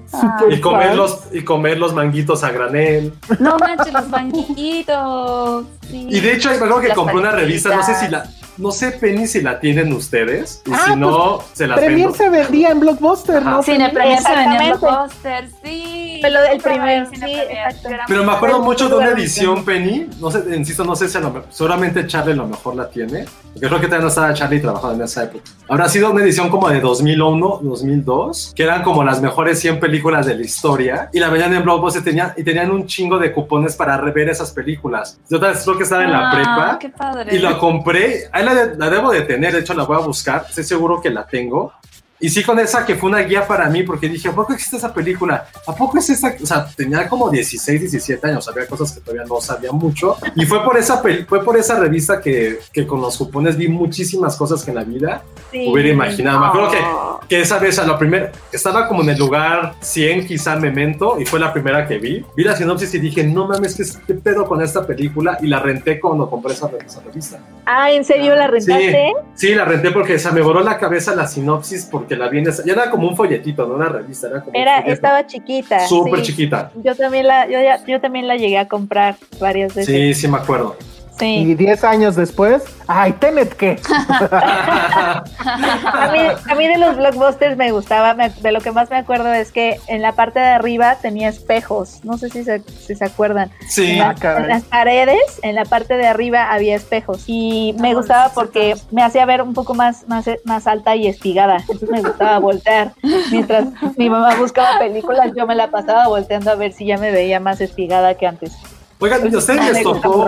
Y 0.49 0.59
comer, 0.61 0.95
los, 0.95 1.27
y 1.33 1.43
comer 1.43 1.77
los 1.77 1.93
manguitos 1.93 2.43
a 2.43 2.51
granel. 2.51 3.13
No 3.39 3.57
manches, 3.57 3.93
los 3.93 4.09
banquitos. 4.09 5.65
Sí. 5.89 6.07
Y 6.09 6.19
de 6.19 6.33
hecho, 6.33 6.49
me 6.49 6.55
acuerdo 6.55 6.79
que 6.81 6.89
compré 6.89 7.15
una 7.17 7.31
revista, 7.31 7.75
no 7.75 7.83
sé 7.83 7.95
si 7.95 8.07
la, 8.09 8.25
no 8.57 8.71
sé, 8.71 8.91
Penny, 8.91 9.27
si 9.27 9.41
la 9.41 9.59
tienen 9.59 9.93
ustedes. 9.93 10.61
Y 10.65 10.71
Ah, 10.73 10.81
si 10.87 10.95
no, 10.95 11.39
se 11.53 11.67
las 11.67 11.77
Premier 11.79 12.07
vendo. 12.07 12.17
se 12.17 12.29
vendía 12.29 12.69
en 12.71 12.79
Blockbuster, 12.79 13.37
Ajá. 13.37 13.49
¿no? 13.51 13.63
Cine 13.63 13.89
Premier 13.89 14.19
se 14.21 14.35
vendía 14.35 14.63
en. 14.71 14.79
Blockbuster, 14.79 15.49
sí. 15.63 16.19
Pero 16.19 16.39
el 16.51 16.59
primer, 16.59 17.07
sí, 17.13 17.21
exacto. 17.23 17.89
Pero 18.07 18.23
me 18.23 18.31
acuerdo 18.31 18.59
mucho 18.63 18.89
de 18.89 18.95
una 18.95 19.09
edición, 19.09 19.63
Penny. 19.63 20.09
No 20.19 20.31
sé, 20.31 20.43
insisto, 20.55 20.83
no 20.83 20.95
sé 20.95 21.07
si 21.07 21.15
a 21.17 21.21
lo 21.21 21.27
mejor, 21.29 21.45
seguramente 21.51 22.07
Charlie 22.07 22.33
a 22.33 22.37
lo 22.37 22.47
mejor 22.47 22.75
la 22.75 22.89
tiene. 22.89 23.25
Porque 23.53 23.67
creo 23.67 23.79
que 23.79 23.85
todavía 23.85 24.01
no 24.03 24.07
estaba 24.07 24.33
Charlie 24.33 24.59
trabajando 24.59 24.95
en 24.95 25.01
esa 25.03 25.25
época. 25.25 25.43
Habrá 25.69 25.87
sido 25.89 26.09
una 26.11 26.23
edición 26.23 26.49
como 26.49 26.69
de 26.69 26.79
2001, 26.79 27.59
2002, 27.61 28.53
que 28.55 28.63
eran 28.63 28.81
como 28.83 29.03
las 29.03 29.21
mejores 29.21 29.59
100 29.59 29.79
películas 29.79 30.25
de 30.25 30.35
la 30.35 30.41
historia. 30.41 31.09
Y 31.13 31.19
la 31.19 31.29
veían 31.29 31.53
en 31.53 31.61
Blockbuster 31.63 32.03
tenía, 32.03 32.33
y 32.35 32.43
tenían 32.43 32.71
un 32.71 32.87
chingo 32.87 33.19
de 33.19 33.31
cupones 33.31 33.75
para 33.75 33.97
rever 33.97 34.29
esas 34.29 34.51
películas. 34.51 35.19
Yo 35.29 35.39
tal 35.39 35.53
vez 35.53 35.63
creo 35.63 35.76
que 35.77 35.83
estaba 35.83 36.03
en 36.03 36.11
la 36.11 36.29
Ah, 36.29 36.33
prepa. 36.33 36.79
qué 36.79 36.89
padre. 36.89 37.35
Y 37.35 37.39
la 37.39 37.57
compré, 37.57 38.29
ahí 38.31 38.43
la, 38.43 38.53
de- 38.53 38.75
la 38.77 38.89
debo 38.89 39.11
de 39.11 39.21
tener, 39.21 39.53
de 39.53 39.59
hecho 39.59 39.73
la 39.73 39.83
voy 39.83 39.97
a 39.97 39.99
buscar, 40.05 40.45
estoy 40.49 40.63
seguro 40.63 41.01
que 41.01 41.09
la 41.09 41.25
tengo. 41.25 41.73
Y 42.19 42.29
sí 42.29 42.43
con 42.43 42.57
esa 42.59 42.85
que 42.85 42.95
fue 42.95 43.09
una 43.09 43.19
guía 43.19 43.45
para 43.47 43.69
mí, 43.69 43.83
porque 43.83 44.09
dije, 44.09 44.29
¿a 44.29 44.31
poco 44.33 44.53
existe 44.53 44.77
esa 44.77 44.93
película? 44.93 45.47
¿A 45.67 45.75
poco 45.75 45.97
es 45.99 46.09
esa? 46.09 46.33
O 46.41 46.45
sea, 46.45 46.65
tenía 46.75 47.07
como 47.07 47.29
16, 47.29 47.79
17 47.81 48.27
años, 48.27 48.47
había 48.47 48.65
cosas 48.67 48.91
que 48.91 49.01
todavía 49.01 49.23
no 49.27 49.39
sabía 49.39 49.71
mucho. 49.71 50.17
Y 50.35 50.45
fue 50.45 50.63
por 50.63 50.77
esa, 50.77 50.97
fue 51.27 51.43
por 51.43 51.57
esa 51.57 51.79
revista 51.79 52.19
que, 52.19 52.59
que 52.73 52.87
con 52.87 53.01
los 53.01 53.17
cupones 53.17 53.55
vi 53.55 53.67
muchísimas 53.67 54.35
cosas 54.35 54.63
que 54.63 54.71
en 54.71 54.75
la 54.77 54.83
vida 54.83 55.21
Sí. 55.51 55.65
hubiera 55.71 55.89
imaginado. 55.89 56.39
Me 56.39 56.47
acuerdo 56.47 56.71
que, 56.71 56.77
Oh. 56.79 57.19
que 57.29 57.39
esa 57.41 57.57
vez, 57.59 57.77
a 57.79 57.85
la 57.87 57.97
primera, 57.97 58.31
estaba 58.51 58.87
como 58.87 59.01
en 59.01 59.09
el 59.09 59.17
lugar 59.19 59.75
100, 59.81 60.25
quizá 60.27 60.55
Memento, 60.57 61.19
y 61.19 61.25
fue 61.25 61.39
la 61.39 61.53
primera 61.53 61.87
que 61.87 61.97
vi. 61.99 62.25
Vi 62.35 62.43
la 62.43 62.55
sinopsis 62.55 62.93
y 62.95 62.99
dije, 62.99 63.23
no 63.23 63.47
mames, 63.47 63.75
¿qué, 63.75 63.83
qué 64.05 64.13
pedo 64.15 64.45
con 64.45 64.61
esta 64.61 64.85
película? 64.85 65.37
Y 65.41 65.47
la 65.47 65.59
renté 65.59 65.99
cuando 65.99 66.29
compré 66.29 66.53
esa, 66.53 66.69
esa 66.85 67.01
revista. 67.01 67.39
Ah, 67.65 67.91
¿en 67.91 68.03
serio 68.03 68.35
la 68.35 68.47
rentaste? 68.47 69.13
Sí, 69.35 69.53
la 69.55 69.65
renté 69.65 69.91
porque 69.91 70.17
se 70.19 70.31
me 70.31 70.41
voló 70.41 70.61
la 70.61 70.77
cabeza 70.77 71.15
la 71.15 71.27
sinopsis 71.27 71.85
porque 71.85 72.06
la 72.15 72.29
vi 72.29 72.39
en 72.39 72.47
esa. 72.47 72.63
Ya 72.65 72.73
era 72.73 72.89
como 72.89 73.07
un 73.09 73.15
folletito, 73.15 73.65
no 73.67 73.75
una 73.75 73.89
revista, 73.89 74.27
era 74.27 74.41
como. 74.41 74.57
Era, 74.57 74.79
estaba 74.79 75.25
chiquita. 75.25 75.87
Súper 75.87 76.19
sí. 76.19 76.27
chiquita. 76.27 76.71
Yo 76.83 76.95
también 76.95 77.27
la, 77.27 77.45
yo, 77.47 77.59
ya- 77.61 77.83
yo 77.85 77.99
también 77.99 78.27
la 78.27 78.35
llegué 78.37 78.57
a 78.57 78.67
comprar 78.67 79.15
varias 79.39 79.75
veces. 79.75 79.93
Sí, 79.93 80.13
sí 80.21 80.27
me 80.27 80.37
acuerdo. 80.37 80.75
Sí. 81.19 81.25
Y 81.37 81.55
10 81.55 81.83
años 81.83 82.15
después, 82.15 82.63
ay, 82.87 83.13
Tenet, 83.13 83.53
¿qué? 83.55 83.79
A 84.37 86.11
mí, 86.11 86.19
a 86.51 86.55
mí 86.55 86.67
de 86.67 86.77
los 86.77 86.97
blockbusters 86.97 87.57
me 87.57 87.71
gustaba, 87.71 88.13
me- 88.13 88.29
de 88.29 88.51
lo 88.51 88.61
que 88.61 88.71
más 88.71 88.89
me 88.89 88.97
acuerdo 88.97 89.31
es 89.33 89.51
que 89.51 89.79
en 89.87 90.01
la 90.01 90.11
parte 90.13 90.39
de 90.39 90.45
arriba 90.47 90.95
tenía 91.01 91.29
espejos, 91.29 92.01
no 92.03 92.17
sé 92.17 92.29
si 92.29 92.43
se, 92.43 92.59
si 92.61 92.95
se 92.95 93.05
acuerdan. 93.05 93.49
Sí. 93.67 93.91
En, 93.93 93.99
la- 93.99 94.09
Ah, 94.09 94.15
caray. 94.19 94.43
en 94.43 94.49
las 94.49 94.63
paredes, 94.63 95.39
en 95.41 95.55
la 95.55 95.65
parte 95.65 95.95
de 95.97 96.07
arriba 96.07 96.51
había 96.51 96.75
espejos 96.75 97.23
y 97.27 97.75
me 97.79 97.93
gustaba 97.93 98.29
porque 98.33 98.75
me 98.91 99.03
hacía 99.03 99.25
ver 99.25 99.41
un 99.41 99.53
poco 99.53 99.73
más, 99.73 100.07
más, 100.07 100.25
más 100.43 100.67
alta 100.67 100.95
y 100.95 101.07
espigada, 101.07 101.57
entonces 101.61 101.89
me 101.89 102.01
gustaba 102.01 102.37
voltear. 102.39 102.91
Mientras 103.31 103.65
mi 103.97 104.09
mamá 104.09 104.35
buscaba 104.35 104.79
películas, 104.79 105.31
yo 105.35 105.45
me 105.47 105.55
la 105.55 105.69
pasaba 105.71 106.07
volteando 106.07 106.51
a 106.51 106.55
ver 106.55 106.73
si 106.73 106.85
ya 106.85 106.97
me 106.97 107.11
veía 107.11 107.39
más 107.39 107.61
espigada 107.61 108.13
que 108.15 108.27
antes. 108.27 108.53
Oigan, 108.99 109.31
¿y 109.31 109.35
a 109.35 109.37
ustedes 109.37 109.73
les 109.73 109.83
tocó. 109.83 110.25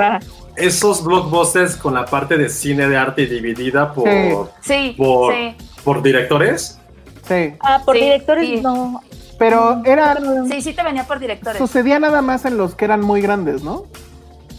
Esos 0.60 1.04
blockbusters 1.04 1.76
con 1.76 1.94
la 1.94 2.06
parte 2.06 2.38
de 2.38 2.50
cine 2.50 2.88
de 2.88 2.98
arte 2.98 3.26
dividida 3.26 3.94
por, 3.94 4.10
Sí, 4.62 4.96
por, 4.98 5.34
sí. 5.34 5.56
por 5.84 6.02
directores? 6.02 6.80
Sí, 7.28 7.54
Ah, 7.62 7.82
por 7.86 7.96
Sí, 7.96 8.02
directores 8.04 8.48
sí. 8.50 8.62
no. 8.62 9.02
pero 9.38 9.82
era, 9.86 10.18
Sí, 10.50 10.62
sí 10.62 10.74
te 10.74 10.84
venía 10.84 11.04
por 11.06 11.20
directores. 11.20 11.58
sucedía 11.60 12.00
nada 12.00 12.22
más 12.22 12.46
en 12.46 12.58
los 12.58 12.76
que 12.76 12.86
eran 12.86 13.02
muy 13.02 13.22
grandes, 13.22 13.64
¿no? 13.64 13.86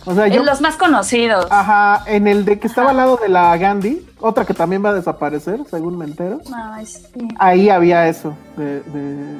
O 0.06 0.14
sea, 0.14 0.28
yo, 0.28 0.40
En 0.40 0.46
los 0.46 0.62
más 0.62 0.76
conocidos. 0.76 1.46
ajá, 1.50 2.04
en 2.06 2.26
el 2.26 2.46
de 2.46 2.58
que 2.58 2.66
estaba 2.68 2.90
al 2.90 2.96
lado 2.96 3.18
de 3.22 3.28
la 3.28 3.54
Gandhi, 3.58 4.06
otra 4.18 4.46
que 4.46 4.54
también 4.54 4.82
va 4.82 4.90
a 4.90 4.94
desaparecer, 4.94 5.60
según 5.70 5.98
me 5.98 6.06
entero, 6.06 6.40
Ay, 6.54 6.86
sí. 6.86 7.02
ahí 7.38 7.68
había 7.68 8.08
eso, 8.08 8.34
de, 8.56 8.80
de, 8.80 9.36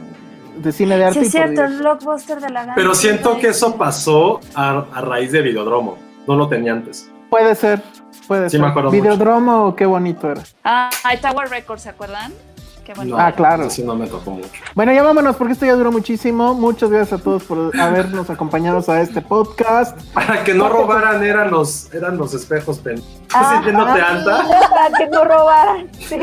de 0.59 0.73
cine 0.73 0.99
de 0.99 1.05
arte. 1.07 1.21
Sí, 1.21 1.27
es 1.27 1.33
cierto, 1.33 1.65
el 1.65 1.79
blockbuster 1.79 2.41
de 2.43 2.51
la 2.51 2.61
gana. 2.63 2.75
Pero 2.75 2.95
siento 2.95 3.39
que 3.39 3.49
eso 3.49 3.77
pasó 3.77 4.41
a, 4.55 4.85
a 4.93 5.01
raíz 5.01 5.33
de 5.33 5.41
Videodromo. 5.41 5.97
No 6.31 6.37
lo 6.37 6.47
tenía 6.49 6.75
antes. 6.75 7.11
Puede 7.29 7.57
ser, 7.57 7.83
puede 8.29 8.49
Sí, 8.49 8.53
ser. 8.53 8.61
me 8.61 8.69
acuerdo 8.69 8.93
mucho. 8.93 9.03
Videodromo, 9.03 9.75
qué 9.75 9.85
bonito 9.85 10.31
era. 10.31 10.41
Ah, 10.63 10.89
Tower 11.21 11.51
Records, 11.51 11.83
¿se 11.83 11.89
acuerdan? 11.89 12.33
Qué 12.85 12.95
bonito. 12.95 13.19
Ah, 13.19 13.33
claro. 13.33 13.65
Así 13.65 13.83
no 13.83 13.97
me 13.97 14.07
tocó 14.07 14.31
mucho. 14.31 14.49
Bueno, 14.77 14.93
ya 14.93 15.03
vámonos 15.03 15.35
porque 15.35 15.55
esto 15.55 15.67
ya 15.67 15.75
duró 15.75 15.91
muchísimo. 15.91 16.55
Muchas 16.55 16.89
gracias 16.89 17.19
a 17.21 17.25
todos 17.25 17.43
por 17.43 17.77
habernos 17.81 18.31
acompañado 18.31 18.81
a 18.93 19.01
este 19.01 19.21
podcast. 19.21 20.01
Para 20.13 20.45
que 20.45 20.55
no 20.55 20.69
robaran 20.69 21.21
eran 21.25 21.51
los, 21.51 21.93
eran 21.93 22.17
los 22.17 22.33
espejos, 22.33 22.79
Penny. 22.79 23.03
Ah, 23.03 23.25
¿Estás 23.27 23.53
sintiéndote 23.55 24.01
ah, 24.01 24.09
alta? 24.09 24.69
Para 24.71 24.99
que 24.99 25.07
no 25.09 25.25
robaran. 25.25 25.89
Sí. 25.99 26.19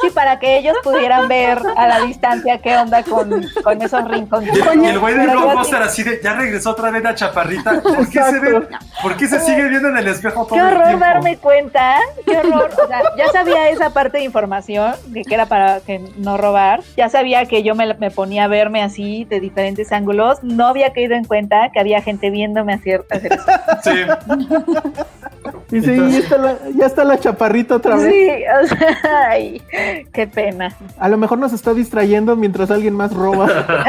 Sí, 0.00 0.10
para 0.10 0.38
que 0.38 0.58
ellos 0.58 0.76
pudieran 0.82 1.28
ver 1.28 1.58
a 1.76 1.86
la 1.86 2.00
distancia 2.00 2.58
qué 2.58 2.76
onda 2.76 3.02
con, 3.02 3.44
con 3.62 3.82
esos 3.82 4.06
rinconcitos. 4.08 4.74
y 4.76 4.86
el 4.86 4.98
güey 4.98 5.14
yo 5.16 5.22
blockbuster 5.30 5.78
sí- 5.80 5.84
así 5.84 6.02
de, 6.02 6.20
ya 6.22 6.34
regresó 6.34 6.70
otra 6.70 6.90
vez 6.90 7.02
la 7.02 7.14
chaparrita. 7.14 7.80
¿Por 7.82 8.08
qué 8.10 8.22
se 8.22 8.38
ve? 8.40 8.62
¿Por 9.02 9.16
qué 9.16 9.26
se 9.28 9.40
sigue 9.40 9.68
viendo 9.68 9.88
en 9.88 9.96
el 9.98 10.08
espejo 10.08 10.46
todo 10.46 10.54
Qué 10.54 10.60
el 10.60 10.66
horror 10.66 10.86
tiempo? 10.88 11.04
darme 11.04 11.36
cuenta, 11.38 11.98
qué 12.26 12.36
horror. 12.38 12.70
O 12.82 12.86
sea, 12.88 13.02
ya 13.16 13.28
sabía 13.32 13.68
esa 13.70 13.90
parte 13.90 14.18
de 14.18 14.24
información, 14.24 14.94
de 15.06 15.22
que 15.22 15.34
era 15.34 15.46
para 15.46 15.80
que 15.80 16.00
no 16.16 16.36
robar. 16.36 16.80
Ya 16.96 17.08
sabía 17.08 17.44
que 17.46 17.62
yo 17.62 17.74
me, 17.74 17.94
me 17.94 18.10
ponía 18.10 18.44
a 18.44 18.48
verme 18.48 18.82
así 18.82 19.24
de 19.24 19.40
diferentes 19.40 19.92
ángulos. 19.92 20.42
No 20.42 20.66
había 20.68 20.92
caído 20.92 21.14
en 21.14 21.24
cuenta 21.24 21.70
que 21.72 21.80
había 21.80 22.02
gente 22.02 22.30
viéndome 22.30 22.74
hacer 22.74 23.04
eso. 23.10 23.44
Sí. 23.82 23.90
Y 25.74 25.80
sí, 25.80 25.96
ya 25.96 26.18
está, 26.18 26.38
la, 26.38 26.58
ya 26.76 26.86
está 26.86 27.04
la 27.04 27.18
chaparrita 27.18 27.76
otra 27.76 27.96
vez. 27.96 28.12
Sí, 28.12 28.28
o 28.62 28.66
sea, 28.68 28.98
ay, 29.30 29.62
qué 30.12 30.26
pena. 30.26 30.76
A 30.98 31.08
lo 31.08 31.16
mejor 31.18 31.38
nos 31.38 31.52
está 31.52 31.74
distrayendo 31.74 32.36
mientras 32.36 32.70
alguien 32.70 32.94
más 32.94 33.12
roba. 33.12 33.48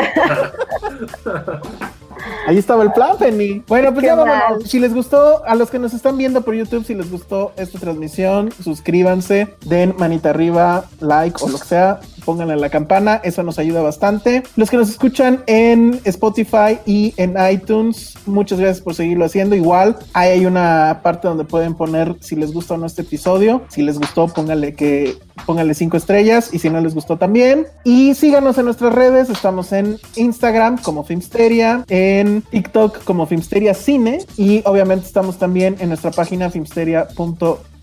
Ahí 2.48 2.58
estaba 2.58 2.84
el 2.84 2.92
plan, 2.92 3.18
Penny. 3.18 3.64
Bueno, 3.68 3.92
pues 3.92 4.02
Qué 4.02 4.08
ya 4.08 4.16
vámonos. 4.16 4.50
mal. 4.50 4.66
Si 4.66 4.80
les 4.80 4.94
gustó, 4.94 5.44
a 5.46 5.56
los 5.56 5.70
que 5.70 5.80
nos 5.80 5.94
están 5.94 6.18
viendo 6.18 6.42
por 6.42 6.56
YouTube, 6.56 6.86
si 6.86 6.96
les 6.96 7.12
gustó 7.12 7.52
esta 7.58 7.80
transmisión, 7.80 8.52
suscríbanse, 8.64 9.56
den 9.66 9.96
manita 9.98 10.30
arriba, 10.30 10.86
like 11.00 11.38
o 11.44 11.50
lo 11.50 11.58
que 11.60 11.66
sea, 11.66 12.00
pónganle 12.26 12.56
la 12.58 12.70
campana, 12.70 13.22
eso 13.24 13.44
nos 13.44 13.60
ayuda 13.60 13.82
bastante. 13.82 14.44
Los 14.56 14.70
que 14.70 14.78
nos 14.78 14.90
escuchan 14.90 15.44
en 15.48 16.00
Spotify 16.04 16.80
y 16.86 17.14
en 17.18 17.36
iTunes, 17.52 18.16
muchas 18.26 18.60
gracias 18.60 18.82
por 18.82 18.96
seguirlo 18.96 19.26
haciendo. 19.26 19.56
Igual, 19.56 19.98
ahí 20.14 20.32
hay 20.32 20.46
una 20.46 21.02
parte 21.04 21.28
donde 21.28 21.46
pueden 21.46 21.76
poner 21.76 22.16
si 22.20 22.36
les 22.36 22.52
gusta 22.54 22.74
o 22.74 22.78
no 22.78 22.86
este 22.86 23.04
episodio. 23.04 23.62
Si 23.70 23.82
les 23.82 24.00
gustó, 24.00 24.28
pónganle 24.28 24.74
que 24.74 25.18
pónganle 25.46 25.74
cinco 25.74 25.98
estrellas 25.98 26.54
y 26.54 26.60
si 26.60 26.70
no 26.70 26.82
les 26.82 26.96
gustó 26.96 27.18
también. 27.18 27.68
Y 27.84 28.16
síganos 28.16 28.58
en 28.58 28.66
nuestras 28.66 28.94
redes, 28.94 29.30
estamos 29.30 29.72
en 29.72 29.98
Instagram 30.16 30.82
como 30.82 31.04
Filmsteria, 31.04 31.86
en 31.88 32.42
TikTok 32.42 33.04
como 33.04 33.26
Filmsteria 33.28 33.74
Cine 33.74 34.20
y 34.38 34.62
obviamente 34.66 35.06
estamos 35.06 35.38
también 35.38 35.76
en 35.80 35.90
nuestra 35.90 36.12
página 36.12 36.50
filmsteria.com. 36.50 37.75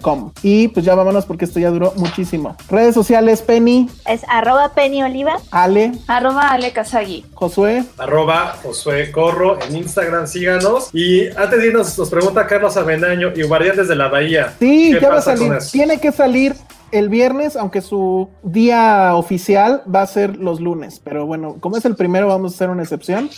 Y 0.43 0.69
pues 0.69 0.85
ya 0.85 0.95
vámonos 0.95 1.25
porque 1.25 1.45
esto 1.45 1.61
ya 1.61 1.71
duró 1.71 1.93
muchísimo. 1.97 2.57
Redes 2.69 2.95
sociales, 2.95 3.43
Penny, 3.43 3.89
Es 4.07 4.23
arroba 4.29 4.71
Penny 4.75 5.03
Oliva. 5.03 5.39
Ale, 5.51 5.93
Arroba 6.07 6.49
Ale 6.49 6.73
Kazagi. 6.73 7.25
Josué. 7.35 7.85
Arroba 7.99 8.57
Josué 8.63 9.11
Corro 9.13 9.59
en 9.63 9.77
Instagram, 9.77 10.27
síganos. 10.27 10.91
Y 10.93 11.29
antes 11.37 11.61
de 11.61 11.67
irnos, 11.69 11.99
nos 11.99 12.11
pregunta 12.11 12.47
Carlos 12.47 12.77
Avenaño 12.77 13.33
y 13.35 13.43
Guardianes 13.43 13.89
de 13.89 13.97
la 13.97 14.09
Bahía. 14.09 14.55
Sí, 14.59 14.93
¿Qué 14.93 15.01
ya 15.01 15.09
va 15.11 15.19
a 15.19 15.23
salir. 15.23 15.53
Tiene 15.71 15.99
que 15.99 16.13
salir 16.13 16.55
el 16.93 17.09
viernes, 17.09 17.57
aunque 17.57 17.81
su 17.81 18.29
día 18.43 19.17
oficial 19.17 19.83
va 19.93 20.03
a 20.03 20.07
ser 20.07 20.37
los 20.37 20.61
lunes. 20.61 21.01
Pero 21.03 21.27
bueno, 21.27 21.57
como 21.59 21.77
es 21.77 21.85
el 21.85 21.97
primero, 21.97 22.29
vamos 22.29 22.53
a 22.53 22.55
hacer 22.55 22.71
una 22.71 22.83
excepción. 22.83 23.31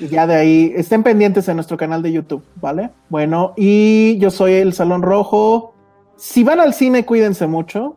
Y 0.00 0.08
ya 0.08 0.26
de 0.26 0.36
ahí, 0.36 0.72
estén 0.76 1.02
pendientes 1.02 1.48
en 1.48 1.56
nuestro 1.56 1.76
canal 1.76 2.02
de 2.02 2.12
YouTube, 2.12 2.42
¿vale? 2.60 2.90
Bueno, 3.08 3.52
y 3.56 4.16
yo 4.18 4.30
soy 4.30 4.54
el 4.54 4.72
Salón 4.72 5.02
Rojo. 5.02 5.71
Si 6.24 6.44
van 6.44 6.60
al 6.60 6.72
cine, 6.72 7.04
cuídense 7.04 7.48
mucho. 7.48 7.96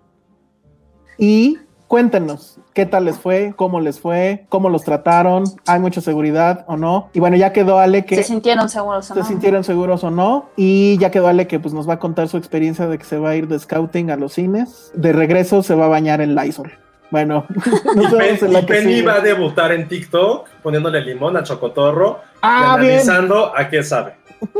Y 1.20 1.60
cuéntenos 1.88 2.58
qué 2.74 2.88
tal 2.88 3.06
les 3.06 3.20
fue, 3.20 3.54
cómo 3.56 3.80
les 3.80 4.00
fue, 4.00 4.48
cómo 4.50 4.70
los 4.70 4.84
trataron, 4.84 5.44
hay 5.68 5.80
mucha 5.80 6.02
seguridad 6.02 6.66
o 6.68 6.76
no. 6.76 7.10
Y 7.14 7.20
bueno, 7.20 7.38
ya 7.38 7.54
quedó 7.54 7.78
Ale 7.78 8.04
que 8.04 8.16
Se 8.16 8.24
sintieron 8.24 8.68
seguros, 8.68 9.06
se 9.06 9.14
¿no? 9.14 9.24
sintieron 9.24 9.64
seguros 9.64 10.04
o 10.04 10.10
no. 10.10 10.50
Y 10.58 10.98
ya 10.98 11.12
quedó 11.12 11.28
Ale 11.28 11.46
que 11.46 11.60
pues 11.60 11.76
nos 11.76 11.88
va 11.88 11.94
a 11.94 12.00
contar 12.00 12.28
su 12.28 12.38
experiencia 12.38 12.88
de 12.88 12.98
que 12.98 13.04
se 13.06 13.20
va 13.20 13.30
a 13.30 13.36
ir 13.36 13.48
de 13.48 13.60
scouting 13.60 14.10
a 14.10 14.16
los 14.16 14.34
cines. 14.34 14.92
De 14.96 15.14
regreso 15.14 15.62
se 15.62 15.76
va 15.76 15.86
a 15.86 15.90
bañar 15.90 16.20
en 16.20 16.34
Lysol. 16.34 16.74
Bueno, 17.12 17.46
nos 17.96 18.12
Y, 18.12 18.16
vemos 18.16 18.40
Pen- 18.40 18.48
en 18.48 18.54
la 18.54 18.60
y 18.62 18.66
que 18.66 18.74
Penny 18.74 18.94
sigue. 18.96 19.06
va 19.08 19.14
a 19.14 19.22
debutar 19.22 19.72
en 19.72 19.88
TikTok 19.88 20.50
poniéndole 20.64 21.00
limón 21.02 21.38
a 21.38 21.44
Chocotorro 21.44 22.22
Ah, 22.42 22.78
y 22.78 22.82
bien. 22.82 22.92
analizando 22.94 23.56
a 23.56 23.70
qué 23.70 23.84
sabe. 23.84 24.16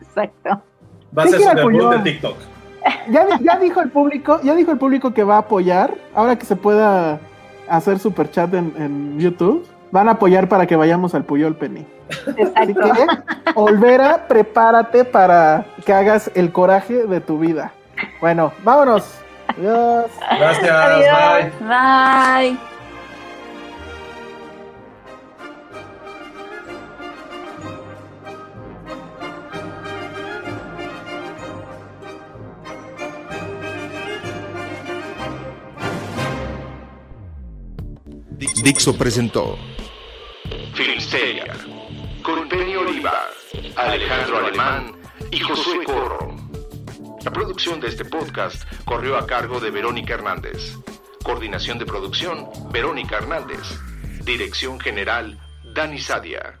Exacto. 0.00 0.62
Va 1.16 1.22
a 1.24 1.26
ser 1.28 1.40
su 1.40 1.48
debut 1.56 1.90
de 1.92 1.98
TikTok. 2.10 2.36
Ya, 3.10 3.26
ya 3.40 3.56
dijo 3.58 3.80
el 3.80 3.90
público, 3.90 4.38
ya 4.44 4.54
dijo 4.54 4.70
el 4.70 4.78
público 4.78 5.12
que 5.12 5.24
va 5.24 5.34
a 5.36 5.38
apoyar. 5.38 5.92
Ahora 6.14 6.36
que 6.38 6.46
se 6.46 6.54
pueda 6.54 7.18
hacer 7.68 7.98
super 7.98 8.30
chat 8.30 8.54
en, 8.54 8.72
en 8.78 9.18
YouTube. 9.18 9.66
van 9.90 10.08
a 10.08 10.12
apoyar 10.12 10.48
para 10.48 10.66
que 10.66 10.76
vayamos 10.76 11.12
al 11.14 11.24
Puyol 11.24 11.56
Penny. 11.56 11.84
Así 12.54 12.74
que, 12.74 13.06
Olvera, 13.54 14.28
prepárate 14.28 15.04
para 15.04 15.66
que 15.84 15.92
hagas 15.92 16.30
el 16.34 16.52
coraje 16.52 17.06
de 17.06 17.20
tu 17.20 17.38
vida. 17.38 17.72
Bueno, 18.20 18.52
vámonos. 18.62 19.18
Adiós. 19.48 20.06
Gracias, 20.38 20.70
Adiós. 20.70 21.52
bye. 21.60 22.50
Bye. 22.52 22.75
Dixo 38.38 38.94
presentó 38.96 39.58
Filmsteria, 40.74 41.56
con 42.22 42.46
Penny 42.48 42.76
Oliva, 42.76 43.30
Alejandro 43.76 44.38
Alemán 44.38 44.92
y 45.30 45.40
Josué 45.40 45.82
Corro. 45.84 46.36
La 47.24 47.32
producción 47.32 47.80
de 47.80 47.88
este 47.88 48.04
podcast 48.04 48.70
corrió 48.84 49.16
a 49.16 49.26
cargo 49.26 49.58
de 49.58 49.70
Verónica 49.70 50.14
Hernández. 50.14 50.76
Coordinación 51.24 51.78
de 51.78 51.86
producción, 51.86 52.46
Verónica 52.70 53.16
Hernández. 53.16 53.62
Dirección 54.22 54.78
General, 54.80 55.40
Dani 55.74 55.98
Sadia. 55.98 56.60